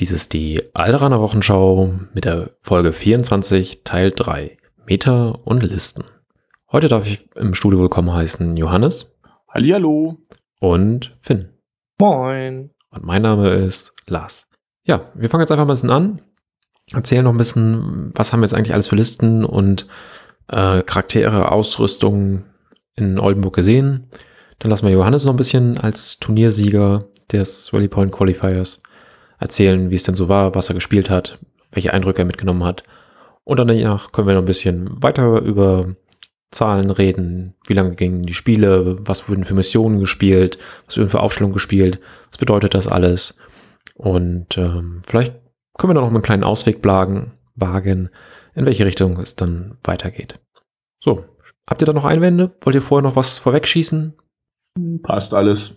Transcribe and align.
Dies 0.00 0.12
ist 0.12 0.32
die 0.32 0.62
Alderaner 0.74 1.20
Wochenschau 1.20 1.92
mit 2.14 2.24
der 2.24 2.50
Folge 2.60 2.92
24, 2.92 3.82
Teil 3.82 4.12
3, 4.14 4.56
Meter 4.86 5.44
und 5.44 5.64
Listen. 5.64 6.04
Heute 6.70 6.86
darf 6.86 7.08
ich 7.08 7.28
im 7.34 7.52
Studio 7.52 7.80
willkommen 7.80 8.12
heißen 8.12 8.56
Johannes. 8.56 9.12
Hallihallo. 9.48 10.18
Und 10.60 11.16
Finn. 11.20 11.48
Moin. 11.98 12.70
Und 12.90 13.04
mein 13.04 13.22
Name 13.22 13.50
ist 13.50 13.92
Lars. 14.06 14.46
Ja, 14.84 15.10
wir 15.14 15.28
fangen 15.28 15.42
jetzt 15.42 15.50
einfach 15.50 15.66
mal 15.66 15.72
ein 15.72 15.74
bisschen 15.74 15.90
an. 15.90 16.20
Erzählen 16.92 17.24
noch 17.24 17.32
ein 17.32 17.36
bisschen, 17.36 18.12
was 18.14 18.32
haben 18.32 18.38
wir 18.38 18.44
jetzt 18.44 18.54
eigentlich 18.54 18.74
alles 18.74 18.86
für 18.86 18.94
Listen 18.94 19.44
und 19.44 19.88
äh, 20.46 20.84
Charaktere, 20.84 21.50
Ausrüstung 21.50 22.44
in 22.94 23.18
Oldenburg 23.18 23.56
gesehen. 23.56 24.06
Dann 24.60 24.70
lassen 24.70 24.86
wir 24.86 24.92
Johannes 24.92 25.24
noch 25.24 25.32
ein 25.32 25.38
bisschen 25.38 25.76
als 25.76 26.18
Turniersieger 26.18 27.08
des 27.32 27.72
Rally 27.72 27.88
Point 27.88 28.12
Qualifiers 28.12 28.80
erzählen, 29.38 29.90
wie 29.90 29.94
es 29.94 30.02
denn 30.02 30.14
so 30.14 30.28
war, 30.28 30.54
was 30.54 30.68
er 30.68 30.74
gespielt 30.74 31.10
hat, 31.10 31.38
welche 31.72 31.92
Eindrücke 31.92 32.22
er 32.22 32.26
mitgenommen 32.26 32.64
hat. 32.64 32.84
Und 33.44 33.58
danach 33.58 34.12
können 34.12 34.26
wir 34.26 34.34
noch 34.34 34.42
ein 34.42 34.46
bisschen 34.46 35.02
weiter 35.02 35.40
über 35.40 35.94
Zahlen 36.50 36.90
reden, 36.90 37.54
wie 37.66 37.74
lange 37.74 37.94
gingen 37.94 38.22
die 38.22 38.34
Spiele, 38.34 38.96
was 39.00 39.28
wurden 39.28 39.44
für 39.44 39.54
Missionen 39.54 40.00
gespielt, 40.00 40.58
was 40.86 40.96
wurden 40.96 41.10
für 41.10 41.20
Aufstellungen 41.20 41.52
gespielt, 41.52 42.00
was 42.30 42.38
bedeutet 42.38 42.74
das 42.74 42.86
alles. 42.88 43.36
Und 43.94 44.56
ähm, 44.56 45.02
vielleicht 45.06 45.34
können 45.76 45.94
wir 45.94 46.00
noch 46.00 46.08
einen 46.08 46.22
kleinen 46.22 46.44
Ausweg 46.44 46.84
wagen, 46.84 47.32
in 48.54 48.66
welche 48.66 48.86
Richtung 48.86 49.18
es 49.18 49.36
dann 49.36 49.76
weitergeht. 49.84 50.38
So, 51.02 51.24
habt 51.68 51.82
ihr 51.82 51.86
da 51.86 51.92
noch 51.92 52.04
Einwände? 52.04 52.54
Wollt 52.62 52.76
ihr 52.76 52.82
vorher 52.82 53.08
noch 53.08 53.16
was 53.16 53.38
vorwegschießen? 53.38 54.14
Passt 55.02 55.34
alles. 55.34 55.74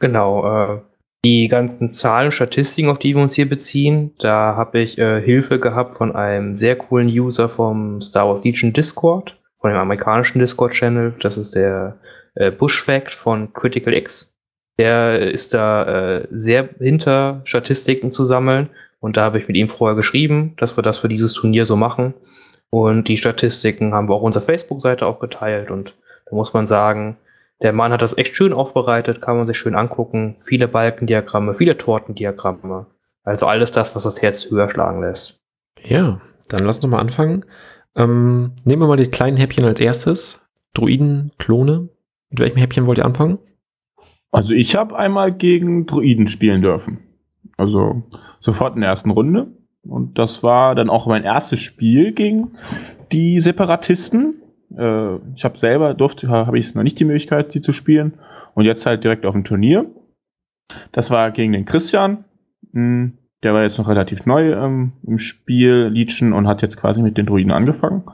Genau, 0.00 0.44
äh, 0.46 0.82
die 1.24 1.48
ganzen 1.48 1.90
Zahlen, 1.90 2.30
Statistiken, 2.30 2.90
auf 2.90 2.98
die 2.98 3.16
wir 3.16 3.22
uns 3.22 3.34
hier 3.34 3.48
beziehen, 3.48 4.12
da 4.18 4.54
habe 4.56 4.80
ich 4.80 4.98
äh, 4.98 5.20
Hilfe 5.22 5.58
gehabt 5.58 5.96
von 5.96 6.14
einem 6.14 6.54
sehr 6.54 6.76
coolen 6.76 7.08
User 7.08 7.48
vom 7.48 8.00
Star 8.02 8.28
Wars 8.28 8.44
Legion 8.44 8.72
Discord, 8.72 9.40
von 9.58 9.70
dem 9.70 9.78
amerikanischen 9.78 10.38
Discord-Channel. 10.38 11.14
Das 11.20 11.38
ist 11.38 11.54
der 11.54 11.98
äh, 12.34 12.50
Bush 12.50 12.80
Fact 12.80 13.14
von 13.14 13.52
Critical 13.54 13.94
X. 13.94 14.36
Der 14.78 15.32
ist 15.32 15.54
da 15.54 16.18
äh, 16.18 16.28
sehr 16.30 16.68
hinter 16.78 17.40
Statistiken 17.44 18.10
zu 18.10 18.24
sammeln 18.24 18.68
und 19.00 19.16
da 19.16 19.22
habe 19.22 19.38
ich 19.38 19.48
mit 19.48 19.56
ihm 19.56 19.68
vorher 19.68 19.96
geschrieben, 19.96 20.54
dass 20.58 20.76
wir 20.76 20.82
das 20.82 20.98
für 20.98 21.08
dieses 21.08 21.32
Turnier 21.32 21.64
so 21.64 21.76
machen. 21.76 22.14
Und 22.70 23.08
die 23.08 23.16
Statistiken 23.16 23.94
haben 23.94 24.08
wir 24.08 24.14
auch 24.14 24.18
auf 24.18 24.24
unserer 24.24 24.42
Facebook-Seite 24.42 25.06
auch 25.06 25.20
geteilt 25.20 25.70
und 25.70 25.94
da 26.26 26.34
muss 26.34 26.52
man 26.52 26.66
sagen, 26.66 27.16
der 27.64 27.72
Mann 27.72 27.92
hat 27.92 28.02
das 28.02 28.18
echt 28.18 28.36
schön 28.36 28.52
aufbereitet, 28.52 29.22
kann 29.22 29.38
man 29.38 29.46
sich 29.46 29.58
schön 29.58 29.74
angucken. 29.74 30.36
Viele 30.38 30.68
Balkendiagramme, 30.68 31.54
viele 31.54 31.78
Tortendiagramme. 31.78 32.86
Also 33.24 33.46
alles 33.46 33.72
das, 33.72 33.96
was 33.96 34.02
das 34.02 34.20
Herz 34.20 34.50
höher 34.50 34.70
schlagen 34.70 35.00
lässt. 35.00 35.40
Ja, 35.82 36.20
dann 36.50 36.64
lass 36.64 36.78
uns 36.78 36.90
mal 36.90 37.00
anfangen. 37.00 37.46
Ähm, 37.96 38.52
nehmen 38.64 38.82
wir 38.82 38.88
mal 38.88 38.98
die 38.98 39.06
kleinen 39.06 39.38
Häppchen 39.38 39.64
als 39.64 39.80
erstes. 39.80 40.46
Druiden, 40.74 41.32
Klone. 41.38 41.88
Mit 42.28 42.40
welchem 42.40 42.58
Häppchen 42.58 42.86
wollt 42.86 42.98
ihr 42.98 43.06
anfangen? 43.06 43.38
Also 44.30 44.52
ich 44.52 44.76
habe 44.76 44.98
einmal 44.98 45.32
gegen 45.32 45.86
Druiden 45.86 46.26
spielen 46.26 46.60
dürfen. 46.60 46.98
Also 47.56 48.02
sofort 48.40 48.74
in 48.74 48.82
der 48.82 48.90
ersten 48.90 49.10
Runde. 49.10 49.46
Und 49.88 50.18
das 50.18 50.42
war 50.42 50.74
dann 50.74 50.90
auch 50.90 51.06
mein 51.06 51.24
erstes 51.24 51.60
Spiel 51.60 52.12
gegen 52.12 52.58
die 53.10 53.40
Separatisten. 53.40 54.42
Äh, 54.78 55.16
ich 55.36 55.44
habe 55.44 55.58
selber 55.58 55.94
durfte, 55.94 56.28
habe 56.28 56.58
ich 56.58 56.74
noch 56.74 56.82
nicht 56.82 56.98
die 56.98 57.04
Möglichkeit, 57.04 57.52
sie 57.52 57.62
zu 57.62 57.72
spielen. 57.72 58.14
Und 58.54 58.64
jetzt 58.64 58.86
halt 58.86 59.04
direkt 59.04 59.26
auf 59.26 59.32
dem 59.34 59.44
Turnier. 59.44 59.86
Das 60.92 61.10
war 61.10 61.30
gegen 61.30 61.52
den 61.52 61.64
Christian. 61.64 62.24
Hm, 62.72 63.18
der 63.42 63.52
war 63.52 63.62
jetzt 63.62 63.78
noch 63.78 63.88
relativ 63.88 64.26
neu 64.26 64.52
ähm, 64.52 64.92
im 65.06 65.18
Spiel, 65.18 65.90
Legion, 65.92 66.32
und 66.32 66.48
hat 66.48 66.62
jetzt 66.62 66.76
quasi 66.76 67.02
mit 67.02 67.18
den 67.18 67.26
Druiden 67.26 67.52
angefangen. 67.52 68.04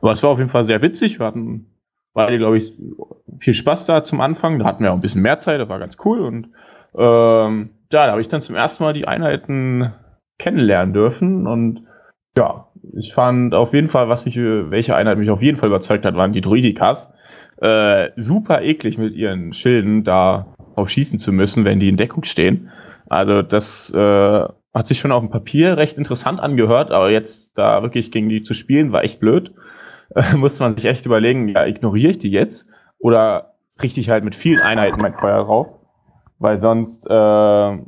Aber 0.00 0.12
es 0.12 0.22
war 0.22 0.30
auf 0.30 0.38
jeden 0.38 0.50
Fall 0.50 0.64
sehr 0.64 0.82
witzig. 0.82 1.18
Wir 1.18 1.26
hatten 1.26 1.66
beide, 2.12 2.38
glaube 2.38 2.58
ich, 2.58 2.72
viel 3.40 3.54
Spaß 3.54 3.86
da 3.86 4.02
zum 4.02 4.20
Anfang. 4.20 4.58
Da 4.58 4.64
hatten 4.66 4.84
wir 4.84 4.90
auch 4.90 4.96
ein 4.96 5.00
bisschen 5.00 5.22
mehr 5.22 5.38
Zeit, 5.38 5.60
das 5.60 5.68
war 5.68 5.78
ganz 5.78 5.96
cool. 6.04 6.20
Und 6.20 6.48
ähm, 6.94 7.70
ja, 7.92 8.06
da 8.06 8.10
habe 8.10 8.20
ich 8.20 8.28
dann 8.28 8.40
zum 8.40 8.54
ersten 8.54 8.84
Mal 8.84 8.92
die 8.92 9.08
Einheiten 9.08 9.92
kennenlernen 10.38 10.94
dürfen. 10.94 11.46
Und 11.46 11.86
ja, 12.36 12.65
ich 12.94 13.12
fand 13.12 13.54
auf 13.54 13.72
jeden 13.72 13.88
Fall, 13.88 14.08
was 14.08 14.24
mich, 14.24 14.36
welche 14.36 14.96
Einheit 14.96 15.18
mich 15.18 15.30
auf 15.30 15.42
jeden 15.42 15.58
Fall 15.58 15.68
überzeugt 15.68 16.04
hat, 16.04 16.16
waren 16.16 16.32
die 16.32 16.40
Druidikas. 16.40 17.12
Äh, 17.58 18.10
super 18.16 18.62
eklig 18.62 18.98
mit 18.98 19.14
ihren 19.14 19.52
Schilden 19.52 20.04
da 20.04 20.54
auf 20.74 20.90
schießen 20.90 21.18
zu 21.18 21.32
müssen, 21.32 21.64
wenn 21.64 21.80
die 21.80 21.88
in 21.88 21.96
Deckung 21.96 22.24
stehen. 22.24 22.70
Also 23.08 23.42
das 23.42 23.90
äh, 23.90 24.44
hat 24.74 24.86
sich 24.86 24.98
schon 24.98 25.12
auf 25.12 25.22
dem 25.22 25.30
Papier 25.30 25.76
recht 25.76 25.96
interessant 25.96 26.40
angehört, 26.40 26.90
aber 26.90 27.10
jetzt 27.10 27.56
da 27.56 27.82
wirklich 27.82 28.10
gegen 28.10 28.28
die 28.28 28.42
zu 28.42 28.52
spielen, 28.52 28.92
war 28.92 29.04
echt 29.04 29.20
blöd. 29.20 29.52
Äh, 30.14 30.34
musste 30.36 30.62
man 30.62 30.76
sich 30.76 30.84
echt 30.84 31.06
überlegen, 31.06 31.48
ja, 31.48 31.64
ignoriere 31.66 32.10
ich 32.10 32.18
die 32.18 32.30
jetzt 32.30 32.66
oder 32.98 33.54
richte 33.80 34.00
ich 34.00 34.10
halt 34.10 34.24
mit 34.24 34.34
vielen 34.34 34.60
Einheiten 34.60 35.00
mein 35.00 35.14
Feuer 35.14 35.44
drauf, 35.44 35.78
weil 36.38 36.56
sonst 36.56 37.06
äh, 37.08 37.78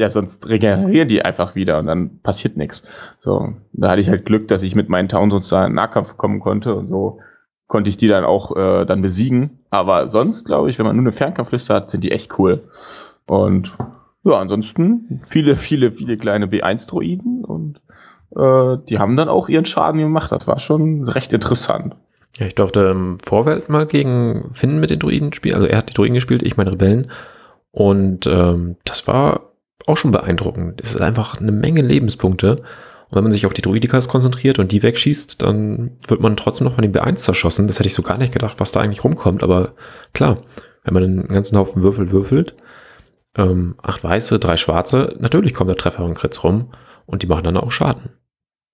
ja, 0.00 0.08
sonst 0.08 0.48
regenerieren 0.48 1.08
die 1.08 1.22
einfach 1.22 1.54
wieder 1.54 1.78
und 1.78 1.86
dann 1.86 2.20
passiert 2.22 2.56
nichts. 2.56 2.88
So, 3.18 3.52
da 3.74 3.90
hatte 3.90 4.00
ich 4.00 4.08
halt 4.08 4.24
Glück, 4.24 4.48
dass 4.48 4.62
ich 4.62 4.74
mit 4.74 4.88
meinen 4.88 5.10
Townsends 5.10 5.50
da 5.50 5.66
in 5.66 5.74
Nahkampf 5.74 6.16
kommen 6.16 6.40
konnte 6.40 6.74
und 6.74 6.86
so 6.86 7.20
konnte 7.66 7.90
ich 7.90 7.98
die 7.98 8.08
dann 8.08 8.24
auch 8.24 8.56
äh, 8.56 8.86
dann 8.86 9.02
besiegen. 9.02 9.58
Aber 9.68 10.08
sonst, 10.08 10.46
glaube 10.46 10.70
ich, 10.70 10.78
wenn 10.78 10.86
man 10.86 10.96
nur 10.96 11.02
eine 11.02 11.12
Fernkampfliste 11.12 11.74
hat, 11.74 11.90
sind 11.90 12.02
die 12.02 12.12
echt 12.12 12.38
cool. 12.38 12.64
Und 13.26 13.76
ja, 14.24 14.38
ansonsten 14.38 15.20
viele, 15.28 15.56
viele, 15.56 15.92
viele 15.92 16.16
kleine 16.16 16.46
B1-Droiden 16.46 17.44
und 17.44 17.82
äh, 18.34 18.78
die 18.88 18.98
haben 18.98 19.18
dann 19.18 19.28
auch 19.28 19.50
ihren 19.50 19.66
Schaden 19.66 20.00
gemacht. 20.00 20.32
Das 20.32 20.46
war 20.46 20.60
schon 20.60 21.06
recht 21.06 21.34
interessant. 21.34 21.94
Ja, 22.38 22.46
ich 22.46 22.54
durfte 22.54 22.80
im 22.80 23.18
Vorfeld 23.20 23.68
mal 23.68 23.84
gegen 23.84 24.48
Finn 24.52 24.80
mit 24.80 24.88
den 24.88 24.98
Druiden 24.98 25.34
spielen. 25.34 25.56
Also 25.56 25.66
er 25.66 25.76
hat 25.76 25.90
die 25.90 25.94
Druiden 25.94 26.14
gespielt, 26.14 26.42
ich 26.42 26.56
meine 26.56 26.72
Rebellen. 26.72 27.10
Und 27.70 28.26
ähm, 28.26 28.76
das 28.84 29.06
war 29.06 29.49
auch 29.86 29.96
schon 29.96 30.10
beeindruckend. 30.10 30.80
Es 30.80 30.94
ist 30.94 31.00
einfach 31.00 31.40
eine 31.40 31.52
Menge 31.52 31.82
Lebenspunkte. 31.82 32.56
Und 32.56 33.16
wenn 33.16 33.24
man 33.24 33.32
sich 33.32 33.46
auf 33.46 33.54
die 33.54 33.62
Druidikas 33.62 34.08
konzentriert 34.08 34.58
und 34.58 34.72
die 34.72 34.82
wegschießt, 34.82 35.42
dann 35.42 35.96
wird 36.06 36.20
man 36.20 36.36
trotzdem 36.36 36.66
noch 36.66 36.74
von 36.74 36.82
den 36.82 36.92
B1 36.92 37.16
zerschossen. 37.16 37.66
Das 37.66 37.78
hätte 37.78 37.88
ich 37.88 37.94
so 37.94 38.02
gar 38.02 38.18
nicht 38.18 38.32
gedacht, 38.32 38.60
was 38.60 38.72
da 38.72 38.80
eigentlich 38.80 39.04
rumkommt. 39.04 39.42
Aber 39.42 39.74
klar, 40.12 40.42
wenn 40.84 40.94
man 40.94 41.02
einen 41.02 41.28
ganzen 41.28 41.58
Haufen 41.58 41.82
Würfel 41.82 42.12
würfelt, 42.12 42.54
ähm, 43.36 43.74
acht 43.82 44.02
weiße, 44.02 44.38
drei 44.38 44.56
schwarze, 44.56 45.16
natürlich 45.18 45.54
kommt 45.54 45.70
der 45.70 45.76
Treffer 45.76 46.04
und 46.04 46.14
Kritz 46.14 46.42
rum 46.44 46.70
und 47.06 47.22
die 47.22 47.26
machen 47.26 47.44
dann 47.44 47.56
auch 47.56 47.72
Schaden. 47.72 48.10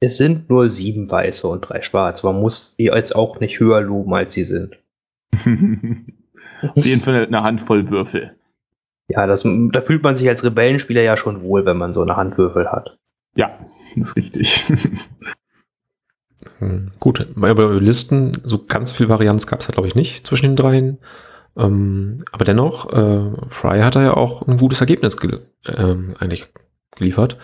Es 0.01 0.19
sind 0.19 0.51
nur 0.51 0.69
sieben 0.69 1.11
weiße 1.11 1.49
und 1.49 1.63
drei 1.63 1.81
schwarze. 1.83 2.27
Man 2.27 2.41
muss 2.41 2.77
die 2.77 2.85
jetzt 2.85 3.17
auch 3.17 3.41
nicht 3.41 3.61
höher 3.61 3.81
loben, 3.81 4.15
als 4.15 4.35
sie 4.35 4.45
sind. 4.45 4.79
Auf 6.63 6.85
jeden 6.85 7.01
Fall 7.01 7.27
eine 7.27 7.43
Handvoll 7.43 7.89
Würfel. 7.91 8.36
Ja, 9.09 9.27
das, 9.27 9.45
da 9.45 9.81
fühlt 9.81 10.03
man 10.03 10.17
sich 10.17 10.29
als 10.29 10.45
Rebellenspieler 10.45 11.03
ja 11.03 11.17
schon 11.17 11.43
wohl, 11.43 11.65
wenn 11.65 11.77
man 11.77 11.93
so 11.93 12.03
eine 12.03 12.17
Handwürfel 12.17 12.71
hat. 12.71 12.99
Ja, 13.35 13.59
das 13.97 14.09
ist 14.09 14.17
richtig. 14.17 14.73
Hm, 16.59 16.93
gut, 17.01 17.27
bei 17.35 17.53
Listen, 17.53 18.33
so 18.45 18.65
ganz 18.67 18.93
viel 18.93 19.09
Varianz 19.09 19.47
gab 19.47 19.61
es 19.61 19.67
da 19.67 19.73
glaube 19.73 19.89
ich 19.89 19.95
nicht 19.95 20.27
zwischen 20.27 20.47
den 20.47 20.57
dreien. 20.57 20.99
Ähm, 21.57 22.25
aber 22.33 22.45
dennoch, 22.45 22.93
äh, 22.93 23.31
Fry 23.49 23.81
hat 23.81 23.97
da 23.97 24.03
ja 24.03 24.15
auch 24.15 24.47
ein 24.47 24.59
gutes 24.59 24.81
Ergebnis 24.81 25.17
ge 25.17 25.41
ähm, 25.67 26.15
eigentlich 26.19 26.47
geliefert. 26.95 27.39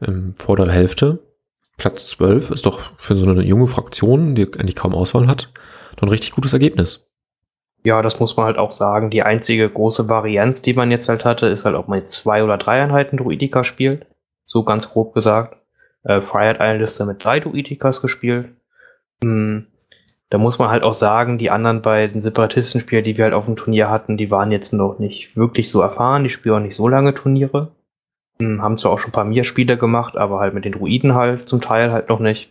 Ähm, 0.00 0.34
vor 0.36 0.56
der 0.56 0.70
Hälfte. 0.70 1.18
Platz 1.76 2.08
12 2.10 2.50
ist 2.50 2.66
doch 2.66 2.80
für 2.96 3.16
so 3.16 3.28
eine 3.28 3.42
junge 3.42 3.68
Fraktion, 3.68 4.34
die 4.34 4.44
eigentlich 4.44 4.76
kaum 4.76 4.94
Auswahl 4.94 5.26
hat, 5.26 5.52
doch 5.96 6.02
ein 6.02 6.08
richtig 6.08 6.32
gutes 6.32 6.54
Ergebnis. 6.54 7.05
Ja, 7.86 8.02
das 8.02 8.18
muss 8.18 8.36
man 8.36 8.46
halt 8.46 8.58
auch 8.58 8.72
sagen. 8.72 9.10
Die 9.10 9.22
einzige 9.22 9.70
große 9.70 10.08
Varianz, 10.08 10.60
die 10.60 10.74
man 10.74 10.90
jetzt 10.90 11.08
halt 11.08 11.24
hatte, 11.24 11.46
ist 11.46 11.64
halt, 11.64 11.76
ob 11.76 11.86
man 11.86 12.00
jetzt 12.00 12.20
zwei 12.20 12.42
oder 12.42 12.58
drei 12.58 12.82
Einheiten 12.82 13.16
Druidika 13.16 13.62
spielt. 13.62 14.06
So 14.44 14.64
ganz 14.64 14.90
grob 14.90 15.14
gesagt. 15.14 15.56
Äh, 16.02 16.20
Fry 16.20 16.48
hat 16.48 16.58
eine 16.58 16.80
Liste 16.80 17.06
mit 17.06 17.22
drei 17.22 17.38
Druidikas 17.38 18.02
gespielt. 18.02 18.48
Hm, 19.22 19.68
da 20.30 20.38
muss 20.38 20.58
man 20.58 20.68
halt 20.68 20.82
auch 20.82 20.94
sagen, 20.94 21.38
die 21.38 21.52
anderen 21.52 21.80
beiden 21.80 22.20
Separatistenspieler, 22.20 23.02
die 23.02 23.16
wir 23.16 23.26
halt 23.26 23.34
auf 23.34 23.46
dem 23.46 23.54
Turnier 23.54 23.88
hatten, 23.88 24.16
die 24.16 24.32
waren 24.32 24.50
jetzt 24.50 24.72
noch 24.72 24.98
nicht 24.98 25.36
wirklich 25.36 25.70
so 25.70 25.80
erfahren. 25.80 26.24
Die 26.24 26.30
spielen 26.30 26.56
auch 26.56 26.66
nicht 26.66 26.74
so 26.74 26.88
lange 26.88 27.14
Turniere. 27.14 27.70
Hm, 28.40 28.62
haben 28.62 28.78
zwar 28.78 28.90
auch 28.90 28.98
schon 28.98 29.10
ein 29.10 29.12
paar 29.12 29.24
Mir-Spiele 29.24 29.76
gemacht, 29.76 30.16
aber 30.16 30.40
halt 30.40 30.54
mit 30.54 30.64
den 30.64 30.72
Druiden 30.72 31.14
halt 31.14 31.48
zum 31.48 31.60
Teil 31.60 31.92
halt 31.92 32.08
noch 32.08 32.18
nicht. 32.18 32.50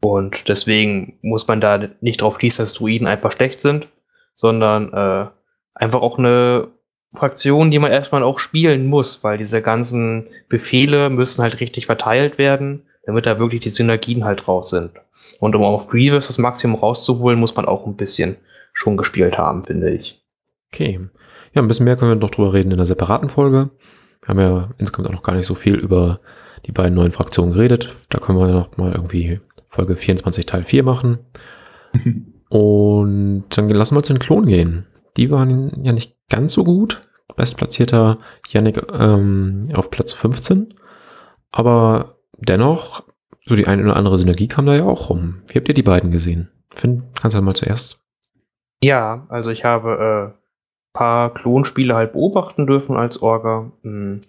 Und 0.00 0.48
deswegen 0.48 1.18
muss 1.20 1.48
man 1.48 1.60
da 1.60 1.80
nicht 2.00 2.22
drauf 2.22 2.36
schließen, 2.36 2.62
dass 2.62 2.74
Druiden 2.74 3.08
einfach 3.08 3.32
schlecht 3.32 3.60
sind 3.60 3.88
sondern 4.36 4.92
äh, 4.92 5.26
einfach 5.74 6.00
auch 6.00 6.18
eine 6.18 6.68
Fraktion, 7.12 7.70
die 7.70 7.78
man 7.78 7.90
erstmal 7.90 8.22
auch 8.22 8.38
spielen 8.38 8.86
muss, 8.86 9.24
weil 9.24 9.38
diese 9.38 9.62
ganzen 9.62 10.28
Befehle 10.48 11.10
müssen 11.10 11.42
halt 11.42 11.60
richtig 11.60 11.86
verteilt 11.86 12.38
werden, 12.38 12.82
damit 13.04 13.26
da 13.26 13.38
wirklich 13.38 13.62
die 13.62 13.70
Synergien 13.70 14.24
halt 14.24 14.46
raus 14.46 14.70
sind. 14.70 14.92
Und 15.40 15.54
um 15.56 15.64
auf 15.64 15.88
Grievous 15.88 16.28
das 16.28 16.38
Maximum 16.38 16.78
rauszuholen, 16.78 17.40
muss 17.40 17.56
man 17.56 17.64
auch 17.64 17.86
ein 17.86 17.96
bisschen 17.96 18.36
schon 18.72 18.96
gespielt 18.96 19.38
haben, 19.38 19.64
finde 19.64 19.90
ich. 19.90 20.22
Okay. 20.72 21.00
Ja, 21.54 21.62
ein 21.62 21.68
bisschen 21.68 21.84
mehr 21.84 21.96
können 21.96 22.10
wir 22.10 22.16
noch 22.16 22.30
drüber 22.30 22.52
reden 22.52 22.70
in 22.70 22.78
einer 22.78 22.86
separaten 22.86 23.30
Folge. 23.30 23.70
Wir 24.20 24.28
haben 24.28 24.40
ja 24.40 24.68
insgesamt 24.76 25.08
auch 25.08 25.14
noch 25.14 25.22
gar 25.22 25.34
nicht 25.34 25.46
so 25.46 25.54
viel 25.54 25.76
über 25.76 26.20
die 26.66 26.72
beiden 26.72 26.94
neuen 26.94 27.12
Fraktionen 27.12 27.52
geredet. 27.52 27.94
Da 28.10 28.18
können 28.18 28.38
wir 28.38 28.48
noch 28.48 28.76
mal 28.76 28.92
irgendwie 28.92 29.40
Folge 29.68 29.96
24 29.96 30.44
Teil 30.44 30.64
4 30.64 30.82
machen. 30.82 31.18
Und 32.48 33.44
dann 33.50 33.68
lassen 33.68 33.96
wir 33.96 34.02
zu 34.02 34.12
den 34.12 34.20
Klonen 34.20 34.48
gehen. 34.48 34.86
Die 35.16 35.30
waren 35.30 35.84
ja 35.84 35.92
nicht 35.92 36.16
ganz 36.28 36.52
so 36.52 36.64
gut. 36.64 37.02
Bestplatzierter 37.36 38.18
Yannick 38.48 38.82
ähm, 38.92 39.64
auf 39.74 39.90
Platz 39.90 40.12
15. 40.12 40.74
Aber 41.50 42.16
dennoch, 42.38 43.04
so 43.44 43.54
die 43.54 43.66
eine 43.66 43.82
oder 43.82 43.96
andere 43.96 44.18
Synergie 44.18 44.48
kam 44.48 44.66
da 44.66 44.74
ja 44.74 44.84
auch 44.84 45.10
rum. 45.10 45.42
Wie 45.46 45.58
habt 45.58 45.68
ihr 45.68 45.74
die 45.74 45.82
beiden 45.82 46.10
gesehen? 46.10 46.50
Finn, 46.70 47.04
kannst 47.20 47.36
du 47.36 47.42
mal 47.42 47.54
zuerst? 47.54 48.02
Ja, 48.82 49.26
also 49.28 49.50
ich 49.50 49.64
habe 49.64 50.34
äh, 50.34 50.46
paar 50.96 51.34
Klonspiele 51.34 51.94
halt 51.94 52.12
beobachten 52.12 52.66
dürfen 52.66 52.96
als 52.96 53.20
Orga. 53.20 53.70
Hm. 53.82 54.20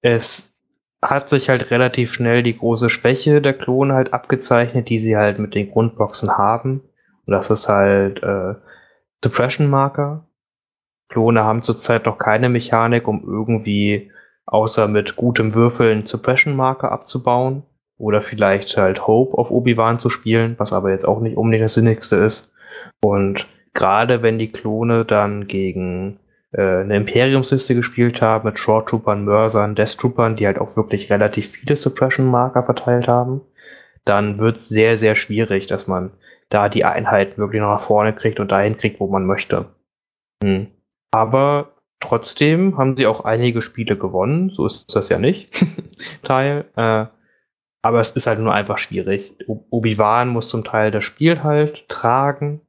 Es 0.00 0.60
hat 1.02 1.28
sich 1.28 1.48
halt 1.48 1.70
relativ 1.70 2.12
schnell 2.12 2.42
die 2.42 2.56
große 2.56 2.88
Schwäche 2.88 3.42
der 3.42 3.52
Klone 3.52 3.94
halt 3.94 4.12
abgezeichnet, 4.12 4.88
die 4.88 4.98
sie 4.98 5.16
halt 5.16 5.38
mit 5.38 5.54
den 5.54 5.70
Grundboxen 5.70 6.38
haben. 6.38 6.82
Und 7.26 7.32
das 7.32 7.50
ist 7.50 7.68
halt 7.68 8.22
äh, 8.22 8.54
Suppression-Marker. 9.24 10.26
Klone 11.08 11.44
haben 11.44 11.62
zurzeit 11.62 12.06
noch 12.06 12.18
keine 12.18 12.48
Mechanik, 12.48 13.06
um 13.08 13.22
irgendwie 13.24 14.10
außer 14.46 14.88
mit 14.88 15.16
gutem 15.16 15.54
Würfeln 15.54 16.06
Suppression-Marker 16.06 16.92
abzubauen. 16.92 17.62
Oder 17.96 18.20
vielleicht 18.20 18.76
halt 18.76 19.06
Hope 19.06 19.38
auf 19.38 19.50
Obi-Wan 19.50 19.98
zu 19.98 20.10
spielen, 20.10 20.56
was 20.58 20.72
aber 20.72 20.90
jetzt 20.90 21.06
auch 21.06 21.20
nicht 21.20 21.36
unbedingt 21.36 21.64
das 21.64 21.74
Sinnigste 21.74 22.16
ist. 22.16 22.52
Und 23.00 23.46
gerade 23.72 24.22
wenn 24.22 24.38
die 24.38 24.50
Klone 24.50 25.04
dann 25.04 25.46
gegen 25.46 26.18
äh, 26.52 26.80
eine 26.80 26.96
Imperiumsliste 26.96 27.74
gespielt 27.74 28.20
haben 28.20 28.48
mit 28.48 28.58
Short 28.58 28.88
Troopern, 28.88 29.24
Mörsern, 29.24 29.74
Death 29.74 29.98
Troopern, 29.98 30.36
die 30.36 30.46
halt 30.46 30.58
auch 30.58 30.76
wirklich 30.76 31.10
relativ 31.10 31.50
viele 31.50 31.76
Suppression-Marker 31.76 32.62
verteilt 32.62 33.08
haben, 33.08 33.42
dann 34.04 34.38
wird 34.38 34.58
es 34.58 34.68
sehr, 34.68 34.96
sehr 34.96 35.14
schwierig, 35.14 35.66
dass 35.66 35.86
man 35.88 36.12
da 36.54 36.68
die 36.68 36.84
Einheiten 36.84 37.38
wirklich 37.38 37.60
noch 37.60 37.70
nach 37.70 37.80
vorne 37.80 38.12
kriegt 38.14 38.40
und 38.40 38.52
dahin 38.52 38.76
kriegt, 38.76 39.00
wo 39.00 39.08
man 39.08 39.26
möchte. 39.26 39.66
Hm. 40.42 40.68
Aber 41.10 41.72
trotzdem 42.00 42.78
haben 42.78 42.96
sie 42.96 43.06
auch 43.06 43.24
einige 43.24 43.62
Spiele 43.62 43.96
gewonnen, 43.96 44.50
so 44.50 44.66
ist 44.66 44.94
das 44.94 45.08
ja 45.08 45.18
nicht, 45.18 45.50
Teil. 46.22 46.64
Äh, 46.76 47.06
aber 47.82 48.00
es 48.00 48.10
ist 48.10 48.26
halt 48.26 48.38
nur 48.38 48.54
einfach 48.54 48.78
schwierig. 48.78 49.36
Obi-Wan 49.46 50.28
muss 50.28 50.48
zum 50.48 50.64
Teil 50.64 50.90
das 50.90 51.04
Spiel 51.04 51.42
halt 51.42 51.88
tragen 51.88 52.62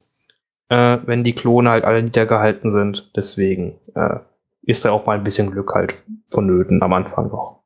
äh, 0.68 0.98
wenn 1.04 1.24
die 1.24 1.34
Klone 1.34 1.70
halt 1.70 1.84
alle 1.84 2.02
niedergehalten 2.02 2.70
sind. 2.70 3.10
Deswegen 3.16 3.78
äh, 3.94 4.18
ist 4.62 4.84
da 4.84 4.90
auch 4.90 5.06
mal 5.06 5.16
ein 5.16 5.24
bisschen 5.24 5.50
Glück 5.50 5.74
halt 5.74 5.94
vonnöten 6.28 6.82
am 6.82 6.92
Anfang 6.92 7.28
noch. 7.28 7.62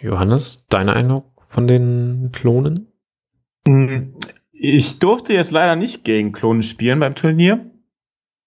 Johannes, 0.00 0.66
dein 0.68 0.88
Eindruck 0.88 1.24
von 1.46 1.66
den 1.66 2.30
Klonen? 2.32 2.92
Ich 4.58 4.98
durfte 4.98 5.32
jetzt 5.32 5.50
leider 5.50 5.76
nicht 5.76 6.04
gegen 6.04 6.32
Klonen 6.32 6.62
spielen 6.62 7.00
beim 7.00 7.14
Turnier. 7.14 7.60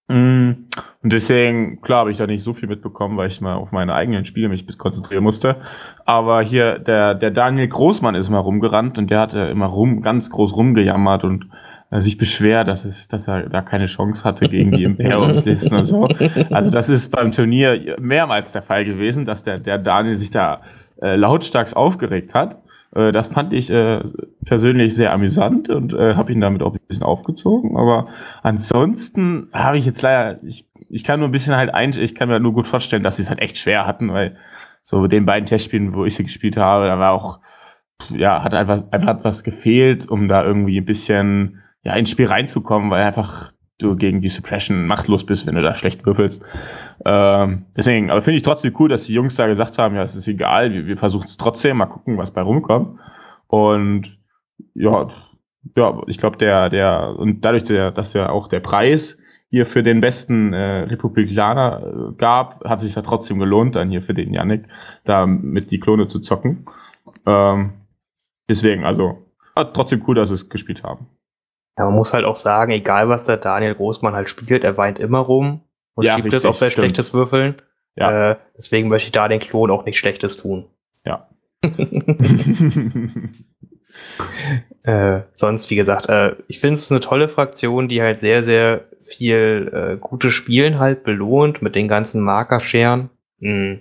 Hm, 0.10 0.66
und 1.04 1.14
deswegen, 1.14 1.82
klar, 1.82 2.00
habe 2.00 2.12
ich 2.12 2.18
da 2.18 2.26
nicht 2.26 2.44
so 2.44 2.54
viel 2.54 2.68
mitbekommen, 2.68 3.16
weil 3.16 3.28
ich 3.28 3.42
mal 3.42 3.54
auf 3.54 3.72
meine 3.72 3.94
eigenen 3.94 4.26
Spiele 4.26 4.50
mich 4.50 4.66
bis 4.66 4.80
konzentrieren 4.80 5.24
musste. 5.24 5.58
Aber 6.04 6.42
hier, 6.42 6.80
der, 6.80 7.14
der 7.14 7.30
Daniel 7.30 7.68
Großmann 7.68 8.16
ist 8.16 8.30
mal 8.30 8.40
rumgerannt 8.40 8.98
und 8.98 9.12
der 9.12 9.20
hatte 9.20 9.40
immer 9.40 9.68
rum, 9.68 10.02
ganz 10.02 10.32
groß 10.32 10.56
rumgejammert 10.56 11.24
und 11.24 11.46
äh, 11.92 12.02
sich 12.02 12.18
beschwert, 12.18 12.68
dass, 12.68 12.86
es, 12.86 13.08
dass 13.08 13.28
er 13.28 13.50
da 13.50 13.62
keine 13.62 13.86
Chance 13.86 14.24
hatte 14.24 14.50
gegen 14.50 14.72
die 14.72 14.84
Imperiumslisten 14.84 15.78
und 15.78 15.84
so. 15.84 16.08
Also 16.50 16.72
das 16.72 16.90
ist 16.90 17.12
beim 17.12 17.32
Turnier 17.32 17.96
mehrmals 18.00 18.52
der 18.52 18.64
Fall 18.64 18.86
gewesen, 18.86 19.26
dass 19.26 19.44
der, 19.44 19.60
der 19.60 19.78
Daniel 19.78 20.16
sich 20.16 20.32
da 20.32 20.62
äh, 21.02 21.16
lautstark 21.16 21.76
aufgeregt 21.76 22.34
hat. 22.34 22.58
Äh, 22.96 23.12
das 23.12 23.30
fand 23.30 23.54
ich 23.54 23.70
äh, 23.70 24.02
persönlich 24.46 24.96
sehr 24.96 25.14
amüsant 25.14 25.70
und 25.70 25.94
äh, 25.94 26.16
habe 26.16 26.32
ihn 26.32 26.42
damit 26.42 26.62
auch 26.62 26.74
ein 26.74 26.80
bisschen 26.88 27.04
aufgezogen. 27.04 27.78
Aber 27.78 28.08
ansonsten 28.42 29.50
habe 29.54 29.78
ich 29.78 29.86
jetzt 29.86 30.02
leider, 30.02 30.44
ich, 30.44 30.70
ich 30.90 31.04
kann 31.04 31.20
nur 31.20 31.30
ein 31.30 31.34
bisschen 31.34 31.56
halt 31.56 31.74
ein, 31.74 31.92
ich 31.98 32.16
kann 32.16 32.30
mir 32.30 32.40
nur 32.40 32.54
gut 32.54 32.68
vorstellen, 32.68 33.04
dass 33.04 33.18
sie 33.18 33.24
es 33.24 33.30
halt 33.30 33.42
echt 33.42 33.58
schwer 33.58 33.86
hatten, 33.86 34.12
weil 34.12 34.38
so 34.84 35.08
den 35.08 35.26
beiden 35.26 35.46
Testspielen, 35.46 35.94
wo 35.94 36.06
ich 36.06 36.16
sie 36.16 36.24
gespielt 36.24 36.58
habe, 36.58 36.88
da 36.88 36.98
war 36.98 37.14
auch, 37.14 37.40
ja, 38.10 38.44
hat 38.44 38.54
einfach, 38.54 38.92
einfach 38.92 39.24
was 39.24 39.44
gefehlt, 39.44 40.10
um 40.10 40.28
da 40.28 40.44
irgendwie 40.44 40.80
ein 40.80 40.86
bisschen 40.86 41.62
ja, 41.84 41.94
ins 41.96 42.10
Spiel 42.10 42.28
reinzukommen, 42.28 42.90
weil 42.90 43.04
einfach 43.04 43.52
du 43.80 43.96
gegen 43.96 44.22
die 44.22 44.30
Suppression 44.30 44.86
machtlos 44.86 45.26
bist, 45.26 45.48
wenn 45.48 45.56
du 45.56 45.62
da 45.62 45.74
schlecht 45.74 46.06
würfelst. 46.06 46.44
Ähm, 47.06 47.66
deswegen, 47.76 48.12
aber 48.12 48.22
finde 48.22 48.38
ich 48.38 48.44
trotzdem 48.44 48.76
cool, 48.80 48.90
dass 48.90 49.06
die 49.06 49.14
Jungs 49.14 49.36
da 49.36 49.48
gesagt 49.48 49.78
haben, 49.78 49.96
ja, 49.96 50.04
es 50.04 50.16
ist 50.16 50.28
egal, 50.28 50.72
wir, 50.74 50.86
wir 50.86 50.98
versuchen 50.98 51.26
es 51.26 51.38
trotzdem, 51.38 51.78
mal 51.78 51.88
gucken, 51.88 52.18
was 52.18 52.32
bei 52.32 52.42
rumkommt. 52.42 53.00
Und 53.48 54.20
ja, 54.74 55.08
ja, 55.76 56.02
ich 56.08 56.18
glaube, 56.18 56.38
der, 56.38 56.70
der, 56.70 57.16
und 57.18 57.42
dadurch, 57.42 57.64
der, 57.64 57.92
dass 57.92 58.14
ja 58.14 58.30
auch 58.30 58.48
der 58.48 58.60
Preis 58.60 59.18
hier 59.50 59.66
für 59.66 59.82
den 59.82 60.00
besten 60.00 60.54
äh, 60.54 60.82
Republikaner 60.84 61.82
äh, 61.82 62.14
gab, 62.18 62.64
hat 62.66 62.80
sich 62.80 62.96
ja 62.96 63.02
trotzdem 63.02 63.40
gelohnt, 63.40 63.76
dann 63.76 63.90
hier 63.90 64.02
für 64.02 64.14
den 64.14 64.34
Yannick, 64.34 64.66
da 65.06 65.26
mit 65.26 65.72
die 65.72 65.80
Klone 65.80 66.08
zu 66.08 66.20
zocken. 66.20 66.66
Ähm, 67.26 67.72
deswegen, 68.48 68.86
also, 68.86 69.26
trotzdem 69.56 70.04
cool, 70.08 70.16
dass 70.16 70.30
sie 70.30 70.36
es 70.36 70.50
gespielt 70.50 70.84
haben. 70.84 71.08
Ja, 71.80 71.86
man 71.86 71.96
muss 71.96 72.14
halt 72.14 72.26
auch 72.26 72.36
sagen, 72.36 72.74
egal 72.74 73.08
was 73.08 73.24
der 73.24 73.38
Daniel 73.38 73.74
Großmann 73.74 74.14
halt 74.14 74.28
spielt, 74.28 74.66
er 74.66 74.76
weint 74.76 75.00
immer 75.00 75.20
rum 75.20 75.62
und 75.96 76.06
ja, 76.06 76.16
schiebt 76.16 76.34
es 76.34 76.46
auf 76.46 76.58
sein 76.58 76.72
stimmt. 76.72 76.88
schlechtes 76.88 77.14
Würfeln. 77.14 77.56
Ja. 77.96 78.32
Äh, 78.32 78.36
deswegen 78.58 78.90
möchte 78.90 79.08
ich 79.08 79.14
da 79.14 79.30
den 79.30 79.40
Klon 79.40 79.72
auch 79.72 79.86
nichts 79.86 80.00
Schlechtes 80.00 80.36
tun. 80.36 80.66
Ja. 81.06 81.30
äh, 84.84 85.22
sonst, 85.34 85.70
wie 85.70 85.78
gesagt, 85.78 86.10
äh, 86.10 86.36
ich 86.50 86.60
finde 86.60 86.76
es 86.76 86.92
eine 86.92 87.00
tolle 87.00 87.30
Fraktion, 87.30 87.88
die 87.88 88.02
halt 88.02 88.20
sehr, 88.20 88.44
sehr 88.44 88.90
viel 89.00 89.72
äh, 89.74 89.98
gutes 89.98 90.34
Spielen 90.34 90.80
halt 90.80 91.04
belohnt 91.04 91.62
mit 91.62 91.76
den 91.76 91.88
ganzen 91.88 92.22
Markerscheren. 92.22 93.10
Mhm. 93.40 93.80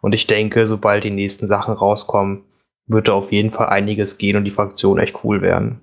Und 0.00 0.12
ich 0.12 0.28
denke, 0.28 0.68
sobald 0.68 1.02
die 1.02 1.10
nächsten 1.10 1.48
Sachen 1.48 1.74
rauskommen, 1.74 2.44
wird 2.86 3.08
da 3.08 3.12
auf 3.12 3.32
jeden 3.32 3.50
Fall 3.50 3.70
einiges 3.70 4.18
gehen 4.18 4.36
und 4.36 4.44
die 4.44 4.52
Fraktion 4.52 5.00
echt 5.00 5.24
cool 5.24 5.42
werden. 5.42 5.80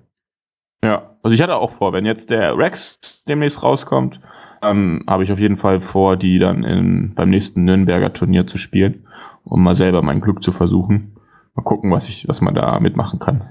Ja, 0.82 1.16
also 1.22 1.34
ich 1.34 1.42
hatte 1.42 1.56
auch 1.56 1.72
vor, 1.72 1.92
wenn 1.92 2.06
jetzt 2.06 2.30
der 2.30 2.56
Rex 2.56 3.22
demnächst 3.26 3.62
rauskommt, 3.62 4.20
dann 4.60 5.04
habe 5.06 5.24
ich 5.24 5.32
auf 5.32 5.38
jeden 5.38 5.56
Fall 5.56 5.80
vor, 5.80 6.16
die 6.16 6.38
dann 6.38 6.64
in, 6.64 7.14
beim 7.14 7.30
nächsten 7.30 7.64
Nürnberger 7.64 8.12
Turnier 8.12 8.46
zu 8.46 8.58
spielen, 8.58 9.06
um 9.44 9.62
mal 9.62 9.74
selber 9.74 10.02
mein 10.02 10.20
Glück 10.20 10.42
zu 10.42 10.52
versuchen. 10.52 11.16
Mal 11.54 11.62
gucken, 11.62 11.90
was 11.90 12.08
ich, 12.08 12.28
was 12.28 12.40
man 12.40 12.54
da 12.54 12.78
mitmachen 12.80 13.18
kann. 13.18 13.48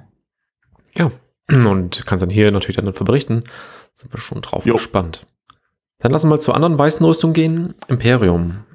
Ja, 0.94 1.12
und 1.50 2.06
kannst 2.06 2.24
dann 2.24 2.30
hier 2.30 2.52
natürlich 2.52 2.78
dann 2.78 2.86
davon 2.86 3.06
berichten. 3.06 3.44
Sind 3.94 4.14
wir 4.14 4.20
schon 4.20 4.42
drauf 4.42 4.66
jo. 4.66 4.74
gespannt. 4.74 5.26
Dann 6.00 6.12
lassen 6.12 6.28
wir 6.28 6.36
mal 6.36 6.42
zur 6.42 6.56
anderen 6.56 6.78
weißen 6.78 7.06
Rüstung 7.06 7.34
gehen. 7.34 7.74
Imperium. 7.88 8.66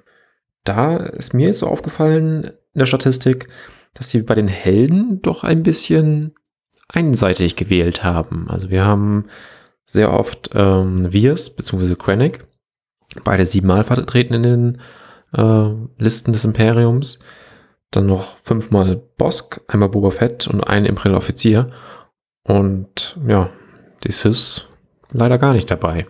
Da 0.65 0.97
ist 0.97 1.35
mir 1.35 1.53
so 1.55 1.67
aufgefallen 1.67 2.45
in 2.75 2.79
der 2.79 2.87
Statistik, 2.87 3.49
dass 3.95 4.11
sie 4.11 4.23
bei 4.23 4.35
den 4.35 4.49
Helden 4.49 5.21
doch 5.23 5.45
ein 5.45 5.63
bisschen 5.63 6.35
einseitig 6.93 7.57
gewählt 7.57 8.05
haben. 8.05 8.47
Also 8.49 8.71
wir 8.71 8.85
haben 8.85 9.27
sehr 9.87 10.13
oft 10.13 10.51
ähm, 10.55 11.11
Viers 11.11 11.55
bzw. 11.55 11.95
Krennic, 11.97 12.45
beide 13.25 13.47
siebenmal 13.47 13.85
vertreten 13.85 14.35
in 14.35 14.43
den 14.43 14.81
äh, 15.37 16.03
Listen 16.03 16.33
des 16.33 16.45
Imperiums. 16.45 17.19
Dann 17.91 18.07
noch 18.07 18.37
fünfmal 18.39 18.97
Bosk, 19.19 19.61
einmal 19.69 19.91
Boba 19.91 20.11
Fett 20.11 20.47
und 20.47 20.67
ein 20.67 20.87
Imperial 20.87 21.17
Offizier. 21.17 21.73
Und 22.45 23.19
ja, 23.27 23.51
die 24.05 24.13
Sys 24.13 24.69
leider 25.13 25.39
gar 25.39 25.53
nicht 25.53 25.71
dabei. 25.71 26.07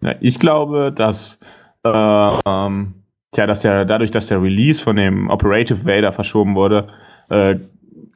Ja, 0.00 0.14
ich 0.20 0.38
glaube, 0.38 0.92
dass, 0.92 1.38
äh, 1.82 1.88
tja, 1.90 3.46
dass 3.46 3.60
der, 3.60 3.84
dadurch, 3.84 4.10
dass 4.10 4.28
der 4.28 4.42
Release 4.42 4.80
von 4.80 4.96
dem 4.96 5.28
Operative 5.28 5.84
Vader 5.84 6.12
verschoben 6.12 6.54
wurde, 6.54 6.88
äh, 7.28 7.56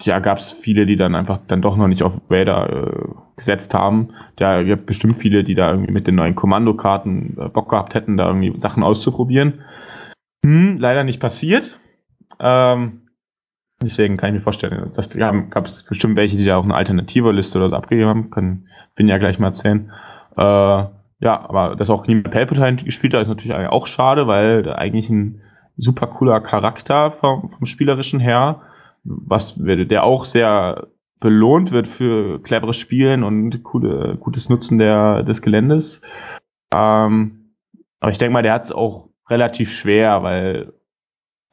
ja, 0.05 0.19
gab 0.19 0.39
es 0.39 0.53
viele, 0.53 0.87
die 0.87 0.97
dann 0.97 1.15
einfach 1.15 1.39
dann 1.47 1.63
doch 1.63 1.77
noch 1.77 1.89
nicht 1.89 2.03
auf 2.03 2.21
Vader 2.29 2.71
äh, 2.71 3.09
gesetzt 3.37 3.75
haben. 3.75 4.11
Da 4.37 4.63
gibt 4.63 4.87
bestimmt 4.87 5.17
viele, 5.17 5.45
die 5.45 5.55
da 5.55 5.71
irgendwie 5.71 5.93
mit 5.93 6.07
den 6.07 6.15
neuen 6.15 6.35
Kommandokarten 6.35 7.37
äh, 7.39 7.49
Bock 7.49 7.71
gehabt 7.71 7.95
hätten, 7.95 8.17
da 8.17 8.27
irgendwie 8.27 8.59
Sachen 8.59 8.83
auszuprobieren. 8.83 9.61
Hm, 10.45 10.79
leider 10.79 11.05
nicht 11.05 11.21
passiert. 11.21 11.79
Ähm, 12.41 13.03
deswegen 13.83 14.17
kann 14.17 14.31
ich 14.31 14.35
mir 14.35 14.43
vorstellen, 14.43 14.91
dass 14.95 15.09
da 15.09 15.31
gab 15.31 15.67
es 15.67 15.85
bestimmt 15.85 16.17
welche, 16.17 16.37
die 16.37 16.45
da 16.45 16.57
auch 16.57 16.65
eine 16.65 16.75
alternative 16.75 17.33
Liste 17.33 17.59
oder 17.59 17.71
so 17.71 17.77
abgegeben 17.77 18.09
haben. 18.09 18.31
Können, 18.31 18.69
bin 18.97 19.09
ja 19.09 19.19
gleich 19.19 19.39
mal 19.39 19.49
erzählen. 19.49 19.93
Äh, 20.37 20.43
ja, 20.43 21.49
aber 21.49 21.77
dass 21.77 21.91
auch 21.91 22.07
niemand 22.07 22.33
Palpatine 22.33 22.77
gespielt 22.77 23.15
hat, 23.15 23.23
ist 23.23 23.29
natürlich 23.29 23.55
auch 23.69 23.87
schade, 23.87 24.27
weil 24.27 24.65
da 24.65 24.75
eigentlich 24.75 25.09
ein 25.09 25.41
super 25.77 26.09
cooler 26.09 26.41
Charakter 26.41 27.13
vom, 27.13 27.51
vom 27.51 27.67
spielerischen 27.67 28.19
her 28.19 28.63
was 29.05 29.57
der 29.57 30.05
auch 30.05 30.25
sehr 30.25 30.89
belohnt 31.21 31.71
wird 31.71 31.87
für 31.87 32.43
cleveres 32.43 32.77
Spielen 32.77 33.23
und 33.23 33.63
coole, 33.63 34.17
gutes 34.19 34.49
Nutzen 34.49 34.79
der, 34.79 35.23
des 35.23 35.41
Geländes. 35.41 36.03
Ähm, 36.75 37.55
aber 38.01 38.11
ich 38.11 38.19
denke 38.19 38.33
mal, 38.33 38.43
der 38.43 38.55
hat 38.55 38.65
es 38.65 38.73
auch 38.73 39.09
relativ 39.31 39.71
schwer, 39.71 40.23
weil 40.23 40.73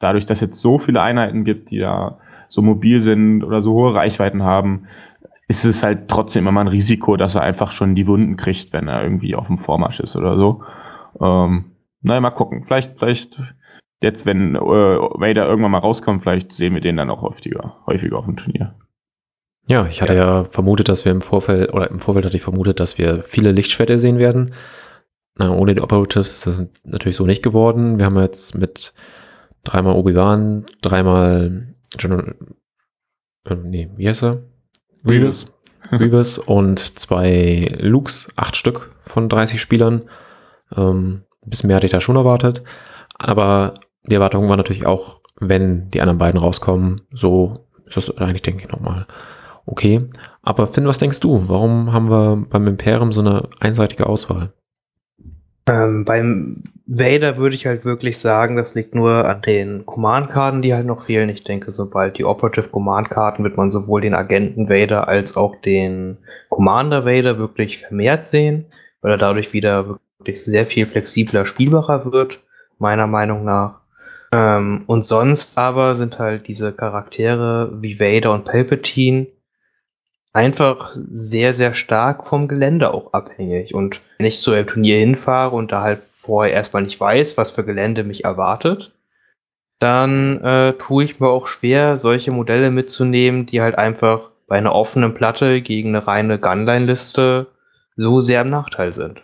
dadurch, 0.00 0.26
dass 0.26 0.40
jetzt 0.40 0.60
so 0.60 0.78
viele 0.78 1.00
Einheiten 1.00 1.44
gibt, 1.44 1.70
die 1.70 1.78
da 1.78 2.18
so 2.48 2.62
mobil 2.62 3.00
sind 3.00 3.44
oder 3.44 3.60
so 3.60 3.72
hohe 3.74 3.94
Reichweiten 3.94 4.42
haben, 4.42 4.88
ist 5.46 5.64
es 5.64 5.82
halt 5.82 6.08
trotzdem 6.08 6.46
immer 6.46 6.60
ein 6.60 6.68
Risiko, 6.68 7.16
dass 7.16 7.36
er 7.36 7.42
einfach 7.42 7.72
schon 7.72 7.94
die 7.94 8.06
Wunden 8.06 8.36
kriegt, 8.36 8.72
wenn 8.72 8.88
er 8.88 9.02
irgendwie 9.02 9.34
auf 9.34 9.46
dem 9.46 9.58
Vormarsch 9.58 10.00
ist 10.00 10.16
oder 10.16 10.36
so. 10.36 10.64
Ähm, 11.20 11.72
naja, 12.02 12.20
mal 12.20 12.30
gucken. 12.30 12.64
Vielleicht, 12.64 12.98
vielleicht 12.98 13.40
jetzt, 14.02 14.26
wenn 14.26 14.54
äh, 14.54 14.58
Vader 14.58 15.46
irgendwann 15.46 15.72
mal 15.72 15.78
rauskommt, 15.78 16.22
vielleicht 16.22 16.52
sehen 16.52 16.74
wir 16.74 16.80
den 16.80 16.96
dann 16.96 17.10
auch 17.10 17.22
häufiger, 17.22 17.76
häufiger 17.86 18.18
auf 18.18 18.24
dem 18.24 18.36
Turnier. 18.36 18.74
Ja, 19.68 19.86
ich 19.86 20.02
hatte 20.02 20.14
ja. 20.14 20.40
ja 20.40 20.44
vermutet, 20.44 20.88
dass 20.88 21.04
wir 21.04 21.12
im 21.12 21.20
Vorfeld, 21.20 21.72
oder 21.72 21.90
im 21.90 22.00
Vorfeld 22.00 22.26
hatte 22.26 22.36
ich 22.36 22.42
vermutet, 22.42 22.80
dass 22.80 22.98
wir 22.98 23.22
viele 23.22 23.52
Lichtschwerter 23.52 23.98
sehen 23.98 24.18
werden. 24.18 24.54
Na, 25.36 25.50
ohne 25.50 25.74
die 25.74 25.80
Operatives 25.80 26.34
ist 26.34 26.46
das 26.46 26.66
natürlich 26.84 27.16
so 27.16 27.24
nicht 27.24 27.42
geworden. 27.42 27.98
Wir 27.98 28.06
haben 28.06 28.18
jetzt 28.18 28.58
mit 28.58 28.94
dreimal 29.64 29.94
Obi-Wan, 29.94 30.66
dreimal 30.82 31.74
General, 31.96 32.34
äh, 33.46 33.54
nee, 33.54 33.90
wie 33.96 34.08
heißt 34.08 34.24
er? 34.24 34.42
Grievous. 35.04 35.56
Grievous 35.90 36.38
und 36.38 36.98
zwei 36.98 37.66
Lukes, 37.78 38.28
acht 38.36 38.56
Stück 38.56 38.94
von 39.02 39.28
30 39.28 39.60
Spielern. 39.60 40.02
Ähm, 40.76 41.22
ein 41.44 41.50
bisschen 41.50 41.68
mehr 41.68 41.76
hatte 41.76 41.86
ich 41.86 41.92
da 41.92 42.00
schon 42.00 42.16
erwartet. 42.16 42.62
Aber 43.18 43.74
die 44.04 44.14
Erwartung 44.14 44.48
war 44.48 44.56
natürlich 44.56 44.86
auch, 44.86 45.20
wenn 45.38 45.90
die 45.90 46.00
anderen 46.00 46.18
beiden 46.18 46.40
rauskommen, 46.40 47.02
so 47.12 47.66
ist 47.86 47.96
das 47.96 48.16
eigentlich, 48.18 48.42
denke 48.42 48.64
ich, 48.64 48.70
nochmal 48.70 49.06
okay. 49.66 50.08
Aber 50.42 50.66
Finn, 50.66 50.86
was 50.86 50.98
denkst 50.98 51.20
du? 51.20 51.48
Warum 51.48 51.92
haben 51.92 52.10
wir 52.10 52.44
beim 52.48 52.66
Imperium 52.66 53.12
so 53.12 53.20
eine 53.20 53.48
einseitige 53.60 54.06
Auswahl? 54.06 54.52
Ähm, 55.66 56.04
beim 56.04 56.62
Vader 56.86 57.36
würde 57.36 57.54
ich 57.54 57.66
halt 57.66 57.84
wirklich 57.84 58.18
sagen, 58.18 58.56
das 58.56 58.74
liegt 58.74 58.94
nur 58.94 59.24
an 59.24 59.42
den 59.42 59.86
Command-Karten, 59.86 60.62
die 60.62 60.74
halt 60.74 60.86
noch 60.86 61.00
fehlen. 61.00 61.28
Ich 61.28 61.44
denke, 61.44 61.70
sobald 61.70 62.18
die 62.18 62.24
Operative 62.24 62.70
Command-Karten 62.70 63.44
wird 63.44 63.56
man 63.56 63.70
sowohl 63.70 64.00
den 64.00 64.14
Agenten 64.14 64.68
Vader 64.68 65.06
als 65.06 65.36
auch 65.36 65.54
den 65.60 66.18
Commander 66.48 67.04
Vader 67.04 67.38
wirklich 67.38 67.78
vermehrt 67.78 68.26
sehen, 68.26 68.66
weil 69.02 69.12
er 69.12 69.18
dadurch 69.18 69.52
wieder 69.52 69.98
wirklich 70.18 70.42
sehr 70.44 70.66
viel 70.66 70.86
flexibler 70.86 71.46
spielbarer 71.46 72.12
wird, 72.12 72.40
meiner 72.78 73.06
Meinung 73.06 73.44
nach. 73.44 73.79
Ähm, 74.32 74.84
und 74.86 75.04
sonst 75.04 75.58
aber 75.58 75.94
sind 75.94 76.18
halt 76.18 76.48
diese 76.48 76.72
Charaktere 76.72 77.70
wie 77.82 77.98
Vader 77.98 78.32
und 78.32 78.44
Palpatine 78.44 79.26
einfach 80.32 80.96
sehr, 81.10 81.54
sehr 81.54 81.74
stark 81.74 82.26
vom 82.26 82.46
Gelände 82.46 82.94
auch 82.94 83.12
abhängig. 83.12 83.74
Und 83.74 84.00
wenn 84.18 84.26
ich 84.26 84.40
zu 84.40 84.52
einem 84.52 84.66
Turnier 84.66 84.98
hinfahre 84.98 85.56
und 85.56 85.72
da 85.72 85.82
halt 85.82 86.02
vorher 86.16 86.54
erstmal 86.54 86.82
nicht 86.84 87.00
weiß, 87.00 87.36
was 87.36 87.50
für 87.50 87.64
Gelände 87.64 88.04
mich 88.04 88.24
erwartet, 88.24 88.92
dann 89.80 90.44
äh, 90.44 90.74
tue 90.74 91.04
ich 91.04 91.20
mir 91.20 91.28
auch 91.28 91.46
schwer, 91.46 91.96
solche 91.96 92.30
Modelle 92.30 92.70
mitzunehmen, 92.70 93.46
die 93.46 93.60
halt 93.60 93.76
einfach 93.76 94.30
bei 94.46 94.58
einer 94.58 94.74
offenen 94.74 95.14
Platte 95.14 95.62
gegen 95.62 95.90
eine 95.90 96.06
reine 96.06 96.38
Gunline-Liste 96.38 97.46
so 97.96 98.20
sehr 98.20 98.42
im 98.42 98.50
Nachteil 98.50 98.92
sind. 98.92 99.22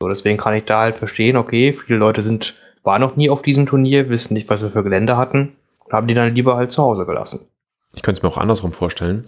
So, 0.00 0.08
deswegen 0.08 0.38
kann 0.38 0.54
ich 0.54 0.64
da 0.64 0.80
halt 0.80 0.96
verstehen, 0.96 1.36
okay, 1.36 1.72
viele 1.72 1.98
Leute 1.98 2.22
sind, 2.22 2.54
waren 2.90 3.00
noch 3.00 3.16
nie 3.16 3.30
auf 3.30 3.42
diesem 3.42 3.66
Turnier, 3.66 4.08
wissen 4.08 4.34
nicht, 4.34 4.50
was 4.50 4.62
wir 4.62 4.70
für 4.70 4.82
Gelände 4.82 5.16
hatten, 5.16 5.52
haben 5.90 6.06
die 6.06 6.14
dann 6.14 6.34
lieber 6.34 6.56
halt 6.56 6.70
zu 6.72 6.82
Hause 6.82 7.06
gelassen. 7.06 7.46
Ich 7.94 8.02
könnte 8.02 8.18
es 8.18 8.22
mir 8.22 8.28
auch 8.28 8.38
andersrum 8.38 8.72
vorstellen 8.72 9.24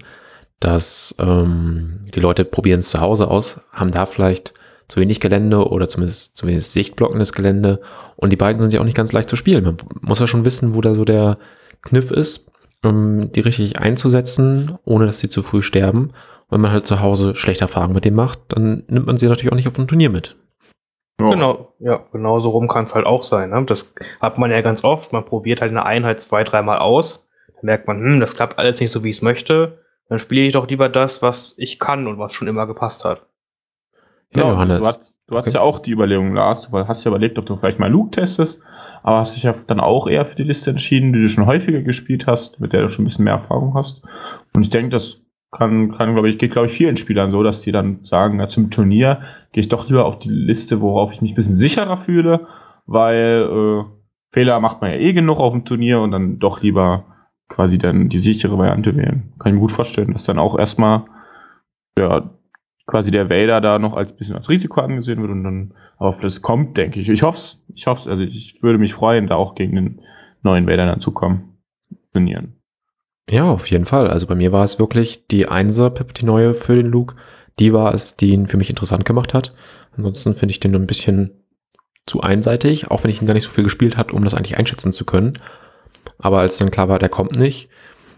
dass 0.62 1.14
ähm, 1.18 2.06
die 2.14 2.20
Leute 2.20 2.44
probieren 2.44 2.78
es 2.78 2.90
zu 2.90 3.00
Hause 3.00 3.28
aus, 3.28 3.60
haben 3.72 3.90
da 3.90 4.06
vielleicht 4.06 4.54
zu 4.86 5.00
wenig 5.00 5.18
Gelände 5.18 5.66
oder 5.68 5.88
zumindest, 5.88 6.36
zumindest 6.36 6.72
sichtblockendes 6.72 7.32
Gelände. 7.32 7.80
Und 8.14 8.30
die 8.30 8.36
beiden 8.36 8.60
sind 8.60 8.72
ja 8.72 8.80
auch 8.80 8.84
nicht 8.84 8.96
ganz 8.96 9.10
leicht 9.10 9.28
zu 9.28 9.36
spielen. 9.36 9.64
Man 9.64 9.76
muss 10.00 10.20
ja 10.20 10.26
schon 10.26 10.44
wissen, 10.44 10.74
wo 10.74 10.80
da 10.80 10.94
so 10.94 11.04
der 11.04 11.38
Kniff 11.82 12.12
ist, 12.12 12.48
um 12.84 13.32
die 13.32 13.40
richtig 13.40 13.80
einzusetzen, 13.80 14.78
ohne 14.84 15.06
dass 15.06 15.18
sie 15.18 15.28
zu 15.28 15.42
früh 15.42 15.62
sterben. 15.62 16.10
Und 16.10 16.50
wenn 16.50 16.60
man 16.60 16.70
halt 16.70 16.86
zu 16.86 17.00
Hause 17.00 17.34
schlechte 17.34 17.62
Erfahrungen 17.62 17.94
mit 17.94 18.04
dem 18.04 18.14
macht, 18.14 18.38
dann 18.48 18.84
nimmt 18.86 19.06
man 19.06 19.18
sie 19.18 19.26
natürlich 19.26 19.50
auch 19.50 19.56
nicht 19.56 19.68
auf 19.68 19.78
ein 19.78 19.88
Turnier 19.88 20.10
mit. 20.10 20.36
Ja. 21.24 21.30
Genau, 21.30 21.74
ja, 21.78 22.00
genau 22.12 22.40
so 22.40 22.50
rum 22.50 22.68
kann 22.68 22.84
es 22.84 22.94
halt 22.94 23.06
auch 23.06 23.22
sein. 23.22 23.50
Ne? 23.50 23.64
Das 23.66 23.94
hat 24.20 24.38
man 24.38 24.50
ja 24.50 24.60
ganz 24.60 24.84
oft. 24.84 25.12
Man 25.12 25.24
probiert 25.24 25.60
halt 25.60 25.70
eine 25.70 25.84
Einheit 25.84 26.20
zwei, 26.20 26.44
dreimal 26.44 26.78
aus. 26.78 27.28
Dann 27.54 27.66
merkt 27.66 27.86
man, 27.86 27.98
hm, 27.98 28.20
das 28.20 28.36
klappt 28.36 28.58
alles 28.58 28.80
nicht 28.80 28.90
so, 28.90 29.04
wie 29.04 29.10
ich 29.10 29.16
es 29.16 29.22
möchte 29.22 29.78
dann 30.12 30.18
spiele 30.18 30.42
ich 30.42 30.52
doch 30.52 30.68
lieber 30.68 30.90
das, 30.90 31.22
was 31.22 31.54
ich 31.56 31.78
kann 31.78 32.06
und 32.06 32.18
was 32.18 32.34
schon 32.34 32.46
immer 32.46 32.66
gepasst 32.66 33.06
hat. 33.06 33.26
Ja, 34.36 34.42
ja 34.42 34.50
Johannes. 34.50 34.80
Du, 34.80 34.86
hast, 34.86 35.14
du 35.26 35.36
okay. 35.36 35.46
hast 35.46 35.54
ja 35.54 35.60
auch 35.62 35.78
die 35.78 35.92
Überlegung, 35.92 36.34
Lars. 36.34 36.68
Du 36.68 36.76
hast 36.76 37.04
ja 37.04 37.08
überlegt, 37.08 37.38
ob 37.38 37.46
du 37.46 37.56
vielleicht 37.56 37.78
mal 37.78 37.90
Luke 37.90 38.10
testest, 38.10 38.60
aber 39.02 39.20
hast 39.20 39.36
dich 39.36 39.44
ja 39.44 39.54
dann 39.68 39.80
auch 39.80 40.06
eher 40.06 40.26
für 40.26 40.36
die 40.36 40.42
Liste 40.42 40.68
entschieden, 40.68 41.14
die 41.14 41.22
du 41.22 41.30
schon 41.30 41.46
häufiger 41.46 41.80
gespielt 41.80 42.26
hast, 42.26 42.60
mit 42.60 42.74
der 42.74 42.82
du 42.82 42.88
schon 42.90 43.04
ein 43.04 43.08
bisschen 43.08 43.24
mehr 43.24 43.32
Erfahrung 43.32 43.72
hast. 43.72 44.02
Und 44.54 44.60
ich 44.60 44.68
denke, 44.68 44.90
das 44.90 45.16
kann, 45.52 45.92
kann 45.92 46.14
glaube 46.14 46.30
ich, 46.30 46.38
geht, 46.38 46.52
glaube 46.52 46.66
ich, 46.66 46.72
vielen 46.72 46.96
Spielern 46.96 47.30
so, 47.30 47.42
dass 47.42 47.60
die 47.60 47.72
dann 47.72 48.04
sagen, 48.04 48.40
ja, 48.40 48.48
zum 48.48 48.70
Turnier 48.70 49.20
gehe 49.52 49.60
ich 49.60 49.68
doch 49.68 49.86
lieber 49.86 50.06
auf 50.06 50.18
die 50.18 50.30
Liste, 50.30 50.80
worauf 50.80 51.12
ich 51.12 51.20
mich 51.20 51.32
ein 51.32 51.36
bisschen 51.36 51.56
sicherer 51.56 51.98
fühle, 51.98 52.48
weil 52.86 53.48
äh, 53.50 53.84
Fehler 54.32 54.60
macht 54.60 54.80
man 54.80 54.90
ja 54.90 54.96
eh 54.96 55.12
genug 55.12 55.38
auf 55.38 55.52
dem 55.52 55.66
Turnier 55.66 56.00
und 56.00 56.10
dann 56.10 56.38
doch 56.38 56.62
lieber 56.62 57.04
quasi 57.48 57.76
dann 57.76 58.08
die 58.08 58.18
sichere 58.18 58.56
Variante 58.56 58.96
wählen. 58.96 59.34
Kann 59.38 59.50
ich 59.50 59.54
mir 59.54 59.60
gut 59.60 59.72
vorstellen, 59.72 60.14
dass 60.14 60.24
dann 60.24 60.38
auch 60.38 60.58
erstmal 60.58 61.04
ja, 61.98 62.30
quasi 62.86 63.10
der 63.10 63.28
Vader 63.28 63.60
da 63.60 63.78
noch 63.78 63.94
als 63.94 64.16
bisschen 64.16 64.36
als 64.36 64.48
Risiko 64.48 64.80
angesehen 64.80 65.20
wird 65.20 65.30
und 65.30 65.44
dann 65.44 65.74
auf 65.98 66.20
das 66.20 66.40
kommt, 66.40 66.78
denke 66.78 66.98
ich. 66.98 67.10
Ich 67.10 67.22
hoffe 67.22 67.36
es, 67.36 67.62
ich 67.74 67.86
hoffe 67.86 68.00
es, 68.00 68.08
also 68.08 68.22
ich 68.22 68.62
würde 68.62 68.78
mich 68.78 68.94
freuen, 68.94 69.26
da 69.26 69.36
auch 69.36 69.54
gegen 69.54 69.76
den 69.76 70.00
neuen 70.42 70.66
Vader 70.66 70.86
dann 70.86 71.00
zu 71.00 71.12
kommen. 71.12 71.58
Trainieren. 72.12 72.61
Ja, 73.28 73.44
auf 73.44 73.70
jeden 73.70 73.86
Fall. 73.86 74.08
Also 74.10 74.26
bei 74.26 74.34
mir 74.34 74.52
war 74.52 74.64
es 74.64 74.78
wirklich 74.78 75.26
die 75.28 75.48
Einser 75.48 75.90
Pip, 75.90 76.14
die 76.14 76.24
neue 76.24 76.54
für 76.54 76.74
den 76.74 76.86
Luke. 76.86 77.14
Die 77.58 77.72
war 77.72 77.94
es, 77.94 78.16
die 78.16 78.30
ihn 78.30 78.46
für 78.48 78.56
mich 78.56 78.70
interessant 78.70 79.04
gemacht 79.04 79.34
hat. 79.34 79.54
Ansonsten 79.96 80.34
finde 80.34 80.52
ich 80.52 80.60
den 80.60 80.74
ein 80.74 80.86
bisschen 80.86 81.30
zu 82.06 82.20
einseitig, 82.20 82.90
auch 82.90 83.04
wenn 83.04 83.10
ich 83.10 83.22
ihn 83.22 83.26
gar 83.26 83.34
nicht 83.34 83.44
so 83.44 83.50
viel 83.50 83.64
gespielt 83.64 83.96
habe, 83.96 84.12
um 84.12 84.24
das 84.24 84.34
eigentlich 84.34 84.58
einschätzen 84.58 84.92
zu 84.92 85.04
können. 85.04 85.34
Aber 86.18 86.40
als 86.40 86.56
dann 86.56 86.70
klar 86.70 86.88
war, 86.88 86.98
der 86.98 87.08
kommt 87.08 87.38
nicht, 87.38 87.68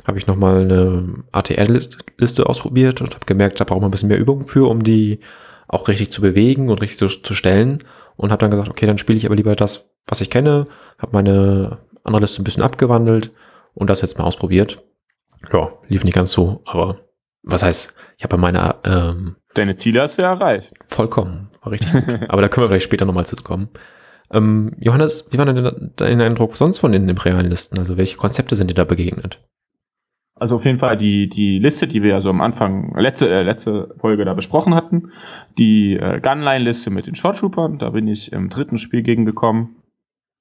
habe 0.07 0.19
ich 0.19 0.27
nochmal 0.27 0.63
eine 0.63 1.25
ATR-Liste 1.33 2.47
ausprobiert 2.47 3.01
und 3.01 3.15
habe 3.15 3.27
gemerkt, 3.27 3.61
da 3.61 3.65
braucht 3.65 3.81
man 3.81 3.89
ein 3.89 3.91
bisschen 3.91 4.09
mehr 4.09 4.19
Übung 4.19 4.47
für, 4.47 4.69
um 4.69 4.83
die 4.85 5.21
auch 5.69 5.89
richtig 5.89 6.13
zu 6.13 6.21
bewegen 6.23 6.69
und 6.71 6.81
richtig 6.81 6.99
zu, 6.99 7.09
zu 7.09 7.35
stellen. 7.35 7.85
Und 8.17 8.31
habe 8.31 8.41
dann 8.41 8.51
gesagt, 8.51 8.69
okay, 8.69 8.87
dann 8.87 8.99
spiele 8.99 9.19
ich 9.19 9.27
aber 9.27 9.35
lieber 9.35 9.57
das, 9.57 9.91
was 10.07 10.21
ich 10.21 10.31
kenne, 10.31 10.67
habe 10.99 11.13
meine 11.13 11.79
andere 12.05 12.21
Liste 12.23 12.41
ein 12.41 12.45
bisschen 12.45 12.63
abgewandelt 12.63 13.33
und 13.75 13.91
das 13.91 14.03
jetzt 14.03 14.19
mal 14.19 14.25
ausprobiert. 14.25 14.85
Ja, 15.53 15.73
lief 15.89 16.05
nicht 16.05 16.15
ganz 16.15 16.33
so, 16.33 16.63
aber 16.65 17.01
was 17.43 17.63
heißt, 17.63 17.95
ich 18.17 18.25
habe 18.25 18.37
meine 18.37 18.77
ähm, 18.85 19.37
Deine 19.55 19.77
Ziele 19.77 20.03
hast 20.03 20.19
du 20.19 20.23
ja 20.23 20.33
erreicht. 20.33 20.73
Vollkommen, 20.87 21.49
war 21.63 21.73
richtig 21.73 21.93
gut. 21.93 22.05
aber 22.29 22.43
da 22.43 22.49
können 22.49 22.65
wir 22.65 22.69
vielleicht 22.69 22.87
später 22.87 23.05
nochmal 23.05 23.27
zu 23.27 23.37
kommen. 23.37 23.69
Ähm, 24.31 24.73
Johannes, 24.81 25.29
wie 25.31 25.39
war 25.39 25.47
denn 25.47 25.93
dein 25.97 26.21
Eindruck 26.21 26.57
sonst 26.57 26.79
von 26.79 26.93
den 26.93 27.09
realen 27.11 27.49
Listen? 27.49 27.79
Also 27.79 27.97
welche 27.97 28.17
Konzepte 28.17 28.57
sind 28.57 28.69
dir 28.69 28.75
da 28.75 28.85
begegnet? 28.85 29.41
Also 30.37 30.57
auf 30.57 30.65
jeden 30.65 30.81
Fall 30.81 30.97
die, 30.97 31.29
die 31.29 31.61
Liste, 31.61 31.87
die 31.87 32.03
wir 32.03 32.11
ja 32.11 32.21
so 32.21 32.29
am 32.29 32.41
Anfang, 32.41 32.93
letzte, 32.99 33.29
äh, 33.29 33.43
letzte 33.43 33.95
Folge 34.01 34.25
da 34.25 34.35
besprochen 34.35 34.75
hatten, 34.75 35.13
die 35.59 35.95
äh, 35.95 36.21
Gunline-Liste 36.21 36.91
mit 36.91 37.07
den 37.07 37.15
Short 37.15 37.39
Troopern, 37.39 37.79
da 37.79 37.91
bin 37.91 38.09
ich 38.09 38.33
im 38.33 38.49
dritten 38.51 38.79
Spiel 38.79 39.03
gegen 39.03 39.25
gekommen. 39.25 39.77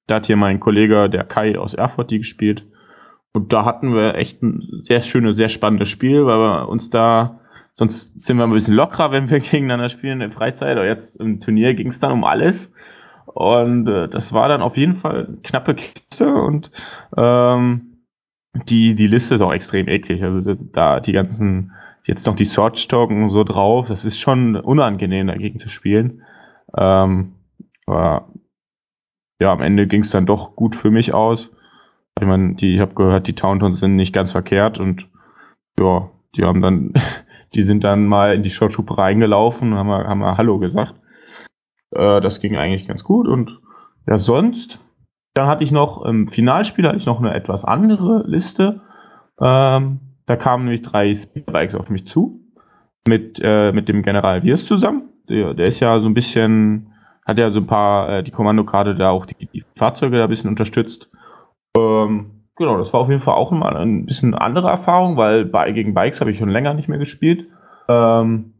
Da 0.08 0.16
hat 0.16 0.26
hier 0.26 0.36
mein 0.36 0.58
Kollege, 0.58 1.08
der 1.08 1.24
Kai 1.24 1.56
aus 1.58 1.74
Erfurt, 1.74 2.10
die 2.10 2.18
gespielt. 2.18 2.66
Und 3.34 3.52
da 3.52 3.64
hatten 3.64 3.94
wir 3.94 4.14
echt 4.14 4.42
ein 4.42 4.82
sehr 4.84 5.00
schönes, 5.00 5.36
sehr 5.36 5.48
spannendes 5.48 5.88
Spiel, 5.88 6.24
weil 6.24 6.38
wir 6.38 6.68
uns 6.68 6.88
da, 6.88 7.40
sonst 7.72 8.22
sind 8.22 8.36
wir 8.36 8.44
ein 8.44 8.52
bisschen 8.52 8.74
lockerer, 8.74 9.10
wenn 9.10 9.28
wir 9.28 9.40
gegeneinander 9.40 9.88
spielen 9.88 10.20
in 10.20 10.32
Freizeit, 10.32 10.76
aber 10.76 10.86
jetzt 10.86 11.20
im 11.20 11.40
Turnier 11.40 11.74
ging 11.74 11.88
es 11.88 11.98
dann 11.98 12.12
um 12.12 12.24
alles. 12.24 12.72
Und 13.26 13.88
äh, 13.88 14.08
das 14.08 14.32
war 14.32 14.48
dann 14.48 14.62
auf 14.62 14.76
jeden 14.76 14.96
Fall 14.96 15.36
knappe 15.42 15.74
Kiste 15.74 16.32
und 16.32 16.70
ähm, 17.16 17.94
die, 18.68 18.94
die 18.94 19.08
Liste 19.08 19.34
ist 19.34 19.40
auch 19.40 19.52
extrem 19.52 19.88
eklig. 19.88 20.22
Also 20.22 20.54
da 20.54 21.00
die 21.00 21.12
ganzen, 21.12 21.72
jetzt 22.04 22.26
noch 22.26 22.36
die 22.36 22.44
Search-Token 22.44 23.28
so 23.30 23.42
drauf, 23.42 23.88
das 23.88 24.04
ist 24.04 24.20
schon 24.20 24.54
unangenehm 24.54 25.26
dagegen 25.26 25.58
zu 25.58 25.68
spielen. 25.68 26.22
Ähm, 26.76 27.32
aber 27.86 28.28
ja, 29.40 29.52
am 29.52 29.60
Ende 29.60 29.88
ging 29.88 30.02
es 30.02 30.10
dann 30.10 30.26
doch 30.26 30.54
gut 30.54 30.76
für 30.76 30.92
mich 30.92 31.12
aus. 31.12 31.53
Ich 32.20 32.26
meine, 32.26 32.54
die, 32.54 32.76
ich 32.76 32.80
habe 32.80 32.94
gehört, 32.94 33.26
die 33.26 33.34
Tauntons 33.34 33.80
sind 33.80 33.96
nicht 33.96 34.14
ganz 34.14 34.32
verkehrt 34.32 34.78
und 34.78 35.08
ja, 35.78 36.10
die 36.36 36.44
haben 36.44 36.62
dann, 36.62 36.92
die 37.54 37.62
sind 37.62 37.84
dann 37.84 38.06
mal 38.06 38.34
in 38.34 38.42
die 38.42 38.50
Short 38.50 38.76
reingelaufen 38.78 39.72
und 39.72 39.78
haben, 39.78 39.90
haben 39.90 40.18
mal 40.20 40.36
Hallo 40.36 40.58
gesagt. 40.58 40.94
Äh, 41.90 42.20
das 42.20 42.40
ging 42.40 42.56
eigentlich 42.56 42.86
ganz 42.86 43.04
gut 43.04 43.26
und 43.26 43.60
ja, 44.06 44.18
sonst, 44.18 44.80
dann 45.34 45.48
hatte 45.48 45.64
ich 45.64 45.72
noch 45.72 46.04
im 46.04 46.28
Finalspiel 46.28 46.86
hatte 46.86 46.96
ich 46.96 47.06
noch 47.06 47.18
eine 47.18 47.34
etwas 47.34 47.64
andere 47.64 48.24
Liste. 48.26 48.82
Ähm, 49.40 50.00
da 50.26 50.36
kamen 50.36 50.64
nämlich 50.64 50.82
drei 50.82 51.12
Speedbikes 51.12 51.74
auf 51.74 51.90
mich 51.90 52.06
zu 52.06 52.40
mit, 53.06 53.40
äh, 53.42 53.72
mit 53.72 53.88
dem 53.88 54.02
General 54.02 54.42
Wirs 54.42 54.66
zusammen. 54.66 55.10
Der, 55.28 55.54
der 55.54 55.66
ist 55.66 55.80
ja 55.80 55.98
so 56.00 56.06
ein 56.06 56.14
bisschen, 56.14 56.92
hat 57.26 57.38
ja 57.38 57.50
so 57.50 57.60
ein 57.60 57.66
paar, 57.66 58.08
äh, 58.08 58.22
die 58.22 58.30
Kommandokarte 58.30 58.94
da 58.94 59.10
auch 59.10 59.26
die, 59.26 59.46
die 59.46 59.64
Fahrzeuge 59.76 60.18
da 60.18 60.24
ein 60.24 60.30
bisschen 60.30 60.50
unterstützt. 60.50 61.10
Ähm, 61.76 62.44
genau, 62.56 62.78
das 62.78 62.92
war 62.92 63.00
auf 63.00 63.08
jeden 63.08 63.20
Fall 63.20 63.34
auch 63.34 63.50
mal 63.50 63.76
ein 63.76 64.06
bisschen 64.06 64.34
andere 64.34 64.68
Erfahrung, 64.68 65.16
weil 65.16 65.44
bei, 65.44 65.72
gegen 65.72 65.94
Bikes 65.94 66.20
habe 66.20 66.30
ich 66.30 66.38
schon 66.38 66.48
länger 66.48 66.74
nicht 66.74 66.88
mehr 66.88 66.98
gespielt. 66.98 67.48
Ähm, 67.88 68.54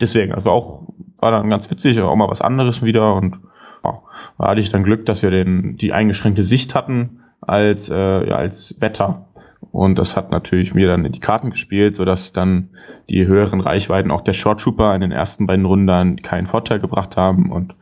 deswegen, 0.00 0.32
also 0.32 0.50
auch 0.50 0.88
war 1.18 1.30
dann 1.30 1.50
ganz 1.50 1.70
witzig, 1.70 2.00
auch 2.00 2.14
mal 2.16 2.28
was 2.28 2.42
anderes 2.42 2.84
wieder 2.84 3.14
und 3.14 3.40
ja, 3.84 4.02
da 4.38 4.48
hatte 4.48 4.60
ich 4.60 4.70
dann 4.70 4.84
Glück, 4.84 5.06
dass 5.06 5.22
wir 5.22 5.30
den, 5.30 5.76
die 5.76 5.92
eingeschränkte 5.92 6.44
Sicht 6.44 6.74
hatten 6.74 7.20
als, 7.40 7.88
äh, 7.88 8.28
ja, 8.28 8.36
als 8.36 8.74
Wetter. 8.80 9.26
Und 9.72 9.98
das 9.98 10.16
hat 10.16 10.30
natürlich 10.30 10.74
mir 10.74 10.88
dann 10.88 11.04
in 11.04 11.12
die 11.12 11.20
Karten 11.20 11.50
gespielt, 11.50 11.96
sodass 11.96 12.32
dann 12.32 12.70
die 13.08 13.26
höheren 13.26 13.60
Reichweiten 13.60 14.10
auch 14.10 14.22
der 14.22 14.32
Short 14.32 14.60
Trooper 14.60 14.94
in 14.94 15.00
den 15.00 15.12
ersten 15.12 15.46
beiden 15.46 15.64
Runden 15.64 16.22
keinen 16.22 16.46
Vorteil 16.46 16.80
gebracht 16.80 17.16
haben. 17.16 17.50
Und 17.50 17.74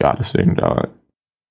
ja, 0.00 0.14
deswegen 0.16 0.56
da 0.56 0.88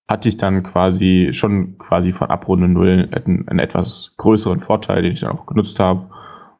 hatte 0.09 0.27
ich 0.27 0.37
dann 0.37 0.63
quasi 0.63 1.29
schon 1.33 1.77
quasi 1.77 2.13
von 2.13 2.31
Abrunde 2.31 2.67
null 2.67 3.07
einen, 3.11 3.47
einen 3.47 3.59
etwas 3.59 4.15
größeren 4.17 4.59
Vorteil, 4.59 5.03
den 5.03 5.13
ich 5.13 5.19
dann 5.19 5.37
auch 5.37 5.45
genutzt 5.45 5.79
habe. 5.79 6.09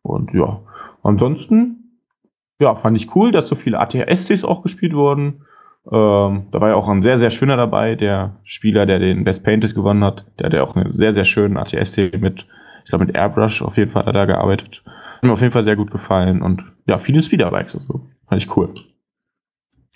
Und 0.03 0.31
ja, 0.35 0.59
ansonsten, 1.01 1.97
ja, 2.59 2.75
fand 2.75 2.95
ich 2.95 3.15
cool, 3.15 3.31
dass 3.31 3.47
so 3.47 3.55
viele 3.55 3.79
ATSCs 3.79 4.45
auch 4.45 4.61
gespielt 4.61 4.93
wurden. 4.93 5.45
Ähm, 5.91 6.47
da 6.51 6.61
war 6.61 6.69
ja 6.69 6.75
auch 6.75 6.87
ein 6.87 7.01
sehr, 7.01 7.17
sehr 7.17 7.31
schöner 7.31 7.57
dabei, 7.57 7.95
der 7.95 8.35
Spieler, 8.43 8.85
der 8.85 8.99
den 8.99 9.23
Best 9.23 9.43
Painted 9.43 9.73
gewonnen 9.73 10.03
hat. 10.03 10.25
Der 10.37 10.45
hat 10.45 10.53
ja 10.53 10.61
auch 10.61 10.75
einen 10.75 10.93
sehr, 10.93 11.13
sehr 11.13 11.25
schönen 11.25 11.57
ATSC 11.57 12.19
mit, 12.19 12.45
ich 12.83 12.89
glaube 12.89 13.07
mit 13.07 13.15
Airbrush 13.15 13.63
auf 13.63 13.77
jeden 13.77 13.89
Fall 13.89 14.03
hat 14.03 14.09
er 14.09 14.13
da 14.13 14.25
gearbeitet. 14.25 14.83
Hat 14.85 15.23
mir 15.23 15.33
auf 15.33 15.41
jeden 15.41 15.53
Fall 15.53 15.63
sehr 15.63 15.75
gut 15.75 15.89
gefallen 15.89 16.43
und 16.43 16.63
ja, 16.85 16.99
viele 16.99 17.23
Speederbikes 17.23 17.73
und 17.73 17.87
so. 17.87 18.01
Fand 18.27 18.43
ich 18.43 18.55
cool. 18.55 18.75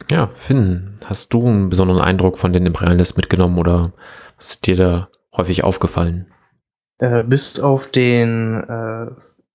Ja, 0.09 0.27
Finn, 0.27 0.97
hast 1.05 1.33
du 1.33 1.47
einen 1.47 1.69
besonderen 1.69 2.01
Eindruck 2.01 2.37
von 2.37 2.53
den 2.53 2.65
Imperialist 2.65 3.15
mitgenommen 3.17 3.57
oder 3.57 3.93
was 4.37 4.51
ist 4.51 4.67
dir 4.67 4.75
da 4.75 5.09
häufig 5.35 5.63
aufgefallen? 5.63 6.27
Äh, 6.99 7.23
bis 7.23 7.59
auf 7.59 7.91
den, 7.91 8.63
äh, 8.63 9.11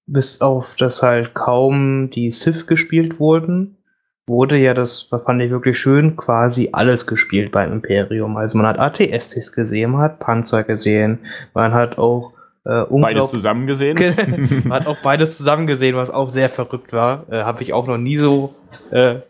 bis 0.06 0.40
auf 0.40 0.76
das 0.76 1.02
halt 1.02 1.34
kaum 1.34 2.10
die 2.10 2.30
Sith 2.30 2.66
gespielt 2.66 3.20
wurden, 3.20 3.78
wurde 4.26 4.56
ja 4.56 4.74
das, 4.74 5.08
was 5.10 5.24
fand 5.24 5.42
ich 5.42 5.50
wirklich 5.50 5.78
schön, 5.78 6.16
quasi 6.16 6.70
alles 6.72 7.06
gespielt 7.06 7.50
beim 7.50 7.72
Imperium. 7.72 8.36
Also 8.36 8.58
man 8.58 8.66
hat 8.66 8.78
ATSTs 8.78 9.52
gesehen, 9.52 9.92
man 9.92 10.02
hat 10.02 10.20
Panzer 10.20 10.62
gesehen, 10.64 11.20
man 11.54 11.72
hat 11.72 11.98
auch 11.98 12.32
äh, 12.64 12.84
Beides 12.90 13.30
zusammen 13.30 13.66
gesehen. 13.66 13.98
man 14.64 14.80
hat 14.80 14.86
auch 14.86 14.98
beides 15.02 15.38
zusammen 15.38 15.66
gesehen, 15.66 15.96
was 15.96 16.10
auch 16.10 16.28
sehr 16.28 16.50
verrückt 16.50 16.92
war. 16.92 17.24
Äh, 17.30 17.42
Habe 17.42 17.62
ich 17.62 17.72
auch 17.72 17.86
noch 17.86 17.96
nie 17.96 18.16
so 18.16 18.54
äh, 18.90 19.20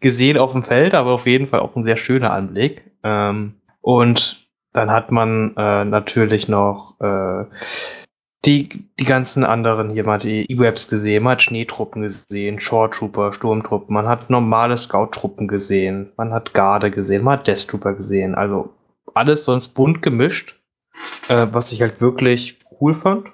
gesehen 0.00 0.38
auf 0.38 0.52
dem 0.52 0.62
Feld, 0.62 0.94
aber 0.94 1.12
auf 1.12 1.26
jeden 1.26 1.46
Fall 1.46 1.60
auch 1.60 1.74
ein 1.76 1.84
sehr 1.84 1.96
schöner 1.96 2.32
Anblick. 2.32 2.90
Ähm, 3.02 3.54
und 3.80 4.46
dann 4.72 4.90
hat 4.90 5.10
man 5.10 5.54
äh, 5.56 5.84
natürlich 5.84 6.48
noch 6.48 6.96
äh, 7.00 7.44
die, 8.44 8.68
die 9.00 9.04
ganzen 9.04 9.44
anderen 9.44 9.90
hier, 9.90 10.04
man 10.04 10.14
hat 10.14 10.22
die 10.22 10.50
E-Webs 10.50 10.88
gesehen, 10.88 11.24
man 11.24 11.32
hat 11.32 11.42
Schneetruppen 11.42 12.02
gesehen, 12.02 12.60
Shore 12.60 12.90
Trooper, 12.90 13.32
Sturmtruppen, 13.32 13.92
man 13.92 14.06
hat 14.06 14.30
normale 14.30 14.76
Scout-Truppen 14.76 15.48
gesehen, 15.48 16.12
man 16.16 16.32
hat 16.32 16.54
Garde 16.54 16.90
gesehen, 16.90 17.24
man 17.24 17.38
hat 17.38 17.48
Death 17.48 17.66
Trooper 17.68 17.94
gesehen, 17.94 18.34
also 18.34 18.74
alles 19.14 19.44
sonst 19.44 19.68
bunt 19.68 20.02
gemischt, 20.02 20.60
äh, 21.28 21.46
was 21.50 21.72
ich 21.72 21.80
halt 21.80 22.00
wirklich 22.00 22.58
cool 22.80 22.94
fand. 22.94 23.32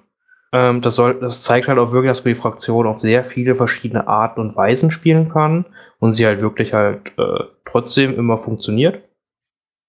Ähm, 0.52 0.80
das, 0.82 0.97
soll, 0.97 1.18
das 1.18 1.42
zeigt 1.42 1.68
halt 1.68 1.78
auch 1.78 1.92
wirklich, 1.92 2.11
dass 2.11 2.25
man 2.25 2.35
die 2.35 2.40
Fraktion 2.40 2.87
auf 2.87 3.00
sehr 3.00 3.25
viele 3.25 3.54
verschiedene 3.54 4.06
Arten 4.06 4.40
und 4.40 4.54
Weisen 4.54 4.90
spielen 4.90 5.28
kann 5.28 5.64
und 5.99 6.11
sie 6.11 6.26
halt 6.26 6.40
wirklich 6.40 6.75
halt 6.75 7.12
äh, 7.18 7.44
trotzdem 7.64 8.14
immer 8.16 8.37
funktioniert. 8.37 9.02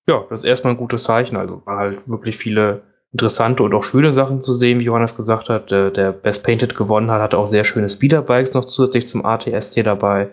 Ja, 0.07 0.25
das 0.29 0.41
ist 0.41 0.45
erstmal 0.45 0.73
ein 0.73 0.77
gutes 0.77 1.03
Zeichen, 1.03 1.37
also 1.37 1.61
war 1.65 1.77
halt 1.77 2.09
wirklich 2.09 2.35
viele 2.35 2.83
interessante 3.13 3.63
und 3.63 3.73
auch 3.73 3.83
schöne 3.83 4.11
Sachen 4.11 4.41
zu 4.41 4.53
sehen, 4.53 4.79
wie 4.79 4.85
Johannes 4.85 5.15
gesagt 5.15 5.49
hat. 5.49 5.71
Der, 5.71 5.91
der 5.91 6.11
Best 6.11 6.43
Painted 6.43 6.75
gewonnen 6.75 7.11
hat, 7.11 7.21
hatte 7.21 7.37
auch 7.37 7.47
sehr 7.47 7.63
schöne 7.63 7.89
Speederbikes 7.89 8.53
noch 8.53 8.65
zusätzlich 8.65 9.07
zum 9.07 9.25
ATST 9.25 9.85
dabei. 9.85 10.29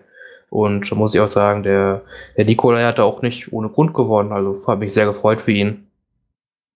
Und 0.48 0.90
da 0.90 0.96
muss 0.96 1.14
ich 1.14 1.20
auch 1.20 1.28
sagen, 1.28 1.62
der, 1.62 2.02
der 2.36 2.44
Nikolai 2.44 2.82
hatte 2.82 3.04
auch 3.04 3.22
nicht 3.22 3.52
ohne 3.52 3.68
Grund 3.68 3.94
gewonnen. 3.94 4.32
Also 4.32 4.56
hat 4.66 4.80
mich 4.80 4.92
sehr 4.92 5.06
gefreut 5.06 5.40
für 5.40 5.52
ihn. 5.52 5.89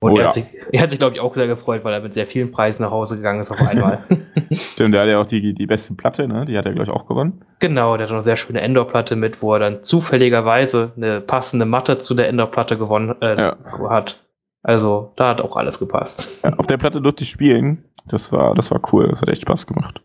Und 0.01 0.13
Oh 0.13 0.17
er, 0.17 0.21
ja. 0.23 0.27
hat 0.27 0.35
sich, 0.35 0.45
er 0.73 0.83
hat 0.83 0.91
sich, 0.91 0.99
glaube 0.99 1.15
ich, 1.15 1.21
auch 1.21 1.33
sehr 1.35 1.47
gefreut, 1.47 1.83
weil 1.85 1.95
er 1.95 2.01
mit 2.01 2.13
sehr 2.13 2.27
vielen 2.27 2.51
Preisen 2.53 2.83
nach 2.83 2.91
Hause 2.91 3.17
gegangen 3.17 3.41
ist 3.41 3.51
auf 3.51 3.61
einmal. 3.61 4.05
Stimmt, 4.53 4.93
der 4.95 5.03
hat 5.03 5.09
ja 5.09 5.19
auch 5.21 5.27
die, 5.27 5.55
die 5.55 5.67
beste 5.67 5.95
Platte, 5.95 6.29
ne? 6.29 6.45
Die 6.45 6.59
hat 6.59 6.67
er, 6.67 6.73
glaube 6.73 6.91
ich, 6.91 6.95
auch 6.95 7.07
gewonnen. 7.07 7.45
genau, 7.61 7.97
der 7.97 8.05
hat 8.05 8.11
noch 8.11 8.17
eine 8.17 8.23
sehr 8.23 8.37
schöne 8.37 8.61
Endor-Platte 8.61 9.17
mit, 9.17 9.41
wo 9.41 9.55
er 9.55 9.61
dann 9.61 9.83
zufälligerweise 9.83 10.93
eine 10.97 11.21
passende 11.23 11.65
Matte 11.65 11.99
zu 11.99 12.15
der 12.15 12.29
Endor-Platte 12.29 12.77
gewonnen 12.77 13.15
äh, 13.23 13.39
Ja. 13.41 13.57
hat. 13.89 14.19
Also, 14.63 15.13
da 15.17 15.29
hat 15.29 15.41
auch 15.41 15.57
alles 15.57 15.79
gepasst. 15.79 16.43
Ja, 16.45 16.53
auf 16.55 16.67
der 16.67 16.77
Platte 16.79 17.01
durfte 17.01 17.23
ich 17.23 17.31
spielen. 17.31 17.85
Das 18.07 18.33
war, 18.33 18.55
das 18.55 18.71
war 18.71 18.81
cool. 18.93 19.09
Das 19.09 19.21
hat 19.23 19.29
echt 19.29 19.43
Spaß 19.43 19.67
gemacht. 19.67 20.03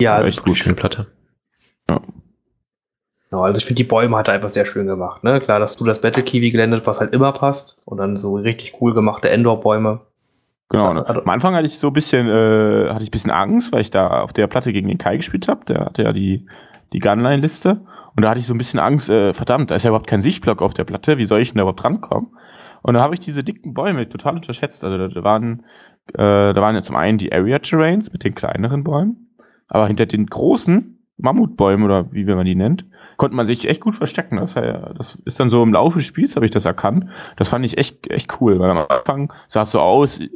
Ja, 0.00 0.12
war 0.12 0.18
das 0.20 0.28
echt 0.28 0.38
ist 0.38 0.44
gut. 0.44 0.56
Schöne 0.56 0.74
Platte. 0.74 1.06
Genau, 3.34 3.46
also 3.46 3.58
ich 3.58 3.64
finde, 3.64 3.82
die 3.82 3.88
Bäume 3.88 4.16
hat 4.16 4.28
er 4.28 4.34
einfach 4.34 4.48
sehr 4.48 4.64
schön 4.64 4.86
gemacht. 4.86 5.24
Ne? 5.24 5.40
Klar, 5.40 5.58
dass 5.58 5.76
du 5.76 5.84
das 5.84 6.00
Battle 6.00 6.22
Kiwi 6.22 6.50
gelandet, 6.50 6.86
was 6.86 7.00
halt 7.00 7.12
immer 7.12 7.32
passt. 7.32 7.82
Und 7.84 7.98
dann 7.98 8.16
so 8.16 8.36
richtig 8.36 8.80
cool 8.80 8.94
gemachte 8.94 9.28
Endor-Bäume. 9.28 10.02
Genau. 10.68 10.94
Ne? 10.94 11.04
Am 11.04 11.28
Anfang 11.28 11.56
hatte 11.56 11.66
ich 11.66 11.80
so 11.80 11.88
ein 11.88 11.92
bisschen, 11.94 12.28
äh, 12.28 12.90
hatte 12.90 13.02
ich 13.02 13.08
ein 13.08 13.10
bisschen 13.10 13.32
Angst, 13.32 13.72
weil 13.72 13.80
ich 13.80 13.90
da 13.90 14.20
auf 14.20 14.32
der 14.32 14.46
Platte 14.46 14.72
gegen 14.72 14.86
den 14.86 14.98
Kai 14.98 15.16
gespielt 15.16 15.48
habe. 15.48 15.64
Der 15.64 15.80
hatte 15.80 16.04
ja 16.04 16.12
die, 16.12 16.46
die 16.92 17.00
Gunline-Liste. 17.00 17.80
Und 18.14 18.22
da 18.22 18.30
hatte 18.30 18.38
ich 18.38 18.46
so 18.46 18.54
ein 18.54 18.58
bisschen 18.58 18.78
Angst, 18.78 19.10
äh, 19.10 19.34
verdammt, 19.34 19.72
da 19.72 19.74
ist 19.74 19.82
ja 19.82 19.88
überhaupt 19.88 20.06
kein 20.06 20.20
Sichtblock 20.20 20.62
auf 20.62 20.72
der 20.72 20.84
Platte. 20.84 21.18
Wie 21.18 21.26
soll 21.26 21.40
ich 21.40 21.48
denn 21.48 21.56
da 21.56 21.62
überhaupt 21.62 21.82
rankommen? 21.82 22.36
Und 22.82 22.94
dann 22.94 23.02
habe 23.02 23.14
ich 23.14 23.20
diese 23.20 23.42
dicken 23.42 23.74
Bäume 23.74 24.08
total 24.08 24.36
unterschätzt. 24.36 24.84
Also 24.84 24.96
da, 24.96 25.08
da 25.08 25.24
waren, 25.24 25.64
äh, 26.12 26.54
da 26.54 26.54
waren 26.54 26.76
ja 26.76 26.84
zum 26.84 26.94
einen 26.94 27.18
die 27.18 27.32
Area 27.32 27.58
Terrains 27.58 28.12
mit 28.12 28.22
den 28.22 28.36
kleineren 28.36 28.84
Bäumen, 28.84 29.34
aber 29.66 29.88
hinter 29.88 30.06
den 30.06 30.26
großen 30.26 31.00
Mammutbäumen 31.16 31.84
oder 31.84 32.12
wie 32.12 32.24
man 32.24 32.46
die 32.46 32.54
nennt, 32.54 32.84
konnte 33.16 33.36
man 33.36 33.46
sich 33.46 33.68
echt 33.68 33.80
gut 33.80 33.94
verstecken. 33.94 34.36
Das, 34.36 34.54
das 34.54 35.14
ist 35.24 35.40
dann 35.40 35.50
so 35.50 35.62
im 35.62 35.72
Laufe 35.72 35.98
des 35.98 36.06
Spiels 36.06 36.36
habe 36.36 36.46
ich 36.46 36.52
das 36.52 36.64
erkannt. 36.64 37.06
Das 37.36 37.48
fand 37.48 37.64
ich 37.64 37.78
echt, 37.78 38.10
echt 38.10 38.40
cool, 38.40 38.58
weil 38.58 38.70
am 38.70 38.86
Anfang 38.88 39.32
sah 39.48 39.62
es 39.62 39.70
so 39.70 39.80
aus, 39.80 40.20
äh, 40.20 40.28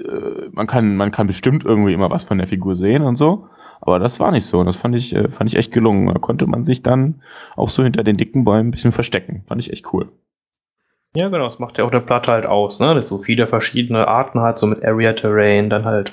man 0.52 0.66
kann, 0.66 0.96
man 0.96 1.10
kann 1.10 1.26
bestimmt 1.26 1.64
irgendwie 1.64 1.92
immer 1.92 2.10
was 2.10 2.24
von 2.24 2.38
der 2.38 2.46
Figur 2.46 2.76
sehen 2.76 3.02
und 3.02 3.16
so. 3.16 3.48
Aber 3.80 3.98
das 3.98 4.18
war 4.18 4.32
nicht 4.32 4.46
so. 4.46 4.64
Das 4.64 4.76
fand 4.76 4.96
ich, 4.96 5.14
äh, 5.14 5.28
fand 5.28 5.50
ich 5.50 5.56
echt 5.56 5.72
gelungen. 5.72 6.12
Da 6.12 6.18
konnte 6.18 6.46
man 6.46 6.64
sich 6.64 6.82
dann 6.82 7.22
auch 7.56 7.68
so 7.68 7.82
hinter 7.82 8.02
den 8.02 8.16
dicken 8.16 8.44
Bäumen 8.44 8.68
ein 8.68 8.70
bisschen 8.70 8.92
verstecken. 8.92 9.44
Fand 9.46 9.62
ich 9.62 9.72
echt 9.72 9.92
cool. 9.92 10.08
Ja, 11.14 11.28
genau, 11.28 11.44
das 11.44 11.58
macht 11.58 11.78
ja 11.78 11.84
auch 11.84 11.90
eine 11.90 12.02
Platte 12.02 12.32
halt 12.32 12.46
aus, 12.46 12.80
ne? 12.80 12.94
Das 12.94 13.08
so 13.08 13.18
viele 13.18 13.46
verschiedene 13.46 14.06
Arten 14.06 14.40
hat, 14.40 14.58
so 14.58 14.66
mit 14.66 14.84
Area 14.84 15.14
Terrain, 15.14 15.70
dann 15.70 15.84
halt 15.84 16.12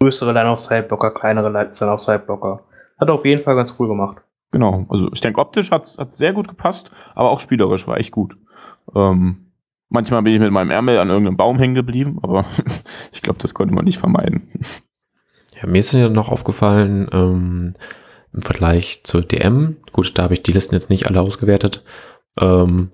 größere 0.00 0.32
Line-of-Sight-Blocker, 0.32 1.10
kleinere 1.10 1.50
Line-of-Sight-Blocker. 1.50 2.60
Hat 3.00 3.10
auf 3.10 3.24
jeden 3.24 3.42
Fall 3.42 3.56
ganz 3.56 3.74
cool 3.78 3.88
gemacht. 3.88 4.22
Genau. 4.50 4.86
Also 4.88 5.10
ich 5.12 5.20
denke, 5.20 5.40
optisch 5.40 5.70
hat 5.70 5.86
es 5.98 6.16
sehr 6.16 6.32
gut 6.32 6.48
gepasst, 6.48 6.90
aber 7.14 7.30
auch 7.30 7.40
spielerisch 7.40 7.86
war 7.86 7.98
echt 7.98 8.12
gut. 8.12 8.36
Ähm, 8.94 9.52
manchmal 9.88 10.22
bin 10.22 10.34
ich 10.34 10.40
mit 10.40 10.52
meinem 10.52 10.70
Ärmel 10.70 10.98
an 10.98 11.10
irgendeinem 11.10 11.36
Baum 11.36 11.58
hängen 11.58 11.74
geblieben, 11.74 12.18
aber 12.22 12.46
ich 13.12 13.22
glaube, 13.22 13.38
das 13.40 13.54
konnte 13.54 13.74
man 13.74 13.84
nicht 13.84 13.98
vermeiden. 13.98 14.48
Ja, 15.60 15.68
mir 15.68 15.80
ist 15.80 15.92
dann 15.92 16.12
noch 16.12 16.30
aufgefallen, 16.30 17.08
ähm, 17.12 17.74
im 18.32 18.42
Vergleich 18.42 19.02
zur 19.04 19.22
DM, 19.22 19.76
gut, 19.92 20.16
da 20.16 20.24
habe 20.24 20.34
ich 20.34 20.42
die 20.42 20.52
Listen 20.52 20.74
jetzt 20.74 20.90
nicht 20.90 21.06
alle 21.06 21.20
ausgewertet, 21.20 21.82
ähm, 22.38 22.90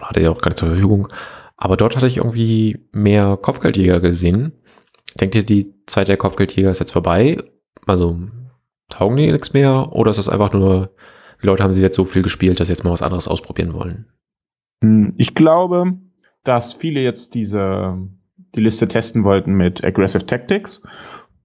hatte 0.00 0.22
ja 0.22 0.30
auch 0.30 0.42
nicht 0.42 0.58
zur 0.58 0.68
Verfügung, 0.68 1.08
aber 1.56 1.76
dort 1.76 1.96
hatte 1.96 2.06
ich 2.06 2.16
irgendwie 2.16 2.86
mehr 2.92 3.36
Kopfgeldjäger 3.36 4.00
gesehen. 4.00 4.52
Denkt 5.20 5.34
ihr, 5.34 5.44
die 5.44 5.74
Zeit 5.86 6.08
der 6.08 6.16
Kopfgeldjäger 6.16 6.70
ist 6.70 6.78
jetzt 6.78 6.92
vorbei? 6.92 7.36
Also 7.86 8.18
taugen 8.90 9.16
die 9.16 9.30
nichts 9.30 9.52
mehr? 9.52 9.92
Oder 9.92 10.10
ist 10.10 10.18
das 10.18 10.28
einfach 10.28 10.52
nur, 10.52 10.90
die 11.42 11.46
Leute 11.46 11.62
haben 11.62 11.72
sie 11.72 11.80
jetzt 11.80 11.96
so 11.96 12.04
viel 12.04 12.22
gespielt, 12.22 12.60
dass 12.60 12.68
sie 12.68 12.74
jetzt 12.74 12.84
mal 12.84 12.90
was 12.90 13.02
anderes 13.02 13.28
ausprobieren 13.28 13.72
wollen? 13.72 14.06
Hm, 14.82 15.14
Ich 15.16 15.34
glaube, 15.34 15.94
dass 16.44 16.74
viele 16.74 17.00
jetzt 17.00 17.34
diese 17.34 17.96
die 18.54 18.60
Liste 18.60 18.88
testen 18.88 19.22
wollten 19.22 19.54
mit 19.54 19.84
Aggressive 19.84 20.26
Tactics 20.26 20.82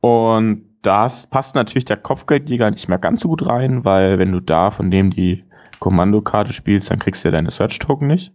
und 0.02 0.66
das 0.82 1.28
passt 1.28 1.56
natürlich 1.56 1.86
der 1.86 1.98
Kopfgeldjäger 1.98 2.70
nicht 2.72 2.88
mehr 2.90 2.98
ganz 3.00 3.22
so 3.22 3.28
gut 3.28 3.46
rein, 3.46 3.86
weil 3.86 4.20
wenn 4.20 4.32
du 4.32 4.40
da 4.40 4.72
von 4.72 4.92
dem 4.92 5.12
die 5.12 5.44
Kommandokarte 5.80 6.54
spielst, 6.54 6.90
dann 6.90 7.00
kriegst 7.00 7.24
du 7.24 7.28
ja 7.28 7.32
deine 7.32 7.52
Search 7.52 7.80
Token 7.80 8.08
nicht. 8.08 8.34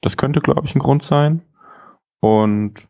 Das 0.00 0.16
könnte, 0.16 0.40
glaube 0.40 0.62
ich, 0.66 0.74
ein 0.74 0.80
Grund 0.80 1.02
sein. 1.02 1.42
Und 2.20 2.88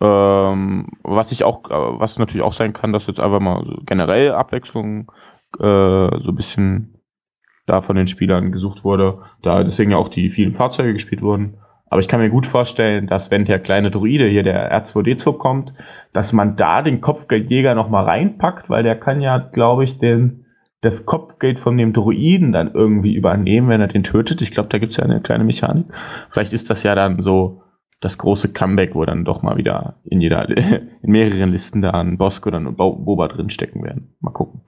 ähm, 0.00 0.88
was 1.02 1.32
ich 1.32 1.44
auch, 1.44 1.64
äh, 1.70 2.00
was 2.00 2.18
natürlich 2.18 2.44
auch 2.44 2.52
sein 2.52 2.72
kann, 2.72 2.92
dass 2.92 3.06
jetzt 3.06 3.20
einfach 3.20 3.40
mal 3.40 3.64
so 3.64 3.78
generell 3.86 4.32
Abwechslung 4.32 5.10
äh, 5.58 5.62
so 5.62 6.28
ein 6.28 6.34
bisschen 6.34 7.00
da 7.66 7.80
von 7.80 7.96
den 7.96 8.06
Spielern 8.06 8.52
gesucht 8.52 8.84
wurde, 8.84 9.22
da 9.42 9.64
deswegen 9.64 9.90
ja 9.90 9.96
auch 9.96 10.08
die 10.08 10.30
vielen 10.30 10.54
Fahrzeuge 10.54 10.92
gespielt 10.92 11.22
wurden. 11.22 11.58
Aber 11.88 12.00
ich 12.00 12.08
kann 12.08 12.20
mir 12.20 12.30
gut 12.30 12.46
vorstellen, 12.46 13.06
dass 13.06 13.30
wenn 13.30 13.44
der 13.44 13.58
kleine 13.58 13.90
Druide 13.90 14.26
hier, 14.26 14.42
der 14.42 14.72
R2D2 14.84 15.38
kommt, 15.38 15.74
dass 16.12 16.32
man 16.32 16.56
da 16.56 16.82
den 16.82 17.00
Kopfgeldjäger 17.00 17.74
nochmal 17.74 18.04
reinpackt, 18.04 18.68
weil 18.68 18.82
der 18.82 18.96
kann 18.96 19.20
ja, 19.20 19.38
glaube 19.38 19.84
ich, 19.84 19.98
den, 19.98 20.46
das 20.80 21.06
Kopfgeld 21.06 21.58
von 21.58 21.76
dem 21.76 21.92
Druiden 21.92 22.52
dann 22.52 22.72
irgendwie 22.72 23.14
übernehmen, 23.14 23.68
wenn 23.68 23.80
er 23.80 23.88
den 23.88 24.04
tötet. 24.04 24.42
Ich 24.42 24.50
glaube, 24.50 24.68
da 24.68 24.78
gibt 24.78 24.92
es 24.92 24.98
ja 24.98 25.04
eine 25.04 25.20
kleine 25.20 25.44
Mechanik. 25.44 25.86
Vielleicht 26.30 26.52
ist 26.52 26.70
das 26.70 26.82
ja 26.82 26.94
dann 26.94 27.22
so 27.22 27.62
das 28.00 28.18
große 28.18 28.52
Comeback, 28.52 28.94
wo 28.94 29.04
dann 29.04 29.24
doch 29.24 29.42
mal 29.42 29.56
wieder 29.56 30.00
in 30.04 30.20
jeder, 30.20 30.48
in 31.02 31.10
mehreren 31.10 31.50
Listen 31.50 31.82
da 31.82 31.92
ein 31.92 32.18
Bosk 32.18 32.46
oder 32.46 32.58
ein 32.58 32.76
Boba 32.76 33.28
drinstecken 33.28 33.82
werden. 33.82 34.16
Mal 34.20 34.32
gucken. 34.32 34.60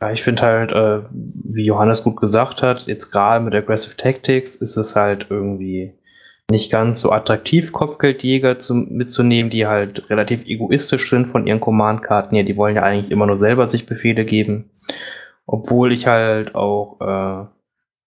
Ja, 0.00 0.10
ich 0.10 0.22
finde 0.22 0.42
halt, 0.42 0.72
äh, 0.72 1.02
wie 1.10 1.64
Johannes 1.64 2.04
gut 2.04 2.16
gesagt 2.20 2.62
hat, 2.62 2.86
jetzt 2.86 3.10
gerade 3.10 3.42
mit 3.42 3.54
Aggressive 3.54 3.96
Tactics 3.96 4.56
ist 4.56 4.76
es 4.76 4.94
halt 4.94 5.28
irgendwie 5.30 5.94
nicht 6.50 6.70
ganz 6.70 7.00
so 7.00 7.10
attraktiv, 7.10 7.72
Kopfgeldjäger 7.72 8.58
zu, 8.58 8.74
mitzunehmen, 8.74 9.50
die 9.50 9.66
halt 9.66 10.08
relativ 10.10 10.44
egoistisch 10.46 11.10
sind 11.10 11.26
von 11.26 11.46
ihren 11.46 11.60
Command-Karten. 11.60 12.36
Ja, 12.36 12.42
die 12.42 12.56
wollen 12.56 12.76
ja 12.76 12.82
eigentlich 12.82 13.10
immer 13.10 13.26
nur 13.26 13.38
selber 13.38 13.66
sich 13.66 13.86
Befehle 13.86 14.24
geben. 14.24 14.70
Obwohl 15.46 15.92
ich 15.92 16.06
halt 16.06 16.54
auch 16.54 17.00
äh, 17.00 17.55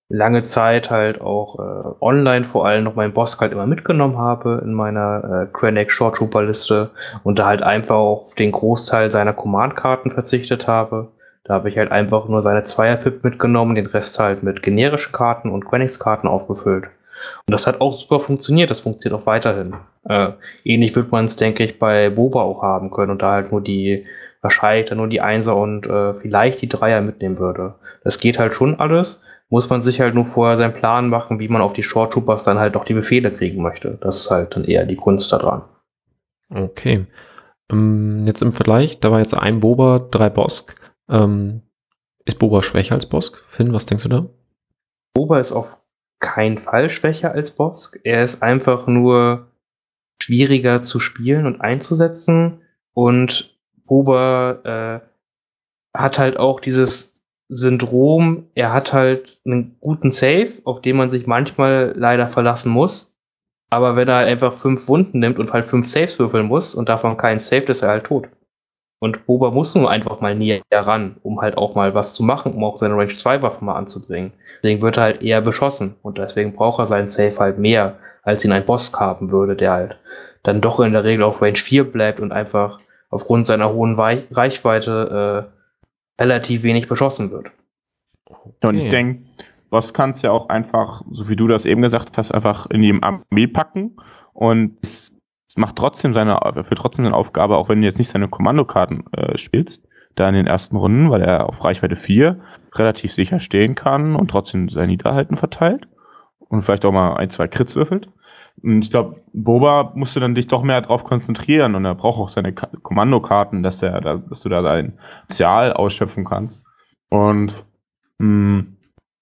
lange 0.10 0.42
Zeit 0.42 0.90
halt 0.90 1.22
auch 1.22 1.60
äh, 1.60 1.96
online 2.02 2.44
vor 2.44 2.66
allem 2.66 2.84
noch 2.84 2.96
meinen 2.96 3.14
Boss 3.14 3.40
halt 3.40 3.52
immer 3.52 3.68
mitgenommen 3.68 4.18
habe 4.18 4.62
in 4.64 4.74
meiner 4.74 5.44
äh, 5.44 5.54
Krennic 5.54 5.92
Short 5.92 6.16
Trooper 6.16 6.44
Liste 6.44 6.90
und 7.24 7.38
da 7.38 7.46
halt 7.46 7.62
einfach 7.62 7.96
auf 7.96 8.34
den 8.34 8.52
Großteil 8.52 9.12
seiner 9.12 9.34
Command-Karten 9.34 10.10
verzichtet 10.10 10.68
habe. 10.68 11.10
Da 11.44 11.54
habe 11.54 11.70
ich 11.70 11.78
halt 11.78 11.92
einfach 11.92 12.28
nur 12.28 12.42
seine 12.42 12.64
Zweier-Pip 12.64 13.24
mitgenommen, 13.24 13.76
den 13.76 13.86
Rest 13.86 14.20
halt 14.20 14.44
mit 14.44 14.64
generischen 14.64 15.14
Karten 15.14 15.52
und 15.52 15.66
Quenix-Karten 15.66 16.28
aufgefüllt. 16.28 16.90
Und 17.46 17.52
das 17.52 17.68
hat 17.68 17.82
auch 17.82 17.94
super 17.94 18.20
funktioniert, 18.20 18.72
das 18.72 18.82
funktioniert 18.82 19.22
auch 19.22 19.26
weiterhin. 19.26 19.76
Äh, 20.08 20.32
ähnlich 20.64 20.96
wird 20.96 21.12
man 21.12 21.26
es, 21.26 21.36
denke 21.36 21.64
ich, 21.64 21.78
bei 21.78 22.10
Boba 22.10 22.42
auch 22.42 22.62
haben 22.62 22.92
können 22.92 23.12
und 23.12 23.22
da 23.22 23.32
halt 23.34 23.52
nur 23.52 23.62
die, 23.62 24.06
wahrscheinlich 24.42 24.90
dann 24.90 25.00
nur 25.00 25.08
die 25.08 25.22
Einser 25.22 25.56
und 25.58 25.88
äh, 25.88 26.14
vielleicht 26.14 26.62
die 26.62 26.70
Dreier 26.70 27.02
mitnehmen 27.02 27.40
würde. 27.40 27.76
Das 28.04 28.20
geht 28.20 28.40
halt 28.40 28.54
schon 28.54 28.80
alles, 28.80 29.22
muss 29.50 29.70
man 29.70 29.82
sich 29.82 30.00
halt 30.00 30.14
nur 30.14 30.26
vorher 30.26 30.58
seinen 30.58 30.74
Plan 30.74 31.10
machen, 31.10 31.40
wie 31.40 31.48
man 31.48 31.62
auf 31.62 31.74
die 31.74 31.84
Short 31.84 32.14
Troopers 32.14 32.44
dann 32.44 32.60
halt 32.60 32.76
auch 32.76 32.86
die 32.86 32.94
Befehle 32.94 33.32
kriegen 33.32 33.62
möchte. 33.62 33.98
Das 34.02 34.18
ist 34.18 34.32
halt 34.32 34.56
dann 34.56 34.64
eher 34.64 34.86
die 34.86 34.96
Kunst 34.96 35.32
daran. 35.32 35.64
Okay. 36.50 37.08
Ähm, 37.72 38.26
jetzt 38.28 38.42
im 38.42 38.54
Vergleich, 38.54 39.00
da 39.00 39.12
war 39.12 39.20
jetzt 39.20 39.34
ein 39.34 39.60
Boba, 39.60 40.08
drei 40.12 40.30
Bosk. 40.30 40.76
Ähm, 41.10 41.62
ist 42.26 42.40
Boba 42.40 42.62
schwächer 42.62 42.96
als 42.96 43.08
Bosk? 43.08 43.44
Finn, 43.50 43.74
was 43.74 43.88
denkst 43.88 44.04
du 44.04 44.10
da? 44.10 44.30
Boba 45.14 45.40
ist 45.40 45.52
auf 45.52 45.82
keinen 46.20 46.58
Fall 46.58 46.90
schwächer 46.90 47.32
als 47.32 47.56
Bosk. 47.56 48.00
Er 48.04 48.24
ist 48.24 48.44
einfach 48.44 48.88
nur 48.88 49.48
schwieriger 50.22 50.84
zu 50.84 51.00
spielen 51.00 51.46
und 51.48 51.62
einzusetzen. 51.62 52.62
Und 52.94 53.58
Boba 53.86 55.02
äh, 55.04 55.98
hat 55.98 56.20
halt 56.20 56.38
auch 56.38 56.60
dieses 56.60 57.19
Syndrom, 57.50 58.48
er 58.54 58.72
hat 58.72 58.94
halt 58.94 59.40
einen 59.44 59.76
guten 59.82 60.12
Save, 60.12 60.50
auf 60.66 60.82
den 60.82 60.96
man 60.96 61.10
sich 61.10 61.26
manchmal 61.26 61.94
leider 61.98 62.28
verlassen 62.28 62.72
muss. 62.72 63.18
Aber 63.72 63.96
wenn 63.96 64.08
er 64.08 64.18
einfach 64.18 64.54
fünf 64.54 64.88
Wunden 64.88 65.20
nimmt 65.20 65.40
und 65.40 65.52
halt 65.52 65.66
fünf 65.66 65.88
Saves 65.88 66.18
würfeln 66.20 66.46
muss 66.46 66.76
und 66.76 66.90
davon 66.90 67.18
keinen 67.18 67.40
Save, 67.40 67.66
ist 67.66 67.82
er 67.82 67.90
halt 67.90 68.06
tot. 68.06 68.30
Und 69.02 69.26
Boba 69.26 69.50
muss 69.52 69.76
nur 69.76 69.90
einfach 69.90 70.20
mal 70.20 70.36
näher 70.36 70.62
ran, 70.72 71.18
um 71.24 71.42
halt 71.42 71.58
auch 71.58 71.74
mal 71.74 71.96
was 71.96 72.14
zu 72.14 72.24
machen, 72.24 72.54
um 72.54 72.64
auch 72.64 72.76
seine 72.76 72.96
Range 72.96 73.08
2 73.08 73.42
Waffe 73.42 73.64
mal 73.64 73.76
anzubringen. 73.76 74.34
Deswegen 74.62 74.82
wird 74.82 74.98
er 74.98 75.04
halt 75.04 75.22
eher 75.22 75.42
beschossen 75.42 75.96
und 76.02 76.18
deswegen 76.18 76.54
braucht 76.54 76.80
er 76.80 76.88
seinen 76.88 77.08
Safe 77.08 77.38
halt 77.40 77.60
mehr, 77.60 77.98
als 78.24 78.44
ihn 78.44 78.52
ein 78.52 78.66
Boss 78.66 78.92
haben 79.00 79.32
würde, 79.32 79.56
der 79.56 79.72
halt 79.72 80.00
dann 80.44 80.62
doch 80.62 80.82
in 80.82 80.92
der 80.92 81.06
Regel 81.06 81.24
auf 81.24 81.42
Range 81.42 81.58
4 81.58 81.90
bleibt 81.90 82.20
und 82.20 82.34
einfach 82.34 82.80
aufgrund 83.10 83.46
seiner 83.46 83.72
hohen 83.72 83.98
Wei 83.98 84.26
Reichweite 84.32 85.48
äh, 85.50 85.59
relativ 86.20 86.64
wenig 86.64 86.88
beschossen 86.88 87.32
wird. 87.32 87.52
Okay. 88.26 88.68
Und 88.68 88.76
ich 88.76 88.90
denke, 88.90 89.24
Boss 89.70 89.94
kannst 89.94 90.24
ja 90.24 90.32
auch 90.32 90.50
einfach, 90.50 91.04
so 91.12 91.30
wie 91.30 91.36
du 91.36 91.48
das 91.48 91.66
eben 91.66 91.82
gesagt 91.82 92.18
hast, 92.18 92.32
einfach 92.32 92.68
in 92.70 92.82
die 92.82 92.98
Armee 93.02 93.48
packen 93.48 93.98
und 94.34 94.78
es 94.84 95.14
macht 95.56 95.76
trotzdem 95.76 96.14
seine, 96.14 96.40
für 96.64 96.76
trotzdem 96.76 97.06
seine 97.06 97.16
Aufgabe, 97.16 97.58
auch 97.58 97.70
wenn 97.70 97.82
du 97.82 97.88
jetzt 97.88 97.98
nicht 97.98 98.10
seine 98.10 98.28
Kommandokarten 98.28 99.04
äh, 99.14 99.38
spielst, 99.38 99.88
da 100.16 100.28
in 100.28 100.36
den 100.36 100.48
ersten 100.48 100.76
Runden, 100.76 101.10
weil 101.10 101.22
er 101.22 101.48
auf 101.48 101.64
Reichweite 101.64 101.96
4 101.96 102.40
relativ 102.76 103.14
sicher 103.14 103.40
stehen 103.40 103.76
kann 103.76 104.16
und 104.16 104.30
trotzdem 104.30 104.70
sein 104.70 104.90
Niederhalten 104.90 105.38
verteilt 105.38 105.88
und 106.40 106.62
vielleicht 106.62 106.86
auch 106.86 106.92
mal 106.92 107.16
ein, 107.16 107.30
zwei 107.30 107.48
Crits 107.48 107.76
würfelt. 107.76 108.10
Und 108.64 108.84
ich 108.84 108.92
glaube, 108.92 109.22
Boba 109.34 109.92
musste 109.96 110.20
dann 110.20 110.36
dich 110.36 110.48
doch 110.48 110.64
mehr 110.64 110.82
darauf 110.82 111.04
konzentrieren 111.04 111.76
und 111.76 111.86
er 111.86 111.96
braucht 111.96 112.20
auch 112.20 112.30
seine 112.30 112.54
Ka 112.54 112.68
Kommandokarten, 112.82 113.64
dass 113.64 113.82
er, 113.82 114.02
da, 114.02 114.18
dass 114.18 114.42
du 114.42 114.50
da 114.50 114.62
dein 114.62 114.98
Potenzial 115.22 115.74
ausschöpfen 115.74 116.26
kannst. 116.26 116.62
Und 117.10 117.66
mh, 118.20 118.26
hm, 118.50 118.78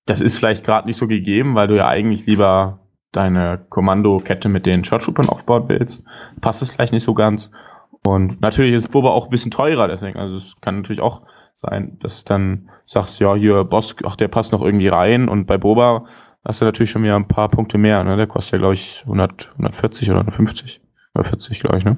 das 0.06 0.22
ist 0.22 0.38
vielleicht 0.38 0.66
gerade 0.66 0.88
nicht 0.88 0.98
so 0.98 1.08
gegeben, 1.08 1.56
weil 1.56 1.68
du 1.68 1.76
ja 1.76 1.88
eigentlich 1.88 2.26
lieber 2.26 2.80
deine 3.12 3.66
Kommandokette 3.70 4.50
mit 4.50 4.66
den 4.66 4.86
Shortshootern 4.86 5.30
aufbauen 5.30 5.66
willst, 5.68 6.04
passt 6.42 6.62
es 6.62 6.72
vielleicht 6.72 6.94
nicht 6.94 7.04
so 7.04 7.14
ganz. 7.14 7.52
Und 8.06 8.42
natürlich 8.42 8.74
ist 8.74 8.92
Boba 8.92 9.10
auch 9.10 9.26
ein 9.26 9.30
bisschen 9.30 9.52
teurer, 9.52 9.88
deswegen, 9.88 10.18
also 10.18 10.36
es 10.36 10.56
kann 10.62 10.78
natürlich 10.78 11.02
auch 11.02 11.24
sein, 11.56 11.98
dass 12.00 12.24
du 12.24 12.30
dann 12.30 12.70
sagst, 12.86 13.20
ja, 13.20 13.36
hier 13.36 13.64
Boss, 13.64 13.96
ach, 14.06 14.16
der 14.16 14.28
passt 14.28 14.52
noch 14.52 14.62
irgendwie 14.62 14.88
rein 14.88 15.28
und 15.28 15.46
bei 15.46 15.58
Boba 15.58 16.06
hast 16.48 16.62
du 16.62 16.66
natürlich 16.66 16.90
schon 16.90 17.04
wieder 17.04 17.16
ein 17.16 17.28
paar 17.28 17.50
Punkte 17.50 17.78
mehr, 17.78 18.04
ne? 18.04 18.16
Der 18.16 18.28
kostet 18.28 18.54
ja, 18.54 18.58
glaube 18.60 18.74
ich, 18.74 19.02
100, 19.04 19.50
140 19.52 20.10
oder 20.10 20.20
150. 20.22 20.82
140, 21.14 21.60
glaube 21.60 21.78
ich, 21.78 21.86
ne? 21.86 21.98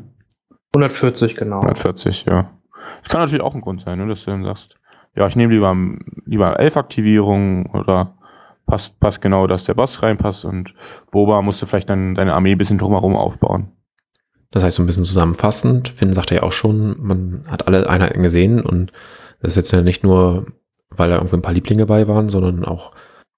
140, 0.73 1.35
genau. 1.35 1.57
140, 1.57 2.25
ja. 2.25 2.51
Das 3.01 3.09
kann 3.09 3.21
natürlich 3.21 3.43
auch 3.43 3.55
ein 3.55 3.61
Grund 3.61 3.81
sein, 3.81 3.99
ne? 3.99 4.07
dass 4.07 4.25
du 4.25 4.31
dann 4.31 4.43
sagst, 4.43 4.75
ja, 5.15 5.27
ich 5.27 5.35
nehme 5.35 5.53
lieber, 5.53 5.75
lieber 6.25 6.59
Elf-Aktivierung 6.59 7.67
oder 7.67 8.15
passt, 8.65 8.99
passt 8.99 9.21
genau, 9.21 9.47
dass 9.47 9.65
der 9.65 9.73
Boss 9.73 10.01
reinpasst 10.01 10.45
und 10.45 10.73
Boba 11.11 11.41
musste 11.41 11.65
vielleicht 11.65 11.89
dann 11.89 12.15
deine 12.15 12.33
Armee 12.33 12.53
ein 12.53 12.57
bisschen 12.57 12.77
drumherum 12.77 13.15
aufbauen. 13.15 13.71
Das 14.51 14.63
heißt, 14.63 14.77
so 14.77 14.83
ein 14.83 14.85
bisschen 14.87 15.03
zusammenfassend, 15.03 15.89
Finn 15.89 16.13
sagte 16.13 16.35
ja 16.35 16.43
auch 16.43 16.51
schon, 16.51 16.95
man 16.99 17.45
hat 17.47 17.67
alle 17.67 17.89
Einheiten 17.89 18.23
gesehen 18.23 18.61
und 18.61 18.91
das 19.41 19.51
ist 19.51 19.55
jetzt 19.57 19.71
ja 19.71 19.81
nicht 19.81 20.03
nur, 20.03 20.47
weil 20.89 21.09
da 21.09 21.15
irgendwie 21.15 21.35
ein 21.35 21.41
paar 21.41 21.53
Lieblinge 21.53 21.85
bei 21.85 22.07
waren, 22.07 22.29
sondern 22.29 22.65
auch 22.65 22.91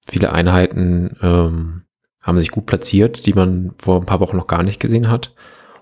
viele 0.08 0.32
Einheiten 0.34 1.18
ähm, 1.22 1.84
haben 2.24 2.40
sich 2.40 2.52
gut 2.52 2.66
platziert, 2.66 3.26
die 3.26 3.34
man 3.34 3.74
vor 3.78 4.00
ein 4.00 4.06
paar 4.06 4.20
Wochen 4.20 4.38
noch 4.38 4.48
gar 4.48 4.64
nicht 4.64 4.80
gesehen 4.80 5.10
hat. 5.10 5.34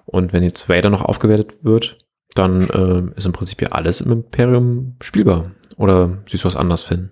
Und 0.05 0.33
wenn 0.33 0.43
jetzt 0.43 0.69
Vader 0.69 0.89
noch 0.89 1.03
aufgewertet 1.03 1.63
wird, 1.63 1.97
dann 2.35 2.69
äh, 2.69 3.17
ist 3.17 3.25
im 3.25 3.33
Prinzip 3.33 3.61
ja 3.61 3.69
alles 3.69 4.01
im 4.01 4.11
Imperium 4.11 4.95
spielbar. 5.01 5.51
Oder 5.77 6.19
siehst 6.27 6.43
du 6.43 6.47
was 6.47 6.55
anders, 6.55 6.81
Finn? 6.81 7.11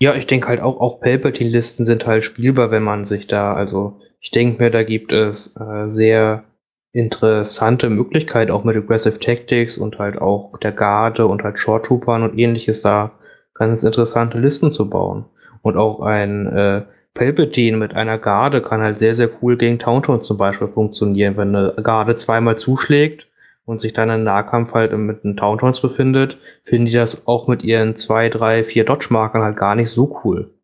Ja, 0.00 0.14
ich 0.14 0.26
denke 0.26 0.48
halt 0.48 0.60
auch, 0.60 0.80
auch 0.80 1.00
Palpatine-Listen 1.00 1.84
sind 1.84 2.06
halt 2.06 2.24
spielbar, 2.24 2.70
wenn 2.70 2.82
man 2.82 3.04
sich 3.04 3.26
da, 3.26 3.54
also 3.54 4.00
ich 4.20 4.30
denke 4.30 4.62
mir, 4.62 4.70
da 4.70 4.82
gibt 4.82 5.12
es 5.12 5.56
äh, 5.56 5.88
sehr 5.88 6.44
interessante 6.92 7.90
Möglichkeiten, 7.90 8.50
auch 8.50 8.64
mit 8.64 8.76
Aggressive 8.76 9.18
Tactics 9.18 9.78
und 9.78 9.98
halt 9.98 10.18
auch 10.18 10.58
der 10.58 10.72
Garde 10.72 11.26
und 11.26 11.42
halt 11.42 11.58
Short 11.58 11.86
Troopern 11.86 12.22
und 12.22 12.38
ähnliches 12.38 12.82
da 12.82 13.12
ganz 13.52 13.82
interessante 13.82 14.38
Listen 14.38 14.72
zu 14.72 14.88
bauen. 14.88 15.26
Und 15.64 15.76
auch 15.76 16.00
ein 16.00 16.46
äh, 16.46 16.82
Palpatine 17.14 17.76
mit 17.76 17.94
einer 17.94 18.18
Garde 18.18 18.62
kann 18.62 18.82
halt 18.82 19.00
sehr, 19.00 19.16
sehr 19.16 19.30
cool 19.42 19.56
gegen 19.56 19.80
Tauntaun 19.80 20.20
zum 20.20 20.38
Beispiel 20.38 20.68
funktionieren. 20.68 21.36
Wenn 21.36 21.56
eine 21.56 21.74
Garde 21.82 22.14
zweimal 22.14 22.56
zuschlägt, 22.56 23.26
und 23.66 23.80
sich 23.80 23.92
dann 23.92 24.10
im 24.10 24.24
Nahkampf 24.24 24.74
halt 24.74 24.96
mit 24.96 25.24
den 25.24 25.36
Tauntauns 25.36 25.80
befindet, 25.80 26.38
finden 26.62 26.86
die 26.86 26.92
das 26.92 27.26
auch 27.26 27.48
mit 27.48 27.62
ihren 27.62 27.96
zwei, 27.96 28.28
drei, 28.28 28.64
vier 28.64 28.84
Dodge-Markern 28.84 29.42
halt 29.42 29.56
gar 29.56 29.74
nicht 29.74 29.90
so 29.90 30.20
cool. 30.24 30.54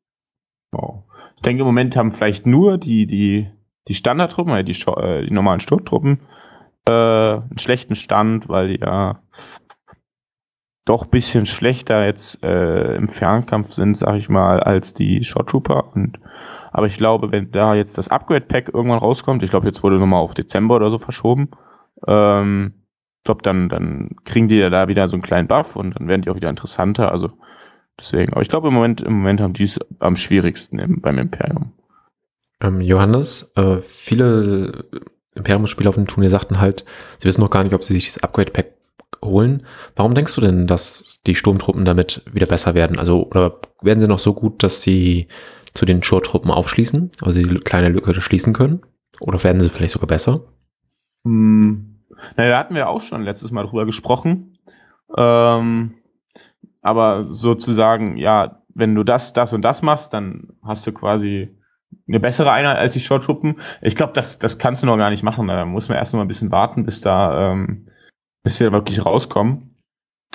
Wow. 0.72 1.04
Ich 1.36 1.42
denke, 1.42 1.62
im 1.62 1.66
Moment 1.66 1.96
haben 1.96 2.12
vielleicht 2.12 2.46
nur 2.46 2.78
die, 2.78 3.06
die, 3.06 3.50
die 3.88 3.94
Standardtruppen, 3.94 4.64
die, 4.64 4.72
äh, 4.72 5.24
die 5.24 5.32
normalen 5.32 5.60
Sturmtruppen, 5.60 6.20
äh, 6.86 6.92
einen 6.92 7.58
schlechten 7.58 7.94
Stand, 7.94 8.48
weil 8.48 8.68
die 8.68 8.80
ja 8.80 9.22
doch 10.90 11.04
ein 11.04 11.10
bisschen 11.10 11.46
schlechter 11.46 12.04
jetzt 12.04 12.42
äh, 12.42 12.96
im 12.96 13.08
Fernkampf 13.08 13.72
sind, 13.72 13.96
sag 13.96 14.16
ich 14.16 14.28
mal, 14.28 14.58
als 14.60 14.92
die 14.92 15.22
Short 15.22 15.48
Trooper. 15.48 15.94
Und, 15.94 16.18
aber 16.72 16.88
ich 16.88 16.96
glaube, 16.96 17.30
wenn 17.30 17.52
da 17.52 17.74
jetzt 17.74 17.96
das 17.96 18.08
Upgrade-Pack 18.08 18.74
irgendwann 18.74 18.98
rauskommt, 18.98 19.44
ich 19.44 19.50
glaube, 19.50 19.66
jetzt 19.66 19.84
wurde 19.84 20.00
nochmal 20.00 20.20
auf 20.20 20.34
Dezember 20.34 20.74
oder 20.74 20.90
so 20.90 20.98
verschoben, 20.98 21.50
ähm, 22.08 22.74
ich 23.18 23.24
glaube, 23.24 23.42
dann, 23.42 23.68
dann 23.68 24.16
kriegen 24.24 24.48
die 24.48 24.56
ja 24.56 24.68
da 24.68 24.88
wieder 24.88 25.08
so 25.08 25.12
einen 25.12 25.22
kleinen 25.22 25.46
Buff 25.46 25.76
und 25.76 25.94
dann 25.94 26.08
werden 26.08 26.22
die 26.22 26.30
auch 26.30 26.36
wieder 26.36 26.50
interessanter. 26.50 27.12
Also 27.12 27.30
deswegen. 28.00 28.32
Aber 28.32 28.42
ich 28.42 28.48
glaube, 28.48 28.68
im 28.68 28.74
Moment, 28.74 29.00
im 29.00 29.12
Moment 29.12 29.40
haben 29.40 29.52
die 29.52 29.64
es 29.64 29.78
am 30.00 30.16
schwierigsten 30.16 30.80
im, 30.80 31.00
beim 31.00 31.18
Imperium. 31.18 31.72
Ähm, 32.60 32.80
Johannes, 32.80 33.52
äh, 33.54 33.76
viele 33.82 34.86
Imperium-Spieler 35.36 35.90
auf 35.90 35.94
dem 35.94 36.08
Turnier 36.08 36.30
sagten 36.30 36.60
halt, 36.60 36.84
sie 37.18 37.28
wissen 37.28 37.42
noch 37.42 37.50
gar 37.50 37.62
nicht, 37.62 37.74
ob 37.74 37.84
sie 37.84 37.92
sich 37.92 38.06
dieses 38.06 38.22
Upgrade-Pack 38.22 38.79
holen. 39.22 39.66
Warum 39.96 40.14
denkst 40.14 40.34
du 40.34 40.40
denn, 40.40 40.66
dass 40.66 41.20
die 41.26 41.34
Sturmtruppen 41.34 41.84
damit 41.84 42.22
wieder 42.32 42.46
besser 42.46 42.74
werden? 42.74 42.98
Also, 42.98 43.26
oder 43.26 43.60
werden 43.82 44.00
sie 44.00 44.08
noch 44.08 44.18
so 44.18 44.34
gut, 44.34 44.62
dass 44.62 44.82
sie 44.82 45.28
zu 45.74 45.86
den 45.86 46.02
Shore-Truppen 46.02 46.50
aufschließen, 46.50 47.10
also 47.22 47.40
die 47.40 47.60
kleine 47.60 47.88
Lücke 47.88 48.18
schließen 48.20 48.52
können? 48.52 48.82
Oder 49.20 49.42
werden 49.44 49.60
sie 49.60 49.68
vielleicht 49.68 49.92
sogar 49.92 50.08
besser? 50.08 50.40
Hm, 51.24 52.00
naja, 52.36 52.50
da 52.50 52.58
hatten 52.58 52.74
wir 52.74 52.88
auch 52.88 53.00
schon 53.00 53.22
letztes 53.22 53.50
Mal 53.50 53.66
drüber 53.66 53.86
gesprochen. 53.86 54.58
Ähm, 55.16 55.94
aber 56.82 57.24
sozusagen, 57.26 58.16
ja, 58.16 58.62
wenn 58.74 58.94
du 58.94 59.04
das, 59.04 59.32
das 59.32 59.52
und 59.52 59.62
das 59.62 59.82
machst, 59.82 60.14
dann 60.14 60.48
hast 60.62 60.86
du 60.86 60.92
quasi 60.92 61.56
eine 62.08 62.20
bessere 62.20 62.52
Einheit 62.52 62.78
als 62.78 62.94
die 62.94 63.00
Short-Truppen. 63.00 63.60
Ich 63.82 63.96
glaube, 63.96 64.12
das, 64.12 64.38
das 64.38 64.58
kannst 64.58 64.82
du 64.82 64.86
noch 64.86 64.96
gar 64.96 65.10
nicht 65.10 65.22
machen. 65.22 65.48
Da 65.48 65.64
muss 65.64 65.88
man 65.88 65.98
erst 65.98 66.12
noch 66.12 66.18
mal 66.18 66.24
ein 66.24 66.28
bisschen 66.28 66.50
warten, 66.50 66.84
bis 66.84 67.00
da 67.00 67.52
ähm, 67.52 67.88
bis 68.42 68.60
wir 68.60 68.72
wirklich 68.72 69.04
rauskommen. 69.04 69.70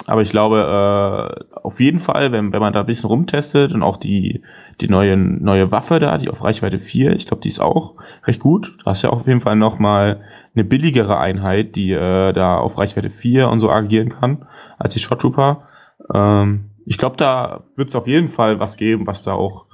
Aber 0.08 0.22
ich 0.22 0.30
glaube, 0.30 0.60
äh, 0.60 1.58
auf 1.58 1.80
jeden 1.80 2.00
Fall, 2.00 2.32
wenn, 2.32 2.52
wenn 2.52 2.60
man 2.60 2.74
da 2.74 2.82
ein 2.82 2.86
bisschen 2.86 3.08
rumtestet 3.08 3.74
und 3.74 3.82
auch 3.82 3.98
die, 3.98 4.44
die 4.82 4.90
neue, 4.90 5.16
neue 5.16 5.72
Waffe 5.72 6.00
da, 6.00 6.18
die 6.18 6.30
auf 6.30 6.44
Reichweite 6.44 6.80
4, 6.80 7.14
ich 7.14 7.26
glaube, 7.26 7.42
die 7.42 7.50
ist 7.50 7.62
auch 7.62 7.96
recht 8.26 8.42
gut. 8.42 8.76
Du 8.80 8.86
hast 8.86 9.02
ja 9.04 9.10
auch 9.10 9.22
auf 9.22 9.28
jeden 9.28 9.42
Fall 9.42 9.56
nochmal 9.56 10.22
eine 10.54 10.66
billigere 10.66 11.18
Einheit, 11.18 11.76
die 11.76 11.92
äh, 11.92 12.34
da 12.34 12.58
auf 12.58 12.78
Reichweite 12.78 13.10
4 13.10 13.50
und 13.50 13.62
so 13.62 13.70
agieren 13.70 14.10
kann, 14.10 14.46
als 14.78 14.94
die 14.94 15.00
Shot 15.00 15.22
Trooper. 15.22 15.68
Ähm, 16.14 16.72
ich 16.86 16.98
glaube, 16.98 17.18
da 17.18 17.64
wird 17.76 17.90
es 17.90 17.96
auf 17.96 18.08
jeden 18.08 18.30
Fall 18.30 18.60
was 18.60 18.78
geben, 18.78 19.08
was 19.08 19.24
da 19.24 19.34
auch 19.34 19.66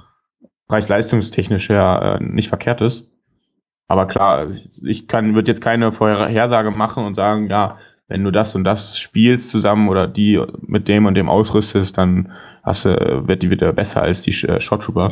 preis-leistungstechnisch 0.68 1.68
her 1.68 2.18
äh, 2.20 2.24
nicht 2.24 2.48
verkehrt 2.48 2.80
ist. 2.80 3.10
Aber 3.88 4.06
klar, 4.06 4.48
ich 4.84 5.06
kann, 5.08 5.34
würde 5.34 5.50
jetzt 5.50 5.60
keine 5.60 5.92
Vorhersage 5.92 6.70
machen 6.70 7.04
und 7.04 7.14
sagen, 7.14 7.50
ja, 7.50 7.78
wenn 8.12 8.24
du 8.24 8.30
das 8.30 8.54
und 8.54 8.64
das 8.64 8.98
spielst 8.98 9.48
zusammen 9.48 9.88
oder 9.88 10.06
die 10.06 10.38
mit 10.60 10.86
dem 10.86 11.06
und 11.06 11.14
dem 11.14 11.30
ausrüstest, 11.30 11.96
dann 11.96 12.30
hast 12.62 12.84
du, 12.84 13.26
wird 13.26 13.42
die 13.42 13.48
wieder 13.48 13.72
besser 13.72 14.02
als 14.02 14.20
die 14.20 14.32
äh, 14.46 14.60
Shot 14.60 14.82
Trooper. 14.82 15.10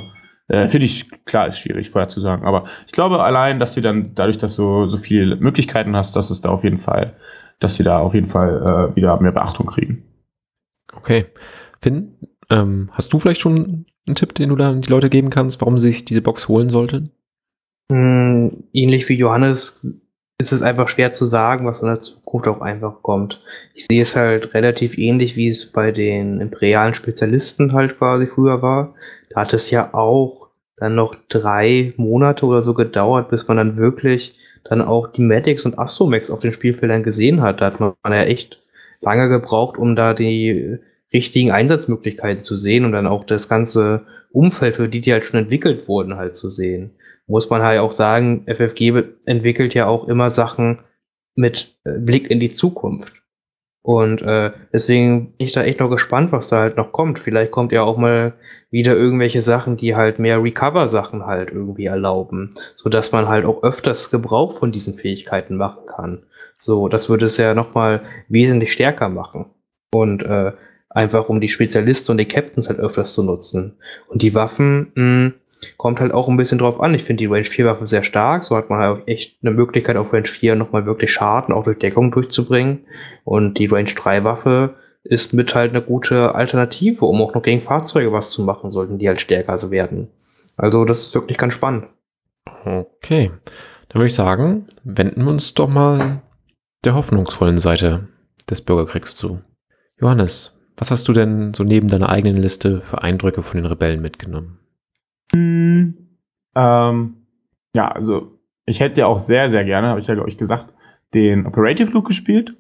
Äh, 0.49 0.69
Finde 0.69 0.85
ich, 0.85 1.11
klar, 1.25 1.49
ist 1.49 1.61
schwierig 1.61 1.89
vorher 1.89 2.11
zu 2.11 2.21
sagen. 2.21 2.45
Aber 2.45 2.67
ich 2.87 2.93
glaube 2.93 3.23
allein, 3.23 3.59
dass 3.59 3.73
sie 3.73 3.81
dann, 3.81 4.15
dadurch, 4.15 4.37
dass 4.37 4.57
du 4.57 4.87
so 4.89 4.99
viele 4.99 5.37
Möglichkeiten 5.37 5.97
hast, 5.97 6.15
dass 6.15 6.29
es 6.29 6.43
da 6.43 6.51
auf 6.51 6.63
jeden 6.63 6.79
Fall, 6.79 7.17
dass 7.59 7.77
sie 7.77 7.85
da 7.85 8.01
auf 8.01 8.13
jeden 8.13 8.29
Fall 8.29 8.93
äh, 8.93 8.97
wieder 8.97 9.19
mehr 9.19 9.33
Beachtung 9.33 9.67
kriegen. 9.67 10.03
Okay. 10.95 11.25
Finn, 11.81 12.19
ähm, 12.51 12.91
hast 12.93 13.15
du 13.15 13.19
vielleicht 13.19 13.41
schon 13.41 13.87
einen 14.07 14.15
Tipp, 14.15 14.35
den 14.35 14.51
du 14.51 14.57
dann 14.57 14.83
die 14.83 14.91
Leute 14.91 15.09
geben 15.09 15.31
kannst, 15.31 15.59
warum 15.63 15.79
sie 15.79 15.89
sich 15.89 16.05
diese 16.05 16.21
Box 16.21 16.49
holen 16.49 16.69
sollten? 16.69 17.13
Hm, 17.91 18.65
ähnlich 18.75 19.09
wie 19.09 19.17
Johannes 19.17 20.03
ist 20.41 20.53
es 20.53 20.63
einfach 20.63 20.89
schwer 20.89 21.13
zu 21.13 21.25
sagen, 21.25 21.67
was 21.67 21.81
in 21.81 21.89
der 21.89 22.01
Zukunft 22.01 22.49
auch 22.49 22.61
einfach 22.61 23.03
kommt. 23.03 23.41
Ich 23.75 23.87
sehe 23.91 24.03
es 24.03 24.17
halt 24.17 24.55
relativ 24.55 24.99
ähnlich, 24.99 25.37
wie 25.37 25.49
es 25.49 25.71
bei 25.71 25.93
den 25.93 26.41
imperialen 26.41 26.95
Spezialisten 26.95 27.73
halt 27.73 27.99
quasi 27.99 28.27
früher 28.27 28.63
war. 28.63 28.95
Da 29.29 29.43
hat 29.43 29.53
es 29.53 29.71
ja 29.71 29.93
auch 29.93 30.49
dann 30.77 30.95
noch 30.95 31.15
drei 31.29 31.93
Monate 31.97 32.47
oder 32.47 32.63
so 32.63 32.75
gedauert, 32.75 33.29
bis 33.29 33.47
man 33.47 33.59
dann 33.59 33.77
wirklich 33.77 34.35
dann 34.65 34.81
auch 34.81 35.09
die 35.09 35.23
Medics 35.23 35.67
und 35.67 35.79
Astromex 35.79 36.31
auf 36.31 36.41
den 36.41 36.53
Spielfeldern 36.53 37.03
gesehen 37.03 37.43
hat. 37.43 37.61
Da 37.61 37.67
hat 37.67 37.81
man 37.81 37.95
ja 38.07 38.23
echt 38.23 38.63
lange 39.03 39.29
gebraucht, 39.29 39.77
um 39.77 39.95
da 39.95 40.15
die 40.15 40.79
richtigen 41.13 41.51
Einsatzmöglichkeiten 41.51 42.45
zu 42.45 42.57
sehen 42.57 42.85
und 42.85 42.93
dann 42.93 43.07
auch 43.07 43.25
das 43.25 43.49
ganze 43.49 44.03
Umfeld, 44.33 44.77
für 44.77 44.89
die 44.89 45.01
die 45.01 45.13
halt 45.13 45.25
schon 45.25 45.41
entwickelt 45.41 45.89
wurden, 45.89 46.17
halt 46.17 46.37
zu 46.37 46.49
sehen. 46.49 46.93
Muss 47.31 47.49
man 47.49 47.63
halt 47.63 47.79
auch 47.79 47.93
sagen, 47.93 48.45
FFG 48.47 49.05
entwickelt 49.25 49.73
ja 49.75 49.87
auch 49.87 50.09
immer 50.09 50.31
Sachen 50.31 50.81
mit 51.37 51.79
äh, 51.85 52.01
Blick 52.01 52.29
in 52.31 52.41
die 52.41 52.51
Zukunft. 52.51 53.23
Und 53.83 54.21
äh, 54.21 54.51
deswegen 54.73 55.37
bin 55.37 55.47
ich 55.47 55.53
da 55.53 55.63
echt 55.63 55.81
noch 55.81 55.89
gespannt, 55.89 56.33
was 56.33 56.49
da 56.49 56.59
halt 56.59 56.77
noch 56.77 56.93
kommt. 56.93 57.19
Vielleicht 57.19 57.51
kommt 57.51 57.73
ja 57.73 57.83
auch 57.83 57.97
mal 57.97 58.35
wieder 58.71 58.95
irgendwelche 58.95 59.41
Sachen, 59.41 59.77
die 59.77 59.95
halt 59.95 60.19
mehr 60.19 60.43
Recover-Sachen 60.43 61.25
halt 61.25 61.51
irgendwie 61.51 61.87
erlauben, 61.87 62.51
so 62.75 62.91
dass 62.91 63.13
man 63.13 63.29
halt 63.29 63.47
auch 63.47 63.63
öfters 63.63 64.11
Gebrauch 64.11 64.53
von 64.53 64.73
diesen 64.73 64.95
Fähigkeiten 64.95 65.57
machen 65.57 65.87
kann. 65.87 66.25
So, 66.59 66.89
das 66.89 67.09
würde 67.09 67.27
es 67.27 67.37
ja 67.37 67.55
noch 67.55 67.75
mal 67.75 68.03
wesentlich 68.29 68.73
stärker 68.73 69.09
machen. 69.09 69.47
Und 69.93 70.25
äh, 70.25 70.53
einfach 70.91 71.29
um 71.29 71.41
die 71.41 71.49
Spezialisten 71.49 72.13
und 72.13 72.19
die 72.19 72.29
Captains 72.29 72.69
halt 72.69 72.81
öfters 72.81 73.15
zu 73.15 73.23
nutzen. 73.23 73.79
Und 74.09 74.23
die 74.23 74.35
Waffen 74.35 74.93
mh, 74.95 75.03
hm, 75.03 75.35
kommt 75.77 76.01
halt 76.01 76.13
auch 76.13 76.29
ein 76.29 76.37
bisschen 76.37 76.59
drauf 76.59 76.81
an. 76.81 76.95
Ich 76.95 77.03
finde 77.03 77.19
die 77.19 77.27
Range 77.27 77.45
4 77.45 77.67
Waffe 77.67 77.87
sehr 77.87 78.03
stark. 78.03 78.45
So 78.45 78.57
hat 78.57 78.71
man 78.71 78.81
halt 78.81 79.09
echt 79.09 79.39
eine 79.43 79.53
Möglichkeit 79.53 79.97
auf 79.97 80.13
Range 80.13 80.27
4 80.27 80.57
nochmal 80.57 80.87
wirklich 80.87 81.13
Schaden 81.13 81.55
auch 81.55 81.65
durch 81.65 81.79
Deckung 81.79 82.11
durchzubringen. 82.11 82.87
Und 83.25 83.59
die 83.59 83.67
Range 83.67 83.91
3 83.91 84.25
Waffe 84.25 84.75
ist 85.03 85.33
mit 85.33 85.55
halt 85.55 85.71
eine 85.71 85.83
gute 85.83 86.35
Alternative, 86.35 87.05
um 87.05 87.23
auch 87.23 87.35
noch 87.35 87.43
gegen 87.43 87.61
Fahrzeuge 87.61 88.13
was 88.13 88.31
zu 88.31 88.43
machen, 88.43 88.71
sollten 88.71 88.99
die 88.99 89.09
halt 89.09 89.21
stärker 89.21 89.71
werden. 89.71 90.09
Also 90.57 90.85
das 90.85 91.03
ist 91.05 91.15
wirklich 91.15 91.39
ganz 91.39 91.55
spannend. 91.55 91.87
Okay, 92.65 93.31
dann 93.89 94.01
würde 94.01 94.07
ich 94.07 94.15
sagen, 94.15 94.67
wenden 94.85 95.25
wir 95.25 95.31
uns 95.31 95.55
doch 95.55 95.69
mal 95.69 96.23
der 96.85 96.95
hoffnungsvollen 96.95 97.59
Seite 97.59 98.09
des 98.49 98.63
Bürgerkriegs 98.63 99.17
zu. 99.17 99.41
Johannes, 99.99 100.61
was 100.77 100.91
hast 100.91 101.09
du 101.09 101.13
denn 101.13 101.55
so 101.55 101.65
neben 101.65 101.89
deiner 101.89 102.09
eigenen 102.09 102.37
Liste 102.37 102.81
für 102.81 103.03
Eindrücke 103.03 103.43
von 103.43 103.57
den 103.57 103.67
Rebellen 103.67 104.01
mitgenommen? 104.01 104.60
Hm, 105.33 105.95
ähm, 106.55 107.17
ja, 107.75 107.89
also 107.89 108.39
ich 108.67 108.81
hätte 108.81 109.01
ja 109.01 109.07
auch 109.07 109.19
sehr, 109.19 109.51
sehr 109.51 109.65
gerne, 109.65 109.89
habe 109.89 110.01
ich 110.01 110.07
ja, 110.07 110.15
glaube 110.15 110.35
gesagt, 110.35 110.73
den 111.15 111.47
Operative 111.47 111.91
Look 111.91 112.07
gespielt. 112.07 112.57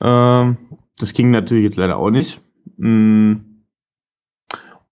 Ähm, 0.00 0.56
das 0.98 1.12
ging 1.12 1.30
natürlich 1.30 1.64
jetzt 1.64 1.76
leider 1.76 1.96
auch 1.96 2.10
nicht. 2.10 2.40
Hm, 2.78 3.52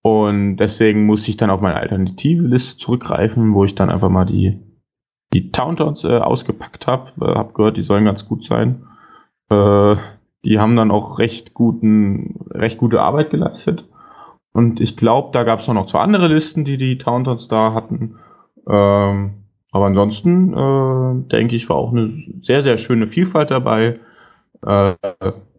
und 0.01 0.57
deswegen 0.57 1.05
musste 1.05 1.29
ich 1.29 1.37
dann 1.37 1.51
auf 1.51 1.61
meine 1.61 1.75
alternative 1.75 2.43
Liste 2.43 2.77
zurückgreifen, 2.77 3.53
wo 3.53 3.65
ich 3.65 3.75
dann 3.75 3.89
einfach 3.89 4.09
mal 4.09 4.25
die, 4.25 4.59
die 5.33 5.51
Tauntons 5.51 6.03
äh, 6.03 6.17
ausgepackt 6.17 6.87
habe. 6.87 7.11
Äh, 7.21 7.35
hab 7.35 7.53
gehört, 7.53 7.77
die 7.77 7.83
sollen 7.83 8.05
ganz 8.05 8.25
gut 8.25 8.43
sein. 8.43 8.87
Äh, 9.49 9.95
die 10.43 10.57
haben 10.57 10.75
dann 10.75 10.89
auch 10.89 11.19
recht 11.19 11.53
guten, 11.53 12.47
recht 12.49 12.79
gute 12.79 13.01
Arbeit 13.01 13.29
geleistet. 13.29 13.85
Und 14.53 14.81
ich 14.81 14.97
glaube, 14.97 15.29
da 15.31 15.43
gab 15.43 15.59
es 15.59 15.67
noch 15.67 15.85
zwei 15.85 16.01
andere 16.01 16.27
Listen, 16.27 16.65
die 16.65 16.77
die 16.77 16.97
Tauntons 16.97 17.47
da 17.47 17.73
hatten. 17.73 18.15
Ähm, 18.67 19.33
aber 19.71 19.85
ansonsten 19.85 20.53
äh, 20.53 21.29
denke 21.29 21.55
ich, 21.55 21.69
war 21.69 21.77
auch 21.77 21.91
eine 21.91 22.09
sehr, 22.43 22.61
sehr 22.61 22.77
schöne 22.77 23.07
Vielfalt 23.07 23.51
dabei. 23.51 23.99
Äh, 24.65 24.93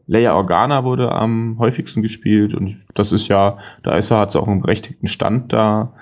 Leia 0.06 0.34
Organa 0.34 0.84
wurde 0.84 1.12
am 1.12 1.56
häufigsten 1.58 2.02
gespielt 2.02 2.54
und 2.54 2.76
das 2.94 3.12
ist 3.12 3.28
ja, 3.28 3.58
da 3.82 3.96
ist 3.96 4.10
er, 4.10 4.18
hat 4.18 4.30
es 4.30 4.36
auch 4.36 4.48
einen 4.48 4.60
berechtigten 4.60 5.06
Stand 5.06 5.52
da, 5.52 5.94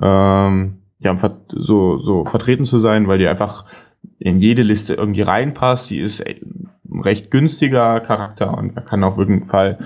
ähm, 0.00 0.78
ja, 1.00 1.16
so, 1.48 1.98
so 1.98 2.24
vertreten 2.24 2.64
zu 2.64 2.78
sein, 2.78 3.08
weil 3.08 3.18
die 3.18 3.26
einfach 3.26 3.64
in 4.18 4.40
jede 4.40 4.62
Liste 4.62 4.94
irgendwie 4.94 5.22
reinpasst. 5.22 5.90
Die 5.90 6.00
ist 6.00 6.24
ein 6.24 6.68
recht 7.00 7.30
günstiger 7.30 8.00
Charakter 8.00 8.56
und 8.56 8.76
er 8.76 8.82
kann 8.82 9.04
auf 9.04 9.18
jeden 9.18 9.46
Fall 9.46 9.78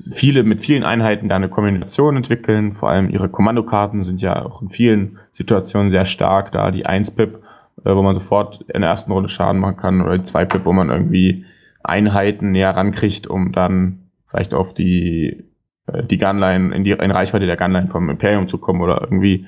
viele 0.00 0.42
mit 0.42 0.60
vielen 0.60 0.84
Einheiten 0.84 1.28
da 1.28 1.36
eine 1.36 1.48
Kombination 1.48 2.16
entwickeln. 2.16 2.74
Vor 2.74 2.90
allem 2.90 3.10
ihre 3.10 3.28
Kommandokarten 3.28 4.02
sind 4.02 4.20
ja 4.22 4.44
auch 4.44 4.62
in 4.62 4.68
vielen 4.68 5.18
Situationen 5.32 5.90
sehr 5.90 6.04
stark 6.04 6.52
da. 6.52 6.70
Die 6.70 6.86
1-Pip, 6.86 7.42
äh, 7.84 7.94
wo 7.94 8.02
man 8.02 8.14
sofort 8.14 8.62
in 8.72 8.80
der 8.80 8.90
ersten 8.90 9.12
Runde 9.12 9.28
Schaden 9.28 9.60
machen 9.60 9.76
kann, 9.76 10.00
oder 10.00 10.18
die 10.18 10.24
2-Pip, 10.24 10.64
wo 10.64 10.72
man 10.72 10.90
irgendwie 10.90 11.44
Einheiten 11.82 12.52
näher 12.52 12.74
rankriegt, 12.74 13.26
um 13.26 13.52
dann 13.52 14.00
vielleicht 14.28 14.54
auf 14.54 14.74
die, 14.74 15.44
äh, 15.86 16.02
die 16.04 16.18
Gunline, 16.18 16.74
in 16.74 16.84
die 16.84 16.92
in 16.92 17.10
Reichweite 17.10 17.46
der 17.46 17.56
Gunline 17.56 17.88
vom 17.88 18.08
Imperium 18.10 18.48
zu 18.48 18.58
kommen 18.58 18.80
oder 18.80 19.00
irgendwie. 19.02 19.46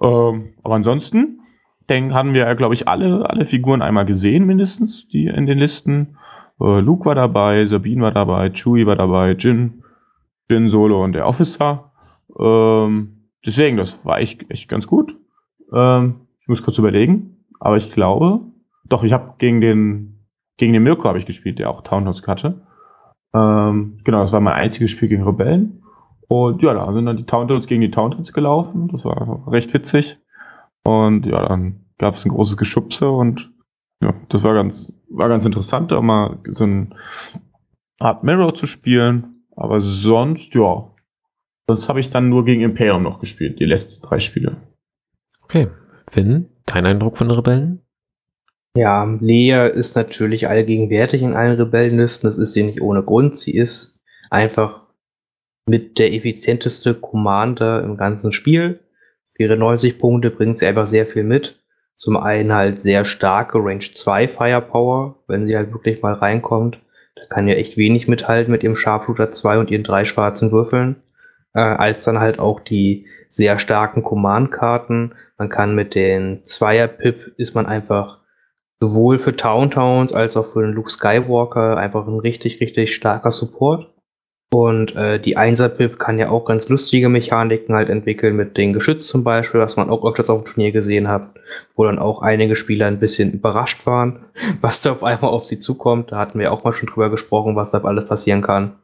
Ähm, 0.00 0.54
aber 0.62 0.74
ansonsten 0.74 1.40
denke, 1.86 2.14
haben 2.14 2.34
wir, 2.34 2.54
glaube 2.54 2.74
ich, 2.74 2.88
alle, 2.88 3.28
alle 3.28 3.46
Figuren 3.46 3.82
einmal 3.82 4.06
gesehen, 4.06 4.46
mindestens, 4.46 5.08
die 5.08 5.26
in 5.26 5.46
den 5.46 5.58
Listen. 5.58 6.18
Äh, 6.60 6.80
Luke 6.80 7.04
war 7.04 7.14
dabei, 7.14 7.64
Sabine 7.66 8.02
war 8.02 8.12
dabei, 8.12 8.50
Chewie 8.50 8.86
war 8.86 8.96
dabei, 8.96 9.32
Jin, 9.32 9.82
Jin 10.50 10.68
Solo 10.68 11.02
und 11.02 11.12
der 11.12 11.26
Officer. 11.26 11.92
Ähm, 12.38 13.30
deswegen, 13.44 13.76
das 13.76 14.04
war 14.04 14.18
echt, 14.18 14.50
echt 14.50 14.68
ganz 14.68 14.86
gut. 14.86 15.16
Ähm, 15.72 16.26
ich 16.40 16.48
muss 16.48 16.62
kurz 16.62 16.78
überlegen, 16.78 17.44
aber 17.60 17.76
ich 17.76 17.92
glaube, 17.92 18.40
doch, 18.88 19.02
ich 19.02 19.12
habe 19.12 19.34
gegen 19.38 19.60
den, 19.60 20.26
gegen 20.56 20.72
den 20.72 20.82
Mirko 20.82 21.04
habe 21.04 21.18
ich 21.18 21.26
gespielt, 21.26 21.58
der 21.58 21.70
auch 21.70 21.82
Townhouse 21.82 22.26
hatte. 22.26 22.66
Ähm, 23.34 23.98
genau, 24.04 24.22
das 24.22 24.32
war 24.32 24.40
mein 24.40 24.54
einziges 24.54 24.90
Spiel 24.90 25.08
gegen 25.08 25.24
Rebellen. 25.24 25.82
Und 26.28 26.62
ja, 26.62 26.74
da 26.74 26.92
sind 26.92 27.06
dann 27.06 27.16
die 27.16 27.26
Towntons 27.26 27.66
gegen 27.66 27.82
die 27.82 27.90
Towntons 27.90 28.32
gelaufen. 28.32 28.88
Das 28.88 29.04
war 29.04 29.46
recht 29.48 29.72
witzig. 29.74 30.18
Und 30.86 31.26
ja, 31.26 31.48
dann 31.48 31.80
gab 31.98 32.14
es 32.14 32.24
ein 32.24 32.28
großes 32.28 32.56
Geschubse 32.56 33.10
und 33.10 33.50
ja, 34.00 34.14
das 34.28 34.44
war 34.44 34.54
ganz, 34.54 34.96
war 35.10 35.28
ganz 35.28 35.44
interessant, 35.44 35.90
da 35.90 36.00
mal 36.00 36.38
so 36.48 36.62
ein 36.62 36.94
Art 37.98 38.22
Mirror 38.22 38.54
zu 38.54 38.66
spielen. 38.66 39.42
Aber 39.56 39.80
sonst, 39.80 40.54
ja. 40.54 40.88
Sonst 41.68 41.88
habe 41.88 41.98
ich 41.98 42.10
dann 42.10 42.28
nur 42.28 42.44
gegen 42.44 42.60
Imperium 42.60 43.02
noch 43.02 43.18
gespielt, 43.18 43.58
die 43.58 43.64
letzten 43.64 44.00
drei 44.00 44.20
Spiele. 44.20 44.58
Okay. 45.42 45.66
Finn, 46.08 46.50
dein 46.66 46.86
Eindruck 46.86 47.18
von 47.18 47.26
den 47.26 47.34
Rebellen? 47.34 47.80
Ja, 48.76 49.04
Lea 49.20 49.68
ist 49.74 49.96
natürlich 49.96 50.46
allgegenwärtig 50.46 51.22
in 51.22 51.34
allen 51.34 51.58
Rebellenlisten. 51.58 52.28
Das 52.28 52.38
ist 52.38 52.52
sie 52.52 52.62
nicht 52.62 52.80
ohne 52.80 53.02
Grund. 53.02 53.36
Sie 53.36 53.56
ist 53.56 53.98
einfach 54.30 54.86
mit 55.68 55.98
der 55.98 56.14
effizienteste 56.14 56.94
Commander 56.94 57.82
im 57.82 57.96
ganzen 57.96 58.30
Spiel. 58.30 58.85
Für 59.36 59.42
ihre 59.44 59.56
90 59.58 59.98
Punkte 59.98 60.30
bringt 60.30 60.58
sie 60.58 60.66
einfach 60.66 60.86
sehr 60.86 61.04
viel 61.06 61.22
mit. 61.22 61.60
Zum 61.94 62.16
einen 62.16 62.52
halt 62.54 62.80
sehr 62.80 63.04
starke 63.04 63.58
Range 63.58 63.80
2 63.80 64.28
Firepower, 64.28 65.16
wenn 65.28 65.46
sie 65.46 65.56
halt 65.56 65.72
wirklich 65.72 66.02
mal 66.02 66.14
reinkommt. 66.14 66.80
Da 67.14 67.26
kann 67.28 67.48
ja 67.48 67.54
echt 67.54 67.76
wenig 67.76 68.08
mithalten 68.08 68.50
mit 68.52 68.62
ihrem 68.62 68.76
Sharpshooter 68.76 69.30
2 69.30 69.58
und 69.58 69.70
ihren 69.70 69.84
drei 69.84 70.04
schwarzen 70.04 70.52
Würfeln. 70.52 70.96
äh, 71.54 71.60
als 71.60 72.04
dann 72.04 72.20
halt 72.20 72.38
auch 72.38 72.60
die 72.60 73.06
sehr 73.30 73.58
starken 73.58 74.02
Command-Karten. 74.02 75.14
Man 75.38 75.48
kann 75.48 75.74
mit 75.74 75.94
den 75.94 76.44
Zweier-Pip 76.44 77.34
ist 77.38 77.54
man 77.54 77.66
einfach 77.66 78.20
sowohl 78.80 79.18
für 79.18 79.36
Town 79.36 79.70
Towns 79.70 80.12
als 80.14 80.36
auch 80.36 80.44
für 80.44 80.62
den 80.62 80.72
Luke 80.72 80.90
Skywalker 80.90 81.78
einfach 81.78 82.06
ein 82.06 82.18
richtig, 82.18 82.60
richtig 82.60 82.94
starker 82.94 83.30
Support. 83.30 83.90
Und 84.58 84.96
äh, 84.96 85.20
die 85.20 85.36
Einser-Pip 85.36 85.98
kann 85.98 86.18
ja 86.18 86.30
auch 86.30 86.46
ganz 86.46 86.70
lustige 86.70 87.10
Mechaniken 87.10 87.74
halt 87.74 87.90
entwickeln 87.90 88.36
mit 88.36 88.56
den 88.56 88.72
Geschütz 88.72 89.06
zum 89.06 89.22
Beispiel, 89.22 89.60
was 89.60 89.76
man 89.76 89.90
auch 89.90 90.02
öfters 90.02 90.30
auf 90.30 90.44
dem 90.44 90.46
Turnier 90.46 90.72
gesehen 90.72 91.08
hat, 91.08 91.26
wo 91.74 91.84
dann 91.84 91.98
auch 91.98 92.22
einige 92.22 92.56
Spieler 92.56 92.86
ein 92.86 92.98
bisschen 92.98 93.32
überrascht 93.32 93.84
waren, 93.84 94.20
was 94.62 94.80
da 94.80 94.92
auf 94.92 95.04
einmal 95.04 95.30
auf 95.30 95.44
sie 95.44 95.58
zukommt. 95.58 96.10
Da 96.10 96.16
hatten 96.16 96.38
wir 96.38 96.54
auch 96.54 96.64
mal 96.64 96.72
schon 96.72 96.88
drüber 96.88 97.10
gesprochen, 97.10 97.54
was 97.54 97.72
da 97.72 97.82
alles 97.84 98.08
passieren 98.08 98.40
kann. 98.40 98.76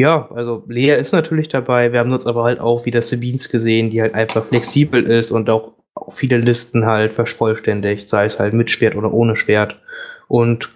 Ja, 0.00 0.28
also 0.34 0.64
Lea 0.66 0.96
ist 0.96 1.12
natürlich 1.12 1.46
dabei. 1.46 1.92
Wir 1.92 2.00
haben 2.00 2.12
uns 2.12 2.26
aber 2.26 2.42
halt 2.42 2.58
auch 2.58 2.84
wieder 2.84 3.00
Sabines 3.00 3.48
gesehen, 3.48 3.90
die 3.90 4.02
halt 4.02 4.12
einfach 4.16 4.44
flexibel 4.44 5.04
ist 5.04 5.30
und 5.30 5.48
auch 5.48 5.74
viele 6.08 6.38
Listen 6.38 6.84
halt 6.84 7.12
vervollständigt, 7.12 8.10
sei 8.10 8.24
es 8.24 8.40
halt 8.40 8.54
mit 8.54 8.72
Schwert 8.72 8.96
oder 8.96 9.12
ohne 9.12 9.36
Schwert. 9.36 9.80
Und 10.26 10.68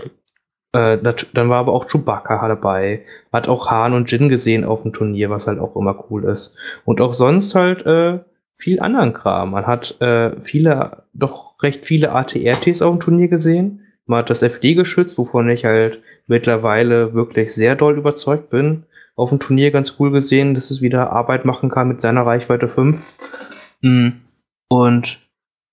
äh, 0.73 0.99
dann 1.35 1.49
war 1.49 1.59
aber 1.59 1.73
auch 1.73 1.87
Chewbacca 1.87 2.47
dabei. 2.47 3.05
Hat 3.33 3.49
auch 3.49 3.71
Han 3.71 3.93
und 3.93 4.11
Jin 4.11 4.29
gesehen 4.29 4.65
auf 4.65 4.83
dem 4.83 4.93
Turnier, 4.93 5.31
was 5.31 5.47
halt 5.47 5.59
auch 5.59 5.75
immer 5.77 6.05
cool 6.11 6.25
ist. 6.25 6.57
Und 6.85 7.01
auch 7.01 7.13
sonst 7.13 7.55
halt 7.55 7.85
äh, 7.87 8.21
viel 8.55 8.81
anderen 8.81 9.13
Kram. 9.13 9.53
Man 9.53 9.67
hat 9.67 10.01
äh, 10.01 10.41
viele, 10.41 11.05
doch 11.13 11.61
recht 11.63 11.87
viele 11.87 12.13
ATRTs 12.13 12.83
auf 12.83 12.95
dem 12.95 13.01
Turnier 13.01 13.29
gesehen. 13.29 13.81
Man 14.07 14.21
hat 14.21 14.31
das 14.31 14.43
FD-Geschütz, 14.43 15.19
wovon 15.19 15.49
ich 15.49 15.65
halt 15.65 16.03
mittlerweile 16.27 17.15
wirklich 17.15 17.55
sehr 17.55 17.75
doll 17.75 17.99
überzeugt 17.99 18.51
bin. 18.51 18.85
Auf 19.17 19.31
dem 19.31 19.41
Turnier 19.41 19.71
ganz 19.71 19.97
cool 19.99 20.11
gesehen, 20.13 20.55
dass 20.55 20.71
es 20.71 20.83
wieder 20.83 21.13
Arbeit 21.13 21.45
machen 21.45 21.69
kann 21.69 21.89
mit 21.89 22.01
seiner 22.01 22.25
Reichweite 22.25 22.69
5. 22.69 23.17
Mhm. 23.83 24.21
Und 24.69 25.21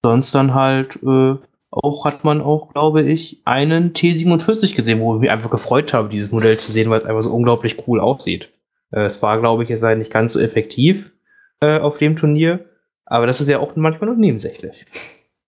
sonst 0.03 0.33
dann 0.33 0.55
halt 0.55 0.97
äh, 1.03 1.35
auch 1.83 2.05
hat 2.05 2.23
man 2.23 2.41
auch, 2.41 2.73
glaube 2.73 3.01
ich, 3.03 3.41
einen 3.45 3.93
T47 3.93 4.75
gesehen, 4.75 4.99
wo 4.99 5.15
ich 5.15 5.21
mich 5.21 5.31
einfach 5.31 5.49
gefreut 5.49 5.93
habe, 5.93 6.09
dieses 6.09 6.31
Modell 6.31 6.57
zu 6.57 6.71
sehen, 6.71 6.89
weil 6.89 6.99
es 6.99 7.05
einfach 7.05 7.23
so 7.23 7.33
unglaublich 7.33 7.87
cool 7.87 7.99
aussieht. 7.99 8.49
Äh, 8.91 9.01
es 9.01 9.21
war, 9.21 9.39
glaube 9.39 9.63
ich, 9.63 9.69
jetzt 9.69 9.83
halt 9.83 9.99
nicht 9.99 10.11
ganz 10.11 10.33
so 10.33 10.39
effektiv 10.39 11.13
äh, 11.61 11.79
auf 11.79 11.97
dem 11.97 12.15
Turnier, 12.15 12.65
aber 13.05 13.27
das 13.27 13.41
ist 13.41 13.49
ja 13.49 13.59
auch 13.59 13.75
manchmal 13.75 14.09
noch 14.09 14.17
nebensächlich. 14.17 14.85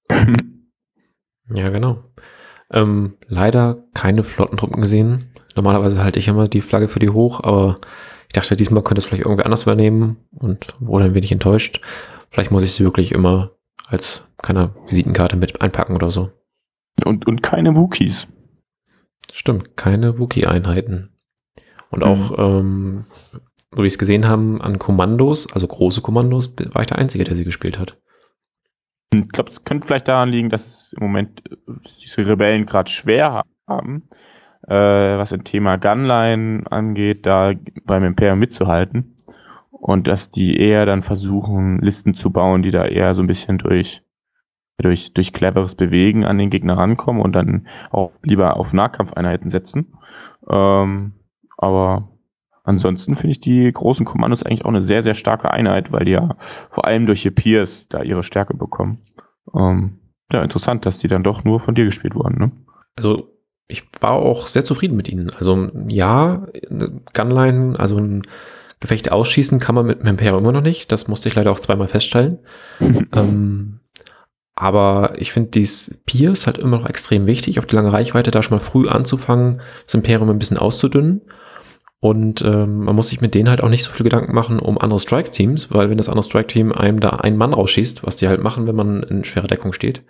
Ja, 1.52 1.70
genau. 1.70 2.04
Ähm, 2.72 3.18
leider 3.28 3.84
keine 3.94 4.24
Flottentruppen 4.24 4.82
gesehen. 4.82 5.34
Normalerweise 5.56 6.04
halte 6.04 6.20
ich 6.20 6.28
immer 6.28 6.48
die 6.48 6.62
Flagge 6.62 6.88
für 6.88 7.00
die 7.00 7.10
hoch, 7.10 7.44
aber 7.44 7.80
ich 8.28 8.34
dachte, 8.34 8.56
diesmal 8.56 8.84
könnte 8.84 9.00
es 9.00 9.06
vielleicht 9.06 9.26
irgendwie 9.26 9.44
anders 9.44 9.64
übernehmen 9.64 10.18
und 10.32 10.76
wurde 10.80 11.06
ein 11.06 11.16
wenig 11.16 11.32
enttäuscht. 11.32 11.82
Vielleicht 12.30 12.52
muss 12.52 12.64
ich 12.64 12.74
sie 12.74 12.84
wirklich 12.84 13.12
immer 13.12 13.52
als 13.88 14.22
keine 14.42 14.74
Visitenkarte 14.88 15.38
mit 15.38 15.62
einpacken 15.62 15.96
oder 15.96 16.12
so. 16.12 16.32
Und, 17.06 17.28
und 17.28 17.44
keine 17.44 17.76
Wookies. 17.76 18.28
Stimmt, 19.32 19.78
keine 19.78 20.20
Wookie-Einheiten. 20.20 21.10
Und 21.92 22.04
auch, 22.04 22.32
mhm. 22.32 22.44
ähm, 22.44 23.06
so 23.72 23.84
wie 23.84 23.88
ich 23.88 23.94
es 23.94 24.00
gesehen 24.00 24.28
haben, 24.28 24.62
an 24.62 24.80
Kommandos, 24.80 25.52
also 25.54 25.68
große 25.68 26.02
Kommandos, 26.02 26.56
war 26.74 26.82
ich 26.82 26.88
der 26.88 26.98
Einzige, 26.98 27.24
der 27.24 27.36
sie 27.36 27.46
gespielt 27.46 27.80
hat. 27.80 27.98
Ich 29.14 29.28
glaube, 29.30 29.50
es 29.52 29.64
könnte 29.64 29.88
vielleicht 29.88 30.08
daran 30.08 30.30
liegen, 30.30 30.50
dass 30.50 30.94
im 30.94 31.04
Moment 31.04 31.42
äh, 31.50 31.74
diese 32.02 32.28
Rebellen 32.28 32.66
gerade 32.66 32.90
schwer 32.90 33.44
haben, 33.68 34.08
äh, 34.68 34.74
was 34.74 35.34
ein 35.34 35.44
Thema 35.44 35.78
Gunline 35.78 36.64
angeht, 36.70 37.26
da 37.26 37.54
beim 37.86 38.04
Imperium 38.04 38.40
mitzuhalten 38.40 39.16
und 39.72 40.08
dass 40.08 40.30
die 40.30 40.58
eher 40.58 40.86
dann 40.86 41.02
versuchen, 41.04 41.80
Listen 41.80 42.14
zu 42.14 42.32
bauen, 42.32 42.62
die 42.62 42.72
da 42.72 42.86
eher 42.86 43.16
so 43.16 43.22
ein 43.22 43.28
bisschen 43.28 43.58
durch, 43.58 44.04
durch, 44.82 45.14
durch 45.14 45.34
cleveres 45.34 45.76
Bewegen 45.76 46.26
an 46.26 46.38
den 46.38 46.50
Gegner 46.50 46.78
rankommen 46.78 47.22
und 47.22 47.34
dann 47.34 47.68
auch 47.92 48.12
lieber 48.24 48.58
auf 48.58 48.74
Nahkampfeinheiten 48.74 49.50
setzen. 49.50 49.94
Ähm, 50.50 51.14
aber 51.58 52.10
ansonsten 52.64 53.16
finde 53.16 53.32
ich 53.32 53.42
die 53.42 53.72
großen 53.72 54.06
Kommandos 54.06 54.44
eigentlich 54.44 54.66
auch 54.66 54.70
eine 54.70 54.84
sehr, 54.84 55.04
sehr 55.04 55.14
starke 55.14 55.52
Einheit, 55.52 55.92
weil 55.92 56.06
die 56.06 56.12
ja 56.12 56.36
vor 56.70 56.86
allem 56.86 57.06
durch 57.06 57.26
ihr 57.26 57.36
Peers 57.36 57.88
da 57.90 58.02
ihre 58.02 58.24
Stärke 58.24 58.56
bekommen. 58.56 59.00
Ähm, 59.56 60.00
ja, 60.32 60.44
interessant, 60.44 60.86
dass 60.86 61.00
die 61.00 61.08
dann 61.08 61.24
doch 61.24 61.44
nur 61.44 61.60
von 61.60 61.76
dir 61.76 61.86
gespielt 61.86 62.16
wurden, 62.16 62.38
ne? 62.38 62.52
Also 62.96 63.30
ich 63.68 63.84
war 64.02 64.14
auch 64.14 64.48
sehr 64.48 64.66
zufrieden 64.66 64.98
mit 64.98 65.10
ihnen. 65.10 65.32
Also 65.38 65.70
ja, 65.88 66.48
Gunline, 67.14 67.80
also 67.80 67.98
ein 67.98 68.24
Gefechte 68.80 69.12
ausschießen 69.12 69.60
kann 69.60 69.76
man 69.76 69.86
mit 69.86 70.02
Imperium 70.02 70.40
immer 70.40 70.52
noch 70.52 70.62
nicht. 70.62 70.92
Das 70.92 71.08
musste 71.08 71.30
ich 71.30 71.36
leider 71.36 71.52
auch 71.52 71.60
zweimal 71.60 71.88
feststellen. 71.88 72.40
ähm, 73.14 73.79
aber 74.60 75.14
ich 75.16 75.32
finde 75.32 75.52
dies 75.52 75.98
Piers 76.06 76.46
halt 76.46 76.58
immer 76.58 76.80
noch 76.80 76.86
extrem 76.86 77.26
wichtig, 77.26 77.60
auf 77.60 77.66
die 77.66 77.78
lange 77.78 77.94
Reichweite 77.94 78.30
da 78.30 78.44
schon 78.44 78.58
mal 78.58 78.64
früh 78.64 78.90
anzufangen, 78.90 79.62
das 79.86 79.94
Imperium 79.94 80.30
ein 80.30 80.38
bisschen 80.38 80.58
auszudünnen. 80.58 81.22
Und 82.02 82.42
ähm, 82.42 82.84
man 82.84 82.94
muss 82.94 83.08
sich 83.08 83.22
mit 83.22 83.36
denen 83.36 83.48
halt 83.50 83.64
auch 83.64 83.70
nicht 83.70 83.86
so 83.86 83.92
viel 83.92 84.04
Gedanken 84.04 84.36
machen 84.36 84.60
um 84.60 84.78
andere 84.78 85.00
Strike-Teams, 85.00 85.72
weil 85.72 85.90
wenn 85.90 85.98
das 85.98 86.10
andere 86.10 86.26
Strike-Team 86.26 86.74
einem 86.74 87.00
da 87.00 87.12
einen 87.12 87.38
Mann 87.38 87.54
rausschießt, 87.54 88.06
was 88.06 88.18
die 88.18 88.28
halt 88.28 88.44
machen, 88.44 88.68
wenn 88.68 88.76
man 88.76 89.02
in 89.04 89.24
schwerer 89.24 89.48
Deckung 89.48 89.72
steht, 89.72 90.04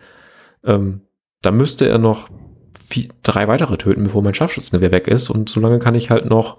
ähm, 0.63 1.01
da 1.43 1.51
müsste 1.51 1.87
er 1.87 1.99
noch 1.99 2.29
vier, 2.87 3.09
drei 3.21 3.47
weitere 3.47 3.77
töten, 3.77 4.05
bevor 4.05 4.23
mein 4.23 4.33
Scharfschützengewehr 4.33 4.91
weg 4.91 5.07
ist. 5.07 5.29
Und 5.29 5.49
solange 5.49 5.77
kann 5.77 5.93
ich 5.93 6.09
halt 6.09 6.25
noch 6.25 6.57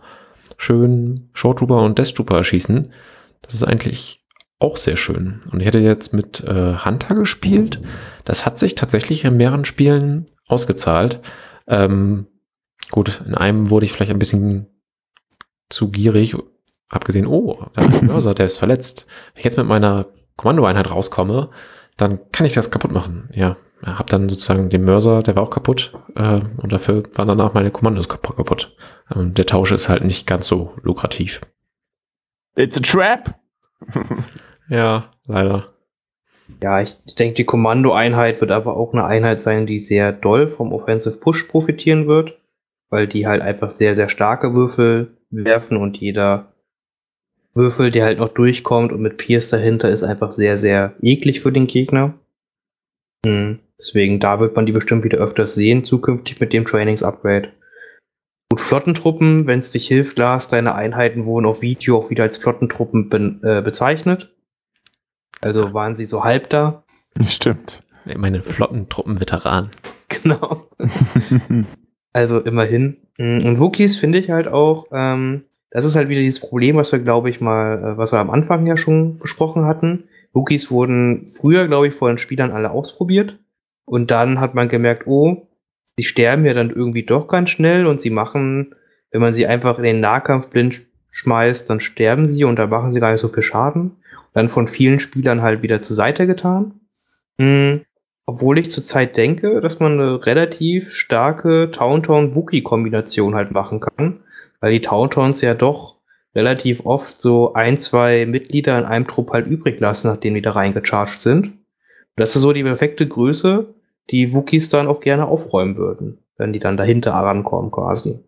schön 0.58 1.28
Short 1.32 1.58
Trooper 1.58 1.82
und 1.82 1.98
Death 1.98 2.14
Trooper 2.14 2.36
erschießen. 2.36 2.92
Das 3.42 3.54
ist 3.54 3.64
eigentlich 3.64 4.19
auch 4.60 4.76
sehr 4.76 4.96
schön. 4.96 5.40
Und 5.50 5.60
ich 5.60 5.66
hätte 5.66 5.78
jetzt 5.78 6.12
mit 6.14 6.44
äh, 6.44 6.76
Hunter 6.84 7.14
gespielt. 7.14 7.80
Das 8.24 8.46
hat 8.46 8.58
sich 8.58 8.74
tatsächlich 8.76 9.24
in 9.24 9.36
mehreren 9.36 9.64
Spielen 9.64 10.26
ausgezahlt. 10.46 11.20
Ähm, 11.66 12.26
gut, 12.90 13.22
in 13.26 13.34
einem 13.34 13.70
wurde 13.70 13.86
ich 13.86 13.92
vielleicht 13.92 14.12
ein 14.12 14.18
bisschen 14.18 14.66
zu 15.70 15.90
gierig. 15.90 16.36
Hab 16.90 17.04
gesehen, 17.04 17.26
oh, 17.26 17.66
da 17.74 17.82
ist 17.82 18.02
ein 18.02 18.06
Mörser, 18.08 18.34
der 18.34 18.46
ist 18.46 18.58
verletzt. 18.58 19.06
Wenn 19.32 19.40
ich 19.40 19.44
jetzt 19.44 19.56
mit 19.56 19.66
meiner 19.66 20.06
Kommandoeinheit 20.36 20.90
rauskomme, 20.90 21.50
dann 21.96 22.20
kann 22.30 22.46
ich 22.46 22.52
das 22.52 22.70
kaputt 22.70 22.92
machen. 22.92 23.30
Ja, 23.32 23.56
hab 23.82 24.08
dann 24.08 24.28
sozusagen 24.28 24.68
den 24.68 24.84
Mörser, 24.84 25.22
der 25.22 25.36
war 25.36 25.44
auch 25.44 25.50
kaputt. 25.50 25.92
Äh, 26.16 26.40
und 26.58 26.70
dafür 26.70 27.04
waren 27.14 27.28
danach 27.28 27.54
meine 27.54 27.70
Kommandos 27.70 28.10
kaputt. 28.10 28.76
Ähm, 29.14 29.32
der 29.32 29.46
Tausch 29.46 29.72
ist 29.72 29.88
halt 29.88 30.04
nicht 30.04 30.26
ganz 30.26 30.46
so 30.46 30.74
lukrativ. 30.82 31.40
It's 32.56 32.76
a 32.76 32.80
trap! 32.80 33.36
ja, 34.70 35.12
leider. 35.26 35.68
Ja, 36.62 36.80
ich, 36.80 36.96
ich 37.06 37.14
denke, 37.14 37.34
die 37.34 37.44
Kommandoeinheit 37.44 38.40
wird 38.40 38.50
aber 38.50 38.76
auch 38.76 38.92
eine 38.92 39.04
Einheit 39.04 39.40
sein, 39.42 39.66
die 39.66 39.78
sehr 39.78 40.12
doll 40.12 40.48
vom 40.48 40.72
Offensive 40.72 41.18
Push 41.18 41.44
profitieren 41.44 42.06
wird, 42.06 42.38
weil 42.88 43.06
die 43.06 43.26
halt 43.26 43.42
einfach 43.42 43.70
sehr, 43.70 43.94
sehr 43.94 44.08
starke 44.08 44.54
Würfel 44.54 45.16
werfen 45.30 45.76
und 45.76 45.98
jeder 45.98 46.52
Würfel, 47.54 47.90
der 47.90 48.04
halt 48.04 48.18
noch 48.18 48.28
durchkommt 48.28 48.92
und 48.92 49.00
mit 49.00 49.16
Pierce 49.16 49.50
dahinter, 49.50 49.90
ist 49.90 50.02
einfach 50.02 50.32
sehr, 50.32 50.56
sehr 50.56 50.94
eklig 51.02 51.40
für 51.40 51.52
den 51.52 51.66
Gegner. 51.66 52.14
Hm. 53.24 53.58
Deswegen, 53.78 54.20
da 54.20 54.40
wird 54.40 54.56
man 54.56 54.66
die 54.66 54.72
bestimmt 54.72 55.04
wieder 55.04 55.18
öfters 55.18 55.54
sehen, 55.54 55.84
zukünftig 55.84 56.38
mit 56.38 56.52
dem 56.52 56.64
Trainings-Upgrade. 56.64 57.52
Gut, 58.50 58.60
Flottentruppen, 58.60 59.46
wenn 59.46 59.60
es 59.60 59.70
dich 59.70 59.88
hilft, 59.88 60.18
Lars, 60.18 60.48
deine 60.48 60.74
Einheiten 60.74 61.24
wurden 61.24 61.46
auf 61.46 61.62
Video 61.62 61.98
auch 61.98 62.10
wieder 62.10 62.24
als 62.24 62.38
Flottentruppen 62.38 63.08
be 63.08 63.38
äh, 63.42 63.62
bezeichnet. 63.62 64.34
Also 65.40 65.72
waren 65.72 65.94
sie 65.94 66.04
so 66.04 66.24
halb 66.24 66.50
da. 66.50 66.84
Stimmt. 67.26 67.82
Meine 68.16 68.42
Flottentruppen-Veteran. 68.42 69.70
Genau. 70.24 70.66
also 72.12 72.40
immerhin. 72.40 72.96
Mm, 73.16 73.46
und 73.46 73.60
Wookies 73.60 73.96
finde 73.96 74.18
ich 74.18 74.28
halt 74.28 74.48
auch, 74.48 74.88
ähm, 74.90 75.44
das 75.70 75.84
ist 75.84 75.94
halt 75.94 76.08
wieder 76.08 76.20
dieses 76.20 76.40
Problem, 76.40 76.74
was 76.74 76.90
wir, 76.90 76.98
glaube 76.98 77.30
ich, 77.30 77.40
mal, 77.40 77.78
äh, 77.78 77.96
was 77.96 78.12
wir 78.12 78.18
am 78.18 78.28
Anfang 78.28 78.66
ja 78.66 78.76
schon 78.76 79.18
besprochen 79.18 79.66
hatten. 79.66 80.08
Wookies 80.32 80.72
wurden 80.72 81.28
früher, 81.28 81.68
glaube 81.68 81.86
ich, 81.86 81.94
vor 81.94 82.08
den 82.08 82.18
Spielern 82.18 82.50
alle 82.50 82.72
ausprobiert. 82.72 83.38
Und 83.84 84.10
dann 84.10 84.40
hat 84.40 84.56
man 84.56 84.68
gemerkt, 84.68 85.06
oh, 85.06 85.48
sie 85.96 86.04
sterben 86.04 86.44
ja 86.44 86.54
dann 86.54 86.70
irgendwie 86.70 87.04
doch 87.04 87.28
ganz 87.28 87.50
schnell 87.50 87.86
und 87.86 88.00
sie 88.00 88.10
machen, 88.10 88.74
wenn 89.12 89.20
man 89.20 89.32
sie 89.32 89.46
einfach 89.46 89.78
in 89.78 89.84
den 89.84 90.00
Nahkampf 90.00 90.50
blind 90.50 90.80
schmeißt, 91.10 91.68
dann 91.68 91.80
sterben 91.80 92.28
sie 92.28 92.44
und 92.44 92.56
dann 92.56 92.70
machen 92.70 92.92
sie 92.92 93.00
gar 93.00 93.12
nicht 93.12 93.20
so 93.20 93.28
viel 93.28 93.42
Schaden. 93.42 93.96
Dann 94.32 94.48
von 94.48 94.68
vielen 94.68 95.00
Spielern 95.00 95.42
halt 95.42 95.62
wieder 95.62 95.82
zur 95.82 95.96
Seite 95.96 96.26
getan. 96.26 96.80
Mhm. 97.38 97.82
Obwohl 98.26 98.58
ich 98.58 98.70
zurzeit 98.70 99.16
denke, 99.16 99.60
dass 99.60 99.80
man 99.80 99.94
eine 99.94 100.24
relativ 100.24 100.92
starke 100.92 101.70
Towntown-Wookie-Kombination 101.72 103.34
halt 103.34 103.50
machen 103.50 103.80
kann, 103.80 104.20
weil 104.60 104.70
die 104.70 104.80
Towntowns 104.80 105.40
ja 105.40 105.54
doch 105.54 105.96
relativ 106.34 106.86
oft 106.86 107.20
so 107.20 107.54
ein, 107.54 107.78
zwei 107.78 108.26
Mitglieder 108.26 108.78
in 108.78 108.84
einem 108.84 109.06
Trupp 109.08 109.32
halt 109.32 109.46
übrig 109.46 109.80
lassen, 109.80 110.08
nachdem 110.08 110.34
die 110.34 110.42
da 110.42 110.52
reingecharged 110.52 111.20
sind. 111.20 111.54
das 112.16 112.36
ist 112.36 112.42
so 112.42 112.52
die 112.52 112.62
perfekte 112.62 113.08
Größe, 113.08 113.74
die 114.10 114.32
Wookies 114.32 114.68
dann 114.68 114.86
auch 114.86 115.00
gerne 115.00 115.26
aufräumen 115.26 115.76
würden, 115.76 116.18
wenn 116.36 116.52
die 116.52 116.58
dann 116.58 116.76
dahinter 116.76 117.12
rankommen 117.12 117.70
quasi. 117.70 118.20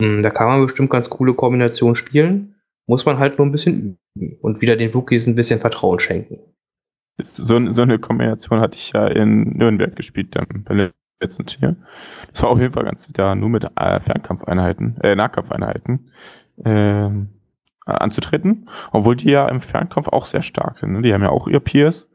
Hm, 0.00 0.22
da 0.22 0.30
kann 0.30 0.48
man 0.48 0.62
bestimmt 0.62 0.90
ganz 0.90 1.10
coole 1.10 1.34
Kombinationen 1.34 1.96
spielen. 1.96 2.56
Muss 2.86 3.06
man 3.06 3.18
halt 3.18 3.38
nur 3.38 3.46
ein 3.46 3.52
bisschen 3.52 3.98
üben 4.16 4.38
und 4.40 4.60
wieder 4.60 4.76
den 4.76 4.92
Wookies 4.94 5.26
ein 5.26 5.34
bisschen 5.34 5.60
Vertrauen 5.60 5.98
schenken. 5.98 6.38
So, 7.22 7.70
so 7.70 7.82
eine 7.82 7.98
Kombination 7.98 8.60
hatte 8.60 8.76
ich 8.76 8.92
ja 8.92 9.06
in 9.06 9.56
Nürnberg 9.56 9.94
gespielt, 9.94 10.34
dann 10.34 10.64
bei 10.64 10.92
letzten 11.20 11.46
Tier. 11.46 11.76
Das 12.32 12.42
war 12.42 12.50
auf 12.50 12.60
jeden 12.60 12.72
Fall 12.72 12.84
ganz 12.84 13.06
da 13.08 13.34
nur 13.34 13.48
mit 13.48 13.64
äh, 13.64 14.00
Fernkampfeinheiten, 14.00 14.98
äh, 15.00 15.14
Nahkampfeinheiten 15.14 16.10
äh, 16.64 17.10
anzutreten, 17.86 18.68
obwohl 18.92 19.16
die 19.16 19.30
ja 19.30 19.48
im 19.48 19.60
Fernkampf 19.60 20.08
auch 20.08 20.26
sehr 20.26 20.42
stark 20.42 20.78
sind. 20.78 20.92
Ne? 20.92 21.02
Die 21.02 21.12
haben 21.12 21.22
ja 21.22 21.30
auch 21.30 21.48
ihr 21.48 21.60
Peers. 21.60 22.08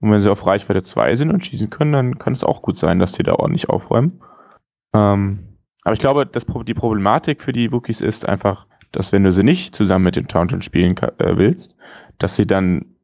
Und 0.00 0.10
wenn 0.10 0.20
sie 0.20 0.30
auf 0.30 0.46
Reichweite 0.46 0.82
2 0.82 1.16
sind 1.16 1.30
und 1.30 1.44
schießen 1.44 1.70
können, 1.70 1.92
dann 1.92 2.18
kann 2.18 2.34
es 2.34 2.44
auch 2.44 2.60
gut 2.60 2.78
sein, 2.78 2.98
dass 2.98 3.12
die 3.12 3.22
da 3.22 3.34
ordentlich 3.34 3.70
aufräumen. 3.70 4.20
Ähm, 4.94 5.55
aber 5.86 5.92
ich 5.92 6.00
glaube, 6.00 6.26
das, 6.26 6.44
die 6.66 6.74
Problematik 6.74 7.40
für 7.40 7.52
die 7.52 7.70
Wookies 7.70 8.00
ist 8.00 8.28
einfach, 8.28 8.66
dass 8.90 9.12
wenn 9.12 9.22
du 9.22 9.30
sie 9.30 9.44
nicht 9.44 9.76
zusammen 9.76 10.06
mit 10.06 10.16
den 10.16 10.26
Tauntons 10.26 10.64
spielen 10.64 10.96
äh, 10.96 11.36
willst, 11.36 11.76
dass 12.18 12.34
sie 12.34 12.44
dann, 12.44 12.96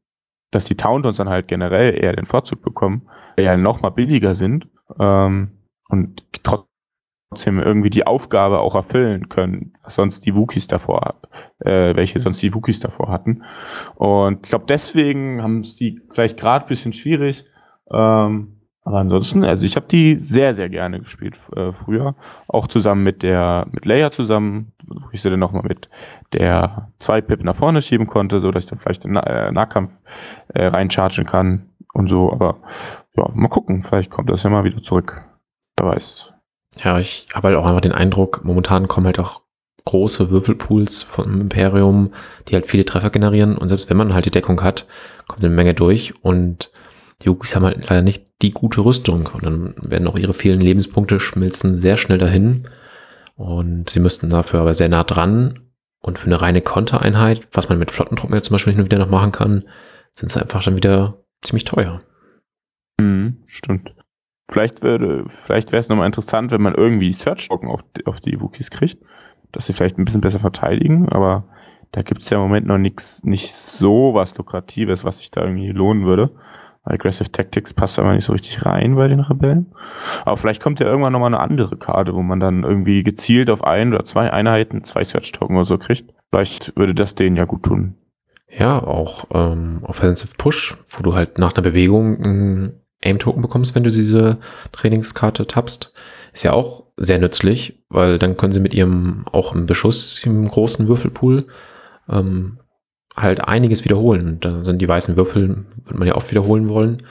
dass 0.50 0.64
die 0.64 0.76
Tauntons 0.76 1.18
dann 1.18 1.28
halt 1.28 1.46
generell 1.46 1.94
eher 1.94 2.12
den 2.12 2.26
Vorzug 2.26 2.60
bekommen, 2.60 3.08
eher 3.36 3.56
noch 3.56 3.82
mal 3.82 3.90
billiger 3.90 4.34
sind 4.34 4.66
ähm, 4.98 5.52
und 5.90 6.24
trotzdem 6.42 7.60
irgendwie 7.60 7.90
die 7.90 8.04
Aufgabe 8.04 8.58
auch 8.58 8.74
erfüllen 8.74 9.28
können, 9.28 9.74
was 9.84 9.94
sonst 9.94 10.26
die 10.26 10.34
Wookies 10.34 10.66
davor, 10.66 11.20
äh, 11.60 11.94
welche 11.94 12.18
sonst 12.18 12.42
die 12.42 12.52
Wookies 12.52 12.80
davor 12.80 13.10
hatten. 13.10 13.44
Und 13.94 14.40
ich 14.42 14.50
glaube, 14.50 14.64
deswegen 14.68 15.40
haben 15.40 15.60
es 15.60 15.76
die 15.76 16.00
vielleicht 16.10 16.36
gerade 16.36 16.66
bisschen 16.66 16.92
schwierig. 16.92 17.44
Ähm, 17.92 18.51
aber 18.84 18.98
ansonsten, 18.98 19.44
also 19.44 19.64
ich 19.64 19.76
habe 19.76 19.86
die 19.86 20.16
sehr, 20.16 20.54
sehr 20.54 20.68
gerne 20.68 20.98
gespielt 20.98 21.38
äh, 21.54 21.72
früher. 21.72 22.16
Auch 22.48 22.66
zusammen 22.66 23.04
mit 23.04 23.22
der, 23.22 23.66
mit 23.70 23.86
Leia 23.86 24.10
zusammen, 24.10 24.72
wo 24.84 25.08
ich 25.12 25.22
sie 25.22 25.30
dann 25.30 25.38
nochmal 25.38 25.62
mit 25.62 25.88
der 26.32 26.88
zwei 26.98 27.20
Pip 27.20 27.44
nach 27.44 27.54
vorne 27.54 27.80
schieben 27.80 28.08
konnte, 28.08 28.40
so 28.40 28.50
dass 28.50 28.64
ich 28.64 28.70
dann 28.70 28.80
vielleicht 28.80 29.04
in 29.04 29.14
äh, 29.14 29.52
Nahkampf 29.52 29.92
äh, 30.54 30.66
reinchargen 30.66 31.26
kann 31.26 31.68
und 31.92 32.08
so. 32.08 32.32
Aber 32.32 32.56
ja, 33.16 33.28
mal 33.34 33.48
gucken, 33.48 33.84
vielleicht 33.84 34.10
kommt 34.10 34.30
das 34.30 34.42
ja 34.42 34.50
mal 34.50 34.64
wieder 34.64 34.82
zurück. 34.82 35.22
Wer 35.76 35.86
weiß. 35.86 36.32
Ja, 36.82 36.98
ich 36.98 37.28
habe 37.34 37.48
halt 37.48 37.58
auch 37.58 37.66
einfach 37.66 37.82
den 37.82 37.92
Eindruck, 37.92 38.44
momentan 38.44 38.88
kommen 38.88 39.06
halt 39.06 39.20
auch 39.20 39.42
große 39.84 40.30
Würfelpools 40.30 41.02
vom 41.02 41.40
Imperium, 41.40 42.12
die 42.48 42.54
halt 42.54 42.66
viele 42.66 42.84
Treffer 42.84 43.10
generieren. 43.10 43.56
Und 43.56 43.68
selbst 43.68 43.90
wenn 43.90 43.96
man 43.96 44.14
halt 44.14 44.26
die 44.26 44.30
Deckung 44.30 44.62
hat, 44.62 44.86
kommt 45.28 45.44
eine 45.44 45.54
Menge 45.54 45.74
durch. 45.74 46.14
Und 46.22 46.70
die 47.22 47.30
Wookies 47.30 47.54
haben 47.54 47.64
halt 47.64 47.88
leider 47.88 48.02
nicht 48.02 48.24
die 48.42 48.52
gute 48.52 48.84
Rüstung. 48.84 49.28
Und 49.32 49.44
dann 49.44 49.74
werden 49.82 50.08
auch 50.08 50.18
ihre 50.18 50.34
vielen 50.34 50.60
Lebenspunkte 50.60 51.20
schmilzen 51.20 51.78
sehr 51.78 51.96
schnell 51.96 52.18
dahin. 52.18 52.68
Und 53.36 53.90
sie 53.90 54.00
müssten 54.00 54.30
dafür 54.30 54.60
aber 54.60 54.74
sehr 54.74 54.88
nah 54.88 55.04
dran. 55.04 55.60
Und 56.00 56.18
für 56.18 56.26
eine 56.26 56.40
reine 56.40 56.62
Kontereinheit, 56.62 57.46
was 57.52 57.68
man 57.68 57.78
mit 57.78 57.90
Flottentruppen 57.90 58.34
ja 58.34 58.42
zum 58.42 58.54
Beispiel 58.54 58.72
hin 58.72 58.82
und 58.82 58.86
wieder 58.86 58.98
noch 58.98 59.10
machen 59.10 59.32
kann, 59.32 59.64
sind 60.14 60.30
sie 60.30 60.40
einfach 60.40 60.62
dann 60.62 60.76
wieder 60.76 61.22
ziemlich 61.42 61.64
teuer. 61.64 62.02
Mhm, 63.00 63.38
stimmt. 63.46 63.94
Vielleicht 64.50 64.80
vielleicht 64.80 65.72
wäre 65.72 65.80
es 65.80 65.88
nochmal 65.88 66.06
interessant, 66.06 66.50
wenn 66.50 66.60
man 66.60 66.74
irgendwie 66.74 67.12
Search-Token 67.12 67.70
auf, 67.70 67.80
auf 68.04 68.20
die 68.20 68.40
Wookies 68.40 68.70
kriegt, 68.70 69.02
dass 69.52 69.66
sie 69.66 69.72
vielleicht 69.72 69.98
ein 69.98 70.04
bisschen 70.04 70.20
besser 70.20 70.40
verteidigen, 70.40 71.08
aber 71.08 71.44
da 71.92 72.02
gibt 72.02 72.22
es 72.22 72.30
ja 72.30 72.38
im 72.38 72.42
Moment 72.42 72.66
noch 72.66 72.78
nichts, 72.78 73.22
nicht 73.22 73.54
so 73.54 74.14
was 74.14 74.36
Lukratives, 74.36 75.04
was 75.04 75.18
sich 75.18 75.30
da 75.30 75.42
irgendwie 75.42 75.70
lohnen 75.70 76.04
würde. 76.04 76.30
Aggressive 76.84 77.30
Tactics 77.30 77.72
passt 77.72 77.98
aber 77.98 78.12
nicht 78.12 78.24
so 78.24 78.32
richtig 78.32 78.64
rein 78.66 78.96
bei 78.96 79.06
den 79.06 79.20
Rebellen. 79.20 79.72
Aber 80.24 80.36
vielleicht 80.36 80.62
kommt 80.62 80.80
ja 80.80 80.86
irgendwann 80.86 81.12
nochmal 81.12 81.28
eine 81.28 81.40
andere 81.40 81.76
Karte, 81.76 82.14
wo 82.14 82.22
man 82.22 82.40
dann 82.40 82.64
irgendwie 82.64 83.04
gezielt 83.04 83.50
auf 83.50 83.62
ein 83.62 83.94
oder 83.94 84.04
zwei 84.04 84.32
Einheiten 84.32 84.82
zwei 84.82 85.04
Search-Token 85.04 85.56
oder 85.56 85.64
so 85.64 85.78
kriegt. 85.78 86.12
Vielleicht 86.30 86.76
würde 86.76 86.94
das 86.94 87.14
denen 87.14 87.36
ja 87.36 87.44
gut 87.44 87.62
tun. 87.62 87.94
Ja, 88.48 88.82
auch 88.82 89.26
ähm, 89.32 89.80
Offensive 89.84 90.34
Push, 90.36 90.76
wo 90.86 91.02
du 91.02 91.14
halt 91.14 91.38
nach 91.38 91.54
einer 91.54 91.62
Bewegung 91.62 92.20
ein 92.22 92.82
Aim-Token 93.02 93.42
bekommst, 93.42 93.74
wenn 93.74 93.84
du 93.84 93.90
diese 93.90 94.38
Trainingskarte 94.72 95.46
tappst, 95.46 95.92
ist 96.32 96.42
ja 96.42 96.52
auch 96.52 96.84
sehr 96.96 97.18
nützlich, 97.18 97.82
weil 97.88 98.18
dann 98.18 98.36
können 98.36 98.52
sie 98.52 98.60
mit 98.60 98.74
ihrem 98.74 99.24
auch 99.30 99.54
im 99.54 99.66
Beschuss 99.66 100.20
im 100.24 100.46
großen 100.48 100.86
Würfelpool 100.88 101.46
ähm, 102.08 102.58
halt 103.16 103.46
einiges 103.46 103.84
wiederholen. 103.84 104.38
Da 104.40 104.64
sind 104.64 104.80
die 104.80 104.88
weißen 104.88 105.16
Würfel, 105.16 105.66
wird 105.84 105.98
man 105.98 106.08
ja 106.08 106.14
oft 106.14 106.30
wiederholen 106.30 106.68
wollen. 106.68 107.02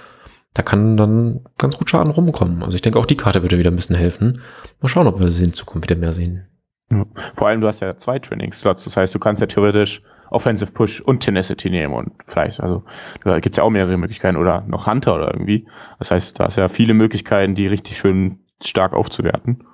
Da 0.53 0.63
kann 0.63 0.97
dann 0.97 1.41
ganz 1.57 1.77
gut 1.77 1.89
Schaden 1.89 2.11
rumkommen. 2.11 2.63
Also 2.63 2.75
ich 2.75 2.81
denke, 2.81 2.99
auch 2.99 3.05
die 3.05 3.17
Karte 3.17 3.41
würde 3.41 3.57
wieder 3.57 3.71
ein 3.71 3.75
bisschen 3.75 3.95
helfen. 3.95 4.41
Mal 4.81 4.89
schauen, 4.89 5.07
ob 5.07 5.19
wir 5.19 5.29
sie 5.29 5.45
in 5.45 5.53
Zukunft 5.53 5.89
wieder 5.89 5.99
mehr 5.99 6.11
sehen. 6.11 6.47
Ja. 6.91 7.05
Vor 7.35 7.47
allem, 7.47 7.61
du 7.61 7.67
hast 7.67 7.79
ja 7.79 7.95
zwei 7.95 8.19
Training-Slots. 8.19 8.83
Das 8.83 8.97
heißt, 8.97 9.15
du 9.15 9.19
kannst 9.19 9.39
ja 9.39 9.47
theoretisch 9.47 10.01
Offensive 10.29 10.71
Push 10.71 11.01
und 11.01 11.19
Tenacity 11.19 11.69
nehmen 11.69 11.93
und 11.93 12.13
vielleicht, 12.25 12.61
also 12.61 12.83
da 13.23 13.39
gibt 13.41 13.53
es 13.53 13.57
ja 13.57 13.63
auch 13.63 13.69
mehrere 13.69 13.97
Möglichkeiten 13.97 14.37
oder 14.37 14.61
noch 14.61 14.87
Hunter 14.87 15.15
oder 15.15 15.33
irgendwie. 15.33 15.67
Das 15.99 16.11
heißt, 16.11 16.39
da 16.39 16.45
ist 16.45 16.55
ja 16.55 16.69
viele 16.69 16.93
Möglichkeiten, 16.93 17.53
die 17.53 17.67
richtig 17.67 17.97
schön 17.97 18.39
stark 18.63 18.93
aufzuwerten. 18.93 19.65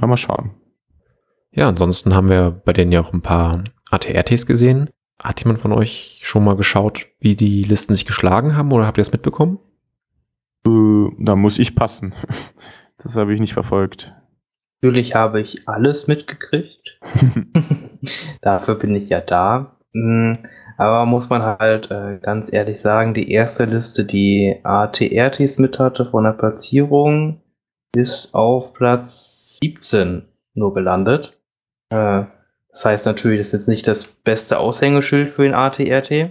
Ja, 0.00 0.06
mal 0.06 0.16
schauen. 0.16 0.52
Ja, 1.50 1.68
ansonsten 1.68 2.14
haben 2.14 2.28
wir 2.28 2.50
bei 2.50 2.72
denen 2.72 2.92
ja 2.92 3.00
auch 3.00 3.12
ein 3.12 3.22
paar 3.22 3.64
ATRTs 3.90 4.46
gesehen. 4.46 4.90
Hat 5.22 5.40
jemand 5.40 5.60
von 5.60 5.72
euch 5.72 6.20
schon 6.22 6.44
mal 6.44 6.56
geschaut, 6.56 7.06
wie 7.18 7.34
die 7.34 7.64
Listen 7.64 7.94
sich 7.94 8.06
geschlagen 8.06 8.56
haben 8.56 8.72
oder 8.72 8.86
habt 8.86 8.98
ihr 8.98 9.02
das 9.02 9.12
mitbekommen? 9.12 9.58
Äh, 10.66 11.06
da 11.18 11.36
muss 11.36 11.58
ich 11.58 11.74
passen. 11.74 12.14
Das 13.00 13.14
habe 13.14 13.32
ich 13.32 13.38
nicht 13.38 13.52
verfolgt. 13.52 14.12
Natürlich 14.82 15.14
habe 15.14 15.40
ich 15.40 15.68
alles 15.68 16.08
mitgekriegt. 16.08 16.98
Dafür 18.40 18.74
bin 18.74 18.96
ich 18.96 19.08
ja 19.08 19.20
da. 19.20 19.78
Hm, 19.92 20.34
aber 20.76 21.06
muss 21.06 21.30
man 21.30 21.42
halt 21.42 21.90
äh, 21.90 22.18
ganz 22.20 22.52
ehrlich 22.52 22.80
sagen, 22.80 23.14
die 23.14 23.30
erste 23.30 23.64
Liste, 23.64 24.04
die 24.04 24.60
ATRTs 24.62 25.58
mit 25.58 25.78
hatte 25.78 26.04
von 26.06 26.24
der 26.24 26.32
Platzierung, 26.32 27.40
ist 27.96 28.34
auf 28.34 28.74
Platz 28.74 29.58
17 29.62 30.22
nur 30.54 30.74
gelandet. 30.74 31.38
Äh, 31.90 32.24
das 32.70 32.84
heißt 32.84 33.06
natürlich, 33.06 33.38
das 33.38 33.48
ist 33.48 33.52
jetzt 33.52 33.68
nicht 33.68 33.88
das 33.88 34.06
beste 34.06 34.58
Aushängeschild 34.58 35.30
für 35.30 35.42
den 35.42 35.54
ATRT. 35.54 36.30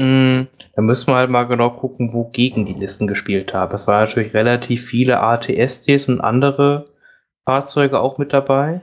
Mm, 0.00 0.42
da 0.76 0.82
müssen 0.82 1.08
wir 1.08 1.16
halt 1.16 1.30
mal 1.30 1.44
genau 1.44 1.70
gucken, 1.70 2.12
wogegen 2.12 2.66
die 2.66 2.74
Listen 2.74 3.06
gespielt 3.06 3.54
haben. 3.54 3.74
Es 3.74 3.86
waren 3.86 4.04
natürlich 4.04 4.34
relativ 4.34 4.86
viele 4.86 5.20
ATSTs 5.20 6.08
und 6.08 6.20
andere 6.20 6.86
Fahrzeuge 7.44 8.00
auch 8.00 8.18
mit 8.18 8.32
dabei. 8.32 8.82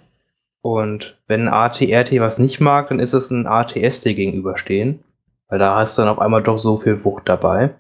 Und 0.62 1.22
wenn 1.28 1.48
ein 1.48 1.54
ATRT 1.54 2.20
was 2.20 2.40
nicht 2.40 2.60
mag, 2.60 2.90
dann 2.90 3.00
ist 3.00 3.14
es 3.14 3.30
ein 3.30 3.46
ATST 3.46 4.04
gegenüberstehen. 4.06 5.04
Weil 5.48 5.60
da 5.60 5.76
hast 5.76 5.98
du 5.98 6.02
dann 6.02 6.10
auf 6.10 6.20
einmal 6.20 6.42
doch 6.42 6.58
so 6.58 6.78
viel 6.78 7.04
Wucht 7.06 7.30
dabei. 7.30 7.76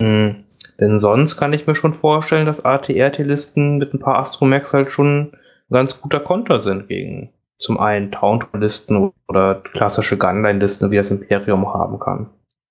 Mhm. 0.00 0.44
Denn 0.80 0.98
sonst 0.98 1.36
kann 1.36 1.52
ich 1.52 1.66
mir 1.66 1.74
schon 1.74 1.92
vorstellen, 1.92 2.46
dass 2.46 2.64
ATRT-Listen 2.64 3.76
mit 3.76 3.92
ein 3.92 4.00
paar 4.00 4.18
Astromax 4.18 4.72
halt 4.72 4.90
schon 4.90 5.32
ein 5.32 5.32
ganz 5.70 6.00
guter 6.00 6.20
Konter 6.20 6.58
sind 6.58 6.88
gegen 6.88 7.34
zum 7.60 7.78
einen 7.78 8.10
Taunt-Listen 8.10 9.12
oder 9.28 9.62
klassische 9.72 10.16
Gunline-Listen, 10.16 10.90
wie 10.90 10.96
das 10.96 11.10
Imperium 11.10 11.72
haben 11.72 11.98
kann. 12.00 12.30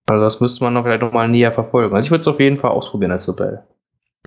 Also 0.10 0.24
das 0.24 0.42
müsste 0.42 0.64
man 0.64 0.74
noch 0.74 0.84
vielleicht 0.84 1.04
noch 1.04 1.14
mal 1.14 1.30
näher 1.30 1.52
verfolgen. 1.52 1.96
Also 1.96 2.08
ich 2.08 2.12
würde 2.12 2.22
es 2.22 2.28
auf 2.28 2.40
jeden 2.40 2.58
Fall 2.58 2.72
ausprobieren 2.72 3.12
als 3.12 3.30
Rebell. 3.30 3.64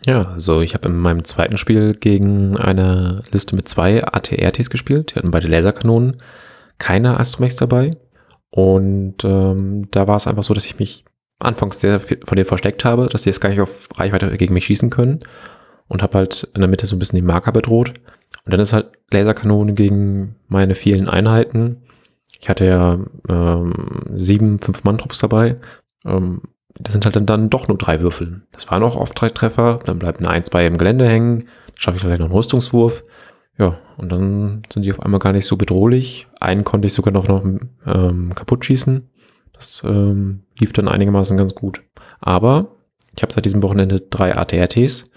Ja, 0.06 0.30
also 0.30 0.60
ich 0.60 0.74
habe 0.74 0.88
in 0.88 0.96
meinem 0.96 1.24
zweiten 1.24 1.58
Spiel 1.58 1.94
gegen 1.94 2.56
eine 2.56 3.22
Liste 3.32 3.56
mit 3.56 3.68
zwei 3.68 4.04
ATRTs 4.04 4.70
gespielt. 4.70 5.10
Die 5.10 5.14
hatten 5.16 5.32
beide 5.32 5.48
Laserkanonen, 5.48 6.22
keine 6.78 7.18
Astromex 7.18 7.56
dabei. 7.56 7.96
Und 8.50 9.24
ähm, 9.24 9.88
da 9.90 10.06
war 10.06 10.16
es 10.16 10.26
einfach 10.26 10.42
so, 10.42 10.54
dass 10.54 10.64
ich 10.64 10.78
mich 10.78 11.04
anfangs 11.40 11.80
sehr 11.80 11.98
von 11.98 12.18
denen 12.30 12.44
versteckt 12.44 12.84
habe, 12.84 13.08
dass 13.08 13.24
sie 13.24 13.30
jetzt 13.30 13.40
gar 13.40 13.48
nicht 13.48 13.60
auf 13.60 13.88
Reichweite 13.96 14.36
gegen 14.36 14.54
mich 14.54 14.66
schießen 14.66 14.90
können. 14.90 15.18
Und 15.88 16.02
habe 16.02 16.18
halt 16.18 16.48
in 16.54 16.60
der 16.60 16.70
Mitte 16.70 16.86
so 16.86 16.96
ein 16.96 16.98
bisschen 17.00 17.16
die 17.16 17.22
Marker 17.22 17.52
bedroht. 17.52 17.92
Und 18.44 18.52
dann 18.52 18.60
ist 18.60 18.72
halt 18.72 18.98
Laserkanone 19.10 19.74
gegen 19.74 20.36
meine 20.48 20.74
vielen 20.74 21.08
Einheiten. 21.08 21.82
Ich 22.40 22.48
hatte 22.48 22.64
ja 22.64 22.98
ähm, 23.28 24.00
sieben, 24.14 24.58
fünf 24.58 24.84
Mann-Trupps 24.84 25.18
dabei. 25.18 25.56
Ähm, 26.04 26.42
das 26.74 26.92
sind 26.92 27.04
halt 27.04 27.14
dann, 27.16 27.26
dann 27.26 27.50
doch 27.50 27.68
nur 27.68 27.78
drei 27.78 28.00
Würfel. 28.00 28.42
Das 28.50 28.70
waren 28.70 28.82
auch 28.82 28.96
oft 28.96 29.20
drei 29.20 29.28
Treffer. 29.28 29.78
Dann 29.84 29.98
bleibt 29.98 30.18
eine 30.18 30.30
1, 30.30 30.50
2 30.50 30.66
im 30.66 30.78
Gelände 30.78 31.08
hängen. 31.08 31.48
Schaffe 31.74 31.96
ich 31.96 32.02
vielleicht 32.02 32.20
noch 32.20 32.26
einen 32.26 32.34
Rüstungswurf. 32.34 33.04
Ja, 33.58 33.78
und 33.98 34.10
dann 34.10 34.62
sind 34.72 34.84
die 34.84 34.92
auf 34.92 35.00
einmal 35.00 35.20
gar 35.20 35.32
nicht 35.32 35.46
so 35.46 35.56
bedrohlich. 35.56 36.26
Einen 36.40 36.64
konnte 36.64 36.86
ich 36.86 36.94
sogar 36.94 37.12
noch, 37.12 37.28
noch 37.28 37.44
ähm, 37.86 38.34
kaputt 38.34 38.64
schießen. 38.64 39.08
Das 39.52 39.82
ähm, 39.84 40.44
lief 40.58 40.72
dann 40.72 40.88
einigermaßen 40.88 41.36
ganz 41.36 41.54
gut. 41.54 41.82
Aber 42.20 42.76
ich 43.14 43.22
habe 43.22 43.32
seit 43.32 43.44
diesem 43.44 43.62
Wochenende 43.62 44.00
drei 44.00 44.34
ATRTs 44.36 45.10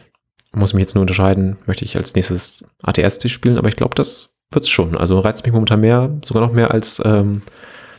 muss 0.55 0.73
mich 0.73 0.81
jetzt 0.81 0.95
nur 0.95 1.01
unterscheiden, 1.01 1.57
möchte 1.65 1.85
ich 1.85 1.95
als 1.97 2.15
nächstes 2.15 2.65
ATS 2.81 3.29
spielen, 3.29 3.57
aber 3.57 3.69
ich 3.69 3.75
glaube, 3.75 3.95
das 3.95 4.35
wird's 4.51 4.69
schon. 4.69 4.95
Also 4.95 5.19
reizt 5.19 5.45
mich 5.45 5.53
momentan 5.53 5.81
mehr, 5.81 6.17
sogar 6.23 6.45
noch 6.45 6.53
mehr 6.53 6.71
als 6.71 7.01
ähm, 7.03 7.41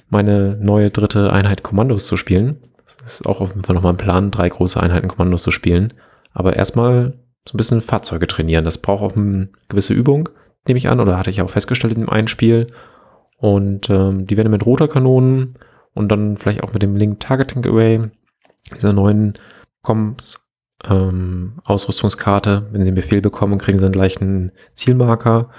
meine 0.09 0.57
neue 0.61 0.91
dritte 0.91 1.33
Einheit 1.33 1.63
Kommandos 1.63 2.07
zu 2.07 2.17
spielen. 2.17 2.59
Das 3.03 3.15
ist 3.15 3.27
auch 3.27 3.41
auf 3.41 3.51
jeden 3.51 3.65
Fall 3.65 3.75
nochmal 3.75 3.93
ein 3.93 3.99
Plan, 3.99 4.31
drei 4.31 4.49
große 4.49 4.81
Einheiten 4.81 5.09
Kommandos 5.09 5.43
zu 5.43 5.51
spielen. 5.51 5.93
Aber 6.33 6.57
erstmal 6.57 7.15
so 7.49 7.55
ein 7.55 7.59
bisschen 7.59 7.81
Fahrzeuge 7.81 8.27
trainieren. 8.27 8.65
Das 8.65 8.79
braucht 8.79 9.03
auch 9.03 9.17
eine 9.17 9.49
gewisse 9.69 9.95
Übung, 9.95 10.29
nehme 10.67 10.79
ich 10.79 10.89
an, 10.89 11.01
oder 11.01 11.19
hatte 11.19 11.31
ich 11.31 11.41
auch 11.43 11.51
festgestellt 11.51 11.95
in 11.95 12.03
dem 12.03 12.11
einen 12.11 12.29
Spiel. 12.29 12.69
Und 13.39 13.91
ähm, 13.91 14.27
die 14.27 14.37
werden 14.37 14.51
mit 14.51 14.65
roter 14.65 14.89
Kanonen 14.89 15.59
und 15.95 16.09
dann 16.09 16.37
vielleicht 16.37 16.63
auch 16.63 16.73
mit 16.73 16.83
dem 16.83 16.97
Link 16.97 17.21
Targeting 17.21 17.65
Array, 17.67 18.11
dieser 18.75 18.93
neuen 18.93 19.35
Comps 19.83 20.46
ähm, 20.89 21.55
Ausrüstungskarte. 21.65 22.67
Wenn 22.71 22.83
sie 22.83 22.89
einen 22.89 22.97
Befehl 22.97 23.21
bekommen, 23.21 23.59
kriegen 23.59 23.79
sie 23.79 23.85
einen 23.85 23.93
gleichen 23.93 24.53
Zielmarker 24.75 25.51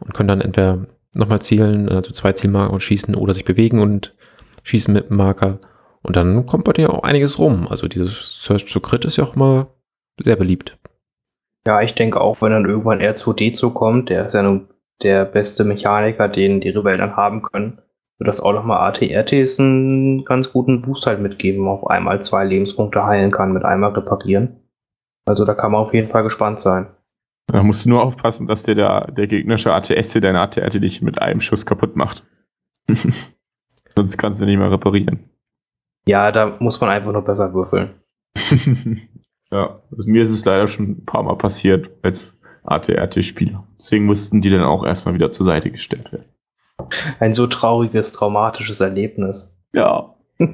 und 0.00 0.14
können 0.14 0.28
dann 0.28 0.40
entweder 0.40 0.86
nochmal 1.14 1.42
zielen, 1.42 1.88
also 1.88 2.10
zwei 2.12 2.32
Zielmarker 2.32 2.72
und 2.72 2.82
schießen 2.82 3.14
oder 3.14 3.34
sich 3.34 3.44
bewegen 3.44 3.80
und 3.80 4.14
schießen 4.62 4.92
mit 4.92 5.10
dem 5.10 5.16
Marker. 5.16 5.58
Und 6.02 6.16
dann 6.16 6.46
kommt 6.46 6.64
bei 6.64 6.72
dir 6.72 6.92
auch 6.92 7.02
einiges 7.02 7.38
rum. 7.38 7.68
Also 7.68 7.86
dieses 7.88 8.42
Search 8.42 8.70
to 8.72 8.80
Crit 8.80 9.04
ist 9.04 9.16
ja 9.16 9.24
auch 9.24 9.36
immer 9.36 9.68
sehr 10.20 10.36
beliebt. 10.36 10.78
Ja, 11.66 11.80
ich 11.80 11.94
denke 11.94 12.20
auch, 12.20 12.40
wenn 12.40 12.50
dann 12.50 12.66
irgendwann 12.66 13.00
R2D2 13.00 13.72
kommt, 13.72 14.10
der 14.10 14.26
ist 14.26 14.32
ja 14.32 14.42
nun 14.42 14.68
der 15.02 15.24
beste 15.24 15.64
Mechaniker, 15.64 16.28
den 16.28 16.60
die 16.60 16.70
Rebellen 16.70 16.98
dann 16.98 17.16
haben 17.16 17.42
können, 17.42 17.80
wird 18.18 18.28
das 18.28 18.40
auch 18.40 18.52
nochmal 18.52 18.88
ATRTs 18.88 19.58
einen 19.58 20.24
ganz 20.24 20.52
guten 20.52 20.82
Boost 20.82 21.06
halt 21.06 21.20
mitgeben, 21.20 21.68
auf 21.68 21.86
einmal 21.88 22.22
zwei 22.22 22.44
Lebenspunkte 22.44 23.04
heilen 23.04 23.30
kann, 23.30 23.52
mit 23.52 23.64
einmal 23.64 23.92
reparieren. 23.92 24.61
Also 25.24 25.44
da 25.44 25.54
kann 25.54 25.72
man 25.72 25.80
auf 25.80 25.94
jeden 25.94 26.08
Fall 26.08 26.22
gespannt 26.22 26.60
sein. 26.60 26.88
Da 27.46 27.62
musst 27.62 27.84
du 27.84 27.90
nur 27.90 28.02
aufpassen, 28.02 28.46
dass 28.46 28.62
dir 28.62 28.74
der, 28.74 29.10
der 29.10 29.26
gegnerische 29.26 29.72
ATS 29.72 30.10
dir 30.10 30.20
deine 30.20 30.40
ATRT 30.40 30.80
nicht 30.80 31.02
mit 31.02 31.20
einem 31.20 31.40
Schuss 31.40 31.66
kaputt 31.66 31.96
macht. 31.96 32.24
Sonst 33.94 34.16
kannst 34.16 34.40
du 34.40 34.46
nicht 34.46 34.58
mehr 34.58 34.70
reparieren. 34.70 35.28
Ja, 36.06 36.32
da 36.32 36.56
muss 36.58 36.80
man 36.80 36.90
einfach 36.90 37.12
nur 37.12 37.22
besser 37.22 37.52
würfeln. 37.52 37.90
ja, 39.50 39.80
also 39.90 40.10
mir 40.10 40.22
ist 40.22 40.30
es 40.30 40.44
leider 40.44 40.66
schon 40.68 40.90
ein 40.90 41.04
paar 41.04 41.22
Mal 41.22 41.36
passiert 41.36 41.90
als 42.02 42.34
ATRT-Spieler. 42.64 43.66
Deswegen 43.78 44.06
mussten 44.06 44.40
die 44.40 44.50
dann 44.50 44.62
auch 44.62 44.84
erstmal 44.84 45.14
wieder 45.14 45.30
zur 45.30 45.46
Seite 45.46 45.70
gestellt 45.70 46.10
werden. 46.12 46.26
Ein 47.20 47.34
so 47.34 47.46
trauriges, 47.46 48.12
traumatisches 48.12 48.80
Erlebnis. 48.80 49.56
Ja. 49.72 50.14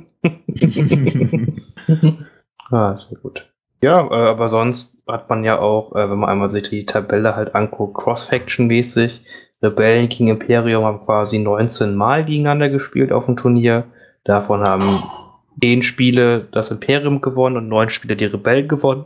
ah, 2.71 2.97
sehr 2.97 3.19
gut. 3.21 3.48
Ja, 3.83 4.07
äh, 4.11 4.29
aber 4.31 4.49
sonst 4.49 4.97
hat 5.07 5.29
man 5.29 5.45
ja 5.45 5.61
auch, 5.61 5.95
äh, 5.95 6.11
wenn 6.11 6.19
man 6.19 6.31
einmal 6.31 6.51
sich 6.51 6.69
die 6.69 6.87
Tabelle 6.87 7.37
halt 7.37 7.55
anguckt, 7.55 7.97
Cross-Faction-mäßig. 7.97 9.25
Rebellen 9.63 10.09
King 10.09 10.29
Imperium 10.29 10.85
haben 10.85 11.01
quasi 11.01 11.39
19 11.39 11.95
Mal 11.95 12.25
gegeneinander 12.25 12.69
gespielt 12.69 13.13
auf 13.13 13.27
dem 13.27 13.37
Turnier. 13.37 13.85
Davon 14.25 14.63
haben 14.63 15.03
10 15.61 15.83
Spiele 15.83 16.49
das 16.53 16.71
Imperium 16.71 17.21
gewonnen 17.21 17.57
und 17.57 17.69
9 17.69 17.91
Spiele 17.91 18.17
die 18.17 18.27
Rebellen 18.27 18.69
gewonnen. 18.69 19.05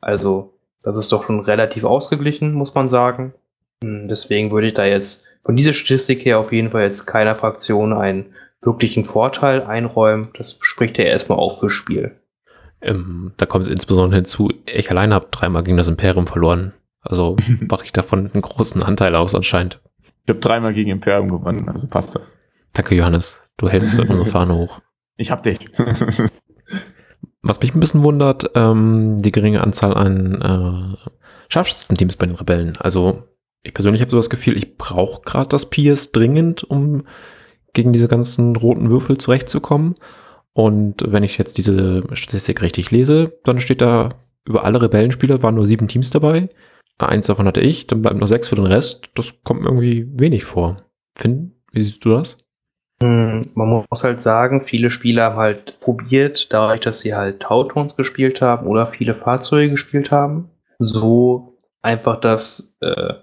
Also, 0.00 0.54
das 0.82 0.96
ist 0.96 1.10
doch 1.12 1.22
schon 1.22 1.40
relativ 1.40 1.84
ausgeglichen, 1.84 2.52
muss 2.52 2.74
man 2.74 2.88
sagen. 2.88 3.34
Hm, 3.82 4.06
deswegen 4.06 4.50
würde 4.50 4.68
ich 4.68 4.74
da 4.74 4.84
jetzt 4.84 5.26
von 5.42 5.56
dieser 5.56 5.72
Statistik 5.72 6.24
her 6.24 6.38
auf 6.38 6.52
jeden 6.52 6.70
Fall 6.70 6.82
jetzt 6.82 7.06
keiner 7.06 7.34
Fraktion 7.34 7.92
einen 7.92 8.34
wirklichen 8.62 9.04
Vorteil 9.04 9.62
einräumen. 9.62 10.28
Das 10.36 10.58
spricht 10.60 10.98
ja 10.98 11.04
erstmal 11.04 11.38
auf 11.38 11.60
fürs 11.60 11.72
Spiel. 11.72 12.16
Ähm, 12.84 13.32
da 13.38 13.46
kommt 13.46 13.66
insbesondere 13.66 14.16
hinzu, 14.16 14.52
ich 14.66 14.90
alleine 14.90 15.14
habe 15.14 15.28
dreimal 15.30 15.64
gegen 15.64 15.76
das 15.76 15.88
Imperium 15.88 16.26
verloren. 16.26 16.74
Also 17.00 17.36
mache 17.60 17.84
ich 17.84 17.92
davon 17.92 18.30
einen 18.32 18.42
großen 18.42 18.82
Anteil 18.82 19.14
aus 19.14 19.34
anscheinend. 19.34 19.80
Ich 20.24 20.28
habe 20.28 20.40
dreimal 20.40 20.74
gegen 20.74 20.90
Imperium 20.90 21.28
gewonnen, 21.28 21.68
also 21.68 21.86
passt 21.86 22.14
das. 22.14 22.36
Danke, 22.72 22.94
Johannes. 22.94 23.40
Du 23.56 23.68
hältst 23.68 23.98
unsere 24.00 24.26
Fahne 24.26 24.54
hoch. 24.54 24.80
Ich 25.16 25.30
hab 25.30 25.44
dich. 25.44 25.60
Was 27.42 27.60
mich 27.60 27.72
ein 27.72 27.78
bisschen 27.78 28.02
wundert, 28.02 28.50
ähm, 28.56 29.22
die 29.22 29.30
geringe 29.30 29.60
Anzahl 29.60 29.94
an 29.94 30.42
äh, 30.42 31.08
Scharfschützen-Teams 31.50 32.16
bei 32.16 32.26
den 32.26 32.34
Rebellen. 32.34 32.76
Also 32.80 33.22
ich 33.62 33.74
persönlich 33.74 34.02
habe 34.02 34.10
so 34.10 34.16
das 34.16 34.28
Gefühl, 34.28 34.56
ich 34.56 34.76
brauche 34.76 35.22
gerade 35.22 35.50
das 35.50 35.70
Piers 35.70 36.10
dringend, 36.10 36.64
um 36.64 37.04
gegen 37.74 37.92
diese 37.92 38.08
ganzen 38.08 38.56
roten 38.56 38.90
Würfel 38.90 39.18
zurechtzukommen. 39.18 39.94
Und 40.54 41.02
wenn 41.06 41.24
ich 41.24 41.36
jetzt 41.36 41.58
diese 41.58 42.04
Statistik 42.12 42.62
richtig 42.62 42.90
lese, 42.90 43.38
dann 43.44 43.60
steht 43.60 43.80
da, 43.80 44.10
über 44.46 44.64
alle 44.64 44.80
Rebellenspieler 44.80 45.42
waren 45.42 45.56
nur 45.56 45.66
sieben 45.66 45.88
Teams 45.88 46.10
dabei. 46.10 46.48
Eins 46.98 47.26
davon 47.26 47.46
hatte 47.46 47.60
ich, 47.60 47.86
dann 47.86 48.02
bleiben 48.02 48.20
noch 48.20 48.28
sechs 48.28 48.48
für 48.48 48.56
den 48.56 48.66
Rest. 48.66 49.10
Das 49.14 49.34
kommt 49.42 49.62
mir 49.62 49.68
irgendwie 49.68 50.08
wenig 50.14 50.44
vor. 50.44 50.76
Finn, 51.16 51.56
wie 51.72 51.82
siehst 51.82 52.04
du 52.04 52.10
das? 52.10 52.38
Hm, 53.02 53.40
man 53.56 53.84
muss 53.90 54.04
halt 54.04 54.20
sagen, 54.20 54.60
viele 54.60 54.90
Spieler 54.90 55.24
haben 55.24 55.36
halt 55.36 55.80
probiert, 55.80 56.52
dadurch, 56.52 56.80
dass 56.80 57.00
sie 57.00 57.14
halt 57.14 57.40
Tautons 57.40 57.96
gespielt 57.96 58.40
haben 58.40 58.66
oder 58.68 58.86
viele 58.86 59.14
Fahrzeuge 59.14 59.70
gespielt 59.70 60.12
haben, 60.12 60.50
so 60.78 61.58
einfach 61.82 62.20
das 62.20 62.76
äh, 62.80 63.14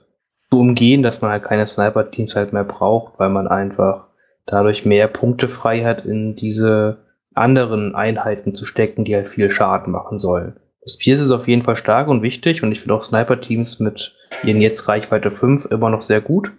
zu 0.49 0.59
umgehen, 0.59 1.01
dass 1.01 1.21
man 1.21 1.31
halt 1.31 1.43
keine 1.43 1.65
Sniper-Teams 1.65 2.35
halt 2.35 2.51
mehr 2.51 2.65
braucht, 2.65 3.19
weil 3.19 3.29
man 3.29 3.47
einfach 3.47 4.07
dadurch 4.45 4.85
mehr 4.85 5.07
Punkte 5.07 5.47
frei 5.47 5.85
hat, 5.85 6.05
in 6.05 6.35
diese 6.35 7.00
anderen 7.33 7.95
Einheiten 7.95 8.53
zu 8.53 8.65
stecken, 8.65 9.05
die 9.05 9.15
halt 9.15 9.29
viel 9.29 9.49
Schaden 9.51 9.91
machen 9.91 10.19
sollen. 10.19 10.59
Das 10.81 10.97
Pierce 10.97 11.21
ist 11.21 11.31
auf 11.31 11.47
jeden 11.47 11.61
Fall 11.61 11.75
stark 11.75 12.07
und 12.07 12.21
wichtig 12.21 12.63
und 12.63 12.71
ich 12.71 12.79
finde 12.79 12.95
auch 12.95 13.03
Sniper-Teams 13.03 13.79
mit 13.79 14.15
ihren 14.43 14.61
jetzt 14.61 14.87
Reichweite 14.87 15.31
5 15.31 15.65
immer 15.65 15.89
noch 15.89 16.01
sehr 16.01 16.21
gut 16.21 16.51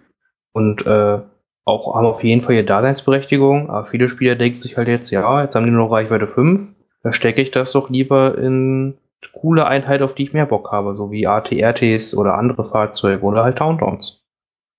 und 0.53 0.85
äh, 0.85 1.19
auch 1.65 1.95
haben 1.95 2.05
auf 2.05 2.23
jeden 2.23 2.41
Fall 2.41 2.55
ihre 2.55 2.63
Daseinsberechtigung, 2.63 3.69
aber 3.69 3.85
viele 3.85 4.07
Spieler 4.09 4.35
denken 4.35 4.57
sich 4.57 4.77
halt 4.77 4.87
jetzt, 4.87 5.11
ja, 5.11 5.43
jetzt 5.43 5.55
haben 5.55 5.65
die 5.65 5.71
nur 5.71 5.85
noch 5.85 5.91
Reichweite 5.91 6.27
5, 6.27 6.73
da 7.03 7.13
stecke 7.13 7.41
ich 7.41 7.51
das 7.51 7.73
doch 7.73 7.89
lieber 7.89 8.37
in 8.37 8.97
coole 9.31 9.65
Einheit, 9.65 10.01
auf 10.01 10.15
die 10.15 10.23
ich 10.23 10.33
mehr 10.33 10.45
Bock 10.45 10.71
habe, 10.71 10.93
so 10.93 11.11
wie 11.11 11.27
ATRTs 11.27 12.15
oder 12.15 12.35
andere 12.35 12.63
Fahrzeuge 12.63 13.23
oder 13.23 13.43
halt 13.43 13.57
Towntowns. 13.57 14.25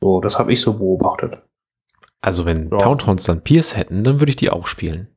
So, 0.03 0.21
das 0.21 0.39
habe 0.39 0.53
ich 0.53 0.61
so 0.61 0.79
beobachtet. 0.79 1.39
Also 2.21 2.45
wenn 2.45 2.71
ja. 2.71 2.79
Towntowns 2.79 3.25
dann 3.25 3.43
Pierce 3.43 3.77
hätten, 3.77 4.05
dann 4.05 4.21
würde 4.21 4.31
ich 4.31 4.37
die 4.37 4.51
auch 4.51 4.67
spielen. 4.67 5.14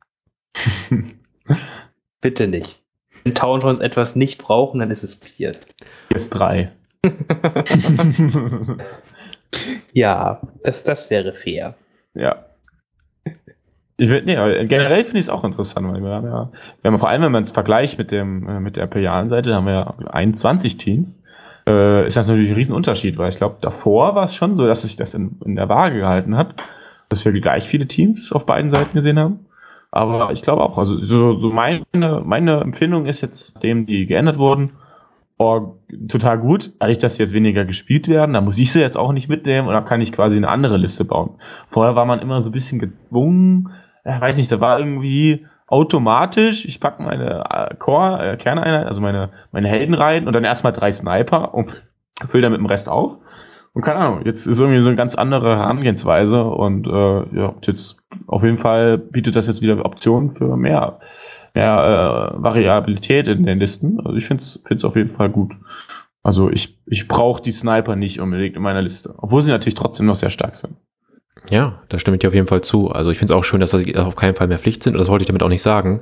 Bitte 2.21 2.47
nicht. 2.47 2.79
Wenn 3.23 3.35
Towntowns 3.35 3.79
etwas 3.79 4.15
nicht 4.15 4.41
brauchen, 4.41 4.79
dann 4.79 4.91
ist 4.91 5.03
es 5.03 5.19
Pierce. 5.19 5.75
Pierce 6.09 6.29
3. 6.29 6.71
ja, 9.93 10.41
das, 10.63 10.83
das 10.83 11.09
wäre 11.09 11.33
fair. 11.33 11.75
Ja. 12.13 12.45
Ich 13.99 14.09
will, 14.09 14.21
nee, 14.23 14.35
generell 14.67 15.03
finde 15.03 15.19
ich 15.19 15.25
es 15.25 15.29
auch 15.29 15.43
interessant, 15.43 15.91
weil 15.91 16.01
wir 16.03 16.09
haben 16.09 16.27
ja, 16.27 16.51
wir 16.81 16.91
haben 16.91 16.99
vor 16.99 17.09
allem, 17.09 17.23
wenn 17.23 17.31
man 17.31 17.43
es 17.43 17.51
vergleicht 17.51 17.97
mit 17.97 18.11
dem, 18.11 18.47
äh, 18.47 18.59
mit 18.59 18.75
der 18.75 18.83
Imperialen-Seite, 18.83 19.49
da 19.49 19.55
haben 19.55 19.65
wir 19.65 19.73
ja 19.73 19.95
21 20.11 20.77
Teams. 20.77 21.19
Äh, 21.67 22.05
ist 22.05 22.15
das 22.15 22.27
natürlich 22.27 22.51
ein 22.51 22.55
Riesenunterschied, 22.55 23.17
weil 23.17 23.29
ich 23.29 23.37
glaube, 23.37 23.57
davor 23.61 24.13
war 24.13 24.25
es 24.25 24.35
schon 24.35 24.55
so, 24.55 24.67
dass 24.67 24.83
sich 24.83 24.95
das 24.95 25.15
in, 25.15 25.37
in 25.43 25.55
der 25.55 25.67
Waage 25.67 25.97
gehalten 25.97 26.37
hat, 26.37 26.53
dass 27.09 27.25
wir 27.25 27.31
gleich 27.33 27.67
viele 27.67 27.87
Teams 27.87 28.31
auf 28.31 28.45
beiden 28.45 28.69
Seiten 28.69 28.93
gesehen 28.93 29.17
haben. 29.17 29.46
Aber 29.91 30.31
ich 30.31 30.41
glaube 30.41 30.63
auch, 30.63 30.77
also 30.77 30.97
so, 30.97 31.39
so 31.39 31.49
meine, 31.49 31.85
meine 31.93 32.59
Empfindung 32.59 33.05
ist 33.05 33.21
jetzt, 33.21 33.55
nachdem 33.55 33.85
die 33.85 34.05
geändert 34.05 34.37
wurden, 34.37 34.71
oh, 35.37 35.75
total 36.09 36.39
gut, 36.39 36.73
eigentlich, 36.79 36.97
dass 36.97 37.17
jetzt 37.17 37.33
weniger 37.33 37.65
gespielt 37.65 38.07
werden, 38.07 38.33
da 38.33 38.41
muss 38.41 38.57
ich 38.57 38.71
sie 38.71 38.81
jetzt 38.81 38.97
auch 38.97 39.11
nicht 39.11 39.29
mitnehmen 39.29 39.67
und 39.67 39.73
da 39.73 39.81
kann 39.81 40.01
ich 40.01 40.11
quasi 40.11 40.37
eine 40.37 40.49
andere 40.49 40.77
Liste 40.77 41.05
bauen. 41.05 41.35
Vorher 41.69 41.95
war 41.95 42.05
man 42.05 42.19
immer 42.19 42.41
so 42.41 42.49
ein 42.49 42.53
bisschen 42.53 42.79
gezwungen, 42.79 43.71
ja, 44.03 44.19
weiß 44.19 44.37
nicht, 44.37 44.51
da 44.51 44.59
war 44.59 44.79
irgendwie 44.79 45.45
automatisch, 45.67 46.65
ich 46.65 46.79
packe 46.79 47.03
meine 47.03 47.43
äh, 47.49 47.75
Core, 47.75 48.33
äh, 48.33 48.37
Kerneinheit, 48.37 48.87
also 48.87 49.01
meine, 49.01 49.29
meine 49.51 49.67
Helden 49.67 49.93
rein 49.93 50.27
und 50.27 50.33
dann 50.33 50.43
erstmal 50.43 50.73
drei 50.73 50.91
Sniper 50.91 51.53
und 51.53 51.83
fülle 52.29 52.43
dann 52.43 52.53
mit 52.53 52.59
dem 52.59 52.67
Rest 52.67 52.89
auf. 52.89 53.17
Und 53.77 53.83
keine 53.83 53.99
Ahnung, 53.99 54.25
jetzt 54.25 54.47
ist 54.47 54.59
irgendwie 54.59 54.81
so 54.81 54.87
eine 54.87 54.95
ganz 54.95 55.13
andere 55.13 55.55
Herangehensweise 55.55 56.43
und 56.43 56.87
äh, 56.87 57.37
ja, 57.37 57.53
jetzt 57.61 57.97
auf 58.25 58.41
jeden 58.41 58.57
Fall 58.57 58.97
bietet 58.97 59.35
das 59.35 59.45
jetzt 59.45 59.61
wieder 59.61 59.85
Optionen 59.85 60.31
für 60.31 60.57
mehr, 60.57 60.97
mehr 61.53 62.33
äh, 62.33 62.41
Variabilität 62.41 63.27
in 63.27 63.45
den 63.45 63.59
Listen. 63.59 63.99
Also 63.99 64.17
ich 64.17 64.25
finde 64.25 64.43
es 64.43 64.83
auf 64.83 64.95
jeden 64.95 65.11
Fall 65.11 65.29
gut. 65.29 65.53
Also 66.23 66.49
ich, 66.49 66.81
ich 66.87 67.07
brauche 67.07 67.39
die 67.39 67.51
Sniper 67.51 67.95
nicht 67.95 68.19
unbedingt 68.19 68.55
in 68.55 68.63
meiner 68.63 68.81
Liste, 68.81 69.13
obwohl 69.15 69.43
sie 69.43 69.51
natürlich 69.51 69.75
trotzdem 69.75 70.07
noch 70.07 70.15
sehr 70.15 70.31
stark 70.31 70.55
sind. 70.55 70.73
Ja, 71.51 71.83
da 71.89 71.99
stimme 71.99 72.15
ich 72.15 72.21
dir 72.21 72.29
auf 72.29 72.33
jeden 72.33 72.47
Fall 72.47 72.61
zu. 72.61 72.89
Also 72.89 73.11
ich 73.11 73.19
finde 73.19 73.35
es 73.35 73.37
auch 73.37 73.43
schön, 73.43 73.59
dass 73.59 73.69
das 73.69 73.85
auf 73.97 74.15
keinen 74.15 74.33
Fall 74.33 74.47
mehr 74.47 74.57
Pflicht 74.57 74.81
sind. 74.81 74.93
Und 74.93 74.99
das 75.01 75.07
wollte 75.07 75.21
ich 75.21 75.27
damit 75.27 75.43
auch 75.43 75.49
nicht 75.49 75.61
sagen, 75.61 76.01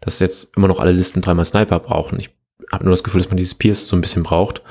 dass 0.00 0.20
jetzt 0.20 0.56
immer 0.56 0.68
noch 0.68 0.80
alle 0.80 0.92
Listen 0.92 1.20
dreimal 1.20 1.44
Sniper 1.44 1.80
brauchen. 1.80 2.18
Ich 2.18 2.30
habe 2.72 2.84
nur 2.84 2.92
das 2.92 3.04
Gefühl, 3.04 3.20
dass 3.20 3.28
man 3.28 3.36
dieses 3.36 3.56
Pierce 3.56 3.88
so 3.88 3.94
ein 3.94 4.00
bisschen 4.00 4.22
braucht, 4.22 4.62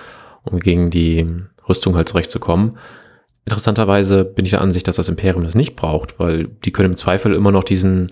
um 0.41 0.57
gegen 0.57 0.89
die 0.89 1.27
Rüstung 1.67 1.95
halt 1.95 2.09
zurechtzukommen. 2.09 2.77
Interessanterweise 3.45 4.23
bin 4.23 4.45
ich 4.45 4.51
der 4.51 4.61
Ansicht, 4.61 4.87
dass 4.87 4.95
das 4.95 5.09
Imperium 5.09 5.43
das 5.43 5.55
nicht 5.55 5.75
braucht, 5.75 6.19
weil 6.19 6.47
die 6.47 6.71
können 6.71 6.91
im 6.91 6.97
Zweifel 6.97 7.33
immer 7.33 7.51
noch 7.51 7.63
diesen, 7.63 8.11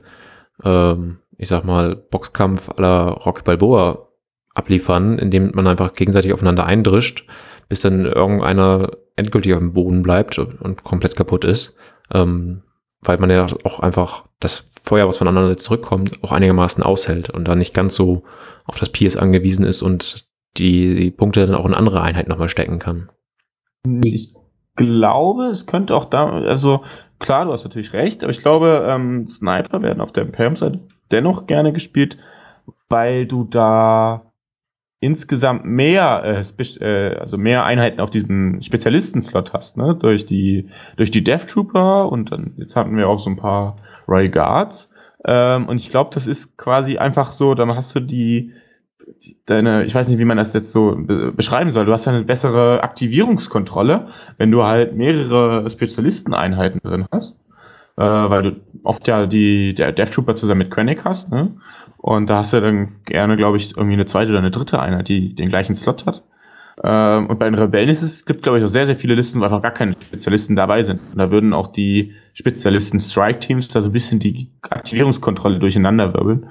ähm, 0.64 1.20
ich 1.38 1.47
sag 1.47 1.64
mal, 1.64 1.95
Boxkampf 1.95 2.70
aller 2.70 3.12
Rocky 3.12 3.43
Balboa 3.43 4.10
abliefern, 4.54 5.18
indem 5.18 5.52
man 5.54 5.68
einfach 5.68 5.93
gegenseitig 5.93 6.34
aufeinander 6.34 6.66
eindrischt, 6.66 7.26
bis 7.70 7.82
dann 7.82 8.06
irgendeiner 8.06 8.91
endgültig 9.16 9.54
auf 9.54 9.60
dem 9.60 9.74
Boden 9.74 10.04
bleibt 10.04 10.38
und 10.38 10.84
komplett 10.84 11.16
kaputt 11.16 11.45
ist. 11.45 11.76
Ähm, 12.14 12.64
weil 13.02 13.18
man 13.18 13.30
ja 13.30 13.47
auch 13.64 13.80
einfach 13.80 14.28
das 14.39 14.66
Feuer, 14.84 15.08
was 15.08 15.18
voneinander 15.18 15.58
zurückkommt, 15.58 16.24
auch 16.24 16.32
einigermaßen 16.32 16.84
aushält 16.84 17.30
und 17.30 17.47
dann 17.47 17.58
nicht 17.58 17.74
ganz 17.74 17.95
so 17.95 18.24
auf 18.66 18.80
das 18.80 18.89
PS 18.89 19.18
angewiesen 19.18 19.66
ist 19.66 19.82
und 19.82 20.28
die 20.58 21.10
Punkte 21.12 21.45
dann 21.45 21.56
auch 21.56 21.66
in 21.66 21.74
andere 21.74 22.02
Einheiten 22.02 22.30
nochmal 22.30 22.49
stecken 22.49 22.78
kann. 22.78 23.10
Ich 24.04 24.34
glaube, 24.76 25.48
es 25.48 25.66
könnte 25.66 25.96
auch 25.96 26.06
da, 26.06 26.30
also 26.30 26.84
klar, 27.20 27.46
du 27.46 27.52
hast 27.52 27.64
natürlich 27.64 27.94
recht, 27.94 28.24
aber 28.24 28.32
ich 28.32 28.40
glaube, 28.40 28.86
ähm, 28.88 29.28
Sniper 29.28 29.82
werden 29.82 30.02
auf 30.02 30.12
der 30.12 30.24
Imperium-Seite 30.24 30.80
dennoch 31.12 31.48
gerne 31.48 31.74
gespielt, 31.74 32.18
weil 32.90 33.26
du 33.26 33.44
da 33.44 34.32
insgesamt 35.00 35.66
mehr, 35.66 36.24
äh, 36.24 36.64
äh, 36.80 37.18
also 37.18 37.38
mehr 37.38 37.66
Einheiten 37.66 38.00
auf 38.00 38.12
diesem 38.12 38.62
Spezialisten-Slot 38.62 39.52
hast, 39.52 39.76
ne? 39.76 39.96
Durch 40.00 40.28
die, 40.28 40.70
durch 40.96 41.10
die 41.10 41.24
Death 41.24 41.48
Trooper 41.48 42.12
und 42.12 42.32
dann, 42.32 42.54
jetzt 42.58 42.76
hatten 42.76 42.96
wir 42.96 43.10
auch 43.10 43.20
so 43.20 43.32
ein 43.32 43.38
paar 43.38 43.78
Royal 44.08 44.30
Guards. 44.30 44.90
Ähm, 45.26 45.68
und 45.68 45.78
ich 45.78 45.90
glaube, 45.90 46.12
das 46.14 46.28
ist 46.28 46.56
quasi 46.56 46.98
einfach 46.98 47.32
so, 47.32 47.56
dann 47.56 47.76
hast 47.76 47.96
du 47.96 48.00
die, 48.00 48.12
die, 48.12 48.54
deine, 49.45 49.86
ich 49.86 49.93
weiß 49.93 50.10
nicht, 50.10 50.20
wie 50.20 50.26
man 50.26 50.38
das 50.38 50.54
jetzt 50.54 50.72
so 50.72 50.95
be 50.97 51.32
beschreiben 51.32 51.72
soll, 51.72 51.86
du 51.86 51.93
hast 51.93 52.08
eine 52.08 52.24
bessere 52.24 52.84
Aktivierungskontrolle, 52.84 54.08
wenn 54.38 54.52
du 54.52 54.64
halt 54.64 54.95
mehrere 54.95 55.70
Spezialisten-Einheiten 55.70 56.80
drin 56.84 57.06
hast. 57.12 57.38
Äh, 57.97 58.04
weil 58.04 58.43
du 58.43 58.56
oft 58.84 59.08
ja 59.08 59.26
die, 59.26 59.76
der 59.76 59.91
Death 59.91 60.14
Trooper 60.14 60.36
zusammen 60.36 60.60
mit 60.60 60.72
Krennic 60.72 61.04
hast, 61.04 61.32
ne? 61.32 61.52
Und 61.97 62.30
da 62.30 62.38
hast 62.38 62.54
du 62.54 62.62
dann 62.62 62.93
gerne, 63.06 63.38
glaube 63.38 63.58
ich, 63.58 63.78
irgendwie 63.78 63.93
eine 63.93 64.08
zweite 64.08 64.32
oder 64.32 64.39
eine 64.39 64.49
dritte 64.49 64.80
Einheit, 64.80 65.08
die 65.08 65.36
den 65.36 65.49
gleichen 65.49 65.76
Slot 65.76 66.08
hat. 66.08 66.24
Ähm, 66.84 67.28
und 67.28 67.38
bei 67.38 67.45
den 67.45 67.54
Rebellen 67.54 67.89
ist 67.89 68.02
es, 68.02 68.26
gibt, 68.26 68.41
glaube 68.41 68.58
ich, 68.58 68.66
auch 68.66 68.70
sehr, 68.70 68.88
sehr 68.88 68.95
viele 68.95 69.14
Listen, 69.14 69.39
wo 69.39 69.43
einfach 69.43 69.62
gar 69.62 69.72
keine 69.72 69.93
Spezialisten 69.93 70.56
dabei 70.56 70.82
sind. 70.82 70.99
Und 71.12 71.20
da 71.20 71.30
würden 71.30 71.54
auch 71.54 71.68
die 71.72 72.14
Spezialisten 72.34 72.99
Strike-Teams 72.99 73.68
da 73.68 73.82
so 73.82 73.89
ein 73.89 73.93
bisschen 73.93 74.20
die 74.20 74.49
Aktivierungskontrolle 74.62 75.60
durcheinander 75.60 76.14
wirbeln. 76.14 76.47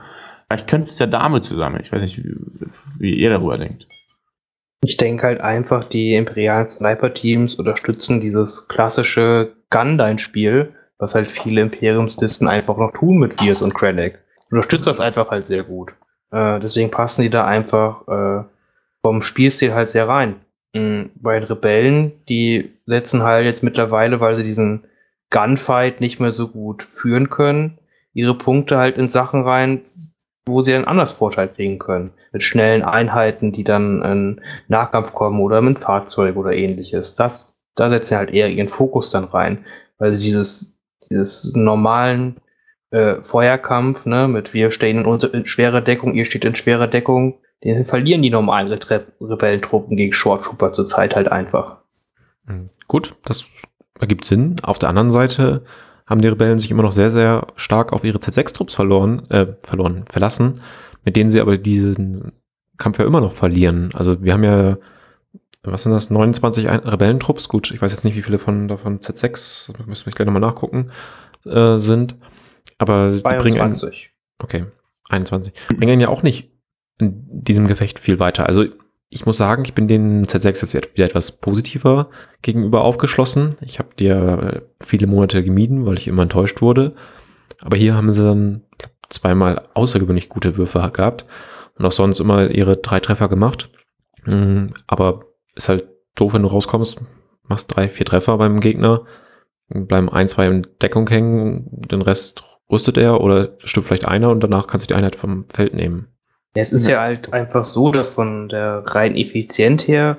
Vielleicht 0.51 0.68
könnte 0.68 0.90
es 0.90 0.98
ja 0.98 1.07
damit 1.07 1.44
zusammen. 1.44 1.80
Ich 1.82 1.92
weiß 1.92 2.03
nicht, 2.03 2.18
wie, 2.18 2.34
wie 2.98 3.14
ihr 3.14 3.30
darüber 3.30 3.57
denkt. 3.57 3.86
Ich 4.82 4.96
denke 4.96 5.26
halt 5.26 5.40
einfach, 5.40 5.84
die 5.84 6.14
imperialen 6.14 6.68
Sniper-Teams 6.68 7.55
unterstützen 7.55 8.20
dieses 8.20 8.66
klassische 8.66 9.53
Gundyne-Spiel, 9.70 10.74
was 10.98 11.14
halt 11.14 11.28
viele 11.28 11.61
Imperiumslisten 11.61 12.48
einfach 12.48 12.76
noch 12.78 12.92
tun 12.92 13.18
mit 13.18 13.38
Viers 13.38 13.62
und 13.62 13.74
Krennic 13.74 14.18
unterstützt 14.51 14.86
das 14.86 15.01
einfach 15.01 15.30
halt 15.30 15.46
sehr 15.46 15.62
gut. 15.62 15.94
Äh, 16.30 16.61
deswegen 16.61 16.90
passen 16.90 17.22
die 17.22 17.30
da 17.30 17.46
einfach 17.46 18.07
äh, 18.09 18.44
vom 19.03 19.20
Spielstil 19.20 19.74
halt 19.74 19.90
sehr 19.90 20.09
rein. 20.09 20.36
Mhm. 20.74 21.11
Bei 21.14 21.38
den 21.38 21.48
Rebellen, 21.48 22.12
die 22.28 22.72
setzen 22.86 23.22
halt 23.22 23.44
jetzt 23.44 23.62
mittlerweile, 23.62 24.20
weil 24.20 24.36
sie 24.36 24.44
diesen 24.44 24.84
Gunfight 25.30 26.01
nicht 26.01 26.20
mehr 26.20 26.32
so 26.32 26.48
gut 26.48 26.82
führen 26.82 27.30
können, 27.30 27.78
ihre 28.12 28.36
Punkte 28.36 28.78
halt 28.78 28.96
in 28.96 29.09
Sachen 29.09 29.42
rein, 29.42 29.82
wo 30.47 30.62
sie 30.62 30.74
einen 30.74 30.84
anders 30.84 31.12
Vorteil 31.12 31.49
kriegen 31.49 31.78
können. 31.78 32.12
Mit 32.32 32.43
schnellen 32.43 32.82
Einheiten, 32.82 33.53
die 33.53 33.64
dann 33.64 34.03
in 34.03 34.41
Nahkampf 34.68 35.12
kommen 35.12 35.41
oder 35.41 35.61
mit 35.61 35.78
Fahrzeug 35.78 36.36
oder 36.36 36.53
ähnliches. 36.53 37.14
Das, 37.14 37.59
da 37.74 37.91
setzen 37.91 38.09
sie 38.09 38.16
halt 38.16 38.30
eher 38.30 38.49
ihren 38.49 38.68
Fokus 38.68 39.11
dann 39.11 39.24
rein, 39.24 39.64
weil 39.99 40.12
sie 40.12 40.24
dieses, 40.24 40.78
dieses 41.11 41.55
normalen 41.55 42.36
äh, 42.91 43.22
Feuerkampf, 43.22 44.07
ne, 44.07 44.28
mit 44.28 44.55
wir 44.55 44.70
stehen 44.70 44.99
in, 44.99 45.07
unser, 45.07 45.32
in 45.32 45.47
schwerer 45.47 45.80
Deckung, 45.80 46.14
ihr 46.14 46.24
steht 46.24 46.45
in 46.45 46.57
schwerer 46.57 46.88
Deckung, 46.88 47.38
den 47.62 47.84
verlieren 47.84 48.22
die 48.22 48.30
normalen 48.30 48.72
Re 48.72 49.07
Rebellentruppen 49.20 49.97
gegen 49.97 50.12
Short 50.12 50.45
Trooper 50.45 50.72
zurzeit 50.72 51.14
halt 51.14 51.28
einfach. 51.28 51.82
Hm, 52.47 52.66
gut, 52.88 53.14
das 53.24 53.47
ergibt 53.99 54.24
Sinn. 54.24 54.57
Auf 54.62 54.78
der 54.78 54.88
anderen 54.88 55.11
Seite 55.11 55.64
haben 56.11 56.20
die 56.20 56.28
Rebellen 56.28 56.58
sich 56.58 56.72
immer 56.72 56.82
noch 56.82 56.92
sehr, 56.92 57.12
sehr 57.12 57.46
stark 57.54 57.92
auf 57.92 58.02
ihre 58.02 58.18
Z6-Trupps 58.18 58.74
verloren, 58.74 59.30
äh, 59.30 59.46
verloren, 59.62 60.04
verlassen, 60.11 60.61
mit 61.04 61.14
denen 61.14 61.30
sie 61.30 61.40
aber 61.40 61.56
diesen 61.56 62.32
Kampf 62.76 62.98
ja 62.98 63.06
immer 63.06 63.20
noch 63.20 63.32
verlieren. 63.32 63.90
Also 63.94 64.20
wir 64.20 64.32
haben 64.32 64.42
ja, 64.42 64.76
was 65.62 65.84
sind 65.84 65.92
das, 65.92 66.11
29 66.11 66.68
Rebellentrupps? 66.68 67.48
Gut, 67.48 67.70
ich 67.70 67.80
weiß 67.80 67.92
jetzt 67.92 68.04
nicht, 68.04 68.16
wie 68.16 68.22
viele 68.22 68.40
von 68.40 68.66
davon 68.66 68.98
Z6, 68.98 69.86
müssen 69.86 70.06
wir 70.06 70.12
gleich 70.12 70.26
nochmal 70.26 70.40
nachgucken, 70.40 70.90
äh, 71.46 71.78
sind. 71.78 72.16
Aber 72.78 73.12
22. 73.12 73.22
die 73.22 73.38
bringen 73.38 74.12
okay, 74.42 74.64
21. 75.11 75.52
Bringen 75.68 76.00
ja 76.00 76.08
auch 76.08 76.24
nicht 76.24 76.50
in 76.98 77.24
diesem 77.28 77.68
Gefecht 77.68 78.00
viel 78.00 78.18
weiter. 78.18 78.46
Also 78.46 78.64
ich 79.12 79.26
muss 79.26 79.36
sagen, 79.36 79.64
ich 79.64 79.74
bin 79.74 79.88
den 79.88 80.24
Z6 80.26 80.72
jetzt 80.72 80.94
wieder 80.94 81.04
etwas 81.04 81.32
positiver 81.32 82.11
gegenüber 82.42 82.82
aufgeschlossen. 82.82 83.56
Ich 83.61 83.80
habe 83.80 83.88
die 83.98 84.04
ja 84.04 84.61
viele 84.80 85.08
Monate 85.08 85.42
gemieden, 85.42 85.84
weil 85.84 85.98
ich 85.98 86.06
immer 86.06 86.22
enttäuscht 86.22 86.62
wurde. 86.62 86.94
Aber 87.61 87.76
hier 87.76 87.94
haben 87.94 88.12
sie 88.12 88.22
dann 88.22 88.62
zweimal 89.08 89.68
außergewöhnlich 89.74 90.28
gute 90.28 90.56
Würfe 90.56 90.88
gehabt 90.92 91.26
und 91.76 91.84
auch 91.84 91.92
sonst 91.92 92.20
immer 92.20 92.50
ihre 92.50 92.76
drei 92.76 93.00
Treffer 93.00 93.28
gemacht. 93.28 93.68
Hm, 94.22 94.74
aber 94.86 95.24
ist 95.56 95.68
halt 95.68 95.88
doof, 96.14 96.34
wenn 96.34 96.42
du 96.42 96.48
rauskommst, 96.48 97.00
machst 97.42 97.74
drei, 97.74 97.88
vier 97.88 98.06
Treffer 98.06 98.38
beim 98.38 98.61
Gegner, 98.61 99.04
bleiben 99.68 100.08
ein, 100.08 100.28
zwei 100.28 100.46
in 100.46 100.62
Deckung 100.80 101.08
hängen, 101.11 101.66
den 101.68 102.02
Rest 102.02 102.44
rüstet 102.70 102.96
er 102.96 103.20
oder 103.20 103.56
stirbt 103.58 103.88
vielleicht 103.88 104.06
einer 104.06 104.30
und 104.30 104.40
danach 104.40 104.68
kann 104.68 104.78
sich 104.78 104.86
die 104.86 104.94
Einheit 104.94 105.16
vom 105.16 105.46
Feld 105.48 105.74
nehmen. 105.74 106.08
Es 106.55 106.72
ist 106.72 106.88
ja. 106.88 106.96
ja 106.96 107.01
halt 107.03 107.32
einfach 107.32 107.64
so, 107.64 107.92
dass 107.92 108.11
von 108.11 108.48
der 108.48 108.82
rein 108.86 109.16
effizient 109.16 109.86
her, 109.86 110.18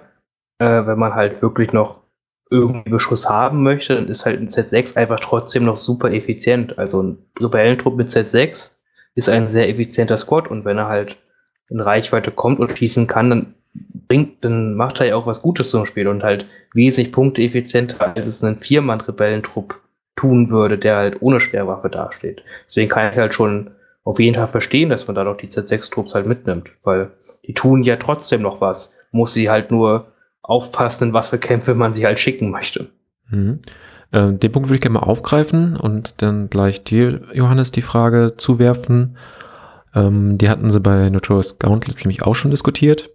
äh, 0.59 0.85
wenn 0.85 0.97
man 0.97 1.13
halt 1.13 1.41
wirklich 1.41 1.73
noch 1.73 2.01
irgendwie 2.49 2.89
Beschuss 2.89 3.29
haben 3.29 3.63
möchte, 3.63 3.95
dann 3.95 4.07
ist 4.07 4.25
halt 4.25 4.39
ein 4.39 4.49
Z6 4.49 4.97
einfach 4.97 5.19
trotzdem 5.19 5.63
noch 5.63 5.77
super 5.77 6.11
effizient. 6.11 6.77
Also 6.77 7.01
ein 7.01 7.17
Rebellentrupp 7.39 7.95
mit 7.95 8.09
Z6 8.09 8.75
ist 9.15 9.29
ein 9.29 9.47
sehr 9.47 9.69
effizienter 9.69 10.17
Squad 10.17 10.49
und 10.49 10.65
wenn 10.65 10.77
er 10.77 10.87
halt 10.87 11.17
in 11.69 11.79
Reichweite 11.79 12.31
kommt 12.31 12.59
und 12.59 12.77
schießen 12.77 13.07
kann, 13.07 13.29
dann 13.29 13.53
bringt, 14.07 14.43
dann 14.43 14.75
macht 14.75 14.99
er 14.99 15.07
ja 15.07 15.15
auch 15.15 15.25
was 15.25 15.41
Gutes 15.41 15.71
zum 15.71 15.85
Spiel 15.85 16.09
und 16.09 16.23
halt 16.23 16.45
wesentlich 16.73 17.13
Punkte 17.13 17.41
effizienter, 17.41 18.13
als 18.15 18.27
es 18.27 18.43
ein 18.43 18.59
Viermann-Rebellentrupp 18.59 19.81
tun 20.17 20.49
würde, 20.49 20.77
der 20.77 20.97
halt 20.97 21.21
ohne 21.21 21.39
Schwerwaffe 21.39 21.89
dasteht. 21.89 22.43
Deswegen 22.67 22.89
kann 22.89 23.13
ich 23.13 23.17
halt 23.17 23.33
schon 23.33 23.71
auf 24.03 24.19
jeden 24.19 24.35
Fall 24.35 24.47
verstehen, 24.47 24.89
dass 24.89 25.07
man 25.07 25.15
da 25.15 25.23
doch 25.23 25.37
die 25.37 25.47
Z6-Trupps 25.47 26.15
halt 26.15 26.25
mitnimmt, 26.25 26.69
weil 26.83 27.11
die 27.45 27.53
tun 27.53 27.83
ja 27.83 27.97
trotzdem 27.97 28.41
noch 28.41 28.61
was. 28.61 28.93
Muss 29.11 29.33
sie 29.33 29.49
halt 29.49 29.71
nur 29.71 30.11
aufpassen, 30.41 31.09
in 31.09 31.13
was 31.13 31.29
für 31.29 31.37
Kämpfe 31.37 31.75
man 31.75 31.93
sie 31.93 32.05
halt 32.05 32.19
schicken 32.19 32.49
möchte. 32.49 32.89
Mhm. 33.29 33.61
Äh, 34.11 34.33
den 34.33 34.51
Punkt 34.51 34.69
würde 34.69 34.75
ich 34.75 34.81
gerne 34.81 34.99
mal 34.99 35.05
aufgreifen 35.05 35.75
und 35.77 36.21
dann 36.21 36.49
gleich 36.49 36.83
dir, 36.83 37.21
Johannes, 37.33 37.71
die 37.71 37.81
Frage 37.81 38.33
zuwerfen. 38.37 39.17
Ähm, 39.93 40.37
die 40.37 40.49
hatten 40.49 40.71
sie 40.71 40.79
bei 40.79 41.09
Notorious 41.09 41.59
Gauntlet 41.59 41.97
nämlich 41.99 42.23
auch 42.23 42.35
schon 42.35 42.51
diskutiert. 42.51 43.09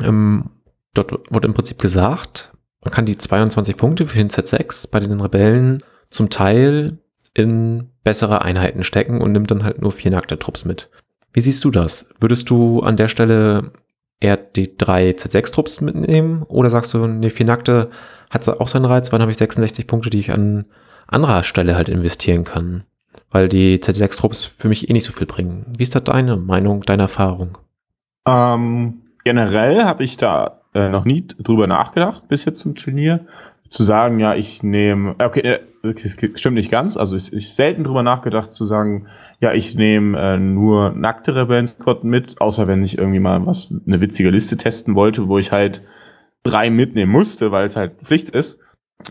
Ähm, 0.00 0.50
dort 0.94 1.12
wurde 1.30 1.48
im 1.48 1.54
Prinzip 1.54 1.78
gesagt, 1.78 2.52
man 2.82 2.92
kann 2.92 3.06
die 3.06 3.18
22 3.18 3.76
Punkte 3.76 4.06
für 4.06 4.18
den 4.18 4.30
Z6 4.30 4.90
bei 4.90 5.00
den 5.00 5.20
Rebellen 5.20 5.82
zum 6.08 6.30
Teil 6.30 6.98
in 7.40 7.90
bessere 8.04 8.42
Einheiten 8.42 8.84
stecken 8.84 9.20
und 9.20 9.32
nimmt 9.32 9.50
dann 9.50 9.64
halt 9.64 9.80
nur 9.80 9.92
vier 9.92 10.10
nackte 10.10 10.38
Trupps 10.38 10.64
mit. 10.64 10.90
Wie 11.32 11.40
siehst 11.40 11.64
du 11.64 11.70
das? 11.70 12.08
Würdest 12.20 12.50
du 12.50 12.80
an 12.80 12.96
der 12.96 13.08
Stelle 13.08 13.72
eher 14.20 14.36
die 14.36 14.76
drei 14.76 15.10
Z6-Trupps 15.10 15.80
mitnehmen 15.80 16.42
oder 16.42 16.70
sagst 16.70 16.92
du, 16.94 17.06
nee, 17.06 17.30
vier 17.30 17.46
nackte 17.46 17.90
hat 18.28 18.48
auch 18.48 18.68
seinen 18.68 18.84
Reiz, 18.84 19.10
weil 19.10 19.18
dann 19.18 19.22
habe 19.22 19.32
ich 19.32 19.38
66 19.38 19.86
Punkte, 19.86 20.10
die 20.10 20.18
ich 20.18 20.30
an 20.30 20.66
anderer 21.08 21.42
Stelle 21.42 21.74
halt 21.74 21.88
investieren 21.88 22.44
kann, 22.44 22.84
weil 23.30 23.48
die 23.48 23.78
Z6-Trupps 23.78 24.44
für 24.44 24.68
mich 24.68 24.88
eh 24.88 24.92
nicht 24.92 25.04
so 25.04 25.12
viel 25.12 25.26
bringen. 25.26 25.66
Wie 25.76 25.82
ist 25.82 25.94
da 25.94 26.00
deine 26.00 26.36
Meinung, 26.36 26.82
deine 26.82 27.02
Erfahrung? 27.02 27.58
Ähm, 28.26 29.02
generell 29.24 29.82
habe 29.84 30.04
ich 30.04 30.16
da 30.16 30.60
äh, 30.74 30.88
noch 30.88 31.04
nie 31.04 31.26
drüber 31.26 31.66
nachgedacht 31.66 32.28
bis 32.28 32.44
jetzt 32.44 32.60
zum 32.60 32.74
Turnier 32.76 33.26
zu 33.70 33.84
sagen, 33.84 34.18
ja, 34.18 34.34
ich 34.34 34.62
nehme, 34.62 35.14
okay, 35.18 35.40
äh, 35.40 35.60
stimmt 36.34 36.56
nicht 36.56 36.70
ganz, 36.70 36.96
also 36.96 37.16
ich, 37.16 37.32
ich 37.32 37.54
selten 37.54 37.84
drüber 37.84 38.02
nachgedacht 38.02 38.52
zu 38.52 38.66
sagen, 38.66 39.06
ja, 39.40 39.52
ich 39.52 39.74
nehme 39.74 40.18
äh, 40.18 40.38
nur 40.38 40.90
nackte 40.90 41.34
Rebellen-Squad 41.34 42.04
mit, 42.04 42.40
außer 42.40 42.66
wenn 42.68 42.82
ich 42.82 42.98
irgendwie 42.98 43.20
mal 43.20 43.46
was, 43.46 43.72
eine 43.86 44.00
witzige 44.00 44.30
Liste 44.30 44.56
testen 44.56 44.94
wollte, 44.94 45.28
wo 45.28 45.38
ich 45.38 45.52
halt 45.52 45.82
drei 46.42 46.70
mitnehmen 46.70 47.12
musste, 47.12 47.52
weil 47.52 47.66
es 47.66 47.76
halt 47.76 48.00
Pflicht 48.02 48.30
ist. 48.30 48.58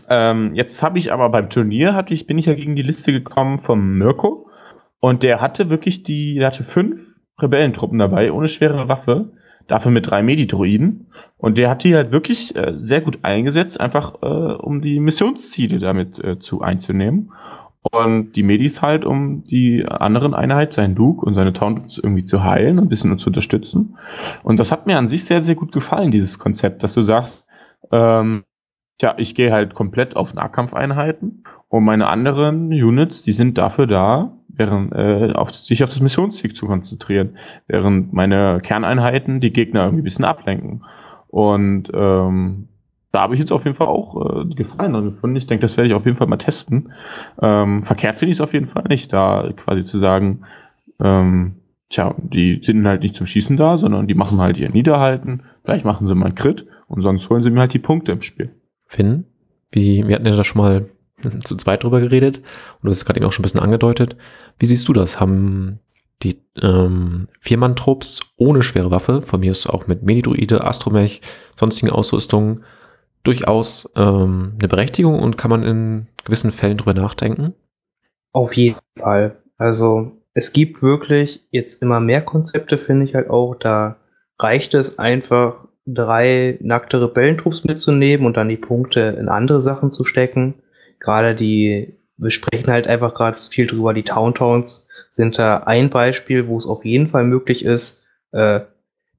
Ähm, 0.08 0.54
jetzt 0.54 0.82
habe 0.82 0.98
ich 0.98 1.12
aber 1.12 1.28
beim 1.30 1.50
Turnier 1.50 1.94
hatte 1.94 2.14
ich, 2.14 2.26
bin 2.26 2.38
ich 2.38 2.46
ja 2.46 2.54
gegen 2.54 2.76
die 2.76 2.82
Liste 2.82 3.12
gekommen 3.12 3.58
vom 3.58 3.98
Mirko 3.98 4.48
und 5.00 5.22
der 5.22 5.40
hatte 5.40 5.70
wirklich 5.70 6.04
die, 6.04 6.34
der 6.34 6.48
hatte 6.48 6.62
fünf 6.62 7.16
Rebellentruppen 7.40 7.98
dabei, 7.98 8.32
ohne 8.32 8.48
schwere 8.48 8.88
Waffe 8.88 9.32
dafür 9.66 9.90
mit 9.90 10.08
drei 10.08 10.22
Medidroiden. 10.22 11.06
Und 11.40 11.58
der 11.58 11.70
hat 11.70 11.84
die 11.84 11.94
halt 11.94 12.12
wirklich 12.12 12.54
äh, 12.54 12.74
sehr 12.80 13.00
gut 13.00 13.20
eingesetzt, 13.22 13.80
einfach 13.80 14.22
äh, 14.22 14.26
um 14.26 14.82
die 14.82 15.00
Missionsziele 15.00 15.78
damit 15.78 16.22
äh, 16.22 16.38
zu 16.38 16.60
einzunehmen. 16.60 17.32
Und 17.90 18.32
die 18.36 18.42
Medis 18.42 18.82
halt, 18.82 19.06
um 19.06 19.42
die 19.44 19.86
anderen 19.86 20.34
Einheit, 20.34 20.74
sein 20.74 20.94
Duke 20.94 21.24
und 21.24 21.34
seine 21.34 21.54
Towns 21.54 21.96
irgendwie 21.96 22.26
zu 22.26 22.44
heilen 22.44 22.78
und 22.78 22.86
ein 22.86 22.88
bisschen 22.90 23.18
zu 23.18 23.30
unterstützen. 23.30 23.96
Und 24.42 24.60
das 24.60 24.70
hat 24.70 24.86
mir 24.86 24.98
an 24.98 25.08
sich 25.08 25.24
sehr, 25.24 25.42
sehr 25.42 25.54
gut 25.54 25.72
gefallen, 25.72 26.10
dieses 26.10 26.38
Konzept, 26.38 26.82
dass 26.82 26.92
du 26.92 27.02
sagst, 27.02 27.46
ähm, 27.90 28.44
Tja, 29.00 29.14
ich 29.16 29.34
gehe 29.34 29.50
halt 29.50 29.72
komplett 29.72 30.14
auf 30.14 30.34
Nahkampfeinheiten 30.34 31.44
und 31.70 31.84
meine 31.84 32.08
anderen 32.08 32.66
Units, 32.66 33.22
die 33.22 33.32
sind 33.32 33.56
dafür 33.56 33.86
da, 33.86 34.36
während, 34.48 34.92
äh, 34.92 35.32
auf, 35.32 35.50
sich 35.52 35.82
auf 35.82 35.88
das 35.88 36.02
Missionsziel 36.02 36.52
zu 36.52 36.66
konzentrieren, 36.66 37.38
während 37.66 38.12
meine 38.12 38.60
Kerneinheiten 38.62 39.40
die 39.40 39.54
Gegner 39.54 39.84
irgendwie 39.84 40.02
ein 40.02 40.04
bisschen 40.04 40.26
ablenken. 40.26 40.84
Und 41.30 41.90
ähm, 41.94 42.68
da 43.12 43.22
habe 43.22 43.34
ich 43.34 43.40
jetzt 43.40 43.52
auf 43.52 43.64
jeden 43.64 43.76
Fall 43.76 43.86
auch 43.86 44.42
äh, 44.42 44.54
Gefallen 44.54 44.92
dran 44.92 45.04
gefunden. 45.04 45.36
Ich 45.36 45.46
denke, 45.46 45.62
das 45.62 45.76
werde 45.76 45.88
ich 45.88 45.94
auf 45.94 46.04
jeden 46.04 46.16
Fall 46.16 46.26
mal 46.26 46.36
testen. 46.36 46.92
Ähm, 47.40 47.84
verkehrt 47.84 48.16
finde 48.16 48.32
ich 48.32 48.38
es 48.38 48.40
auf 48.40 48.52
jeden 48.52 48.66
Fall 48.66 48.84
nicht, 48.88 49.12
da 49.12 49.50
quasi 49.56 49.84
zu 49.84 49.98
sagen, 49.98 50.42
ähm, 51.00 51.56
tja, 51.88 52.14
die 52.18 52.60
sind 52.62 52.86
halt 52.86 53.02
nicht 53.02 53.16
zum 53.16 53.26
Schießen 53.26 53.56
da, 53.56 53.78
sondern 53.78 54.06
die 54.06 54.14
machen 54.14 54.40
halt 54.40 54.58
ihr 54.58 54.70
Niederhalten. 54.70 55.42
Vielleicht 55.64 55.84
machen 55.84 56.06
sie 56.06 56.14
mal 56.14 56.26
einen 56.26 56.34
Crit 56.34 56.66
und 56.88 57.02
sonst 57.02 57.28
holen 57.30 57.42
sie 57.42 57.50
mir 57.50 57.60
halt 57.60 57.74
die 57.74 57.78
Punkte 57.78 58.12
im 58.12 58.22
Spiel. 58.22 58.50
Finn, 58.86 59.24
wie, 59.70 60.06
wir 60.06 60.14
hatten 60.14 60.26
ja 60.26 60.36
da 60.36 60.44
schon 60.44 60.62
mal 60.62 60.86
zu 61.40 61.56
zweit 61.56 61.82
drüber 61.82 62.00
geredet 62.00 62.38
und 62.38 62.84
du 62.84 62.90
hast 62.90 63.04
gerade 63.04 63.18
eben 63.18 63.26
auch 63.26 63.32
schon 63.32 63.42
ein 63.42 63.44
bisschen 63.44 63.60
angedeutet. 63.60 64.16
Wie 64.58 64.66
siehst 64.66 64.88
du 64.88 64.92
das? 64.92 65.20
Haben 65.20 65.80
die 66.22 66.42
ähm, 66.60 67.28
Viermann-Trupps 67.40 68.20
ohne 68.36 68.62
schwere 68.62 68.90
Waffe, 68.90 69.22
von 69.22 69.40
mir 69.40 69.50
ist 69.50 69.66
auch 69.66 69.86
mit 69.86 70.02
Medidruide, 70.02 70.64
Astromech, 70.64 71.22
sonstigen 71.56 71.90
Ausrüstungen, 71.90 72.64
durchaus 73.22 73.88
ähm, 73.96 74.54
eine 74.58 74.68
Berechtigung 74.68 75.20
und 75.20 75.36
kann 75.36 75.50
man 75.50 75.62
in 75.62 76.06
gewissen 76.24 76.52
Fällen 76.52 76.78
drüber 76.78 76.94
nachdenken? 76.94 77.54
Auf 78.32 78.56
jeden 78.56 78.78
Fall. 78.98 79.42
Also 79.56 80.12
es 80.32 80.52
gibt 80.52 80.82
wirklich 80.82 81.46
jetzt 81.50 81.82
immer 81.82 82.00
mehr 82.00 82.22
Konzepte, 82.22 82.78
finde 82.78 83.04
ich 83.04 83.14
halt 83.14 83.28
auch. 83.30 83.54
Da 83.54 83.96
reicht 84.38 84.74
es 84.74 84.98
einfach, 84.98 85.66
drei 85.86 86.58
nackte 86.60 87.00
Rebellentrupps 87.02 87.64
mitzunehmen 87.64 88.26
und 88.26 88.36
dann 88.36 88.48
die 88.48 88.56
Punkte 88.56 89.16
in 89.18 89.28
andere 89.28 89.60
Sachen 89.60 89.90
zu 89.92 90.04
stecken. 90.04 90.62
Gerade 91.00 91.34
die, 91.34 91.96
wir 92.20 92.30
sprechen 92.30 92.70
halt 92.70 92.86
einfach 92.86 93.14
gerade 93.14 93.38
viel 93.40 93.66
drüber, 93.66 93.94
die 93.94 94.02
Towntowns 94.02 94.88
sind 95.10 95.38
da 95.38 95.58
ein 95.58 95.90
Beispiel, 95.90 96.46
wo 96.46 96.56
es 96.56 96.66
auf 96.66 96.84
jeden 96.84 97.06
Fall 97.06 97.24
möglich 97.24 97.64
ist, 97.64 98.04
äh, 98.32 98.60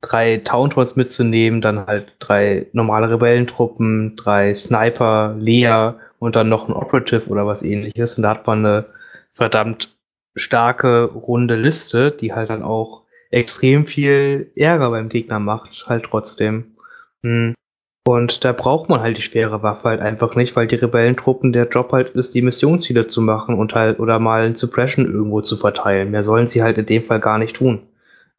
drei 0.01 0.37
Towntowns 0.37 0.95
mitzunehmen, 0.95 1.61
dann 1.61 1.85
halt 1.85 2.15
drei 2.19 2.67
normale 2.73 3.09
Rebellentruppen, 3.09 4.15
drei 4.15 4.53
Sniper, 4.53 5.35
Lea 5.39 5.93
und 6.19 6.35
dann 6.35 6.49
noch 6.49 6.67
ein 6.67 6.73
Operative 6.73 7.29
oder 7.29 7.45
was 7.47 7.63
ähnliches. 7.63 8.17
Und 8.17 8.23
da 8.23 8.31
hat 8.31 8.47
man 8.47 8.65
eine 8.65 8.85
verdammt 9.31 9.95
starke, 10.35 11.03
runde 11.03 11.55
Liste, 11.55 12.11
die 12.11 12.33
halt 12.33 12.49
dann 12.49 12.63
auch 12.63 13.05
extrem 13.29 13.85
viel 13.85 14.51
Ärger 14.55 14.89
beim 14.89 15.09
Gegner 15.09 15.39
macht, 15.39 15.85
halt 15.87 16.03
trotzdem. 16.03 16.75
Hm. 17.23 17.53
Und 18.03 18.43
da 18.43 18.51
braucht 18.51 18.89
man 18.89 19.01
halt 19.01 19.17
die 19.17 19.21
schwere 19.21 19.61
Waffe 19.61 19.89
halt 19.89 20.01
einfach 20.01 20.35
nicht, 20.35 20.55
weil 20.55 20.65
die 20.65 20.75
Rebellentruppen 20.75 21.53
der 21.53 21.67
Job 21.67 21.91
halt 21.91 22.09
ist, 22.09 22.33
die 22.33 22.41
Missionsziele 22.41 23.07
zu 23.07 23.21
machen 23.21 23.55
und 23.55 23.75
halt 23.75 23.99
oder 23.99 24.17
mal 24.17 24.43
ein 24.43 24.55
Suppression 24.55 25.05
irgendwo 25.05 25.41
zu 25.41 25.55
verteilen. 25.55 26.09
Mehr 26.09 26.23
sollen 26.23 26.47
sie 26.47 26.63
halt 26.63 26.79
in 26.79 26.87
dem 26.87 27.03
Fall 27.03 27.19
gar 27.19 27.37
nicht 27.37 27.55
tun. 27.55 27.83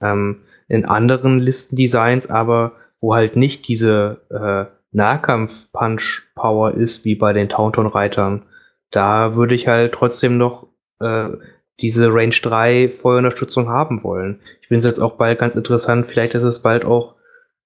Ähm, 0.01 0.41
in 0.69 0.85
anderen 0.85 1.39
Listendesigns 1.39 2.29
aber, 2.29 2.73
wo 3.01 3.15
halt 3.15 3.37
nicht 3.37 3.69
diese 3.69 4.23
äh, 4.31 4.65
Nahkampf-Punch-Power 4.91 6.73
ist, 6.73 7.05
wie 7.05 7.15
bei 7.15 7.33
den 7.33 7.49
Taunton-Reitern, 7.49 8.43
da 8.91 9.37
würde 9.37 9.55
ich 9.55 9.69
halt 9.69 9.93
trotzdem 9.93 10.39
noch 10.39 10.67
äh, 11.01 11.29
diese 11.81 12.13
Range 12.13 12.35
3 12.35 12.91
Feuerunterstützung 12.91 13.69
haben 13.69 14.03
wollen. 14.03 14.41
Ich 14.61 14.69
finde 14.69 14.79
es 14.79 14.85
jetzt 14.85 15.01
auch 15.01 15.17
bald 15.17 15.39
ganz 15.39 15.55
interessant, 15.57 16.07
vielleicht 16.07 16.35
ist 16.35 16.43
es 16.43 16.63
bald 16.63 16.85
auch 16.85 17.15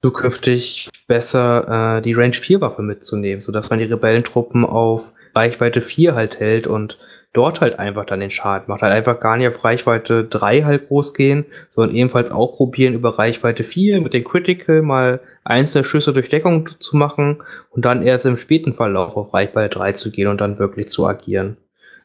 zukünftig 0.02 0.90
besser, 1.06 1.98
äh, 1.98 2.02
die 2.02 2.14
Range 2.14 2.34
4 2.34 2.60
Waffe 2.60 2.82
mitzunehmen, 2.82 3.40
sodass 3.40 3.70
man 3.70 3.78
die 3.78 3.86
Rebellentruppen 3.86 4.64
auf 4.64 5.12
Reichweite 5.34 5.82
4 5.82 6.14
halt 6.14 6.40
hält 6.40 6.66
und 6.66 6.98
dort 7.32 7.60
halt 7.60 7.78
einfach 7.78 8.06
dann 8.06 8.20
den 8.20 8.30
Schaden 8.30 8.66
macht. 8.68 8.82
Halt 8.82 8.94
einfach 8.94 9.20
gar 9.20 9.36
nicht 9.36 9.48
auf 9.48 9.64
Reichweite 9.64 10.24
3 10.24 10.62
halt 10.62 10.88
groß 10.88 11.12
gehen, 11.12 11.44
sondern 11.68 11.94
ebenfalls 11.94 12.30
auch 12.30 12.56
probieren, 12.56 12.94
über 12.94 13.18
Reichweite 13.18 13.62
4 13.62 14.00
mit 14.00 14.14
den 14.14 14.24
Critical 14.24 14.82
mal 14.82 15.20
einzelne 15.44 15.84
Schüsse 15.84 16.12
durch 16.12 16.28
Deckung 16.28 16.68
zu 16.78 16.96
machen 16.96 17.42
und 17.70 17.84
dann 17.84 18.02
erst 18.02 18.24
im 18.24 18.36
späten 18.36 18.72
Verlauf 18.72 19.16
auf 19.16 19.34
Reichweite 19.34 19.78
3 19.78 19.92
zu 19.92 20.10
gehen 20.10 20.28
und 20.28 20.40
dann 20.40 20.58
wirklich 20.58 20.88
zu 20.88 21.06
agieren. 21.06 21.58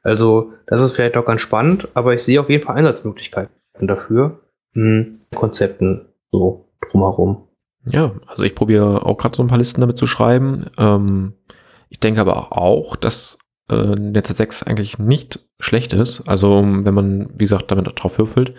Also, 0.04 0.54
das 0.66 0.82
ist 0.82 0.96
vielleicht 0.96 1.16
auch 1.16 1.26
ganz 1.26 1.42
spannend, 1.42 1.88
aber 1.94 2.14
ich 2.14 2.24
sehe 2.24 2.42
auf 2.42 2.50
jeden 2.50 2.64
Fall 2.64 2.76
Einsatzmöglichkeiten 2.76 3.52
dafür. 3.80 4.40
Hm, 4.74 5.14
Konzepten 5.34 6.08
so 6.32 6.70
drumherum. 6.82 7.48
Ja, 7.86 8.14
also 8.28 8.44
ich 8.44 8.56
probiere 8.56 9.06
auch 9.06 9.18
gerade 9.18 9.36
so 9.36 9.44
ein 9.44 9.48
paar 9.48 9.58
Listen 9.58 9.82
damit 9.82 9.98
zu 9.98 10.08
schreiben. 10.08 10.68
Ähm, 10.78 11.34
ich 11.90 12.00
denke 12.00 12.22
aber 12.22 12.58
auch, 12.58 12.96
dass 12.96 13.38
äh, 13.70 13.96
Netz 13.96 14.30
6 14.30 14.64
eigentlich 14.64 15.00
nicht 15.00 15.40
schlecht 15.60 15.94
ist. 15.94 16.28
Also 16.28 16.62
wenn 16.64 16.94
man, 16.94 17.30
wie 17.34 17.46
gesagt, 17.46 17.72
damit 17.72 17.92
drauf 17.96 18.18
würfelt. 18.18 18.54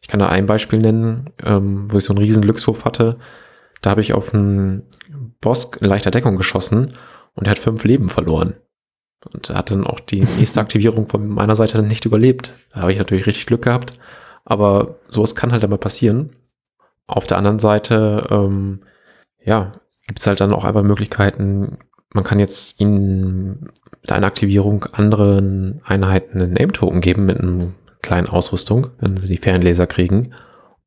Ich 0.00 0.08
kann 0.08 0.20
da 0.20 0.28
ein 0.28 0.46
Beispiel 0.46 0.78
nennen, 0.78 1.30
ähm, 1.44 1.92
wo 1.92 1.98
ich 1.98 2.04
so 2.04 2.12
einen 2.12 2.22
riesen 2.22 2.42
Glückswurf 2.42 2.84
hatte. 2.84 3.18
Da 3.82 3.90
habe 3.90 4.00
ich 4.00 4.14
auf 4.14 4.32
einen 4.32 4.84
Boss 5.40 5.70
in 5.80 5.86
leichter 5.86 6.10
Deckung 6.10 6.36
geschossen 6.36 6.92
und 7.34 7.46
er 7.46 7.52
hat 7.52 7.58
fünf 7.58 7.84
Leben 7.84 8.08
verloren. 8.08 8.54
Und 9.32 9.50
er 9.50 9.56
hat 9.56 9.70
dann 9.70 9.86
auch 9.86 10.00
die 10.00 10.20
nächste 10.38 10.60
Aktivierung 10.60 11.08
von 11.08 11.28
meiner 11.28 11.56
Seite 11.56 11.78
dann 11.78 11.88
nicht 11.88 12.04
überlebt. 12.04 12.52
Da 12.72 12.80
habe 12.80 12.92
ich 12.92 12.98
natürlich 12.98 13.26
richtig 13.26 13.46
Glück 13.46 13.62
gehabt. 13.62 13.98
Aber 14.44 14.96
sowas 15.08 15.34
kann 15.34 15.52
halt 15.52 15.62
einmal 15.64 15.78
passieren. 15.78 16.30
Auf 17.08 17.26
der 17.26 17.38
anderen 17.38 17.58
Seite, 17.58 18.26
ähm, 18.30 18.82
ja, 19.42 19.72
gibt 20.06 20.20
es 20.20 20.26
halt 20.26 20.40
dann 20.40 20.52
auch 20.52 20.64
einfach 20.64 20.82
Möglichkeiten, 20.82 21.78
man 22.12 22.24
kann 22.24 22.38
jetzt 22.38 22.80
ihnen 22.80 23.70
mit 24.00 24.12
einer 24.12 24.26
Aktivierung 24.26 24.84
anderen 24.92 25.80
Einheiten 25.84 26.40
einen 26.40 26.52
Name-Token 26.52 27.00
geben 27.00 27.26
mit 27.26 27.38
einem 27.38 27.74
kleinen 28.02 28.28
Ausrüstung, 28.28 28.88
wenn 29.00 29.16
sie 29.16 29.28
die 29.28 29.36
Fernlaser 29.36 29.86
kriegen. 29.86 30.34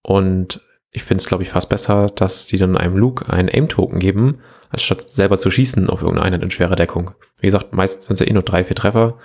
Und 0.02 0.62
ich 0.92 1.04
finde 1.04 1.22
es, 1.22 1.28
glaube 1.28 1.44
ich, 1.44 1.50
fast 1.50 1.70
besser, 1.70 2.08
dass 2.08 2.48
die 2.48 2.58
dann 2.58 2.78
einem 2.78 2.98
Luke 2.98 3.32
einen 3.32 3.50
Aim-Token 3.50 4.00
geben, 4.00 4.40
als 4.70 4.84
statt 4.84 5.10
selber 5.10 5.38
zu 5.38 5.52
schießen 5.52 5.90
auf 5.90 6.02
irgendeine 6.02 6.28
Einheit 6.28 6.44
in 6.44 6.52
schwerer 6.52 6.76
Deckung. 6.76 7.12
Wie 7.40 7.48
gesagt, 7.48 7.74
meistens 7.74 8.06
sind 8.06 8.14
es 8.14 8.20
ja 8.20 8.28
eh 8.28 8.34
nur 8.34 8.44
drei, 8.44 8.64
vier 8.64 8.76
Treffer, 8.76 9.18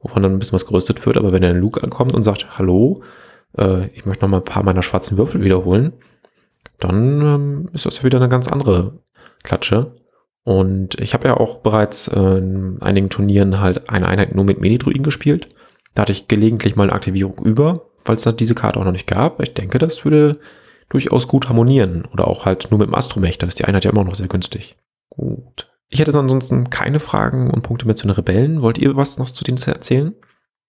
wovon 0.00 0.22
dann 0.22 0.32
ein 0.32 0.38
bisschen 0.38 0.54
was 0.54 0.66
gerüstet 0.66 1.04
wird. 1.04 1.16
Aber 1.16 1.32
wenn 1.32 1.42
der 1.42 1.54
Luke 1.54 1.82
ankommt 1.82 2.14
und 2.14 2.22
sagt, 2.22 2.58
hallo, 2.58 3.02
äh, 3.56 3.86
ich 3.88 4.06
möchte 4.06 4.24
noch 4.24 4.30
mal 4.30 4.38
ein 4.38 4.44
paar 4.44 4.62
meiner 4.62 4.82
schwarzen 4.82 5.18
Würfel 5.18 5.42
wiederholen, 5.42 5.92
dann 6.78 7.20
ähm, 7.20 7.68
ist 7.72 7.86
das 7.86 7.98
ja 7.98 8.04
wieder 8.04 8.18
eine 8.18 8.28
ganz 8.28 8.48
andere 8.48 9.00
Klatsche. 9.42 9.94
Und 10.44 10.98
ich 11.00 11.14
habe 11.14 11.28
ja 11.28 11.36
auch 11.36 11.58
bereits 11.58 12.08
äh, 12.08 12.38
in 12.38 12.80
einigen 12.80 13.10
Turnieren 13.10 13.60
halt 13.60 13.90
eine 13.90 14.06
Einheit 14.06 14.34
nur 14.34 14.44
mit 14.44 14.60
Medidruiden 14.60 15.02
gespielt. 15.02 15.48
Da 15.94 16.02
hatte 16.02 16.12
ich 16.12 16.28
gelegentlich 16.28 16.76
mal 16.76 16.84
eine 16.84 16.92
Aktivierung 16.92 17.44
über, 17.44 17.90
weil 18.04 18.16
es 18.16 18.22
da 18.22 18.32
diese 18.32 18.54
Karte 18.54 18.80
auch 18.80 18.84
noch 18.84 18.92
nicht 18.92 19.06
gab. 19.06 19.42
Ich 19.42 19.54
denke, 19.54 19.78
das 19.78 20.04
würde 20.04 20.38
durchaus 20.88 21.28
gut 21.28 21.48
harmonieren. 21.48 22.06
Oder 22.12 22.28
auch 22.28 22.46
halt 22.46 22.70
nur 22.70 22.78
mit 22.78 22.88
dem 22.88 22.94
Astromech, 22.94 23.38
da 23.38 23.46
ist 23.46 23.58
die 23.58 23.64
Einheit 23.64 23.84
ja 23.84 23.90
immer 23.90 24.04
noch 24.04 24.14
sehr 24.14 24.28
günstig. 24.28 24.76
Gut. 25.10 25.70
Ich 25.90 26.00
hätte 26.00 26.16
ansonsten 26.18 26.70
keine 26.70 26.98
Fragen 26.98 27.50
und 27.50 27.62
Punkte 27.62 27.86
mehr 27.86 27.96
zu 27.96 28.06
den 28.06 28.14
Rebellen. 28.14 28.62
Wollt 28.62 28.78
ihr 28.78 28.96
was 28.96 29.18
noch 29.18 29.30
zu 29.30 29.44
denen 29.44 29.58
erzählen? 29.58 30.14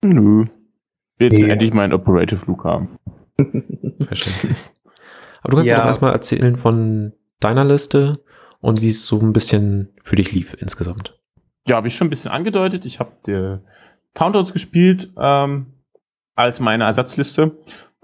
Nö. 0.04 0.46
Wir 1.18 1.30
nee. 1.30 1.50
endlich 1.50 1.74
mal 1.74 1.84
einen 1.84 1.94
Operative 1.94 2.46
Look 2.46 2.64
haben. 2.64 2.98
Verständlich. 4.02 4.58
Aber 5.42 5.52
du 5.52 5.58
kannst 5.58 5.72
ja. 5.72 5.78
doch 5.78 5.86
erstmal 5.86 6.14
erzählen 6.14 6.56
von 6.56 7.14
deiner 7.40 7.66
Liste 7.66 8.20
und 8.60 8.82
wie 8.82 8.88
es 8.88 9.06
so 9.06 9.20
ein 9.20 9.34
bisschen 9.34 9.94
für 10.04 10.16
dich 10.16 10.32
lief 10.32 10.56
insgesamt. 10.60 11.18
Ja, 11.68 11.78
habe 11.78 11.88
ich 11.88 11.96
schon 11.96 12.08
ein 12.08 12.10
bisschen 12.10 12.32
angedeutet. 12.32 12.86
Ich 12.86 13.00
habe 13.00 13.12
die 13.26 13.58
Towntowns 14.14 14.54
gespielt 14.54 15.12
ähm, 15.18 15.68
als 16.36 16.60
meine 16.60 16.86
Ersatzliste. 16.86 17.58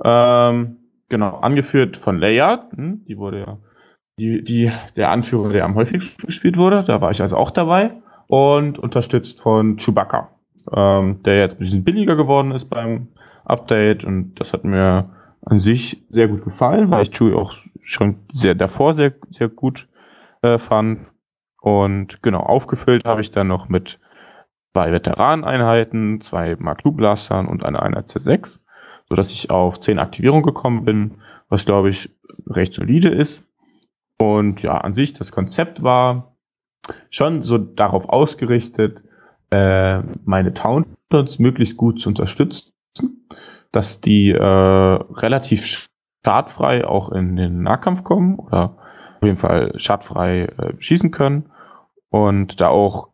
Ähm, 0.04 0.78
genau, 1.10 1.38
angeführt 1.38 1.98
von 1.98 2.20
Leia. 2.20 2.70
Hm, 2.76 3.06
die 3.08 3.18
wurde 3.18 3.40
ja 3.40 3.58
die, 4.18 4.44
die, 4.44 4.72
der 4.96 5.10
Anführer, 5.10 5.52
der 5.52 5.66
am 5.66 5.76
häufigsten 5.76 6.26
gespielt 6.26 6.58
wurde. 6.58 6.84
Da 6.84 7.02
war 7.02 7.12
ich 7.12 7.22
also 7.22 7.36
auch 7.38 7.52
dabei. 7.52 7.92
Und 8.28 8.80
unterstützt 8.80 9.42
von 9.42 9.78
Chewbacca, 9.78 10.30
ähm, 10.72 11.22
der 11.24 11.40
jetzt 11.40 11.56
ein 11.56 11.60
bisschen 11.60 11.84
billiger 11.84 12.16
geworden 12.16 12.52
ist 12.52 12.66
beim 12.66 13.10
Update. 13.44 14.04
Und 14.04 14.36
das 14.36 14.54
hat 14.54 14.64
mir 14.64 15.10
an 15.46 15.60
sich 15.60 16.04
sehr 16.10 16.28
gut 16.28 16.44
gefallen, 16.44 16.92
weil 16.92 17.04
ich 17.04 17.12
Chewie 17.12 17.36
auch 17.36 17.54
schon 17.82 18.18
sehr 18.34 18.56
davor 18.56 18.94
sehr, 18.94 19.14
sehr 19.30 19.48
gut 19.48 19.88
äh, 20.42 20.58
fand. 20.58 21.08
Und 21.62 22.22
genau, 22.22 22.42
aufgefüllt 22.42 23.06
habe 23.06 23.22
ich 23.22 23.32
dann 23.32 23.48
noch 23.48 23.70
mit 23.70 24.00
zwei 24.74 24.92
Veteraneinheiten, 24.92 26.22
zwei 26.22 26.56
Mark 26.60 26.86
II 26.86 26.92
Blastern 26.92 27.48
und 27.48 27.64
eine 27.64 27.82
Einheit 27.82 28.08
C6, 28.08 28.60
sodass 29.08 29.32
ich 29.32 29.50
auf 29.52 29.80
zehn 29.80 30.00
Aktivierungen 30.00 30.44
gekommen 30.44 30.84
bin, 30.84 31.22
was 31.48 31.66
glaube 31.66 31.90
ich 31.90 32.10
recht 32.48 32.74
solide 32.74 33.10
ist. 33.10 33.44
Und 34.18 34.62
ja, 34.62 34.78
an 34.78 34.94
sich 34.94 35.14
das 35.14 35.32
Konzept 35.32 35.84
war 35.84 36.36
schon 37.10 37.42
so 37.42 37.58
darauf 37.58 38.10
ausgerichtet, 38.10 39.04
äh, 39.52 40.00
meine 40.26 40.54
Towntons 40.54 41.40
möglichst 41.40 41.78
gut 41.78 42.02
zu 42.02 42.10
unterstützen, 42.10 42.74
dass 43.76 44.02
die 44.02 44.32
äh, 44.32 44.44
relativ 44.44 45.88
startfrei 46.22 46.88
auch 46.88 47.10
in 47.10 47.36
den 47.36 47.64
Nahkampf 47.64 48.04
kommen 48.04 48.40
oder 48.40 48.78
auf 49.18 49.24
jeden 49.24 49.38
Fall 49.38 49.74
schadfrei 49.78 50.46
äh, 50.46 50.74
schießen 50.80 51.12
können 51.12 51.52
und 52.10 52.62
da 52.62 52.70
auch 52.70 53.10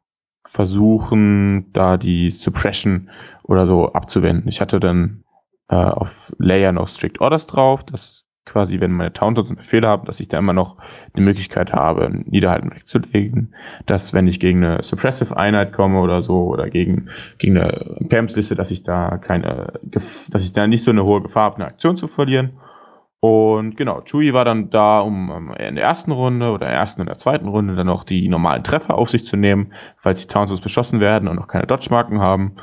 versuchen, 0.45 1.71
da 1.73 1.97
die 1.97 2.31
Suppression 2.31 3.09
oder 3.43 3.67
so 3.67 3.93
abzuwenden. 3.93 4.49
Ich 4.49 4.61
hatte 4.61 4.79
dann 4.79 5.23
äh, 5.69 5.75
auf 5.75 6.33
Layer 6.37 6.71
noch 6.71 6.87
Strict 6.87 7.19
Orders 7.19 7.47
drauf, 7.47 7.83
dass 7.83 8.20
quasi, 8.45 8.79
wenn 8.79 8.91
meine 8.91 9.13
Tauntons 9.13 9.49
einen 9.49 9.57
Befehl 9.57 9.85
haben, 9.85 10.05
dass 10.05 10.19
ich 10.19 10.27
da 10.27 10.39
immer 10.39 10.53
noch 10.53 10.77
die 11.15 11.21
Möglichkeit 11.21 11.73
habe, 11.73 12.09
Niederhalten 12.25 12.71
wegzulegen, 12.73 13.53
dass 13.85 14.13
wenn 14.13 14.27
ich 14.27 14.39
gegen 14.39 14.63
eine 14.63 14.83
Suppressive-Einheit 14.83 15.73
komme 15.73 16.01
oder 16.01 16.23
so, 16.23 16.47
oder 16.47 16.69
gegen, 16.69 17.09
gegen 17.37 17.57
eine 17.57 17.97
PAMS-Liste, 18.09 18.55
dass 18.55 18.71
ich 18.71 18.83
da 18.83 19.17
keine, 19.17 19.79
dass 19.83 20.43
ich 20.43 20.53
da 20.53 20.67
nicht 20.67 20.83
so 20.83 20.91
eine 20.91 21.03
hohe 21.03 21.21
Gefahr 21.21 21.43
habe, 21.43 21.55
eine 21.57 21.67
Aktion 21.67 21.97
zu 21.97 22.07
verlieren. 22.07 22.59
Und 23.19 23.77
genau, 23.77 24.01
Chewie 24.01 24.33
war 24.33 24.45
dann 24.45 24.71
da, 24.71 24.99
um 24.99 25.53
in 25.53 25.75
der 25.75 25.83
ersten 25.83 26.11
Runde 26.11 26.49
oder 26.49 26.65
in 26.65 26.71
der 26.71 26.79
ersten 26.79 27.01
und 27.01 27.07
der 27.07 27.19
zweiten 27.19 27.47
Runde 27.47 27.75
dann 27.75 27.85
noch 27.85 28.03
die 28.03 28.27
normalen 28.27 28.63
Treffer 28.63 28.97
auf 28.97 29.11
sich 29.11 29.27
zu 29.27 29.37
nehmen, 29.37 29.73
falls 29.97 30.21
die 30.21 30.27
Townsons 30.27 30.59
beschossen 30.59 30.99
werden 30.99 31.27
und 31.27 31.35
noch 31.35 31.47
keine 31.47 31.67
Dodge-Marken 31.67 32.19
haben. 32.19 32.55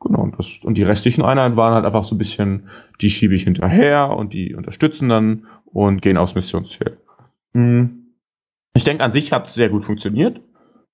Genau, 0.00 0.20
und, 0.20 0.38
das, 0.38 0.60
und 0.64 0.74
die 0.78 0.84
restlichen 0.84 1.24
Einheiten 1.24 1.56
waren 1.56 1.74
halt 1.74 1.84
einfach 1.84 2.04
so 2.04 2.14
ein 2.14 2.18
bisschen, 2.18 2.68
die 3.00 3.10
schiebe 3.10 3.34
ich 3.34 3.42
hinterher 3.42 4.10
und 4.16 4.32
die 4.32 4.54
unterstützen 4.54 5.08
dann 5.08 5.46
und 5.64 6.02
gehen 6.02 6.16
aufs 6.16 6.34
Missionsziel. 6.34 6.98
Hm. 7.52 8.14
Ich 8.74 8.84
denke, 8.84 9.02
an 9.02 9.12
sich 9.12 9.32
hat 9.32 9.48
es 9.48 9.54
sehr 9.54 9.70
gut 9.70 9.84
funktioniert. 9.84 10.40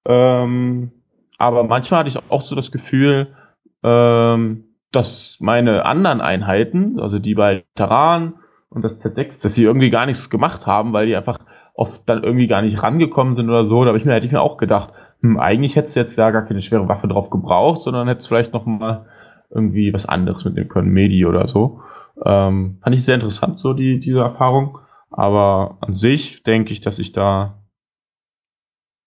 Ähm, 0.07 0.91
aber 1.39 1.65
manchmal 1.65 2.01
hatte 2.01 2.09
ich 2.09 2.19
auch 2.31 2.41
so 2.41 2.55
das 2.55 2.73
Gefühl, 2.73 3.35
ähm, 3.83 4.65
dass 4.91 5.37
meine 5.41 5.85
anderen 5.85 6.21
Einheiten, 6.21 6.99
also 6.99 7.19
die 7.19 7.35
bei 7.35 7.65
Terran 7.75 8.35
und 8.71 8.83
das 8.83 9.05
Z6, 9.05 9.43
dass 9.43 9.55
sie 9.55 9.65
irgendwie 9.65 9.91
gar 9.91 10.07
nichts 10.07 10.31
gemacht 10.31 10.67
haben, 10.67 10.93
weil 10.93 11.07
die 11.07 11.17
einfach 11.17 11.39
oft 11.75 12.09
dann 12.09 12.23
irgendwie 12.23 12.47
gar 12.47 12.63
nicht 12.63 12.83
rangekommen 12.83 13.35
sind 13.35 13.49
oder 13.49 13.67
so. 13.67 13.85
Da 13.85 13.95
ich 13.95 14.05
mir, 14.05 14.15
hätte 14.15 14.27
ich 14.27 14.33
mir 14.33 14.41
auch 14.41 14.57
gedacht, 14.57 14.93
hm, 15.25 15.39
eigentlich 15.39 15.75
hättest 15.75 15.97
du 15.97 16.01
jetzt 16.01 16.17
ja 16.17 16.31
gar 16.31 16.43
keine 16.43 16.61
schwere 16.61 16.87
Waffe 16.87 17.09
drauf 17.09 17.31
gebraucht, 17.31 17.81
sondern 17.81 18.09
hättest 18.09 18.29
vielleicht 18.29 18.53
noch 18.53 18.67
mal 18.67 19.07
irgendwie 19.49 19.95
was 19.95 20.05
anderes 20.05 20.45
mitnehmen 20.45 20.69
können, 20.69 20.91
Medi 20.91 21.25
oder 21.25 21.49
so. 21.49 21.81
Ähm, 22.23 22.77
fand 22.83 22.95
ich 22.95 23.05
sehr 23.05 23.15
interessant, 23.15 23.59
so 23.59 23.73
die, 23.73 24.01
diese 24.01 24.19
Erfahrung. 24.19 24.79
Aber 25.11 25.79
an 25.81 25.97
sich 25.97 26.43
denke 26.43 26.75
ich, 26.75 26.83
dass 26.83 26.99
ich 26.99 27.13
da 27.13 27.63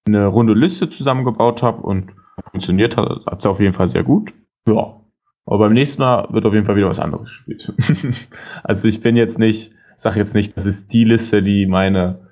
eine 0.07 0.25
runde 0.25 0.53
Liste 0.53 0.89
zusammengebaut 0.89 1.61
habe 1.61 1.83
und 1.83 2.15
funktioniert 2.49 2.97
hat, 2.97 3.25
hat 3.27 3.41
sie 3.43 3.49
auf 3.49 3.59
jeden 3.59 3.75
Fall 3.75 3.87
sehr 3.87 4.03
gut. 4.03 4.33
Ja. 4.67 4.99
Aber 5.45 5.59
beim 5.59 5.73
nächsten 5.73 6.01
Mal 6.01 6.27
wird 6.31 6.45
auf 6.45 6.53
jeden 6.53 6.65
Fall 6.65 6.77
wieder 6.77 6.89
was 6.89 6.99
anderes 6.99 7.29
gespielt. 7.29 7.73
also 8.63 8.87
ich 8.87 9.01
bin 9.01 9.15
jetzt 9.15 9.37
nicht, 9.37 9.71
sag 9.97 10.15
jetzt 10.15 10.33
nicht, 10.33 10.57
das 10.57 10.65
ist 10.65 10.91
die 10.93 11.03
Liste, 11.03 11.43
die 11.43 11.67
meine, 11.67 12.26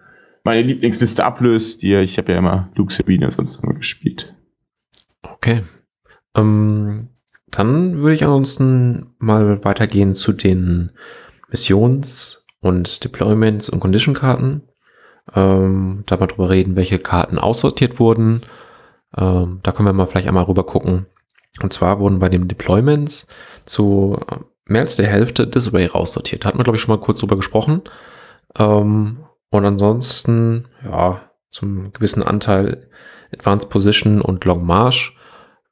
meine 0.46 0.62
Lieblingsliste 0.62 1.26
ablöst. 1.26 1.82
Die, 1.82 1.94
ich 1.96 2.18
habe 2.18 2.32
ja 2.32 2.38
immer 2.38 2.70
Luke 2.76 2.94
Sabine 2.94 3.30
sonst 3.32 3.62
immer 3.62 3.74
gespielt. 3.74 4.34
Okay. 5.22 5.64
Ähm, 6.36 7.10
dann 7.48 7.98
würde 8.02 8.14
ich 8.14 8.24
ansonsten 8.24 9.16
mal 9.18 9.64
weitergehen 9.66 10.16
zu 10.16 10.32
den 10.32 10.92
Missions- 11.50 12.46
und 12.62 12.88
Deployments- 12.88 13.70
und 13.70 13.80
Condition-Karten. 13.80 14.62
Ähm, 15.34 16.04
da 16.06 16.18
mal 16.18 16.28
drüber 16.28 16.50
reden, 16.50 16.76
welche 16.76 17.00
Karten 17.00 17.40
aussortiert 17.40 18.00
wurden. 18.00 18.42
Ähm, 19.18 19.60
da 19.64 19.72
können 19.72 19.88
wir 19.88 19.94
mal 19.94 20.08
vielleicht 20.08 20.28
einmal 20.28 20.44
rüber 20.44 20.66
gucken, 20.66 21.08
und 21.62 21.74
zwar 21.74 22.00
wurden 22.00 22.20
bei 22.20 22.30
den 22.30 22.48
Deployments 22.48 23.28
zu 23.66 24.20
äh, 24.30 24.36
mehr 24.66 24.82
als 24.82 24.98
der 24.98 25.08
Hälfte 25.08 25.48
Disarray 25.48 25.86
raussortiert. 25.86 26.44
Da 26.44 26.50
hatten 26.50 26.60
wir, 26.60 26.64
glaube 26.64 26.76
ich, 26.78 26.82
schon 26.82 26.94
mal 26.94 27.02
kurz 27.02 27.20
drüber 27.20 27.36
gesprochen. 27.36 27.82
Ähm, 28.58 29.25
und 29.58 29.66
ansonsten, 29.66 30.66
ja, 30.84 31.22
zum 31.50 31.94
gewissen 31.94 32.24
Anteil 32.24 32.90
Advanced 33.32 33.70
Position 33.70 34.22
und 34.22 34.46
Long 34.46 34.66
March. 34.66 35.16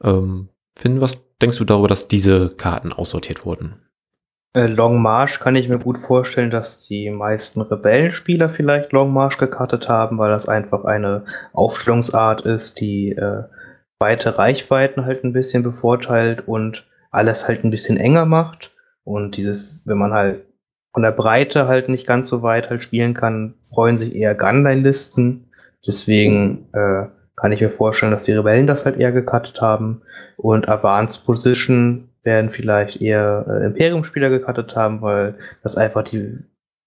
Ähm, 0.04 0.50
Finn, 0.76 1.02
was 1.02 1.26
denkst 1.42 1.58
du 1.58 1.66
darüber, 1.66 1.88
dass 1.88 2.08
diese 2.08 2.50
Karten 2.50 2.94
aussortiert 2.94 3.46
wurden? 3.46 3.76
Äh, 4.54 4.68
Long 4.68 5.02
March 5.02 5.40
kann 5.40 5.56
ich 5.56 5.68
mir 5.68 5.80
gut 5.80 5.98
vorstellen, 5.98 6.52
dass 6.52 6.86
die 6.86 7.10
meisten 7.10 7.62
Rebellenspieler 7.62 8.50
vielleicht 8.50 8.92
Long 8.92 9.12
March 9.12 9.38
gekartet 9.38 9.90
haben, 9.90 10.18
weil 10.18 10.30
das 10.30 10.48
einfach 10.48 10.86
eine 10.86 11.26
Aufstellungsart 11.54 12.42
ist, 12.42 12.80
die 12.80 13.10
äh, 13.10 13.44
weite 14.00 14.38
Reichweiten 14.38 15.06
halt 15.06 15.24
ein 15.24 15.34
bisschen 15.34 15.64
bevorteilt 15.64 16.48
und 16.48 16.88
alles 17.10 17.48
halt 17.48 17.64
ein 17.64 17.72
bisschen 17.72 17.98
enger 17.98 18.26
macht. 18.26 18.72
Und 19.04 19.38
dieses, 19.38 19.88
wenn 19.88 19.98
man 19.98 20.14
halt 20.14 20.46
von 20.94 21.04
der 21.04 21.12
Breite 21.12 21.68
halt 21.68 21.90
nicht 21.90 22.06
ganz 22.06 22.30
so 22.30 22.44
weit 22.44 22.70
halt 22.70 22.84
spielen 22.84 23.14
kann, 23.14 23.56
freuen 23.68 23.98
sich 23.98 24.16
eher 24.16 24.36
Gunline-Listen. 24.36 25.50
Deswegen 25.86 26.70
äh, 26.74 27.08
kann 27.36 27.52
ich 27.52 27.62
mir 27.62 27.72
vorstellen, 27.72 28.12
dass 28.12 28.26
die 28.26 28.34
Rebellen 28.34 28.68
das 28.68 28.86
halt 28.86 28.98
eher 28.98 29.12
gecuttet 29.12 29.60
haben. 29.60 30.04
Und 30.38 30.70
Advanced 30.70 31.26
Position 31.26 32.10
werden 32.22 32.50
vielleicht 32.50 33.02
eher 33.02 33.46
äh, 33.50 33.66
Imperium-Spieler 33.66 34.30
gecuttet 34.30 34.76
haben, 34.76 35.02
weil 35.02 35.36
das 35.64 35.78
einfach 35.78 36.04
die 36.04 36.40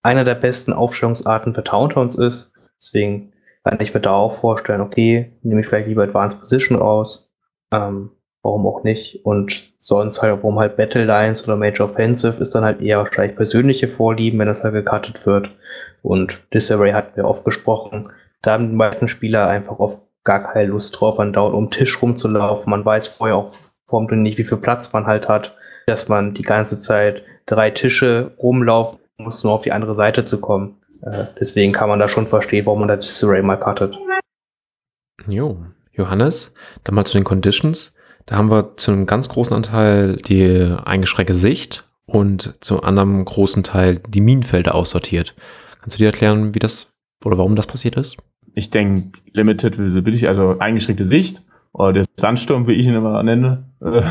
einer 0.03 0.25
der 0.25 0.37
besten 0.37 0.73
Aufstellungsarten 0.73 1.53
für 1.53 1.65
Towntowns 1.65 2.17
ist. 2.17 2.53
Deswegen 2.81 3.33
kann 3.65 3.81
ich 3.81 3.93
mir 3.93 4.01
da 4.01 4.13
auch 4.13 4.33
vorstellen, 4.33 4.81
okay, 4.81 5.33
nehme 5.43 5.61
ich 5.61 5.67
vielleicht 5.67 5.89
lieber 5.89 6.05
Advanced 6.05 6.39
Position 6.39 6.79
raus. 6.79 7.33
Ähm, 7.73 8.13
warum 8.43 8.67
auch 8.67 8.85
nicht? 8.85 9.25
Und 9.25 9.76
sonst 9.87 10.21
halt, 10.21 10.33
warum 10.43 10.59
halt 10.59 10.77
Battle 10.77 11.05
Lines 11.05 11.45
oder 11.45 11.57
Major 11.57 11.89
Offensive 11.89 12.41
ist 12.41 12.55
dann 12.55 12.65
halt 12.65 12.81
eher 12.81 12.99
wahrscheinlich 12.99 13.37
persönliche 13.37 13.87
Vorlieben, 13.87 14.39
wenn 14.39 14.49
das 14.49 14.65
halt 14.65 14.75
gecuttet 14.75 15.25
wird. 15.27 15.51
Und 16.03 16.53
Disarray 16.53 16.93
hatten 16.93 17.17
wir 17.17 17.25
oft 17.25 17.45
gesprochen. 17.45 18.03
Da 18.43 18.53
haben 18.53 18.71
die 18.71 18.77
meisten 18.77 19.07
Spieler 19.07 19.47
einfach 19.49 19.79
oft 19.79 20.03
gar 20.25 20.53
keine 20.53 20.71
Lust 20.71 21.01
drauf, 21.01 21.21
an 21.21 21.33
dauernd 21.33 21.55
um 21.55 21.67
den 21.67 21.71
Tisch 21.71 22.03
rumzulaufen. 22.03 22.71
Man 22.71 22.85
weiß 22.85 23.09
vorher 23.09 23.37
auch 23.37 23.49
vorm 23.87 24.07
nicht, 24.07 24.39
wie 24.39 24.45
viel 24.45 24.59
Platz 24.59 24.93
man 24.93 25.07
halt 25.07 25.29
hat, 25.29 25.57
dass 25.87 26.09
man 26.09 26.35
die 26.35 26.43
ganze 26.43 26.81
Zeit 26.81 27.23
drei 27.47 27.71
Tische 27.71 28.33
rumlaufen 28.39 28.99
muss, 29.19 29.45
nur 29.45 29.53
auf 29.53 29.63
die 29.63 29.73
andere 29.73 29.95
Seite 29.95 30.25
zu 30.25 30.41
kommen. 30.41 30.81
Äh, 31.03 31.27
deswegen 31.39 31.73
kann 31.73 31.89
man 31.89 32.01
da 32.01 32.09
schon 32.09 32.27
verstehen, 32.27 32.67
warum 32.67 32.81
man 32.81 32.89
da 32.89 32.97
Disarray 32.97 33.43
mal 33.43 33.57
cuttet. 33.57 33.97
Jo, 35.29 35.65
Johannes, 35.93 36.53
dann 36.83 36.97
mal 36.97 37.05
zu 37.05 37.13
den 37.13 37.25
Conditions. 37.25 37.96
Da 38.27 38.37
haben 38.37 38.51
wir 38.51 38.77
zu 38.77 38.93
einem 38.93 39.07
ganz 39.07 39.29
großen 39.29 39.57
Anteil 39.57 40.17
die 40.17 40.75
eingeschränkte 40.85 41.35
Sicht 41.35 41.85
und 42.07 42.55
zu 42.61 42.83
einem 42.83 43.25
großen 43.25 43.63
Teil 43.63 44.01
die 44.09 44.21
Minenfelder 44.21 44.75
aussortiert. 44.75 45.35
Kannst 45.81 45.97
du 45.97 45.99
dir 45.99 46.07
erklären, 46.07 46.55
wie 46.55 46.59
das 46.59 46.97
oder 47.25 47.39
warum 47.39 47.55
das 47.55 47.69
passiert 47.69 47.97
ist? 47.97 48.17
Ich 48.55 48.71
denke, 48.71 49.19
Limited 49.33 49.79
Visibility, 49.79 50.27
also 50.27 50.59
eingeschränkte 50.59 51.07
Sicht, 51.07 51.43
oder 51.73 51.93
der 51.93 52.05
Sandsturm, 52.17 52.67
wie 52.67 52.73
ich 52.73 52.87
ihn 52.87 52.95
immer 52.95 53.23
nenne, 53.23 53.65
äh, 53.83 54.03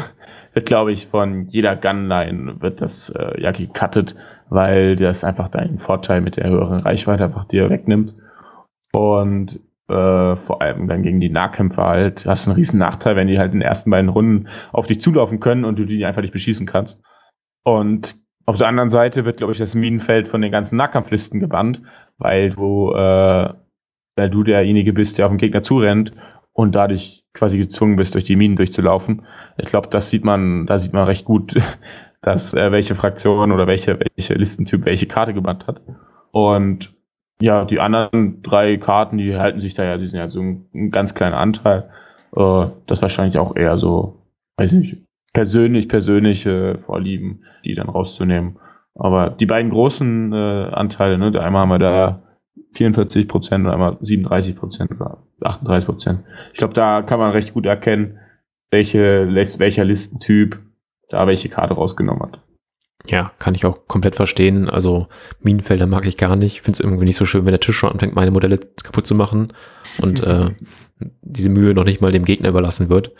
wird, 0.54 0.68
glaube 0.68 0.92
ich, 0.92 1.08
von 1.08 1.48
jeder 1.48 1.76
Gunline 1.76 2.62
wird 2.62 2.80
das 2.80 3.10
äh, 3.10 3.42
ja 3.42 3.52
gecuttet, 3.52 4.16
weil 4.50 4.96
das 4.96 5.24
einfach 5.24 5.50
deinen 5.50 5.80
Vorteil 5.80 6.22
mit 6.22 6.38
der 6.38 6.50
höheren 6.50 6.82
Reichweite 6.82 7.26
einfach 7.26 7.46
dir 7.46 7.70
wegnimmt. 7.70 8.14
Und 8.94 9.60
äh, 9.88 10.36
vor 10.36 10.62
allem 10.62 10.88
dann 10.88 11.04
gegen 11.04 11.20
die 11.20 11.30
Nahkämpfer 11.30 11.86
halt, 11.86 12.26
hast 12.26 12.48
einen 12.48 12.56
riesen 12.56 12.80
Nachteil, 12.80 13.16
wenn 13.16 13.28
die 13.28 13.38
halt 13.38 13.54
in 13.54 13.60
den 13.60 13.68
ersten 13.68 13.92
beiden 13.92 14.10
Runden 14.10 14.48
auf 14.72 14.88
dich 14.88 15.02
zulaufen 15.02 15.40
können 15.40 15.66
und 15.66 15.78
du 15.78 15.86
die 15.86 16.06
einfach 16.06 16.22
nicht 16.22 16.34
beschießen 16.34 16.66
kannst. 16.66 17.02
Und 17.64 18.16
auf 18.46 18.58
der 18.58 18.68
anderen 18.68 18.90
Seite 18.90 19.26
wird, 19.26 19.38
glaube 19.38 19.54
ich, 19.54 19.60
das 19.60 19.76
Minenfeld 19.76 20.28
von 20.28 20.42
den 20.42 20.52
ganzen 20.52 20.76
Nahkampflisten 20.76 21.40
gebannt, 21.40 21.82
weil 22.18 22.52
du, 22.52 22.94
äh, 22.94 23.54
weil 24.16 24.30
du 24.30 24.44
derjenige 24.44 24.94
bist, 24.94 25.18
der 25.18 25.26
auf 25.26 25.32
den 25.32 25.38
Gegner 25.38 25.64
zurennt 25.64 26.14
und 26.54 26.74
dadurch 26.74 27.24
quasi 27.34 27.58
gezwungen 27.58 27.98
bist, 27.98 28.16
durch 28.16 28.24
die 28.24 28.36
Minen 28.36 28.56
durchzulaufen. 28.56 29.24
Ich 29.58 29.68
glaube, 29.68 29.90
das 29.90 30.10
sieht 30.10 30.24
man, 30.24 30.66
da 30.68 30.78
sieht 30.78 30.94
man 30.94 31.06
recht 31.06 31.26
gut, 31.26 31.56
dass 32.22 32.54
äh, 32.54 32.72
welche 32.72 32.96
Fraktion 32.96 33.52
oder 33.52 33.68
welche, 33.68 34.00
welche 34.00 34.34
Listentyp 34.34 34.86
welche 34.86 35.06
Karte 35.06 35.34
gebannt 35.34 35.68
hat. 35.68 35.82
Und 36.32 36.95
ja, 37.42 37.66
die 37.66 37.80
anderen 37.80 38.42
drei 38.42 38.78
Karten, 38.78 39.18
die 39.18 39.36
halten 39.36 39.62
sich 39.62 39.74
da 39.74 39.84
ja, 39.84 39.98
die 39.98 40.08
sind 40.08 40.18
ja 40.18 40.30
so 40.30 40.40
ein, 40.40 40.66
ein 40.74 40.92
ganz 40.92 41.14
kleiner 41.14 41.38
Anteil. 41.38 41.90
Äh, 42.36 42.68
das 42.88 43.02
wahrscheinlich 43.02 43.38
auch 43.38 43.56
eher 43.56 43.78
so, 43.78 44.22
weiß 44.58 44.72
nicht, 44.74 45.04
persönlich, 45.34 45.90
persönliche 45.90 46.78
Vorlieben, 46.80 47.44
die 47.66 47.76
dann 47.76 47.90
rauszunehmen. 47.90 48.58
Aber 48.96 49.30
die 49.30 49.46
beiden 49.46 49.72
großen 49.72 50.32
äh, 50.32 50.70
Anteile, 50.72 51.18
ne, 51.18 51.28
einmal 51.42 51.62
haben 51.64 51.70
wir 51.70 51.80
da 51.80 52.22
44 52.76 53.28
Prozent 53.28 53.66
und 53.66 53.72
einmal 53.72 53.98
37 54.00 54.56
Prozent 54.56 54.92
oder 54.92 55.18
38 55.42 55.86
Prozent. 55.86 56.20
Ich 56.54 56.58
glaube, 56.58 56.74
da 56.74 57.02
kann 57.02 57.20
man 57.20 57.32
recht 57.32 57.54
gut 57.54 57.66
erkennen, 57.66 58.20
welche, 58.72 59.28
welcher 59.60 59.84
Listentyp 59.84 60.60
da 61.10 61.28
welche 61.28 61.50
Karte 61.50 61.74
rausgenommen 61.74 62.24
hat. 62.24 62.40
Ja, 63.08 63.32
kann 63.40 63.56
ich 63.56 63.66
auch 63.66 63.88
komplett 63.88 64.16
verstehen. 64.16 64.70
Also 64.70 65.08
Minenfelder 65.42 65.88
mag 65.88 66.06
ich 66.06 66.18
gar 66.18 66.36
nicht. 66.36 66.62
Finde 66.62 66.74
es 66.74 66.80
irgendwie 66.80 67.06
nicht 67.06 67.18
so 67.18 67.26
schön, 67.26 67.46
wenn 67.46 67.52
der 67.52 67.60
Tisch 67.60 67.78
schon 67.78 67.92
anfängt, 67.92 68.16
meine 68.16 68.32
Modelle 68.32 68.58
kaputt 68.58 69.08
zu 69.08 69.16
machen 69.16 69.54
und 70.00 70.24
äh, 70.24 70.50
diese 71.22 71.50
Mühe 71.50 71.74
noch 71.74 71.84
nicht 71.84 72.02
mal 72.02 72.12
dem 72.12 72.26
Gegner 72.26 72.50
überlassen 72.50 72.90
wird. 72.90 73.12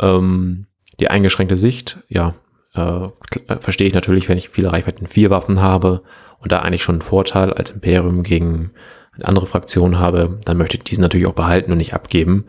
Ähm, 0.00 0.66
die 1.00 1.08
eingeschränkte 1.08 1.56
Sicht, 1.56 1.98
ja, 2.08 2.34
äh, 2.74 3.08
verstehe 3.60 3.86
ich 3.86 3.94
natürlich, 3.94 4.28
wenn 4.28 4.38
ich 4.38 4.48
viele 4.48 4.72
Reichweiten 4.72 5.06
vier 5.06 5.30
Waffen 5.30 5.60
habe 5.60 6.02
und 6.38 6.52
da 6.52 6.60
eigentlich 6.60 6.82
schon 6.82 6.96
einen 6.96 7.02
Vorteil 7.02 7.52
als 7.52 7.70
Imperium 7.70 8.22
gegen 8.22 8.72
andere 9.20 9.46
Fraktionen 9.46 9.98
habe, 9.98 10.38
dann 10.44 10.56
möchte 10.56 10.76
ich 10.76 10.84
diesen 10.84 11.02
natürlich 11.02 11.26
auch 11.26 11.34
behalten 11.34 11.70
und 11.70 11.78
nicht 11.78 11.94
abgeben. 11.94 12.46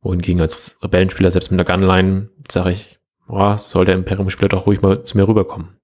Wohingegen 0.00 0.40
als 0.40 0.78
Rebellenspieler, 0.82 1.30
selbst 1.30 1.50
mit 1.50 1.58
der 1.58 1.76
Gunline, 1.76 2.28
sage 2.50 2.70
ich, 2.70 2.98
boah, 3.26 3.58
soll 3.58 3.84
der 3.84 3.94
Imperium-Spieler 3.94 4.48
doch 4.48 4.66
ruhig 4.66 4.82
mal 4.82 5.02
zu 5.02 5.16
mir 5.16 5.26
rüberkommen. 5.26 5.76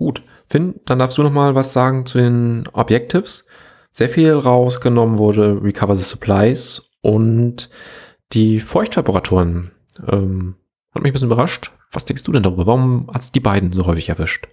Gut. 0.00 0.22
Finn, 0.48 0.80
dann 0.86 0.98
darfst 0.98 1.18
du 1.18 1.22
noch 1.22 1.30
mal 1.30 1.54
was 1.54 1.74
sagen 1.74 2.06
zu 2.06 2.16
den 2.16 2.66
Objectives. 2.72 3.46
Sehr 3.90 4.08
viel 4.08 4.32
rausgenommen 4.32 5.18
wurde 5.18 5.62
Recover 5.62 5.94
the 5.94 6.04
Supplies 6.04 6.90
und 7.02 7.68
die 8.32 8.60
Feuchttemperaturen. 8.60 9.72
Ähm, 10.10 10.54
hat 10.94 11.02
mich 11.02 11.10
ein 11.10 11.12
bisschen 11.12 11.28
überrascht. 11.28 11.72
Was 11.92 12.06
denkst 12.06 12.22
du 12.22 12.32
denn 12.32 12.42
darüber? 12.42 12.66
Warum 12.66 13.10
hat 13.12 13.20
es 13.20 13.30
die 13.30 13.40
beiden 13.40 13.74
so 13.74 13.84
häufig 13.84 14.08
erwischt? 14.08 14.48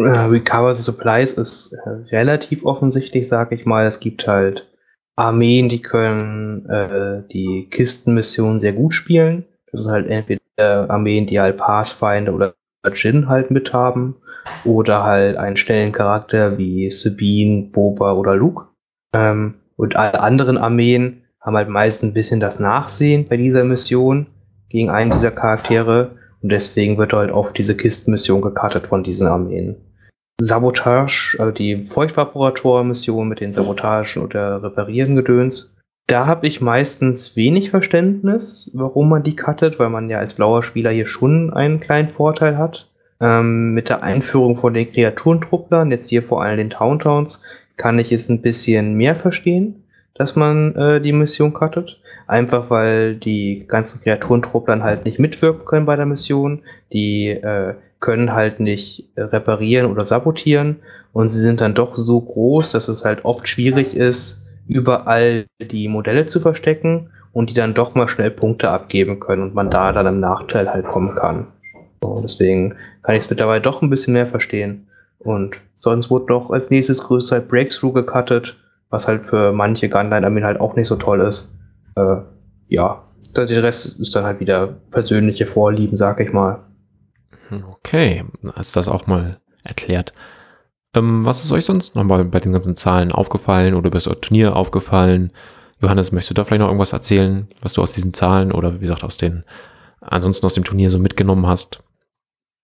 Äh, 0.00 0.04
Recover 0.04 0.74
the 0.74 0.82
Supplies 0.82 1.34
ist 1.34 1.74
äh, 1.74 1.90
relativ 2.16 2.64
offensichtlich, 2.64 3.28
sag 3.28 3.52
ich 3.52 3.66
mal. 3.66 3.84
Es 3.84 4.00
gibt 4.00 4.26
halt 4.26 4.72
Armeen, 5.16 5.68
die 5.68 5.82
können 5.82 6.64
äh, 6.64 7.24
die 7.30 7.68
Kistenmission 7.70 8.58
sehr 8.58 8.72
gut 8.72 8.94
spielen. 8.94 9.44
Das 9.70 9.82
ist 9.82 9.88
halt 9.88 10.08
entweder 10.08 10.88
Armeen, 10.88 11.26
die 11.26 11.38
halt 11.38 11.58
Pathfinder 11.58 12.32
oder 12.32 12.54
Jin 12.94 13.28
halt 13.28 13.50
mit 13.50 13.72
haben. 13.72 14.16
Oder 14.64 15.04
halt 15.04 15.36
einen 15.36 15.56
schnellen 15.56 15.92
Charakter 15.92 16.58
wie 16.58 16.90
Sabine, 16.90 17.70
Boba 17.72 18.12
oder 18.12 18.36
Luke. 18.36 18.68
Ähm, 19.14 19.54
und 19.76 19.96
alle 19.96 20.20
anderen 20.20 20.58
Armeen 20.58 21.22
haben 21.40 21.56
halt 21.56 21.68
meist 21.68 22.02
ein 22.02 22.14
bisschen 22.14 22.40
das 22.40 22.60
Nachsehen 22.60 23.26
bei 23.28 23.36
dieser 23.36 23.64
Mission 23.64 24.26
gegen 24.68 24.90
einen 24.90 25.10
dieser 25.10 25.32
Charaktere. 25.32 26.12
Und 26.42 26.50
deswegen 26.50 26.98
wird 26.98 27.12
halt 27.12 27.30
oft 27.30 27.56
diese 27.56 27.76
Kistenmission 27.76 28.40
gekartet 28.40 28.86
von 28.86 29.02
diesen 29.02 29.28
Armeen. 29.28 29.76
Sabotage, 30.40 31.36
also 31.38 31.52
die 31.52 31.76
Feuchtvaporator-Mission 31.76 33.28
mit 33.28 33.40
den 33.40 33.52
Sabotagen 33.52 34.22
oder 34.22 34.62
Reparieren 34.62 35.14
gedöns. 35.14 35.76
Da 36.08 36.26
habe 36.26 36.46
ich 36.46 36.60
meistens 36.60 37.36
wenig 37.36 37.70
Verständnis, 37.70 38.70
warum 38.74 39.08
man 39.08 39.22
die 39.22 39.36
cuttet, 39.36 39.78
weil 39.78 39.88
man 39.88 40.10
ja 40.10 40.18
als 40.18 40.34
blauer 40.34 40.62
Spieler 40.62 40.90
hier 40.90 41.06
schon 41.06 41.52
einen 41.52 41.80
kleinen 41.80 42.10
Vorteil 42.10 42.58
hat. 42.58 42.91
Ähm, 43.22 43.72
mit 43.72 43.88
der 43.88 44.02
Einführung 44.02 44.56
von 44.56 44.74
den 44.74 44.90
Kreaturentruppler, 44.90 45.86
jetzt 45.86 46.08
hier 46.08 46.22
vor 46.22 46.42
allem 46.42 46.56
den 46.56 46.70
Towntowns, 46.70 47.42
kann 47.76 47.98
ich 47.98 48.10
es 48.12 48.28
ein 48.28 48.42
bisschen 48.42 48.94
mehr 48.94 49.14
verstehen, 49.14 49.84
dass 50.14 50.36
man 50.36 50.74
äh, 50.74 51.00
die 51.00 51.12
Mission 51.12 51.52
cuttet. 51.52 52.00
Einfach 52.26 52.68
weil 52.68 53.14
die 53.14 53.64
ganzen 53.68 54.02
Kreaturentruppler 54.02 54.82
halt 54.82 55.04
nicht 55.04 55.18
mitwirken 55.18 55.64
können 55.64 55.86
bei 55.86 55.96
der 55.96 56.06
Mission. 56.06 56.62
Die 56.92 57.28
äh, 57.28 57.74
können 58.00 58.32
halt 58.32 58.58
nicht 58.58 59.10
reparieren 59.16 59.86
oder 59.86 60.04
sabotieren 60.04 60.80
und 61.12 61.28
sie 61.28 61.40
sind 61.40 61.60
dann 61.60 61.74
doch 61.74 61.94
so 61.94 62.20
groß, 62.20 62.72
dass 62.72 62.88
es 62.88 63.04
halt 63.04 63.24
oft 63.24 63.46
schwierig 63.46 63.94
ist, 63.94 64.44
überall 64.66 65.46
die 65.60 65.88
Modelle 65.88 66.26
zu 66.26 66.40
verstecken 66.40 67.10
und 67.32 67.50
die 67.50 67.54
dann 67.54 67.74
doch 67.74 67.94
mal 67.94 68.08
schnell 68.08 68.30
Punkte 68.30 68.70
abgeben 68.70 69.20
können 69.20 69.42
und 69.42 69.54
man 69.54 69.70
da 69.70 69.92
dann 69.92 70.06
im 70.06 70.20
Nachteil 70.20 70.70
halt 70.72 70.86
kommen 70.86 71.14
kann. 71.14 71.46
So, 72.02 72.18
deswegen 72.22 72.74
kann 73.02 73.14
ich 73.14 73.24
es 73.24 73.30
mittlerweile 73.30 73.60
doch 73.60 73.82
ein 73.82 73.90
bisschen 73.90 74.14
mehr 74.14 74.26
verstehen. 74.26 74.88
Und 75.18 75.60
sonst 75.76 76.10
wurde 76.10 76.32
noch 76.32 76.50
als 76.50 76.70
nächstes 76.70 77.04
größte 77.04 77.36
halt 77.36 77.48
Breakthrough 77.48 77.92
gecuttet, 77.92 78.56
was 78.90 79.08
halt 79.08 79.24
für 79.24 79.52
manche 79.52 79.88
Gunline-Armeen 79.88 80.44
halt 80.44 80.60
auch 80.60 80.76
nicht 80.76 80.88
so 80.88 80.96
toll 80.96 81.20
ist. 81.20 81.58
Äh, 81.96 82.16
ja, 82.68 83.04
der 83.36 83.62
Rest 83.62 84.00
ist 84.00 84.14
dann 84.14 84.24
halt 84.24 84.40
wieder 84.40 84.66
persönliche 84.90 85.46
Vorlieben, 85.46 85.96
sag 85.96 86.20
ich 86.20 86.32
mal. 86.32 86.60
Okay, 87.68 88.24
hast 88.54 88.76
das 88.76 88.88
auch 88.88 89.06
mal 89.06 89.38
erklärt. 89.64 90.12
Ähm, 90.94 91.24
was 91.24 91.44
ist 91.44 91.52
euch 91.52 91.64
sonst 91.64 91.94
nochmal 91.94 92.24
bei 92.24 92.40
den 92.40 92.52
ganzen 92.52 92.76
Zahlen 92.76 93.12
aufgefallen 93.12 93.74
oder 93.74 93.88
über 93.88 93.98
das 93.98 94.04
Turnier 94.20 94.56
aufgefallen? 94.56 95.32
Johannes, 95.80 96.12
möchtest 96.12 96.30
du 96.30 96.34
da 96.34 96.44
vielleicht 96.44 96.60
noch 96.60 96.68
irgendwas 96.68 96.92
erzählen, 96.92 97.48
was 97.60 97.72
du 97.72 97.82
aus 97.82 97.92
diesen 97.92 98.14
Zahlen 98.14 98.52
oder 98.52 98.74
wie 98.74 98.80
gesagt 98.80 99.04
aus 99.04 99.16
den, 99.16 99.44
ansonsten 100.00 100.46
aus 100.46 100.54
dem 100.54 100.64
Turnier 100.64 100.90
so 100.90 100.98
mitgenommen 100.98 101.46
hast? 101.46 101.82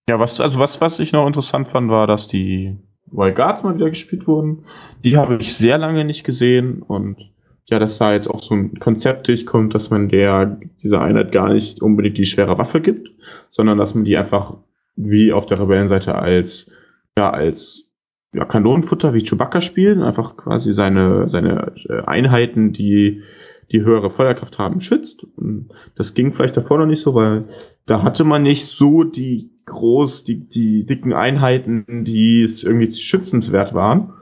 Ja, 0.08 0.18
was, 0.18 0.40
also 0.40 0.58
was, 0.58 0.80
was 0.80 0.98
ich 1.00 1.12
noch 1.12 1.26
interessant 1.26 1.68
fand, 1.68 1.90
war, 1.90 2.06
dass 2.06 2.28
die 2.28 2.78
Wild 3.12 3.36
Guards 3.36 3.62
mal 3.62 3.74
wieder 3.74 3.90
gespielt 3.90 4.26
wurden. 4.26 4.64
Die 5.04 5.18
habe 5.18 5.36
ich 5.36 5.54
sehr 5.54 5.76
lange 5.76 6.04
nicht 6.04 6.24
gesehen 6.24 6.82
und 6.82 7.18
ja, 7.66 7.78
dass 7.78 7.98
da 7.98 8.14
jetzt 8.14 8.28
auch 8.28 8.42
so 8.42 8.54
ein 8.54 8.78
Konzept 8.78 9.28
durchkommt, 9.28 9.74
dass 9.74 9.90
man 9.90 10.08
der, 10.08 10.58
dieser 10.82 11.02
Einheit 11.02 11.30
gar 11.32 11.52
nicht 11.52 11.82
unbedingt 11.82 12.16
die 12.16 12.24
schwere 12.24 12.56
Waffe 12.56 12.80
gibt, 12.80 13.10
sondern 13.50 13.76
dass 13.76 13.94
man 13.94 14.04
die 14.04 14.16
einfach 14.16 14.54
wie 14.96 15.32
auf 15.32 15.44
der 15.44 15.60
Rebellenseite 15.60 16.14
als, 16.14 16.70
ja, 17.18 17.30
als 17.30 17.84
ja, 18.32 18.46
Kanonenfutter 18.46 19.12
wie 19.12 19.22
Chewbacca 19.22 19.60
spielen, 19.60 20.02
einfach 20.02 20.38
quasi 20.38 20.72
seine, 20.72 21.28
seine 21.28 21.72
äh, 21.86 22.00
Einheiten, 22.06 22.72
die 22.72 23.22
die 23.70 23.82
höhere 23.82 24.10
Feuerkraft 24.10 24.58
haben, 24.58 24.80
schützt. 24.80 25.22
Und 25.36 25.68
das 25.94 26.14
ging 26.14 26.32
vielleicht 26.32 26.56
davor 26.56 26.78
noch 26.78 26.86
nicht 26.86 27.02
so, 27.02 27.14
weil 27.14 27.48
da 27.88 28.02
hatte 28.02 28.24
man 28.24 28.42
nicht 28.42 28.66
so 28.66 29.02
die 29.02 29.50
groß, 29.64 30.24
die, 30.24 30.48
die 30.48 30.84
dicken 30.84 31.12
Einheiten, 31.12 32.04
die 32.04 32.42
es 32.42 32.62
irgendwie 32.62 32.92
schützenswert 32.92 33.74
waren. 33.74 34.12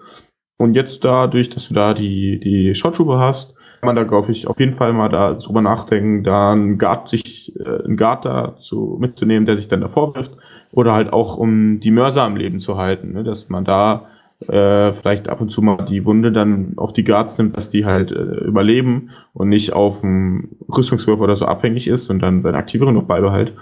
Und 0.57 0.75
jetzt 0.75 1.05
dadurch, 1.05 1.51
dass 1.51 1.69
du 1.69 1.75
da 1.75 1.93
die, 1.93 2.41
die 2.41 2.75
Shottrooper 2.75 3.19
hast, 3.19 3.55
kann 3.81 3.89
man 3.89 3.97
da, 3.97 4.05
glaube 4.05 4.33
ich, 4.33 4.47
auf 4.47 4.59
jeden 4.59 4.77
Fall 4.77 4.93
mal 4.93 5.09
da 5.09 5.35
drüber 5.35 5.61
nachdenken, 5.61 6.25
da 6.25 6.53
einen 6.53 6.79
Guard 6.79 7.09
sich, 7.09 7.53
äh, 7.57 7.85
einen 7.85 7.97
Guard 7.97 8.25
da 8.25 8.57
zu, 8.61 8.97
mitzunehmen, 9.01 9.47
der 9.47 9.57
sich 9.57 9.69
dann 9.69 9.83
davor 9.83 10.15
wirft 10.15 10.33
oder 10.73 10.95
halt 10.95 11.13
auch 11.13 11.37
um 11.37 11.81
die 11.81 11.91
Mörser 11.91 12.23
am 12.23 12.37
Leben 12.37 12.61
zu 12.61 12.77
halten, 12.77 13.13
ne? 13.13 13.25
dass 13.25 13.49
man 13.49 13.65
da 13.65 14.07
äh, 14.41 14.93
vielleicht 14.93 15.29
ab 15.29 15.41
und 15.41 15.51
zu 15.51 15.63
mal 15.63 15.85
die 15.85 16.05
Wunde 16.05 16.31
dann 16.31 16.75
auf 16.77 16.93
die 16.93 17.05
Guards 17.05 17.39
nimmt, 17.39 17.57
dass 17.57 17.71
die 17.71 17.85
halt 17.85 18.11
äh, 18.11 18.45
überleben 18.45 19.11
und 19.33 19.49
nicht 19.49 19.73
auf 19.73 20.01
dem 20.01 20.57
Rüstungswurf 20.69 21.21
oder 21.21 21.37
so 21.37 21.47
abhängig 21.47 21.89
ist 21.89 22.11
und 22.11 22.21
dann 22.21 22.43
seine 22.43 22.59
Aktivierung 22.59 22.95
noch 22.95 23.05
beibehält. 23.05 23.55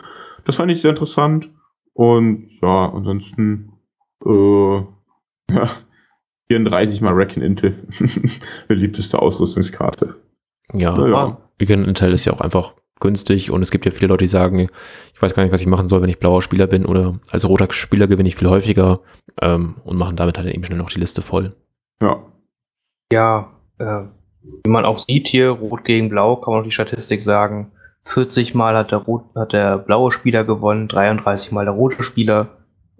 Das 0.44 0.56
fand 0.56 0.72
ich 0.72 0.80
sehr 0.80 0.90
interessant 0.90 1.48
und 1.92 2.48
ja, 2.60 2.92
ansonsten 2.92 3.72
äh, 4.24 4.76
ja, 5.52 5.70
34 6.48 7.00
mal 7.00 7.14
Rack 7.14 7.36
Intel. 7.36 7.86
Beliebteste 8.68 9.20
Ausrüstungskarte. 9.20 10.16
Ja, 10.72 11.06
ja. 11.06 11.38
Weekend 11.58 11.86
Intel 11.86 12.12
ist 12.12 12.24
ja 12.24 12.32
auch 12.32 12.40
einfach 12.40 12.74
günstig 13.04 13.50
und 13.50 13.62
es 13.62 13.70
gibt 13.70 13.84
ja 13.84 13.92
viele 13.92 14.08
Leute, 14.08 14.24
die 14.24 14.28
sagen, 14.28 14.68
ich 15.14 15.22
weiß 15.22 15.34
gar 15.34 15.44
nicht, 15.44 15.52
was 15.52 15.60
ich 15.60 15.66
machen 15.68 15.86
soll, 15.86 16.02
wenn 16.02 16.10
ich 16.10 16.18
blauer 16.18 16.42
Spieler 16.42 16.66
bin 16.66 16.84
oder 16.86 17.12
als 17.30 17.48
roter 17.48 17.70
Spieler 17.70 18.08
gewinne 18.08 18.28
ich 18.28 18.36
viel 18.36 18.48
häufiger 18.48 19.00
ähm, 19.40 19.76
und 19.84 19.96
machen 19.96 20.16
damit 20.16 20.38
halt 20.38 20.52
eben 20.52 20.64
schnell 20.64 20.78
noch 20.78 20.90
die 20.90 20.98
Liste 20.98 21.22
voll. 21.22 21.54
Ja. 22.02 22.24
Ja, 23.12 23.52
äh, 23.78 24.02
wie 24.42 24.70
man 24.70 24.84
auch 24.84 24.98
sieht 24.98 25.28
hier, 25.28 25.50
rot 25.50 25.84
gegen 25.84 26.08
blau, 26.08 26.36
kann 26.36 26.52
man 26.52 26.60
auch 26.62 26.64
die 26.64 26.72
Statistik 26.72 27.22
sagen. 27.22 27.72
40 28.04 28.54
Mal 28.54 28.76
hat 28.76 28.90
der, 28.90 28.98
rot, 28.98 29.24
hat 29.36 29.52
der 29.52 29.78
blaue 29.78 30.10
Spieler 30.10 30.44
gewonnen, 30.44 30.88
33 30.88 31.52
Mal 31.52 31.64
der 31.64 31.74
rote 31.74 32.02
Spieler. 32.02 32.48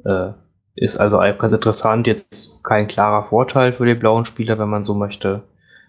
Äh, 0.04 0.32
ist 0.76 0.98
also 0.98 1.18
ganz 1.18 1.52
interessant, 1.52 2.06
jetzt 2.06 2.62
kein 2.64 2.88
klarer 2.88 3.22
Vorteil 3.22 3.72
für 3.72 3.86
den 3.86 3.98
blauen 3.98 4.24
Spieler, 4.24 4.58
wenn 4.58 4.68
man 4.68 4.84
so 4.84 4.94
möchte. 4.94 5.42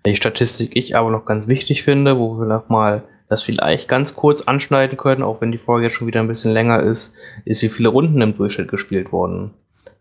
Die 0.05 0.15
Statistik 0.15 0.75
ich 0.75 0.95
aber 0.95 1.09
noch 1.09 1.25
ganz 1.25 1.47
wichtig 1.47 1.83
finde, 1.83 2.19
wo 2.19 2.39
wir 2.39 2.45
noch 2.45 2.69
mal 2.69 3.03
das 3.27 3.43
vielleicht 3.43 3.87
ganz 3.87 4.15
kurz 4.15 4.41
anschneiden 4.41 4.97
können, 4.97 5.23
auch 5.23 5.41
wenn 5.41 5.51
die 5.51 5.57
Folge 5.57 5.85
jetzt 5.85 5.95
schon 5.95 6.07
wieder 6.07 6.19
ein 6.19 6.27
bisschen 6.27 6.51
länger 6.51 6.81
ist, 6.81 7.15
ist, 7.45 7.61
wie 7.63 7.69
viele 7.69 7.89
Runden 7.89 8.21
im 8.21 8.35
Durchschnitt 8.35 8.67
gespielt 8.67 9.11
wurden. 9.11 9.51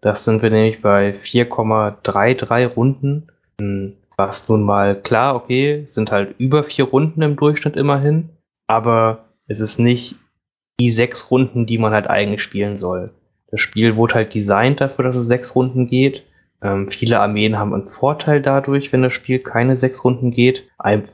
Das 0.00 0.24
sind 0.24 0.42
wir 0.42 0.50
nämlich 0.50 0.82
bei 0.82 1.14
4,33 1.14 2.66
Runden. 2.74 3.28
Hm, 3.60 3.94
was 4.16 4.48
nun 4.48 4.62
mal 4.62 5.00
klar, 5.00 5.34
okay, 5.34 5.82
sind 5.86 6.10
halt 6.10 6.34
über 6.38 6.62
vier 6.62 6.84
Runden 6.84 7.22
im 7.22 7.36
Durchschnitt 7.36 7.76
immerhin, 7.76 8.30
aber 8.66 9.24
es 9.46 9.60
ist 9.60 9.78
nicht 9.78 10.16
die 10.80 10.90
sechs 10.90 11.30
Runden, 11.30 11.66
die 11.66 11.78
man 11.78 11.92
halt 11.92 12.08
eigentlich 12.08 12.42
spielen 12.42 12.76
soll. 12.76 13.12
Das 13.50 13.60
Spiel 13.60 13.96
wurde 13.96 14.14
halt 14.14 14.34
designt 14.34 14.80
dafür, 14.80 15.04
dass 15.04 15.16
es 15.16 15.28
sechs 15.28 15.54
Runden 15.54 15.86
geht. 15.86 16.24
Ähm, 16.62 16.88
viele 16.88 17.20
Armeen 17.20 17.58
haben 17.58 17.74
einen 17.74 17.86
Vorteil 17.86 18.42
dadurch, 18.42 18.92
wenn 18.92 19.02
das 19.02 19.12
Spiel 19.12 19.38
keine 19.38 19.76
sechs 19.76 20.04
Runden 20.04 20.30
geht. 20.30 20.68
Ein, 20.78 21.04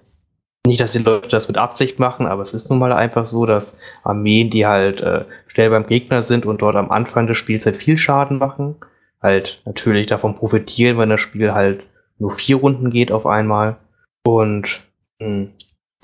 nicht, 0.67 0.81
dass 0.81 0.93
die 0.93 0.99
Leute 0.99 1.29
das 1.29 1.49
mit 1.49 1.57
Absicht 1.57 1.99
machen, 1.99 2.27
aber 2.27 2.43
es 2.43 2.53
ist 2.53 2.69
nun 2.69 2.79
mal 2.79 2.93
einfach 2.93 3.27
so, 3.27 3.47
dass 3.47 3.81
Armeen, 4.05 4.51
die 4.51 4.67
halt 4.67 5.01
äh, 5.01 5.25
schnell 5.47 5.71
beim 5.71 5.87
Gegner 5.87 6.23
sind 6.23 6.45
und 6.47 6.63
dort 6.63 6.77
am 6.77 6.91
Anfang 6.91 7.27
des 7.27 7.39
Spiels 7.39 7.65
halt 7.67 7.77
viel 7.77 7.97
Schaden 7.97 8.39
machen, 8.39 8.77
halt 9.23 9.63
natürlich 9.65 10.07
davon 10.07 10.35
profitieren, 10.35 10.99
wenn 10.99 11.09
das 11.09 11.21
Spiel 11.21 11.53
halt 11.53 11.87
nur 12.19 12.31
vier 12.31 12.57
Runden 12.57 12.91
geht 12.91 13.11
auf 13.11 13.27
einmal. 13.27 13.79
Und 14.25 14.83
mh, 15.19 15.27
hm, 15.27 15.53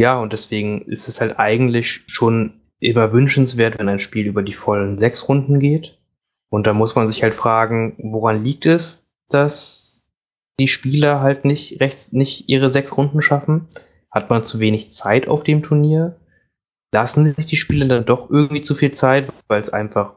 ja, 0.00 0.18
und 0.18 0.32
deswegen 0.32 0.82
ist 0.82 1.08
es 1.08 1.20
halt 1.20 1.38
eigentlich 1.38 2.02
schon 2.06 2.60
immer 2.80 3.12
wünschenswert, 3.12 3.78
wenn 3.78 3.88
ein 3.88 4.00
Spiel 4.00 4.26
über 4.26 4.42
die 4.42 4.52
vollen 4.52 4.98
sechs 4.98 5.28
Runden 5.28 5.60
geht. 5.60 5.98
Und 6.50 6.66
da 6.66 6.74
muss 6.74 6.94
man 6.94 7.08
sich 7.08 7.22
halt 7.22 7.34
fragen, 7.34 7.96
woran 7.98 8.42
liegt 8.42 8.66
es, 8.66 9.10
dass 9.28 10.08
die 10.58 10.68
Spieler 10.68 11.20
halt 11.20 11.44
nicht 11.44 11.80
rechts 11.80 12.12
nicht 12.12 12.48
ihre 12.48 12.70
sechs 12.70 12.96
Runden 12.96 13.20
schaffen? 13.20 13.68
Hat 14.12 14.30
man 14.30 14.44
zu 14.44 14.60
wenig 14.60 14.90
Zeit 14.92 15.28
auf 15.28 15.42
dem 15.44 15.62
Turnier? 15.62 16.16
Lassen 16.92 17.34
sich 17.34 17.46
die 17.46 17.56
Spieler 17.56 17.86
dann 17.86 18.04
doch 18.04 18.30
irgendwie 18.30 18.62
zu 18.62 18.74
viel 18.74 18.92
Zeit, 18.92 19.30
weil 19.48 19.60
es 19.60 19.70
einfach 19.72 20.14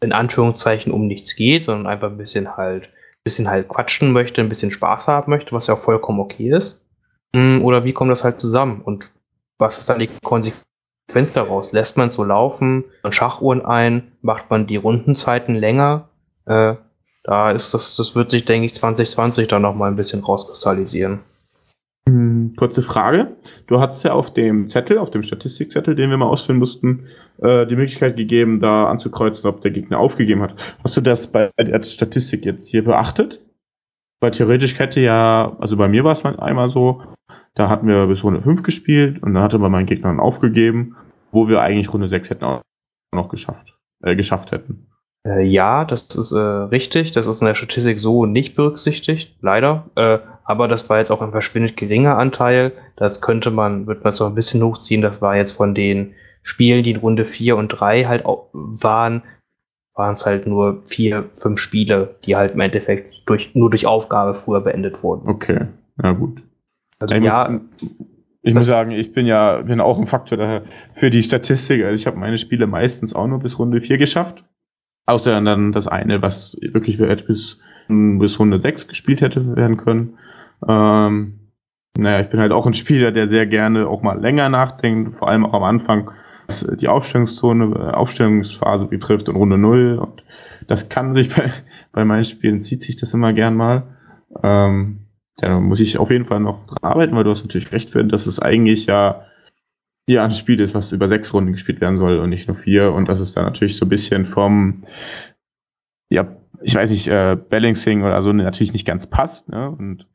in 0.00 0.12
Anführungszeichen 0.12 0.92
um 0.92 1.06
nichts 1.06 1.36
geht, 1.36 1.64
sondern 1.64 1.86
einfach 1.86 2.10
ein 2.10 2.16
bisschen 2.18 2.56
halt, 2.56 2.90
bisschen 3.24 3.48
halt 3.48 3.68
quatschen 3.68 4.12
möchte, 4.12 4.40
ein 4.40 4.48
bisschen 4.48 4.70
Spaß 4.70 5.08
haben 5.08 5.30
möchte, 5.30 5.52
was 5.52 5.66
ja 5.66 5.74
auch 5.74 5.78
vollkommen 5.78 6.20
okay 6.20 6.50
ist. 6.56 6.86
Hm, 7.34 7.64
oder 7.64 7.84
wie 7.84 7.92
kommt 7.92 8.10
das 8.10 8.24
halt 8.24 8.40
zusammen? 8.40 8.80
Und 8.82 9.10
was 9.58 9.78
ist 9.78 9.88
dann 9.88 9.98
die 9.98 10.10
Konsequenz 10.22 11.32
daraus? 11.34 11.72
Lässt 11.72 11.96
man 11.96 12.10
so 12.12 12.24
laufen, 12.24 12.84
man 13.02 13.12
Schachuhren 13.12 13.64
ein, 13.64 14.12
macht 14.22 14.50
man 14.50 14.66
die 14.66 14.76
Rundenzeiten 14.76 15.54
länger? 15.54 16.08
Äh, 16.46 16.74
Da 17.24 17.50
ist 17.50 17.74
das, 17.74 17.96
das 17.96 18.14
wird 18.16 18.30
sich, 18.30 18.44
denke 18.46 18.66
ich, 18.66 18.74
2020 18.74 19.48
dann 19.48 19.62
nochmal 19.62 19.90
ein 19.90 19.96
bisschen 19.96 20.22
rauskristallisieren. 20.24 21.20
Kurze 22.58 22.82
Frage. 22.82 23.36
Du 23.68 23.80
hattest 23.80 24.04
ja 24.04 24.14
auf 24.14 24.32
dem 24.32 24.68
Zettel, 24.68 24.98
auf 24.98 25.10
dem 25.10 25.22
Statistikzettel, 25.22 25.94
den 25.94 26.10
wir 26.10 26.16
mal 26.16 26.26
ausfüllen 26.26 26.58
mussten, 26.58 27.06
äh, 27.40 27.64
die 27.66 27.76
Möglichkeit 27.76 28.16
gegeben, 28.16 28.58
da 28.58 28.88
anzukreuzen, 28.88 29.48
ob 29.48 29.60
der 29.60 29.70
Gegner 29.70 30.00
aufgegeben 30.00 30.42
hat. 30.42 30.56
Hast 30.82 30.96
du 30.96 31.00
das 31.00 31.28
bei 31.28 31.52
der 31.56 31.80
Statistik 31.84 32.44
jetzt 32.44 32.68
hier 32.68 32.82
beachtet? 32.82 33.40
Weil 34.20 34.32
theoretisch 34.32 34.76
hätte 34.76 35.00
ja, 35.00 35.56
also 35.60 35.76
bei 35.76 35.86
mir 35.86 36.02
war 36.02 36.14
es 36.14 36.24
einmal 36.24 36.68
so, 36.68 37.04
da 37.54 37.68
hatten 37.68 37.86
wir 37.86 38.08
bis 38.08 38.24
Runde 38.24 38.42
5 38.42 38.64
gespielt 38.64 39.22
und 39.22 39.34
dann 39.34 39.42
hatte 39.44 39.60
man 39.60 39.70
meinen 39.70 39.86
Gegner 39.86 40.08
dann 40.08 40.18
aufgegeben, 40.18 40.96
wo 41.30 41.48
wir 41.48 41.60
eigentlich 41.60 41.92
Runde 41.92 42.08
6 42.08 42.30
hätten 42.30 42.44
auch 42.44 42.62
noch 43.14 43.28
geschafft, 43.28 43.78
äh, 44.02 44.16
geschafft 44.16 44.50
hätten. 44.50 44.87
Äh, 45.28 45.42
ja, 45.42 45.84
das 45.84 46.06
ist 46.16 46.32
äh, 46.32 46.38
richtig. 46.38 47.12
Das 47.12 47.26
ist 47.26 47.40
in 47.40 47.46
der 47.46 47.54
Statistik 47.54 48.00
so 48.00 48.26
nicht 48.26 48.56
berücksichtigt, 48.56 49.36
leider. 49.40 49.90
Äh, 49.94 50.18
aber 50.44 50.68
das 50.68 50.88
war 50.88 50.98
jetzt 50.98 51.10
auch 51.10 51.20
ein 51.20 51.32
verschwindend 51.32 51.76
geringer 51.76 52.16
Anteil. 52.16 52.72
Das 52.96 53.20
könnte 53.20 53.50
man, 53.50 53.86
wird 53.86 54.04
man 54.04 54.12
so 54.12 54.24
ein 54.26 54.34
bisschen 54.34 54.62
hochziehen. 54.62 55.02
Das 55.02 55.20
war 55.20 55.36
jetzt 55.36 55.52
von 55.52 55.74
den 55.74 56.14
Spielen, 56.42 56.82
die 56.82 56.92
in 56.92 56.96
Runde 56.96 57.24
4 57.24 57.56
und 57.56 57.68
3 57.68 58.04
halt 58.04 58.24
waren, 58.24 59.22
waren 59.94 60.12
es 60.12 60.24
halt 60.24 60.46
nur 60.46 60.82
vier, 60.86 61.28
fünf 61.34 61.58
Spiele, 61.58 62.16
die 62.24 62.36
halt 62.36 62.54
im 62.54 62.60
Endeffekt 62.60 63.28
durch, 63.28 63.54
nur 63.54 63.68
durch 63.68 63.86
Aufgabe 63.86 64.34
früher 64.34 64.62
beendet 64.62 65.02
wurden. 65.02 65.28
Okay, 65.28 65.66
na 65.96 66.12
gut. 66.12 66.42
Also 66.98 67.14
ich 67.14 67.22
ja. 67.22 67.48
Muss, 67.50 67.96
ich 68.42 68.54
muss 68.54 68.66
sagen, 68.66 68.92
ich 68.92 69.12
bin 69.12 69.26
ja 69.26 69.60
bin 69.60 69.80
auch 69.80 69.98
ein 69.98 70.06
Faktor 70.06 70.62
für 70.94 71.10
die 71.10 71.22
Statistik. 71.22 71.84
Also 71.84 72.00
ich 72.00 72.06
habe 72.06 72.16
meine 72.16 72.38
Spiele 72.38 72.66
meistens 72.66 73.14
auch 73.14 73.26
nur 73.26 73.40
bis 73.40 73.58
Runde 73.58 73.82
4 73.82 73.98
geschafft. 73.98 74.42
Außer 75.08 75.40
dann 75.40 75.72
das 75.72 75.88
eine, 75.88 76.20
was 76.20 76.54
wirklich 76.60 76.98
bis, 76.98 77.58
bis 77.88 78.38
Runde 78.38 78.60
6 78.60 78.88
gespielt 78.88 79.22
hätte 79.22 79.56
werden 79.56 79.78
können. 79.78 80.18
Ähm, 80.68 81.38
naja, 81.96 82.20
ich 82.20 82.28
bin 82.28 82.40
halt 82.40 82.52
auch 82.52 82.66
ein 82.66 82.74
Spieler, 82.74 83.10
der 83.10 83.26
sehr 83.26 83.46
gerne 83.46 83.88
auch 83.88 84.02
mal 84.02 84.20
länger 84.20 84.50
nachdenkt, 84.50 85.14
vor 85.14 85.28
allem 85.28 85.46
auch 85.46 85.54
am 85.54 85.62
Anfang, 85.62 86.10
was 86.46 86.60
die 86.78 86.88
Aufstellungszone, 86.88 87.96
Aufstellungsphase 87.96 88.84
betrifft 88.84 89.30
und 89.30 89.36
Runde 89.36 89.56
0. 89.56 89.98
Und 89.98 90.22
das 90.66 90.90
kann 90.90 91.14
sich 91.14 91.34
bei, 91.34 91.54
bei 91.92 92.04
meinen 92.04 92.24
Spielen 92.24 92.60
zieht 92.60 92.82
sich 92.82 92.96
das 92.96 93.14
immer 93.14 93.32
gern 93.32 93.54
mal. 93.56 93.84
Ähm, 94.42 95.06
da 95.38 95.58
muss 95.58 95.80
ich 95.80 95.98
auf 95.98 96.10
jeden 96.10 96.26
Fall 96.26 96.40
noch 96.40 96.66
dran 96.66 96.82
arbeiten, 96.82 97.16
weil 97.16 97.24
du 97.24 97.30
hast 97.30 97.44
natürlich 97.44 97.72
recht, 97.72 97.90
für, 97.90 98.04
dass 98.04 98.26
es 98.26 98.40
eigentlich 98.40 98.84
ja 98.84 99.22
hier 100.08 100.22
ein 100.22 100.32
Spiel 100.32 100.58
ist, 100.58 100.74
was 100.74 100.92
über 100.92 101.06
sechs 101.06 101.34
Runden 101.34 101.52
gespielt 101.52 101.82
werden 101.82 101.98
soll 101.98 102.18
und 102.18 102.30
nicht 102.30 102.48
nur 102.48 102.56
vier. 102.56 102.94
Und 102.94 103.10
das 103.10 103.20
ist 103.20 103.36
dann 103.36 103.44
natürlich 103.44 103.76
so 103.76 103.84
ein 103.84 103.90
bisschen 103.90 104.24
vom, 104.24 104.84
ja, 106.08 106.34
ich 106.62 106.74
weiß 106.74 106.88
nicht, 106.88 107.08
äh, 107.08 107.36
Balancing 107.36 108.02
oder 108.02 108.22
so 108.22 108.32
natürlich 108.32 108.72
nicht 108.72 108.86
ganz 108.86 109.06
passt. 109.06 109.50
Ne? 109.50 109.68
Und 109.68 110.06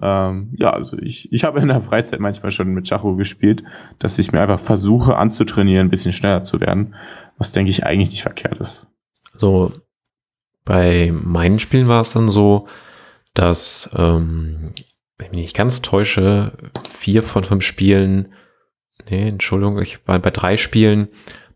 ähm, 0.00 0.54
ja, 0.56 0.70
also 0.70 0.96
ich, 0.96 1.32
ich 1.32 1.42
habe 1.42 1.58
in 1.58 1.66
der 1.66 1.82
Freizeit 1.82 2.20
manchmal 2.20 2.52
schon 2.52 2.68
mit 2.68 2.86
Schacho 2.86 3.16
gespielt, 3.16 3.64
dass 3.98 4.16
ich 4.20 4.30
mir 4.30 4.42
einfach 4.42 4.60
versuche 4.60 5.16
anzutrainieren, 5.16 5.88
ein 5.88 5.90
bisschen 5.90 6.12
schneller 6.12 6.44
zu 6.44 6.60
werden, 6.60 6.94
was 7.36 7.50
denke 7.50 7.72
ich 7.72 7.84
eigentlich 7.84 8.10
nicht 8.10 8.22
verkehrt 8.22 8.60
ist. 8.60 8.86
So, 9.36 9.72
bei 10.64 11.12
meinen 11.12 11.58
Spielen 11.58 11.88
war 11.88 12.02
es 12.02 12.12
dann 12.12 12.28
so, 12.28 12.68
dass, 13.34 13.90
ähm, 13.96 14.72
wenn 15.18 15.26
ich 15.26 15.32
mich 15.32 15.42
nicht 15.42 15.56
ganz 15.56 15.82
täusche, 15.82 16.52
vier 16.88 17.24
von 17.24 17.42
fünf 17.42 17.64
Spielen 17.64 18.28
nee, 19.12 19.28
Entschuldigung, 19.28 19.78
ich 19.78 20.06
war 20.08 20.18
bei 20.18 20.30
drei 20.30 20.56
Spielen, 20.56 21.08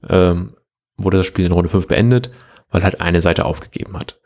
ähm, 0.09 0.54
wurde 0.96 1.18
das 1.18 1.26
Spiel 1.26 1.46
in 1.46 1.52
Runde 1.52 1.68
5 1.68 1.88
beendet, 1.88 2.30
weil 2.70 2.84
halt 2.84 3.00
eine 3.00 3.20
Seite 3.20 3.44
aufgegeben 3.44 3.96
hat. 3.96 4.20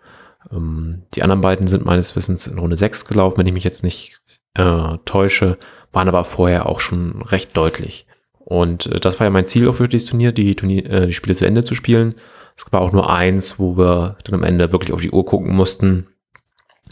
Ähm, 0.51 1.05
die 1.15 1.23
anderen 1.23 1.41
beiden 1.41 1.69
sind 1.69 1.85
meines 1.85 2.15
Wissens 2.17 2.47
in 2.47 2.59
Runde 2.59 2.77
6 2.77 3.07
gelaufen, 3.07 3.39
wenn 3.39 3.47
ich 3.47 3.53
mich 3.53 3.65
jetzt 3.65 3.85
nicht 3.85 4.21
äh, 4.55 4.99
täusche, 5.05 5.59
waren 5.93 6.09
aber 6.09 6.25
vorher 6.25 6.67
auch 6.67 6.81
schon 6.81 7.23
recht 7.23 7.57
deutlich. 7.57 8.07
Und 8.39 8.87
äh, 8.87 9.01
das 9.01 9.21
war 9.21 9.27
ja 9.27 9.31
mein 9.31 9.47
Ziel 9.47 9.69
auch 9.69 9.75
für 9.75 9.89
dieses 9.89 10.09
Turnier, 10.09 10.33
die, 10.33 10.55
Turnier 10.57 10.87
äh, 10.91 11.07
die 11.07 11.13
Spiele 11.13 11.37
zu 11.37 11.47
Ende 11.47 11.65
zu 11.65 11.75
spielen. 11.75 12.17
Es 12.57 12.71
war 12.73 12.81
auch 12.81 12.93
nur 12.93 13.11
eins, 13.11 13.59
wo 13.59 13.77
wir 13.77 14.17
dann 14.25 14.35
am 14.35 14.43
Ende 14.43 14.73
wirklich 14.73 14.93
auf 14.93 15.01
die 15.01 15.13
Uhr 15.13 15.25
gucken 15.25 15.55
mussten. 15.55 16.09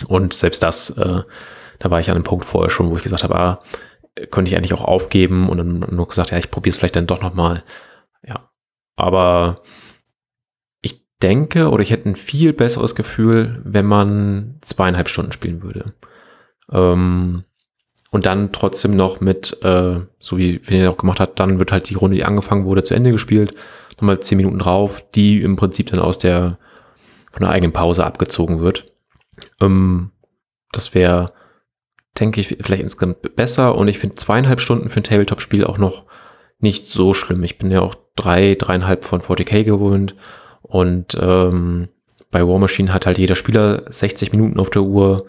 Und 0.07 0.32
selbst 0.32 0.62
das, 0.62 0.91
äh, 0.91 1.22
da 1.80 1.91
war 1.91 1.99
ich 1.99 2.09
an 2.11 2.14
einem 2.14 2.24
Punkt 2.24 2.45
vorher 2.45 2.70
schon, 2.70 2.91
wo 2.91 2.97
ich 2.97 3.03
gesagt 3.03 3.24
habe, 3.24 3.36
ah, 3.36 3.59
könnte 4.27 4.51
ich 4.51 4.57
eigentlich 4.57 4.75
auch 4.75 4.85
aufgeben 4.85 5.49
und 5.49 5.59
dann 5.59 5.87
nur 5.91 6.09
gesagt, 6.09 6.31
ja, 6.31 6.39
ich 6.39 6.51
probiere 6.51 6.71
es 6.71 6.79
vielleicht 6.79 6.97
dann 6.97 7.07
doch 7.07 7.23
nochmal. 7.23 7.64
Ja. 8.27 8.51
Aber 8.97 9.57
ich 10.81 11.07
denke 11.23 11.71
oder 11.71 11.83
ich 11.83 11.91
hätte 11.91 12.09
ein 12.09 12.16
viel 12.16 12.53
besseres 12.53 12.95
Gefühl, 12.95 13.62
wenn 13.64 13.87
man 13.87 14.59
zweieinhalb 14.62 15.09
Stunden 15.09 15.33
spielen 15.33 15.62
würde. 15.62 15.87
Ähm, 16.71 17.45
und 18.11 18.27
dann 18.27 18.53
trotzdem 18.53 18.97
noch 18.97 19.21
mit, 19.21 19.62
äh, 19.62 20.01
so 20.19 20.39
wie 20.39 20.61
Vinny 20.66 20.87
auch 20.87 20.97
gemacht 20.97 21.21
hat, 21.21 21.39
dann 21.39 21.59
wird 21.59 21.73
halt 21.73 21.91
die 21.91 21.95
Runde, 21.95 22.16
die 22.16 22.25
angefangen 22.25 22.64
wurde, 22.64 22.83
zu 22.83 22.95
Ende 22.95 23.12
gespielt. 23.12 23.55
Nochmal 23.97 24.21
zehn 24.21 24.37
Minuten 24.37 24.59
drauf, 24.59 25.05
die 25.14 25.43
im 25.43 25.57
Prinzip 25.57 25.91
dann 25.91 26.01
aus 26.01 26.19
der, 26.19 26.59
von 27.33 27.41
der 27.41 27.51
eigenen 27.51 27.73
Pause 27.73 28.07
abgezogen 28.07 28.61
wird. 28.61 28.87
Ähm, 29.61 30.12
das 30.73 30.95
wäre 30.95 31.33
denke 32.19 32.41
ich, 32.41 32.49
vielleicht 32.61 32.83
insgesamt 32.83 33.37
besser. 33.37 33.75
Und 33.77 33.89
ich 33.89 33.99
finde 33.99 34.16
zweieinhalb 34.16 34.61
Stunden 34.61 34.89
für 34.89 35.01
ein 35.01 35.05
Tabletop-Spiel 35.05 35.64
auch 35.64 35.79
noch 35.79 36.05
nicht 36.61 36.87
so 36.87 37.14
schlimm. 37.14 37.45
Ich 37.45 37.59
bin 37.59 37.71
ja 37.71 37.81
auch 37.81 37.95
drei, 38.16 38.55
dreieinhalb 38.55 39.05
von 39.05 39.21
40k 39.21 39.64
gewohnt. 39.64 40.14
Und 40.62 41.16
ähm, 41.21 41.89
bei 42.31 42.47
War 42.47 42.59
Machine 42.59 42.93
hat 42.93 43.07
halt 43.07 43.19
jeder 43.19 43.37
Spieler 43.37 43.85
60 43.91 44.33
Minuten 44.33 44.59
auf 44.59 44.71
der 44.71 44.83
Uhr. 44.83 45.27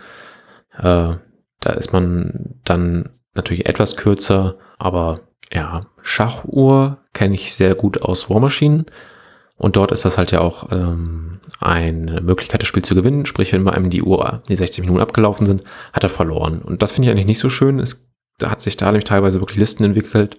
Äh, 0.78 1.14
da 1.60 1.74
ist 1.74 1.94
man 1.94 2.56
dann 2.66 3.10
natürlich 3.34 3.68
etwas 3.68 3.96
kürzer. 3.96 4.58
Aber 4.78 5.20
ja, 5.52 5.82
Schachuhr 6.02 6.98
kenne 7.14 7.36
ich 7.36 7.54
sehr 7.54 7.76
gut 7.76 8.02
aus 8.02 8.30
War 8.30 8.40
Machine. 8.40 8.86
Und 9.60 9.76
dort 9.76 9.92
ist 9.92 10.06
das 10.06 10.18
halt 10.18 10.32
ja 10.32 10.40
auch 10.40 10.72
ähm, 10.72 11.40
eine 11.60 12.22
Möglichkeit, 12.22 12.62
das 12.62 12.68
Spiel 12.68 12.84
zu 12.84 12.96
gewinnen. 12.96 13.26
Sprich, 13.26 13.54
wenn 13.54 13.66
bei 13.66 13.74
einem 13.74 13.90
die 13.90 14.02
Uhr, 14.02 14.42
die 14.48 14.56
60 14.56 14.86
Minuten 14.86 15.02
abgelaufen 15.02 15.46
sind, 15.46 15.64
hat 15.94 16.04
er 16.04 16.10
verloren. 16.10 16.62
Und 16.62 16.82
das 16.82 16.94
finde 16.94 17.08
ich 17.08 17.12
eigentlich 17.12 17.28
nicht 17.28 17.40
so 17.40 17.50
schön. 17.50 17.80
Es 17.80 18.10
hat 18.42 18.62
sich 18.62 18.78
da 18.78 18.88
nämlich 18.88 19.04
teilweise 19.04 19.42
wirklich 19.42 19.60
Listen 19.60 19.84
entwickelt, 19.84 20.38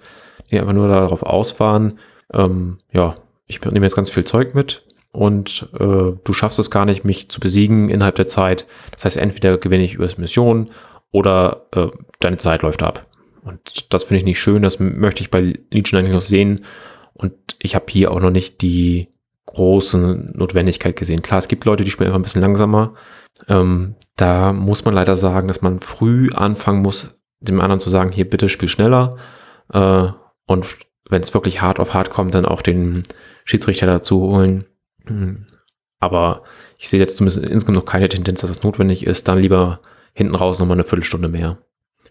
die 0.50 0.58
einfach 0.58 0.72
nur 0.72 0.88
darauf 0.88 1.22
aus 1.22 1.60
waren, 1.60 1.98
ähm, 2.32 2.78
ja, 2.92 3.14
ich 3.46 3.60
nehme 3.64 3.84
jetzt 3.84 3.96
ganz 3.96 4.10
viel 4.10 4.24
Zeug 4.24 4.54
mit 4.54 4.84
und 5.12 5.68
äh, 5.74 6.12
du 6.24 6.32
schaffst 6.32 6.58
es 6.58 6.70
gar 6.70 6.84
nicht, 6.84 7.04
mich 7.04 7.28
zu 7.28 7.40
besiegen 7.40 7.88
innerhalb 7.88 8.14
der 8.14 8.28
Zeit. 8.28 8.66
Das 8.92 9.04
heißt, 9.04 9.16
entweder 9.16 9.58
gewinne 9.58 9.84
ich 9.84 9.94
über 9.94 10.08
Mission 10.16 10.70
oder 11.10 11.66
äh, 11.72 11.88
deine 12.20 12.36
Zeit 12.36 12.62
läuft 12.62 12.82
ab. 12.82 13.06
Und 13.42 13.92
das 13.92 14.04
finde 14.04 14.18
ich 14.18 14.24
nicht 14.24 14.40
schön, 14.40 14.62
das 14.62 14.78
möchte 14.78 15.22
ich 15.22 15.30
bei 15.30 15.58
Legion 15.70 15.98
eigentlich 15.98 16.14
noch 16.14 16.22
sehen, 16.22 16.64
und 17.20 17.34
ich 17.58 17.74
habe 17.74 17.84
hier 17.90 18.10
auch 18.10 18.20
noch 18.20 18.30
nicht 18.30 18.62
die 18.62 19.08
große 19.44 19.98
Notwendigkeit 20.34 20.96
gesehen. 20.96 21.20
Klar, 21.20 21.38
es 21.38 21.48
gibt 21.48 21.66
Leute, 21.66 21.84
die 21.84 21.90
spielen 21.90 22.06
einfach 22.06 22.18
ein 22.18 22.22
bisschen 22.22 22.40
langsamer. 22.40 22.94
Ähm, 23.46 23.94
da 24.16 24.54
muss 24.54 24.86
man 24.86 24.94
leider 24.94 25.16
sagen, 25.16 25.46
dass 25.46 25.61
man 25.61 25.80
früh 25.80 26.30
anfangen 26.30 26.80
muss, 26.80 27.14
dem 27.40 27.61
anderen 27.61 27.78
zu 27.78 27.90
sagen, 27.90 28.11
hier 28.11 28.28
bitte 28.28 28.49
spiel 28.49 28.68
schneller. 28.68 29.18
Äh, 29.70 30.08
und 30.46 30.66
wenn 31.11 31.20
es 31.20 31.34
wirklich 31.34 31.61
hart 31.61 31.78
auf 31.78 31.92
hart 31.92 32.08
kommt, 32.08 32.34
dann 32.34 32.46
auch 32.46 32.62
den 32.62 33.03
Schiedsrichter 33.45 33.86
dazu 33.86 34.22
holen. 34.22 34.64
Hm. 35.07 35.46
Aber 35.99 36.45
ich 36.78 36.88
sehe 36.88 37.00
jetzt 37.00 37.18
zumindest 37.18 37.45
insgesamt 37.45 37.76
noch 37.76 37.84
keine 37.84 38.08
Tendenz, 38.08 38.40
dass 38.40 38.50
das 38.50 38.62
notwendig 38.62 39.07
ist. 39.07 39.28
Dann 39.28 39.40
lieber 39.40 39.80
hinten 40.14 40.34
raus 40.34 40.58
nochmal 40.58 40.76
eine 40.76 40.86
Viertelstunde 40.86 41.28
mehr. 41.28 41.58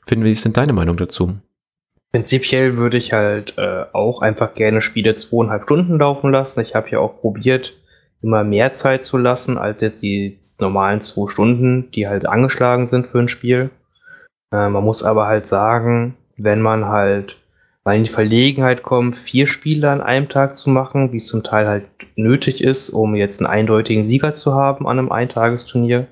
Finden, 0.05 0.25
wie 0.25 0.31
ist 0.31 0.45
denn 0.45 0.53
deine 0.53 0.73
Meinung 0.73 0.97
dazu? 0.97 1.39
Prinzipiell 2.11 2.77
würde 2.77 2.97
ich 2.97 3.13
halt 3.13 3.57
äh, 3.57 3.85
auch 3.93 4.21
einfach 4.21 4.55
gerne 4.55 4.81
Spiele 4.81 5.15
zweieinhalb 5.15 5.63
Stunden 5.63 5.99
laufen 5.99 6.31
lassen. 6.31 6.61
Ich 6.61 6.73
habe 6.73 6.89
ja 6.89 6.99
auch 6.99 7.19
probiert, 7.19 7.73
immer 8.21 8.43
mehr 8.43 8.73
Zeit 8.73 9.05
zu 9.05 9.17
lassen, 9.17 9.57
als 9.57 9.81
jetzt 9.81 10.01
die 10.01 10.39
normalen 10.59 11.01
zwei 11.01 11.29
Stunden, 11.29 11.91
die 11.91 12.07
halt 12.07 12.25
angeschlagen 12.25 12.87
sind 12.87 13.07
für 13.07 13.19
ein 13.19 13.27
Spiel. 13.27 13.69
Äh, 14.51 14.69
man 14.69 14.83
muss 14.83 15.03
aber 15.03 15.27
halt 15.27 15.45
sagen, 15.45 16.17
wenn 16.35 16.61
man 16.61 16.85
halt 16.85 17.37
mal 17.85 17.95
in 17.95 18.03
die 18.03 18.09
Verlegenheit 18.09 18.83
kommt, 18.83 19.15
vier 19.15 19.47
Spiele 19.47 19.89
an 19.89 20.01
einem 20.01 20.29
Tag 20.29 20.55
zu 20.55 20.69
machen, 20.69 21.13
wie 21.13 21.17
es 21.17 21.27
zum 21.27 21.43
Teil 21.43 21.67
halt 21.67 21.85
nötig 22.15 22.63
ist, 22.63 22.89
um 22.89 23.15
jetzt 23.15 23.39
einen 23.39 23.47
eindeutigen 23.47 24.07
Sieger 24.07 24.33
zu 24.33 24.53
haben 24.53 24.87
an 24.87 24.99
einem 24.99 25.11
Eintagesturnier, 25.11 26.07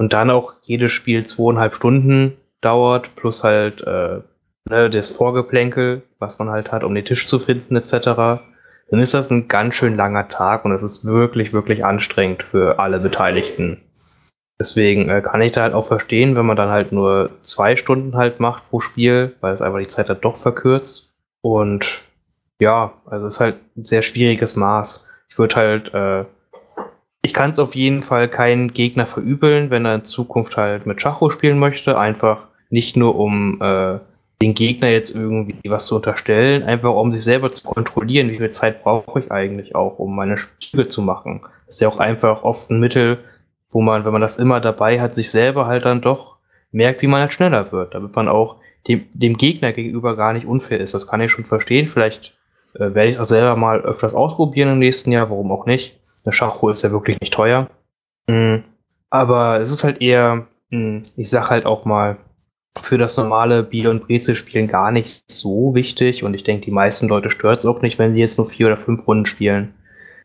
und 0.00 0.14
dann 0.14 0.30
auch 0.30 0.54
jedes 0.62 0.92
Spiel 0.92 1.26
zweieinhalb 1.26 1.74
Stunden 1.74 2.38
dauert, 2.62 3.14
plus 3.16 3.44
halt 3.44 3.82
äh, 3.82 4.20
ne, 4.70 4.88
das 4.88 5.10
Vorgeplänkel, 5.10 6.02
was 6.18 6.38
man 6.38 6.48
halt 6.50 6.72
hat, 6.72 6.84
um 6.84 6.94
den 6.94 7.04
Tisch 7.04 7.26
zu 7.26 7.38
finden, 7.38 7.76
etc., 7.76 8.40
dann 8.90 8.98
ist 9.00 9.14
das 9.14 9.30
ein 9.30 9.46
ganz 9.46 9.76
schön 9.76 9.94
langer 9.94 10.28
Tag 10.28 10.64
und 10.64 10.72
es 10.72 10.82
ist 10.82 11.04
wirklich, 11.04 11.52
wirklich 11.52 11.84
anstrengend 11.84 12.42
für 12.42 12.80
alle 12.80 12.98
Beteiligten. 12.98 13.82
Deswegen 14.58 15.08
äh, 15.08 15.22
kann 15.22 15.40
ich 15.40 15.52
da 15.52 15.62
halt 15.62 15.74
auch 15.74 15.84
verstehen, 15.84 16.36
wenn 16.36 16.44
man 16.44 16.56
dann 16.56 16.70
halt 16.70 16.92
nur 16.92 17.30
zwei 17.40 17.76
Stunden 17.76 18.16
halt 18.16 18.40
macht 18.40 18.68
pro 18.68 18.80
Spiel, 18.80 19.34
weil 19.40 19.54
es 19.54 19.62
einfach 19.62 19.78
die 19.78 19.86
Zeit 19.86 20.08
halt 20.08 20.24
doch 20.24 20.36
verkürzt. 20.36 21.14
Und 21.40 22.02
ja, 22.60 22.92
also 23.06 23.26
es 23.26 23.34
ist 23.34 23.40
halt 23.40 23.56
ein 23.76 23.84
sehr 23.84 24.02
schwieriges 24.02 24.56
Maß. 24.56 25.08
Ich 25.30 25.38
würde 25.38 25.56
halt, 25.56 25.94
äh, 25.94 26.24
ich 27.22 27.32
kann 27.32 27.52
es 27.52 27.58
auf 27.58 27.74
jeden 27.74 28.02
Fall 28.02 28.28
keinen 28.28 28.74
Gegner 28.74 29.06
verübeln, 29.06 29.70
wenn 29.70 29.86
er 29.86 29.94
in 29.94 30.04
Zukunft 30.04 30.56
halt 30.56 30.84
mit 30.84 31.00
Schacho 31.00 31.30
spielen 31.30 31.58
möchte. 31.58 31.96
Einfach 31.96 32.48
nicht 32.68 32.96
nur 32.96 33.16
um 33.16 33.62
äh, 33.62 33.98
den 34.42 34.54
Gegner 34.54 34.88
jetzt 34.88 35.14
irgendwie 35.14 35.58
was 35.68 35.86
zu 35.86 35.96
unterstellen, 35.96 36.62
einfach 36.62 36.94
um 36.94 37.12
sich 37.12 37.22
selber 37.22 37.52
zu 37.52 37.68
kontrollieren, 37.68 38.30
wie 38.30 38.38
viel 38.38 38.50
Zeit 38.50 38.82
brauche 38.82 39.20
ich 39.20 39.30
eigentlich 39.30 39.74
auch, 39.74 39.98
um 39.98 40.16
meine 40.16 40.38
Spiele 40.38 40.88
zu 40.88 41.02
machen. 41.02 41.42
Das 41.66 41.76
ist 41.76 41.80
ja 41.80 41.88
auch 41.88 41.98
einfach 41.98 42.42
oft 42.42 42.70
ein 42.70 42.80
Mittel, 42.80 43.18
wo 43.70 43.82
man, 43.82 44.04
wenn 44.04 44.12
man 44.12 44.22
das 44.22 44.38
immer 44.38 44.60
dabei 44.60 45.00
hat, 45.00 45.14
sich 45.14 45.30
selber 45.30 45.66
halt 45.66 45.84
dann 45.84 46.00
doch 46.00 46.38
merkt, 46.72 47.02
wie 47.02 47.06
man 47.06 47.20
halt 47.20 47.32
schneller 47.32 47.70
wird, 47.70 47.94
damit 47.94 48.16
man 48.16 48.28
auch 48.28 48.56
dem, 48.88 49.06
dem 49.12 49.36
Gegner 49.36 49.72
gegenüber 49.72 50.16
gar 50.16 50.32
nicht 50.32 50.46
unfair 50.46 50.80
ist. 50.80 50.94
Das 50.94 51.06
kann 51.06 51.20
ich 51.20 51.30
schon 51.30 51.44
verstehen. 51.44 51.86
Vielleicht 51.86 52.34
äh, 52.74 52.94
werde 52.94 53.10
ich 53.10 53.18
auch 53.18 53.24
selber 53.24 53.56
mal 53.56 53.80
öfters 53.82 54.14
ausprobieren 54.14 54.70
im 54.70 54.78
nächsten 54.78 55.12
Jahr, 55.12 55.30
warum 55.30 55.52
auch 55.52 55.66
nicht. 55.66 55.98
Eine 56.24 56.32
Schachuhr 56.32 56.70
ist 56.70 56.82
ja 56.82 56.90
wirklich 56.90 57.20
nicht 57.20 57.34
teuer. 57.34 57.66
Mhm. 58.26 58.64
Aber 59.10 59.60
es 59.60 59.72
ist 59.72 59.84
halt 59.84 60.00
eher, 60.00 60.46
mh, 60.70 61.02
ich 61.16 61.28
sag 61.28 61.50
halt 61.50 61.66
auch 61.66 61.84
mal, 61.84 62.18
für 62.90 62.98
das 62.98 63.16
normale 63.16 63.62
Bier- 63.62 63.88
und 63.88 64.00
Brezel-Spielen 64.00 64.66
gar 64.66 64.90
nicht 64.90 65.20
so 65.30 65.76
wichtig. 65.76 66.24
Und 66.24 66.34
ich 66.34 66.42
denke, 66.42 66.64
die 66.64 66.72
meisten 66.72 67.06
Leute 67.06 67.30
stört 67.30 67.60
es 67.60 67.66
auch 67.66 67.82
nicht, 67.82 68.00
wenn 68.00 68.14
sie 68.14 68.20
jetzt 68.20 68.36
nur 68.36 68.48
vier 68.48 68.66
oder 68.66 68.76
fünf 68.76 69.06
Runden 69.06 69.26
spielen. 69.26 69.74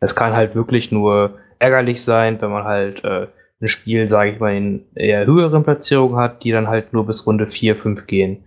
Es 0.00 0.16
kann 0.16 0.32
halt 0.32 0.56
wirklich 0.56 0.90
nur 0.90 1.38
ärgerlich 1.60 2.02
sein, 2.02 2.42
wenn 2.42 2.50
man 2.50 2.64
halt 2.64 3.04
äh, 3.04 3.28
ein 3.60 3.68
Spiel, 3.68 4.08
sage 4.08 4.32
ich 4.32 4.40
mal, 4.40 4.56
in 4.56 4.84
eher 4.96 5.26
höheren 5.26 5.62
Platzierungen 5.62 6.16
hat, 6.16 6.42
die 6.42 6.50
dann 6.50 6.66
halt 6.66 6.92
nur 6.92 7.06
bis 7.06 7.24
Runde 7.24 7.46
4, 7.46 7.76
5 7.76 8.08
gehen. 8.08 8.44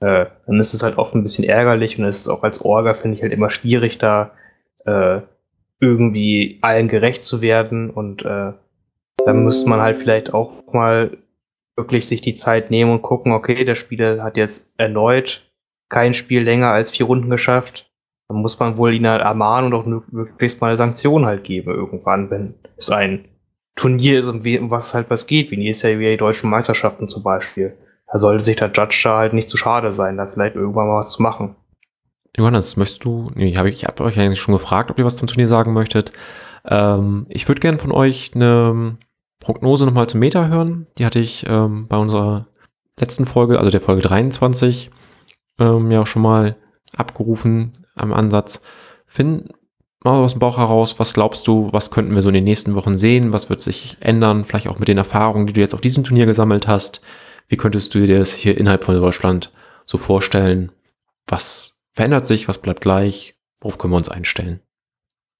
Äh, 0.00 0.26
dann 0.48 0.58
ist 0.58 0.74
es 0.74 0.82
halt 0.82 0.98
oft 0.98 1.14
ein 1.14 1.22
bisschen 1.22 1.44
ärgerlich 1.44 1.96
und 1.96 2.06
es 2.06 2.18
ist 2.18 2.28
auch 2.28 2.42
als 2.42 2.64
Orga, 2.64 2.94
finde 2.94 3.18
ich, 3.18 3.22
halt 3.22 3.32
immer 3.32 3.50
schwierig, 3.50 3.98
da 3.98 4.32
äh, 4.84 5.20
irgendwie 5.78 6.58
allen 6.60 6.88
gerecht 6.88 7.22
zu 7.24 7.40
werden. 7.40 7.88
Und 7.90 8.24
äh, 8.24 8.52
dann 9.24 9.44
müsste 9.44 9.70
man 9.70 9.80
halt 9.80 9.96
vielleicht 9.96 10.34
auch 10.34 10.50
mal 10.72 11.16
wirklich 11.80 12.06
sich 12.06 12.20
die 12.20 12.34
Zeit 12.34 12.70
nehmen 12.70 12.92
und 12.92 13.02
gucken, 13.02 13.32
okay, 13.32 13.64
der 13.64 13.74
Spieler 13.74 14.22
hat 14.22 14.36
jetzt 14.36 14.74
erneut 14.78 15.50
kein 15.90 16.14
Spiel 16.14 16.42
länger 16.42 16.68
als 16.68 16.90
vier 16.90 17.06
Runden 17.06 17.28
geschafft. 17.28 17.90
Dann 18.28 18.38
muss 18.38 18.58
man 18.58 18.76
wohl 18.76 18.94
ihn 18.94 19.08
halt 19.08 19.22
ermahnen 19.22 19.72
und 19.74 19.80
auch 19.98 20.06
möglichst 20.12 20.60
mal 20.60 20.68
eine 20.68 20.78
Sanktion 20.78 21.26
halt 21.26 21.44
geben 21.44 21.74
irgendwann, 21.74 22.30
wenn 22.30 22.54
es 22.76 22.90
ein 22.90 23.24
Turnier 23.74 24.20
ist, 24.20 24.26
um, 24.26 24.40
was 24.70 24.94
halt 24.94 25.10
was 25.10 25.26
geht, 25.26 25.50
wie 25.50 25.56
nächstes 25.56 25.90
Jahr 25.90 25.98
die 25.98 26.16
deutschen 26.16 26.48
Meisterschaften 26.48 27.08
zum 27.08 27.22
Beispiel. 27.22 27.76
Da 28.10 28.18
sollte 28.18 28.44
sich 28.44 28.56
der 28.56 28.70
Judge 28.70 29.00
da 29.04 29.18
halt 29.18 29.32
nicht 29.32 29.48
zu 29.48 29.56
schade 29.56 29.92
sein, 29.92 30.16
da 30.16 30.26
vielleicht 30.26 30.54
irgendwann 30.54 30.86
mal 30.86 30.98
was 30.98 31.12
zu 31.12 31.22
machen. 31.22 31.56
Johannes, 32.36 32.76
möchtest 32.76 33.04
du, 33.04 33.30
nee, 33.34 33.56
hab 33.56 33.66
ich, 33.66 33.82
ich 33.82 33.84
habe 33.84 34.04
euch 34.04 34.18
eigentlich 34.18 34.40
schon 34.40 34.54
gefragt, 34.54 34.90
ob 34.90 34.98
ihr 34.98 35.04
was 35.04 35.16
zum 35.16 35.26
Turnier 35.26 35.48
sagen 35.48 35.72
möchtet. 35.72 36.12
Ähm, 36.64 37.26
ich 37.28 37.48
würde 37.48 37.60
gerne 37.60 37.78
von 37.78 37.90
euch 37.90 38.32
eine 38.34 38.96
Prognose 39.40 39.86
nochmal 39.86 40.06
zum 40.06 40.20
Meta 40.20 40.46
hören. 40.46 40.86
Die 40.98 41.06
hatte 41.06 41.18
ich 41.18 41.44
ähm, 41.48 41.88
bei 41.88 41.96
unserer 41.96 42.46
letzten 42.98 43.26
Folge, 43.26 43.58
also 43.58 43.70
der 43.70 43.80
Folge 43.80 44.02
23, 44.02 44.90
ähm, 45.58 45.90
ja 45.90 46.02
auch 46.02 46.06
schon 46.06 46.22
mal 46.22 46.56
abgerufen 46.96 47.72
am 47.94 48.12
Ansatz. 48.12 48.60
Finn, 49.06 49.48
mal 50.04 50.22
aus 50.22 50.32
dem 50.32 50.40
Bauch 50.40 50.58
heraus, 50.58 50.98
was 50.98 51.14
glaubst 51.14 51.46
du, 51.48 51.68
was 51.72 51.90
könnten 51.90 52.14
wir 52.14 52.22
so 52.22 52.28
in 52.28 52.34
den 52.34 52.44
nächsten 52.44 52.74
Wochen 52.74 52.98
sehen? 52.98 53.32
Was 53.32 53.50
wird 53.50 53.60
sich 53.60 53.96
ändern? 54.00 54.44
Vielleicht 54.44 54.68
auch 54.68 54.78
mit 54.78 54.88
den 54.88 54.98
Erfahrungen, 54.98 55.46
die 55.46 55.52
du 55.52 55.60
jetzt 55.60 55.74
auf 55.74 55.80
diesem 55.80 56.04
Turnier 56.04 56.26
gesammelt 56.26 56.68
hast. 56.68 57.00
Wie 57.48 57.56
könntest 57.56 57.94
du 57.94 58.04
dir 58.04 58.18
das 58.18 58.32
hier 58.32 58.56
innerhalb 58.56 58.84
von 58.84 59.00
Deutschland 59.00 59.52
so 59.86 59.98
vorstellen? 59.98 60.70
Was 61.26 61.78
verändert 61.92 62.26
sich? 62.26 62.46
Was 62.46 62.58
bleibt 62.58 62.80
gleich? 62.80 63.34
Worauf 63.60 63.78
können 63.78 63.92
wir 63.92 63.98
uns 63.98 64.08
einstellen? 64.08 64.60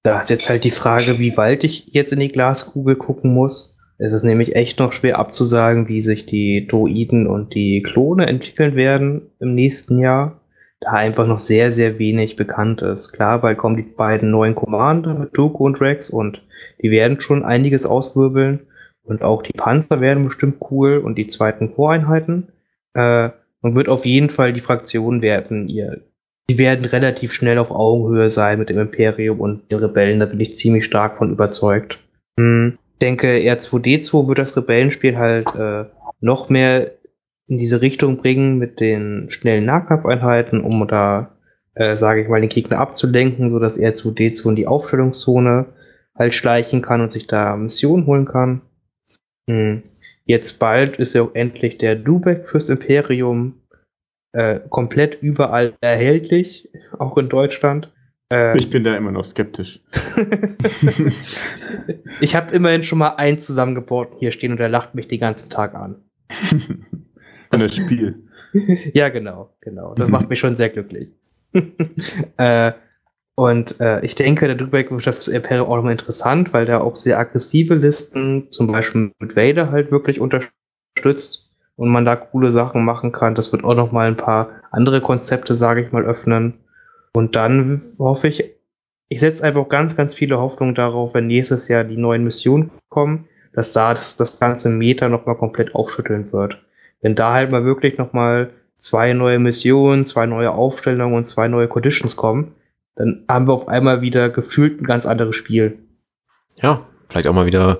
Da 0.03 0.19
ist 0.19 0.29
jetzt 0.29 0.49
halt 0.49 0.63
die 0.63 0.71
Frage, 0.71 1.19
wie 1.19 1.37
weit 1.37 1.63
ich 1.63 1.87
jetzt 1.91 2.11
in 2.11 2.19
die 2.19 2.27
Glaskugel 2.27 2.95
gucken 2.95 3.33
muss. 3.33 3.77
Es 4.03 4.13
ist 4.13 4.23
nämlich 4.23 4.55
echt 4.55 4.79
noch 4.79 4.93
schwer 4.93 5.19
abzusagen, 5.19 5.87
wie 5.87 6.01
sich 6.01 6.25
die 6.25 6.65
Droiden 6.65 7.27
und 7.27 7.53
die 7.53 7.83
Klone 7.83 8.25
entwickeln 8.25 8.75
werden 8.75 9.29
im 9.39 9.53
nächsten 9.53 9.99
Jahr 9.99 10.41
da 10.79 10.93
einfach 10.93 11.27
noch 11.27 11.37
sehr, 11.37 11.71
sehr 11.71 11.99
wenig 11.99 12.35
bekannt 12.35 12.81
ist. 12.81 13.13
Klar, 13.13 13.41
bald 13.41 13.59
kommen 13.59 13.77
die 13.77 13.83
beiden 13.83 14.31
neuen 14.31 14.55
Commander 14.55 15.13
mit 15.13 15.37
Dooku 15.37 15.65
und 15.65 15.79
Rex 15.81 16.09
und 16.09 16.43
die 16.81 16.89
werden 16.89 17.19
schon 17.19 17.45
einiges 17.45 17.85
auswirbeln. 17.85 18.61
Und 19.03 19.21
auch 19.21 19.43
die 19.43 19.53
Panzer 19.53 20.01
werden 20.01 20.23
bestimmt 20.23 20.57
cool 20.71 20.97
und 20.97 21.19
die 21.19 21.27
zweiten 21.27 21.69
Voreinheiten. 21.69 22.47
Äh, 22.95 23.29
und 23.61 23.75
wird 23.75 23.87
auf 23.87 24.07
jeden 24.07 24.31
Fall 24.31 24.51
die 24.51 24.61
Fraktionen 24.61 25.21
werden 25.21 25.69
ihr, 25.69 26.01
die 26.49 26.57
werden 26.57 26.85
relativ 26.85 27.33
schnell 27.33 27.59
auf 27.59 27.69
Augenhöhe 27.69 28.31
sein 28.31 28.57
mit 28.57 28.69
dem 28.69 28.79
Imperium 28.79 29.39
und 29.39 29.71
den 29.71 29.77
Rebellen, 29.77 30.19
da 30.19 30.25
bin 30.25 30.39
ich 30.39 30.55
ziemlich 30.55 30.85
stark 30.85 31.17
von 31.17 31.29
überzeugt. 31.29 31.99
Hm, 32.39 32.79
denke, 33.01 33.37
R2D2 33.37 34.27
wird 34.27 34.39
das 34.39 34.55
Rebellenspiel 34.55 35.17
halt 35.17 35.47
äh, 35.55 35.85
noch 36.19 36.49
mehr 36.49 36.91
in 37.47 37.57
diese 37.57 37.81
Richtung 37.81 38.17
bringen 38.17 38.57
mit 38.57 38.79
den 38.79 39.29
schnellen 39.29 39.65
Nahkampfeinheiten, 39.65 40.63
um 40.63 40.87
da, 40.87 41.35
äh, 41.75 41.95
sage 41.95 42.21
ich 42.21 42.29
mal, 42.29 42.39
den 42.39 42.49
Gegner 42.49 42.79
abzulenken, 42.79 43.49
so 43.49 43.59
dass 43.59 43.77
er 43.77 43.95
zu 43.95 44.11
D2 44.11 44.49
in 44.49 44.55
die 44.55 44.67
Aufstellungszone 44.67 45.65
halt 46.15 46.33
schleichen 46.33 46.81
kann 46.81 47.01
und 47.01 47.11
sich 47.11 47.27
da 47.27 47.55
Missionen 47.57 48.05
holen 48.05 48.25
kann. 48.25 48.61
Hm. 49.49 49.83
Jetzt 50.25 50.59
bald 50.59 50.97
ist 50.97 51.13
ja 51.13 51.23
auch 51.23 51.35
endlich 51.35 51.77
der 51.77 51.95
Dubeck 51.95 52.47
fürs 52.47 52.69
Imperium 52.69 53.61
äh, 54.33 54.59
komplett 54.69 55.21
überall 55.21 55.73
erhältlich, 55.81 56.69
auch 56.97 57.17
in 57.17 57.27
Deutschland. 57.27 57.91
Äh, 58.31 58.57
ich 58.57 58.69
bin 58.69 58.83
da 58.83 58.95
immer 58.95 59.11
noch 59.11 59.25
skeptisch. 59.25 59.81
ich 62.21 62.35
habe 62.35 62.53
immerhin 62.53 62.83
schon 62.83 62.99
mal 62.99 63.15
einen 63.15 63.39
zusammengebaut 63.39 64.13
hier 64.19 64.31
stehen 64.31 64.53
und 64.53 64.59
er 64.59 64.69
lacht 64.69 64.95
mich 64.95 65.07
den 65.07 65.19
ganzen 65.19 65.49
Tag 65.49 65.75
an. 65.75 66.03
An 67.49 67.59
das 67.59 67.75
Spiel. 67.75 68.23
ja, 68.93 69.09
genau, 69.09 69.53
genau. 69.59 69.93
Das 69.93 70.09
macht 70.09 70.29
mich 70.29 70.39
schon 70.39 70.55
sehr 70.55 70.69
glücklich. 70.69 71.09
äh, 72.37 72.71
und 73.35 73.79
äh, 73.81 74.05
ich 74.05 74.15
denke, 74.15 74.47
der 74.47 74.55
Dubeck-Wirtschaft 74.55 75.19
ist 75.19 75.27
Imperium 75.27 75.67
auch 75.67 75.75
nochmal 75.75 75.91
interessant, 75.91 76.53
weil 76.53 76.65
der 76.65 76.81
auch 76.81 76.95
sehr 76.95 77.19
aggressive 77.19 77.75
Listen, 77.75 78.47
zum 78.51 78.67
Beispiel 78.67 79.11
mit 79.19 79.35
Vader, 79.35 79.71
halt 79.71 79.91
wirklich 79.91 80.21
unterstützt 80.21 81.51
und 81.75 81.89
man 81.89 82.05
da 82.05 82.15
coole 82.15 82.51
Sachen 82.51 82.85
machen 82.85 83.11
kann. 83.11 83.35
Das 83.35 83.51
wird 83.51 83.63
auch 83.63 83.75
nochmal 83.75 84.07
ein 84.07 84.15
paar 84.15 84.49
andere 84.71 85.01
Konzepte, 85.01 85.55
sage 85.55 85.81
ich 85.81 85.91
mal, 85.91 86.05
öffnen. 86.05 86.59
Und 87.13 87.35
dann 87.35 87.81
hoffe 87.99 88.27
ich, 88.27 88.43
ich 89.09 89.19
setze 89.19 89.43
einfach 89.43 89.67
ganz, 89.67 89.97
ganz 89.97 90.13
viele 90.13 90.39
Hoffnungen 90.39 90.75
darauf, 90.75 91.13
wenn 91.13 91.27
nächstes 91.27 91.67
Jahr 91.67 91.83
die 91.83 91.97
neuen 91.97 92.23
Missionen 92.23 92.71
kommen, 92.89 93.27
dass 93.53 93.73
da 93.73 93.89
das, 93.89 94.15
das 94.15 94.39
ganze 94.39 94.69
Meta 94.69 95.09
nochmal 95.09 95.35
komplett 95.35 95.75
aufschütteln 95.75 96.31
wird. 96.31 96.63
Wenn 97.01 97.15
da 97.15 97.33
halt 97.33 97.51
mal 97.51 97.65
wirklich 97.65 97.97
nochmal 97.97 98.51
zwei 98.77 99.13
neue 99.13 99.39
Missionen, 99.39 100.05
zwei 100.05 100.25
neue 100.25 100.51
Aufstellungen 100.51 101.15
und 101.15 101.27
zwei 101.27 101.47
neue 101.47 101.67
Conditions 101.67 102.15
kommen, 102.15 102.53
dann 102.95 103.25
haben 103.27 103.47
wir 103.47 103.53
auf 103.53 103.67
einmal 103.67 104.01
wieder 104.01 104.29
gefühlt 104.29 104.81
ein 104.81 104.85
ganz 104.85 105.05
anderes 105.05 105.35
Spiel. 105.35 105.79
Ja, 106.55 106.85
vielleicht 107.09 107.27
auch 107.27 107.33
mal 107.33 107.45
wieder 107.45 107.79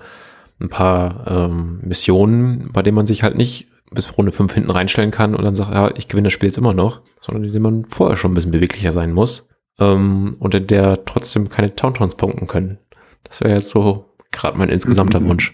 ein 0.60 0.70
paar 0.70 1.26
ähm, 1.28 1.80
Missionen, 1.84 2.72
bei 2.72 2.82
denen 2.82 2.96
man 2.96 3.06
sich 3.06 3.24
halt 3.24 3.36
nicht 3.36 3.71
bis 3.94 4.18
Runde 4.18 4.32
5 4.32 4.54
hinten 4.54 4.72
reinstellen 4.72 5.12
kann 5.12 5.36
und 5.36 5.44
dann 5.44 5.56
sagt, 5.56 5.74
ja, 5.74 5.92
ich 5.96 6.08
gewinne 6.08 6.28
das 6.28 6.34
Spiel 6.34 6.48
jetzt 6.48 6.58
immer 6.58 6.74
noch, 6.74 7.02
sondern 7.20 7.44
in 7.44 7.54
dem 7.54 7.62
man 7.62 7.86
vorher 7.86 8.18
schon 8.18 8.32
ein 8.32 8.36
bisschen 8.36 8.52
beweglicher 8.52 8.92
sein 8.92 9.12
muss 9.12 9.50
ähm, 9.80 10.38
und 10.40 10.56
in 10.56 10.68
der 10.68 11.06
trotzdem 11.06 11.50
keine 11.50 11.76
Towntowns 11.76 12.16
punkten 12.16 12.48
können. 12.48 12.80
Das 13.24 13.42
wäre 13.42 13.54
jetzt 13.54 13.70
so 13.70 14.16
gerade 14.32 14.58
mein 14.58 14.70
insgesamter 14.70 15.20
mhm. 15.20 15.30
Wunsch. 15.30 15.54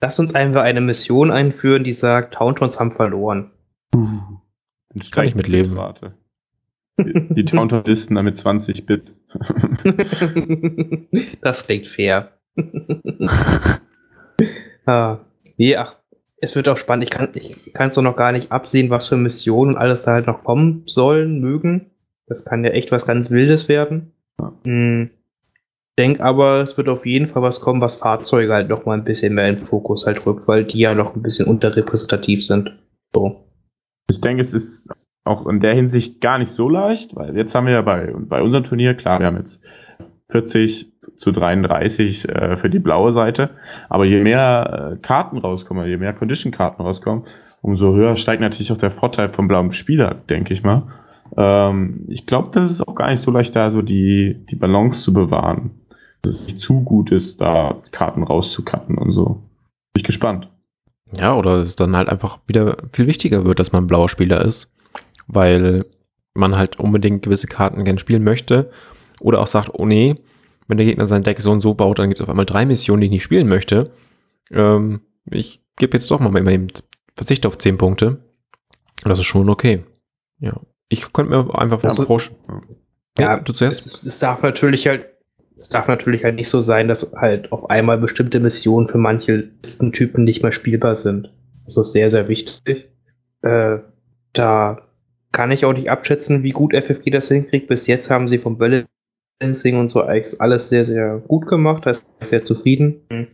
Lass 0.00 0.20
uns 0.20 0.34
einfach 0.34 0.62
eine 0.62 0.82
Mission 0.82 1.30
einführen, 1.30 1.84
die 1.84 1.92
sagt, 1.92 2.34
Towntowns 2.34 2.78
haben 2.78 2.92
verloren. 2.92 3.50
Uh, 3.94 4.18
Kann 5.10 5.26
ich 5.26 5.34
mitleben. 5.34 5.78
Die, 7.00 7.34
die 7.34 7.44
Taunton-Listen 7.44 8.22
mit 8.22 8.36
20 8.36 8.86
Bit. 8.86 9.14
das 11.40 11.66
klingt 11.66 11.86
fair. 11.86 12.38
ah, 14.86 15.18
nee, 15.56 15.76
ach, 15.76 15.96
es 16.44 16.56
wird 16.56 16.68
auch 16.68 16.76
spannend. 16.76 17.04
Ich 17.04 17.10
kann 17.10 17.30
ich 17.34 17.74
es 17.74 17.94
doch 17.94 18.02
noch 18.02 18.16
gar 18.16 18.32
nicht 18.32 18.52
absehen, 18.52 18.90
was 18.90 19.08
für 19.08 19.16
Missionen 19.16 19.72
und 19.72 19.78
alles 19.80 20.02
da 20.02 20.12
halt 20.12 20.26
noch 20.26 20.44
kommen 20.44 20.82
sollen, 20.86 21.40
mögen. 21.40 21.90
Das 22.26 22.44
kann 22.44 22.64
ja 22.64 22.70
echt 22.70 22.92
was 22.92 23.06
ganz 23.06 23.30
Wildes 23.30 23.68
werden. 23.68 24.12
Ja. 24.40 24.52
Hm 24.64 25.10
denke 25.98 26.22
aber, 26.22 26.62
es 26.62 26.76
wird 26.76 26.88
auf 26.88 27.06
jeden 27.06 27.26
Fall 27.26 27.42
was 27.42 27.60
kommen, 27.60 27.80
was 27.80 27.96
Fahrzeuge 27.96 28.52
halt 28.52 28.68
noch 28.68 28.84
mal 28.86 28.94
ein 28.94 29.04
bisschen 29.04 29.34
mehr 29.34 29.48
in 29.48 29.56
den 29.56 29.66
Fokus 29.66 30.06
halt 30.06 30.24
rückt, 30.26 30.48
weil 30.48 30.64
die 30.64 30.80
ja 30.80 30.94
noch 30.94 31.14
ein 31.14 31.22
bisschen 31.22 31.46
unterrepräsentativ 31.46 32.44
sind. 32.44 32.76
So. 33.14 33.44
Ich 34.10 34.20
denke, 34.20 34.42
es 34.42 34.52
ist 34.52 34.88
auch 35.24 35.46
in 35.46 35.60
der 35.60 35.74
Hinsicht 35.74 36.20
gar 36.20 36.38
nicht 36.38 36.52
so 36.52 36.68
leicht, 36.68 37.14
weil 37.16 37.36
jetzt 37.36 37.54
haben 37.54 37.66
wir 37.66 37.74
ja 37.74 37.82
bei, 37.82 38.12
bei 38.14 38.42
unserem 38.42 38.64
Turnier, 38.64 38.94
klar, 38.94 39.20
wir 39.20 39.26
haben 39.26 39.38
jetzt 39.38 39.62
40 40.30 40.93
zu 41.16 41.32
33 41.32 42.28
äh, 42.28 42.56
für 42.56 42.70
die 42.70 42.78
blaue 42.78 43.12
Seite, 43.12 43.50
aber 43.88 44.04
je 44.04 44.22
mehr 44.22 44.92
äh, 44.94 44.96
Karten 45.00 45.38
rauskommen, 45.38 45.86
je 45.86 45.96
mehr 45.96 46.12
Condition-Karten 46.12 46.82
rauskommen, 46.82 47.24
umso 47.62 47.94
höher 47.94 48.16
steigt 48.16 48.40
natürlich 48.40 48.72
auch 48.72 48.78
der 48.78 48.90
Vorteil 48.90 49.30
vom 49.30 49.48
blauen 49.48 49.72
Spieler, 49.72 50.16
denke 50.28 50.52
ich 50.52 50.62
mal. 50.62 50.82
Ähm, 51.36 52.04
ich 52.08 52.26
glaube, 52.26 52.50
das 52.52 52.70
ist 52.70 52.86
auch 52.86 52.94
gar 52.94 53.10
nicht 53.10 53.20
so 53.20 53.30
leicht, 53.30 53.56
da 53.56 53.70
so 53.70 53.82
die, 53.82 54.44
die 54.50 54.56
Balance 54.56 55.02
zu 55.02 55.12
bewahren 55.12 55.70
es 56.26 56.46
nicht 56.46 56.60
zu 56.60 56.82
gut 56.82 57.12
ist, 57.12 57.40
da 57.40 57.82
Karten 57.90 58.22
rauszukatten 58.22 58.98
und 58.98 59.12
so. 59.12 59.42
Bin 59.92 60.00
ich 60.00 60.04
gespannt. 60.04 60.50
Ja, 61.16 61.34
oder 61.34 61.56
es 61.56 61.76
dann 61.76 61.96
halt 61.96 62.08
einfach 62.08 62.38
wieder 62.46 62.76
viel 62.92 63.06
wichtiger 63.06 63.44
wird, 63.44 63.58
dass 63.58 63.72
man 63.72 63.84
ein 63.84 63.86
blauer 63.86 64.08
Spieler 64.08 64.44
ist, 64.44 64.68
weil 65.26 65.84
man 66.34 66.56
halt 66.56 66.80
unbedingt 66.80 67.22
gewisse 67.22 67.46
Karten 67.46 67.84
gern 67.84 67.98
spielen 67.98 68.24
möchte 68.24 68.70
oder 69.20 69.40
auch 69.40 69.46
sagt, 69.46 69.70
oh 69.72 69.86
nee, 69.86 70.16
wenn 70.66 70.76
der 70.76 70.86
Gegner 70.86 71.06
sein 71.06 71.22
Deck 71.22 71.40
so 71.40 71.50
und 71.50 71.60
so 71.60 71.74
baut, 71.74 71.98
dann 71.98 72.08
gibt 72.08 72.20
es 72.20 72.24
auf 72.24 72.30
einmal 72.30 72.46
drei 72.46 72.66
Missionen, 72.66 73.00
die 73.00 73.06
ich 73.06 73.12
nicht 73.12 73.22
spielen 73.22 73.48
möchte. 73.48 73.90
Ähm, 74.50 75.00
ich 75.30 75.62
gebe 75.76 75.96
jetzt 75.96 76.10
doch 76.10 76.20
mal 76.20 76.36
eben 76.36 76.68
Verzicht 77.16 77.46
auf 77.46 77.58
zehn 77.58 77.78
Punkte. 77.78 78.06
Und 78.08 79.10
das 79.10 79.18
ist 79.18 79.26
schon 79.26 79.48
okay. 79.48 79.84
Ja. 80.38 80.60
Ich 80.88 81.12
könnte 81.12 81.30
mir 81.30 81.58
einfach 81.58 81.80
vorstellen. 81.80 82.38
Ja, 83.18 83.36
ja, 83.36 83.40
du 83.40 83.52
zuerst. 83.52 83.86
Es, 83.86 84.02
es 84.04 84.18
darf 84.18 84.42
natürlich 84.42 84.86
halt 84.86 85.06
es 85.56 85.68
darf 85.68 85.88
natürlich 85.88 86.24
halt 86.24 86.34
nicht 86.34 86.48
so 86.48 86.60
sein, 86.60 86.88
dass 86.88 87.12
halt 87.14 87.52
auf 87.52 87.70
einmal 87.70 87.98
bestimmte 87.98 88.40
Missionen 88.40 88.86
für 88.86 88.98
manche 88.98 89.50
Listentypen 89.62 90.24
nicht 90.24 90.42
mehr 90.42 90.52
spielbar 90.52 90.94
sind. 90.96 91.32
Das 91.64 91.76
ist 91.76 91.92
sehr, 91.92 92.10
sehr 92.10 92.28
wichtig. 92.28 92.90
Äh, 93.42 93.78
da 94.32 94.82
kann 95.32 95.52
ich 95.52 95.64
auch 95.64 95.72
nicht 95.72 95.90
abschätzen, 95.90 96.42
wie 96.42 96.50
gut 96.50 96.74
FFG 96.74 97.10
das 97.10 97.28
hinkriegt. 97.28 97.68
Bis 97.68 97.86
jetzt 97.86 98.10
haben 98.10 98.28
sie 98.28 98.38
vom 98.38 98.58
Balancing 99.38 99.78
und 99.78 99.90
so 99.90 100.02
eigentlich 100.02 100.40
alles 100.40 100.68
sehr, 100.68 100.84
sehr 100.84 101.18
gut 101.18 101.46
gemacht. 101.46 101.86
Da 101.86 101.92
ist 101.92 102.02
sehr 102.20 102.44
zufrieden. 102.44 103.02
Mhm. 103.10 103.26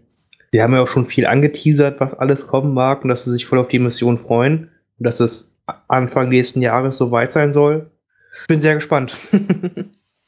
Sie 0.53 0.63
haben 0.63 0.73
ja 0.73 0.83
auch 0.83 0.89
schon 0.89 1.05
viel 1.05 1.27
angeteasert, 1.27 2.01
was 2.01 2.15
alles 2.15 2.47
kommen 2.47 2.75
mag 2.75 3.03
und 3.03 3.09
dass 3.09 3.25
sie 3.25 3.33
sich 3.33 3.47
voll 3.47 3.59
auf 3.59 3.69
die 3.69 3.79
Mission 3.79 4.19
freuen 4.19 4.71
und 4.99 5.07
dass 5.07 5.21
es 5.21 5.57
Anfang 5.87 6.29
nächsten 6.29 6.61
Jahres 6.61 6.97
so 6.97 7.13
weit 7.13 7.33
sein 7.33 7.53
soll. 7.53 7.91
Bin 8.49 8.61
sehr 8.61 8.75
gespannt. 8.75 9.15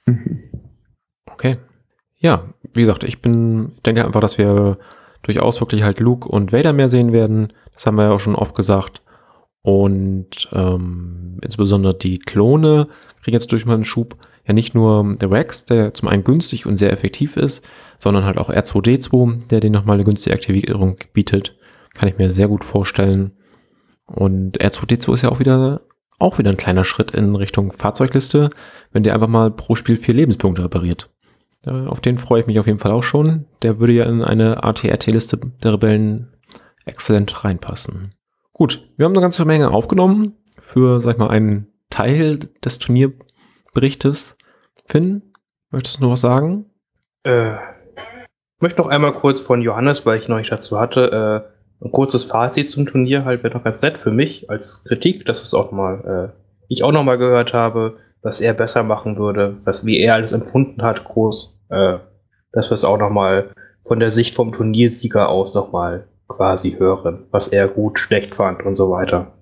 okay. 1.31 1.59
Ja, 2.19 2.49
wie 2.73 2.83
gesagt, 2.83 3.03
ich 3.03 3.21
bin, 3.21 3.73
denke 3.85 4.05
einfach, 4.05 4.21
dass 4.21 4.39
wir 4.39 4.79
durchaus 5.23 5.61
wirklich 5.61 5.83
halt 5.83 5.99
Luke 5.99 6.29
und 6.29 6.53
Vader 6.53 6.73
mehr 6.73 6.89
sehen 6.89 7.13
werden. 7.13 7.53
Das 7.75 7.87
haben 7.87 7.97
wir 7.97 8.05
ja 8.05 8.11
auch 8.11 8.21
schon 8.21 8.37
oft 8.37 8.55
gesagt. 8.55 9.03
Und 9.63 10.49
ähm, 10.53 11.39
insbesondere 11.43 11.97
die 11.97 12.19
Klone 12.19 12.89
kriegen 13.23 13.35
jetzt 13.35 13.51
durch 13.53 13.67
mal 13.67 13.75
einen 13.75 13.85
Schub. 13.85 14.17
Ja, 14.47 14.53
nicht 14.53 14.75
nur 14.75 15.15
der 15.15 15.31
Rex, 15.31 15.67
der 15.67 15.95
zum 15.95 16.09
einen 16.09 16.25
günstig 16.25 16.67
und 16.67 16.77
sehr 16.77 16.93
effektiv 16.93 17.37
ist, 17.37 17.65
sondern 17.99 18.25
halt 18.25 18.39
auch 18.39 18.51
R2D2, 18.51 19.47
der 19.47 19.61
den 19.61 19.73
nochmal 19.73 19.95
eine 19.95 20.05
günstige 20.05 20.35
Aktivierung 20.35 20.97
bietet. 21.13 21.57
Kann 21.95 22.09
ich 22.09 22.19
mir 22.19 22.31
sehr 22.31 22.49
gut 22.49 22.65
vorstellen. 22.65 23.33
Und 24.07 24.61
R2D2 24.61 25.15
ist 25.15 25.23
ja 25.23 25.31
auch 25.31 25.39
wieder, 25.39 25.83
auch 26.19 26.39
wieder 26.39 26.51
ein 26.51 26.57
kleiner 26.57 26.85
Schritt 26.85 27.13
in 27.13 27.37
Richtung 27.37 27.73
Fahrzeugliste, 27.73 28.51
wenn 28.91 29.05
der 29.05 29.15
einfach 29.15 29.29
mal 29.29 29.51
pro 29.51 29.77
Spiel 29.77 29.97
vier 29.97 30.15
Lebenspunkte 30.15 30.65
repariert. 30.65 31.11
Auf 31.65 32.01
den 32.01 32.19
freue 32.19 32.41
ich 32.41 32.47
mich 32.49 32.59
auf 32.59 32.67
jeden 32.67 32.81
Fall 32.81 32.91
auch 32.91 33.05
schon. 33.05 33.45
Der 33.63 33.79
würde 33.79 33.93
ja 33.93 34.05
in 34.07 34.23
eine 34.23 34.65
ATRT-Liste 34.65 35.39
der 35.63 35.75
Rebellen 35.75 36.33
exzellent 36.85 37.45
reinpassen. 37.45 38.15
Gut, 38.53 38.89
wir 38.97 39.05
haben 39.05 39.13
eine 39.13 39.21
ganze 39.21 39.45
Menge 39.45 39.71
aufgenommen 39.71 40.35
für, 40.59 41.01
sag 41.01 41.13
ich 41.13 41.19
mal, 41.19 41.31
einen 41.31 41.69
Teil 41.91 42.51
des 42.65 42.81
Turnierberichtes. 43.73 44.37
Finn, 44.87 45.33
möchtest 45.71 45.99
du 45.99 46.03
noch 46.03 46.13
was 46.13 46.21
sagen? 46.21 46.67
Äh, 47.25 47.55
ich 47.55 48.61
möchte 48.61 48.81
noch 48.81 48.89
einmal 48.89 49.13
kurz 49.13 49.41
von 49.41 49.63
Johannes, 49.63 50.07
weil 50.07 50.19
ich 50.19 50.29
noch 50.29 50.39
nicht 50.39 50.53
dazu 50.53 50.79
hatte, 50.79 51.49
äh, 51.51 51.85
ein 51.85 51.91
kurzes 51.91 52.25
Fazit 52.25 52.71
zum 52.71 52.87
Turnier 52.87 53.25
halt 53.25 53.43
wäre 53.43 53.55
noch 53.55 53.65
ganz 53.65 53.83
nett 53.83 53.99
für 53.99 54.13
mich 54.13 54.49
als 54.49 54.85
Kritik, 54.85 55.25
dass 55.27 55.43
es 55.43 55.53
auch 55.55 55.73
mal, 55.73 56.33
äh, 56.35 56.65
ich 56.69 56.85
auch 56.85 56.93
noch 56.93 57.03
mal 57.03 57.19
gehört 57.19 57.55
habe 57.55 57.99
was 58.23 58.41
er 58.41 58.55
besser 58.55 58.83
machen 58.83 59.19
würde, 59.19 59.55
was 59.65 59.85
wie 59.85 59.99
er 59.99 60.15
alles 60.15 60.33
empfunden 60.33 60.83
hat, 60.83 61.05
groß, 61.05 61.61
äh, 61.69 61.99
dass 62.53 62.71
wir 62.71 62.75
es 62.75 62.85
auch 62.85 62.99
noch 62.99 63.11
mal 63.11 63.51
von 63.85 64.01
der 64.01 64.11
Sicht 64.11 64.35
vom 64.35 64.53
Turniersieger 64.53 65.29
aus 65.29 65.55
noch 65.55 65.73
mal 65.73 66.07
quasi 66.29 66.77
hören, 66.79 67.27
was 67.31 67.49
er 67.49 67.69
gut, 67.69 67.99
schlecht 67.99 68.35
fand 68.35 68.65
und 68.65 68.77
so 68.77 68.91
weiter. 68.91 69.33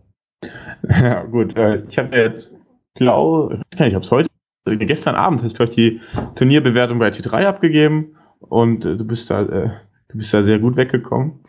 Ja, 0.88 1.22
gut. 1.24 1.54
Äh, 1.56 1.82
ich 1.88 1.98
habe 1.98 2.16
jetzt, 2.16 2.54
glaube, 2.94 3.60
ich 3.74 3.94
habe 3.94 4.04
es 4.04 4.10
heute, 4.10 4.28
gestern 4.64 5.14
Abend, 5.14 5.42
habe 5.42 5.64
ich 5.64 5.70
die 5.70 6.00
Turnierbewertung 6.34 6.98
bei 6.98 7.08
T3 7.08 7.46
abgegeben 7.46 8.16
und 8.40 8.84
äh, 8.84 8.96
du 8.96 9.04
bist 9.04 9.30
da, 9.30 9.42
äh, 9.42 9.70
du 10.08 10.18
bist 10.18 10.32
da 10.34 10.42
sehr 10.42 10.58
gut 10.58 10.76
weggekommen. 10.76 11.40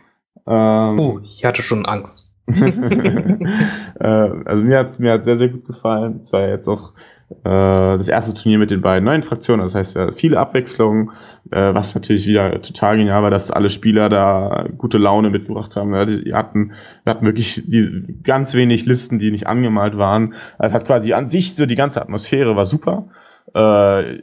Ähm, 0.46 0.98
oh, 0.98 1.20
ich 1.22 1.44
hatte 1.44 1.62
schon 1.62 1.86
Angst. 1.86 2.32
äh, 2.48 2.58
also 4.00 4.64
mir 4.64 4.78
hat 4.78 4.98
mir 4.98 5.12
hat 5.12 5.24
sehr, 5.24 5.38
sehr 5.38 5.48
gut 5.48 5.64
gefallen. 5.66 6.20
Es 6.24 6.32
war 6.32 6.48
jetzt 6.48 6.68
auch 6.68 6.92
äh, 7.44 7.96
das 7.96 8.08
erste 8.08 8.34
Turnier 8.34 8.58
mit 8.58 8.70
den 8.70 8.80
beiden 8.80 9.04
neuen 9.04 9.22
Fraktionen. 9.22 9.64
Das 9.64 9.74
heißt, 9.74 9.96
ja, 9.96 10.12
viele 10.12 10.38
Abwechslungen, 10.38 11.10
äh, 11.50 11.74
was 11.74 11.94
natürlich 11.94 12.26
wieder 12.26 12.62
total 12.62 12.96
genial 12.96 13.22
war, 13.22 13.30
dass 13.30 13.50
alle 13.50 13.70
Spieler 13.70 14.08
da 14.08 14.66
gute 14.78 14.98
Laune 14.98 15.30
mitgebracht 15.30 15.76
haben. 15.76 15.94
Ja, 15.94 16.04
die 16.04 16.34
hatten, 16.34 16.72
wir 17.04 17.14
hatten 17.14 17.26
wirklich 17.26 17.62
die, 17.66 18.16
ganz 18.22 18.54
wenig 18.54 18.86
Listen, 18.86 19.18
die 19.18 19.30
nicht 19.30 19.46
angemalt 19.46 19.98
waren. 19.98 20.34
Es 20.58 20.72
hat 20.72 20.86
quasi 20.86 21.12
an 21.12 21.26
sich 21.26 21.54
so 21.54 21.66
die 21.66 21.76
ganze 21.76 22.00
Atmosphäre 22.00 22.56
war 22.56 22.66
super. 22.66 23.08
Äh, 23.54 24.22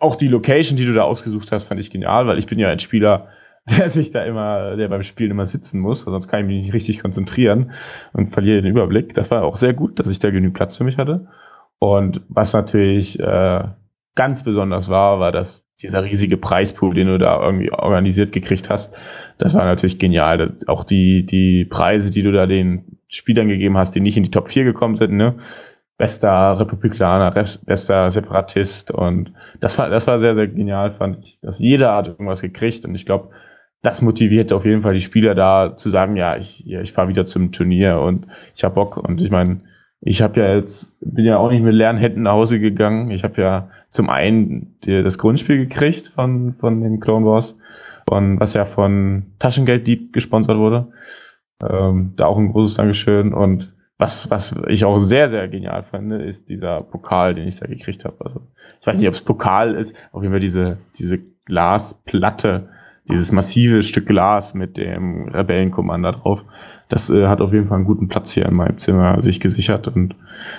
auch 0.00 0.16
die 0.16 0.28
Location, 0.28 0.76
die 0.76 0.86
du 0.86 0.92
da 0.92 1.02
ausgesucht 1.02 1.52
hast, 1.52 1.64
fand 1.64 1.80
ich 1.80 1.90
genial, 1.90 2.26
weil 2.26 2.38
ich 2.38 2.46
bin 2.46 2.58
ja 2.58 2.68
ein 2.68 2.78
Spieler, 2.78 3.28
der 3.78 3.90
sich 3.90 4.10
da 4.10 4.24
immer, 4.24 4.76
der 4.76 4.88
beim 4.88 5.02
Spielen 5.02 5.32
immer 5.32 5.46
sitzen 5.46 5.80
muss, 5.80 6.00
sonst 6.00 6.28
kann 6.28 6.40
ich 6.40 6.46
mich 6.46 6.62
nicht 6.62 6.74
richtig 6.74 7.00
konzentrieren 7.00 7.72
und 8.12 8.28
verliere 8.28 8.62
den 8.62 8.70
Überblick. 8.70 9.14
Das 9.14 9.30
war 9.30 9.42
auch 9.42 9.56
sehr 9.56 9.74
gut, 9.74 9.98
dass 9.98 10.08
ich 10.08 10.18
da 10.18 10.30
genügend 10.30 10.54
Platz 10.54 10.76
für 10.76 10.84
mich 10.84 10.98
hatte. 10.98 11.26
Und 11.78 12.22
was 12.28 12.52
natürlich 12.52 13.20
äh, 13.20 13.64
ganz 14.14 14.44
besonders 14.44 14.88
war, 14.88 15.20
war, 15.20 15.32
dass 15.32 15.65
dieser 15.82 16.04
riesige 16.04 16.36
Preispool, 16.36 16.94
den 16.94 17.08
du 17.08 17.18
da 17.18 17.42
irgendwie 17.42 17.70
organisiert 17.70 18.32
gekriegt 18.32 18.70
hast, 18.70 18.98
das 19.38 19.54
war 19.54 19.64
natürlich 19.64 19.98
genial. 19.98 20.56
auch 20.66 20.84
die, 20.84 21.26
die 21.26 21.64
Preise, 21.64 22.10
die 22.10 22.22
du 22.22 22.32
da 22.32 22.46
den 22.46 22.98
Spielern 23.08 23.48
gegeben 23.48 23.76
hast, 23.76 23.94
die 23.94 24.00
nicht 24.00 24.16
in 24.16 24.22
die 24.22 24.30
Top 24.30 24.48
4 24.48 24.64
gekommen 24.64 24.96
sind, 24.96 25.12
ne? 25.12 25.36
Bester 25.98 26.60
Republikaner, 26.60 27.30
bester 27.30 28.10
Separatist 28.10 28.90
und 28.90 29.32
das 29.60 29.78
war, 29.78 29.88
das 29.88 30.06
war 30.06 30.18
sehr, 30.18 30.34
sehr 30.34 30.46
genial, 30.46 30.92
fand 30.92 31.24
ich, 31.24 31.38
dass 31.40 31.58
jeder 31.58 31.94
hat 31.94 32.08
irgendwas 32.08 32.42
gekriegt 32.42 32.84
und 32.84 32.94
ich 32.94 33.06
glaube, 33.06 33.30
das 33.80 34.02
motiviert 34.02 34.52
auf 34.52 34.66
jeden 34.66 34.82
Fall 34.82 34.94
die 34.94 35.00
Spieler 35.00 35.34
da 35.34 35.74
zu 35.76 35.88
sagen, 35.88 36.16
ja, 36.16 36.36
ich, 36.36 36.66
ich 36.66 36.92
fahre 36.92 37.08
wieder 37.08 37.24
zum 37.24 37.50
Turnier 37.50 38.00
und 38.00 38.26
ich 38.54 38.64
habe 38.64 38.74
Bock 38.74 38.98
und 38.98 39.22
ich 39.22 39.30
meine, 39.30 39.60
ich 40.08 40.22
habe 40.22 40.38
ja 40.40 40.54
jetzt, 40.54 40.96
bin 41.00 41.24
ja 41.24 41.36
auch 41.36 41.50
nicht 41.50 41.64
mit 41.64 41.74
leeren 41.74 41.96
Händen 41.96 42.22
nach 42.22 42.34
Hause 42.34 42.60
gegangen. 42.60 43.10
Ich 43.10 43.24
habe 43.24 43.42
ja 43.42 43.70
zum 43.90 44.08
einen 44.08 44.76
die, 44.84 45.02
das 45.02 45.18
Grundspiel 45.18 45.58
gekriegt 45.58 46.06
von, 46.06 46.54
von 46.54 46.80
den 46.80 47.00
Clone 47.00 47.26
Wars, 47.26 47.58
von, 48.08 48.38
was 48.38 48.54
ja 48.54 48.66
von 48.66 49.26
Taschengeld 49.40 49.84
Deep 49.84 50.12
gesponsert 50.12 50.58
wurde. 50.58 50.92
Ähm, 51.60 52.12
da 52.14 52.26
auch 52.26 52.38
ein 52.38 52.52
großes 52.52 52.76
Dankeschön. 52.76 53.34
Und 53.34 53.74
was, 53.98 54.30
was 54.30 54.54
ich 54.68 54.84
auch 54.84 54.98
sehr, 54.98 55.28
sehr 55.28 55.48
genial 55.48 55.82
fand, 55.82 56.12
ist 56.12 56.48
dieser 56.48 56.82
Pokal, 56.82 57.34
den 57.34 57.48
ich 57.48 57.58
da 57.58 57.66
gekriegt 57.66 58.04
habe. 58.04 58.14
Also 58.20 58.42
ich 58.80 58.86
weiß 58.86 59.00
nicht, 59.00 59.08
ob 59.08 59.14
es 59.14 59.22
Pokal 59.22 59.74
ist, 59.74 59.92
auf 60.12 60.22
jeden 60.22 60.32
Fall 60.32 60.40
diese, 60.40 60.78
diese 60.96 61.18
Glasplatte, 61.46 62.68
dieses 63.10 63.32
massive 63.32 63.82
Stück 63.82 64.06
Glas 64.06 64.54
mit 64.54 64.76
dem 64.76 65.30
Rebellenkommander 65.30 66.12
drauf 66.12 66.44
das 66.88 67.10
äh, 67.10 67.26
hat 67.26 67.40
auf 67.40 67.52
jeden 67.52 67.68
Fall 67.68 67.76
einen 67.76 67.86
guten 67.86 68.08
Platz 68.08 68.32
hier 68.32 68.46
in 68.46 68.54
meinem 68.54 68.78
Zimmer 68.78 69.20
sich 69.22 69.40
gesichert. 69.40 69.88
Und 69.88 70.14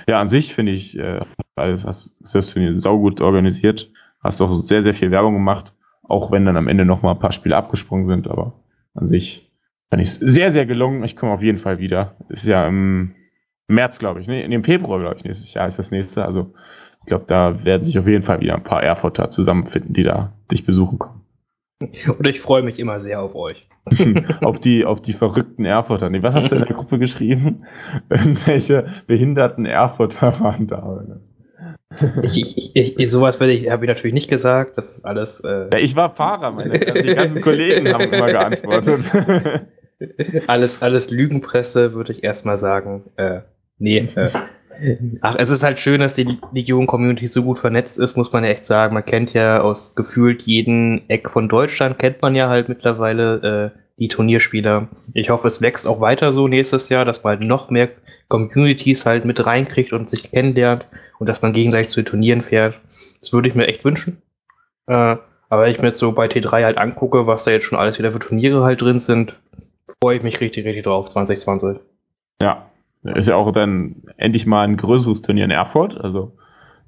ja, 0.07 0.19
an 0.19 0.27
sich 0.27 0.53
finde 0.53 0.73
ich, 0.73 0.97
äh, 0.97 1.21
alles 1.55 1.85
hast 1.85 2.13
das 2.21 2.49
finde 2.49 2.71
ich 2.71 2.81
saugut 2.81 3.21
organisiert. 3.21 3.89
Hast 4.23 4.41
auch 4.41 4.53
sehr, 4.53 4.83
sehr 4.83 4.93
viel 4.93 5.11
Werbung 5.11 5.35
gemacht, 5.35 5.73
auch 6.03 6.31
wenn 6.31 6.45
dann 6.45 6.57
am 6.57 6.67
Ende 6.67 6.85
noch 6.85 7.01
mal 7.01 7.11
ein 7.11 7.19
paar 7.19 7.31
Spiele 7.31 7.55
abgesprungen 7.55 8.07
sind, 8.07 8.27
aber 8.27 8.53
an 8.93 9.07
sich 9.07 9.51
fand 9.89 10.01
ich 10.01 10.09
es 10.09 10.15
sehr, 10.15 10.51
sehr 10.51 10.65
gelungen. 10.65 11.03
Ich 11.03 11.15
komme 11.15 11.31
auf 11.31 11.41
jeden 11.41 11.59
Fall 11.59 11.79
wieder. 11.79 12.15
Ist 12.29 12.45
ja 12.45 12.67
im 12.67 13.13
März, 13.67 13.99
glaube 13.99 14.21
ich, 14.21 14.27
ne? 14.27 14.43
In 14.43 14.51
dem 14.51 14.63
Februar, 14.63 14.99
glaube 14.99 15.17
ich, 15.17 15.23
nächstes 15.23 15.53
Jahr 15.53 15.67
ist 15.67 15.79
das 15.79 15.91
nächste. 15.91 16.25
Also 16.25 16.53
ich 17.01 17.07
glaube, 17.07 17.25
da 17.27 17.63
werden 17.63 17.83
sich 17.83 17.97
auf 17.99 18.07
jeden 18.07 18.23
Fall 18.23 18.41
wieder 18.41 18.55
ein 18.55 18.63
paar 18.63 18.83
Erfurter 18.83 19.29
zusammenfinden, 19.29 19.93
die 19.93 20.03
da 20.03 20.33
dich 20.51 20.65
besuchen 20.65 20.99
kommen. 20.99 21.16
Und 21.79 22.27
ich 22.27 22.39
freue 22.39 22.63
mich 22.63 22.79
immer 22.79 22.99
sehr 22.99 23.21
auf 23.21 23.35
euch. 23.35 23.67
auf, 24.41 24.59
die, 24.59 24.85
auf 24.85 25.01
die 25.01 25.13
verrückten 25.13 25.65
Erfurter. 25.65 26.09
Nee, 26.09 26.23
was 26.23 26.35
hast 26.35 26.51
du 26.51 26.55
in 26.55 26.65
der 26.65 26.75
Gruppe 26.75 26.99
geschrieben? 26.99 27.57
Irgendwelche 28.09 29.03
behinderten 29.05 29.65
Erfurter 29.65 30.39
waren 30.39 30.67
da. 30.67 31.05
Ich, 32.23 32.37
ich, 32.37 32.75
ich, 32.75 32.99
ich, 32.99 33.11
sowas 33.11 33.39
werde 33.39 33.53
ich, 33.53 33.69
habe 33.69 33.85
ich 33.85 33.87
natürlich 33.87 34.13
nicht 34.13 34.29
gesagt. 34.29 34.77
Das 34.77 34.91
ist 34.91 35.05
alles. 35.05 35.41
Äh 35.41 35.69
ja, 35.71 35.79
ich 35.79 35.95
war 35.95 36.13
Fahrer, 36.15 36.51
meine. 36.51 36.73
Also 36.73 36.93
die 36.93 37.15
ganzen 37.15 37.41
Kollegen 37.41 37.93
haben 37.93 38.11
immer 38.11 38.27
geantwortet. 38.27 39.67
alles, 40.47 40.81
alles 40.81 41.11
Lügenpresse, 41.11 41.93
würde 41.93 42.11
ich 42.11 42.23
erstmal 42.23 42.57
sagen. 42.57 43.03
Äh, 43.15 43.41
nee, 43.77 44.09
äh, 44.15 44.29
Ach, 45.21 45.35
es 45.37 45.49
ist 45.49 45.63
halt 45.63 45.79
schön, 45.79 45.99
dass 45.99 46.15
die 46.15 46.27
Legion-Community 46.51 47.27
so 47.27 47.43
gut 47.43 47.59
vernetzt 47.59 47.97
ist, 47.99 48.15
muss 48.17 48.31
man 48.31 48.43
ja 48.43 48.51
echt 48.51 48.65
sagen. 48.65 48.93
Man 48.93 49.05
kennt 49.05 49.33
ja 49.33 49.61
aus 49.61 49.95
gefühlt 49.95 50.43
jeden 50.43 51.09
Eck 51.09 51.29
von 51.29 51.49
Deutschland, 51.49 51.99
kennt 51.99 52.21
man 52.21 52.35
ja 52.35 52.49
halt 52.49 52.69
mittlerweile 52.69 53.73
äh, 53.75 53.79
die 53.99 54.07
Turnierspieler. 54.07 54.89
Ich 55.13 55.29
hoffe, 55.29 55.47
es 55.47 55.61
wächst 55.61 55.87
auch 55.87 56.01
weiter 56.01 56.31
so 56.33 56.47
nächstes 56.47 56.89
Jahr, 56.89 57.05
dass 57.05 57.23
man 57.23 57.37
halt 57.37 57.47
noch 57.47 57.69
mehr 57.69 57.89
Communities 58.27 59.05
halt 59.05 59.25
mit 59.25 59.45
reinkriegt 59.45 59.93
und 59.93 60.09
sich 60.09 60.31
kennenlernt 60.31 60.85
und 61.19 61.27
dass 61.27 61.41
man 61.41 61.53
gegenseitig 61.53 61.89
zu 61.89 62.03
Turnieren 62.03 62.41
fährt. 62.41 62.79
Das 62.87 63.33
würde 63.33 63.49
ich 63.49 63.55
mir 63.55 63.67
echt 63.67 63.83
wünschen. 63.85 64.21
Äh, 64.87 65.17
Aber 65.49 65.63
wenn 65.63 65.71
ich 65.71 65.81
mir 65.81 65.87
jetzt 65.87 65.99
so 65.99 66.11
bei 66.11 66.27
T3 66.27 66.63
halt 66.63 66.77
angucke, 66.77 67.25
was 67.25 67.45
da 67.45 67.51
jetzt 67.51 67.65
schon 67.65 67.79
alles 67.79 67.97
wieder 67.97 68.11
für 68.11 68.19
Turniere 68.19 68.63
halt 68.63 68.81
drin 68.81 68.99
sind, 68.99 69.35
freue 70.01 70.17
ich 70.17 70.23
mich 70.23 70.41
richtig, 70.41 70.65
richtig 70.65 70.83
drauf, 70.83 71.09
2020. 71.09 71.79
Ja, 72.41 72.69
ist 73.03 73.27
ja 73.27 73.35
auch 73.35 73.51
dann 73.51 74.03
endlich 74.17 74.45
mal 74.45 74.63
ein 74.63 74.77
größeres 74.77 75.21
Turnier 75.21 75.45
in 75.45 75.51
Erfurt. 75.51 75.99
Also 75.99 76.37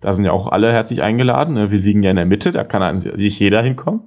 da 0.01 0.13
sind 0.13 0.25
ja 0.25 0.31
auch 0.31 0.47
alle 0.47 0.71
herzlich 0.71 1.01
eingeladen. 1.01 1.55
ne? 1.55 1.71
Wir 1.71 1.79
liegen 1.79 2.03
ja 2.03 2.09
in 2.09 2.15
der 2.15 2.25
Mitte, 2.25 2.51
da 2.51 2.63
kann 2.63 2.81
an 2.81 2.99
sich 2.99 3.39
jeder 3.39 3.61
hinkommen. 3.61 4.01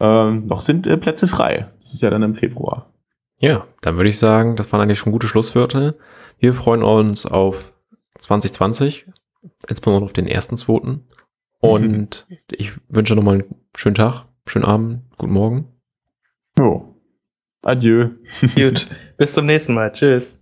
Ähm, 0.00 0.46
noch 0.46 0.60
sind 0.60 0.86
äh, 0.86 0.96
Plätze 0.96 1.26
frei. 1.26 1.70
Das 1.80 1.92
ist 1.92 2.02
ja 2.02 2.10
dann 2.10 2.22
im 2.22 2.34
Februar. 2.34 2.92
Ja, 3.38 3.66
dann 3.82 3.96
würde 3.96 4.08
ich 4.08 4.18
sagen, 4.18 4.56
das 4.56 4.72
waren 4.72 4.80
eigentlich 4.80 4.98
schon 4.98 5.12
gute 5.12 5.28
Schlusswörter. 5.28 5.94
Wir 6.38 6.54
freuen 6.54 6.82
uns 6.82 7.26
auf 7.26 7.72
2020, 8.18 9.06
insbesondere 9.68 10.04
auf 10.04 10.12
den 10.12 10.26
ersten, 10.26 10.56
zweiten. 10.56 11.06
Und 11.60 12.26
ich 12.52 12.72
wünsche 12.88 13.14
nochmal 13.14 13.34
einen 13.34 13.54
schönen 13.76 13.94
Tag, 13.94 14.26
schönen 14.46 14.64
Abend, 14.64 15.02
guten 15.18 15.32
Morgen. 15.32 15.68
Jo. 16.58 16.94
Adieu. 17.62 18.10
Gut, 18.54 18.86
bis 19.16 19.34
zum 19.34 19.46
nächsten 19.46 19.74
Mal. 19.74 19.92
Tschüss. 19.92 20.40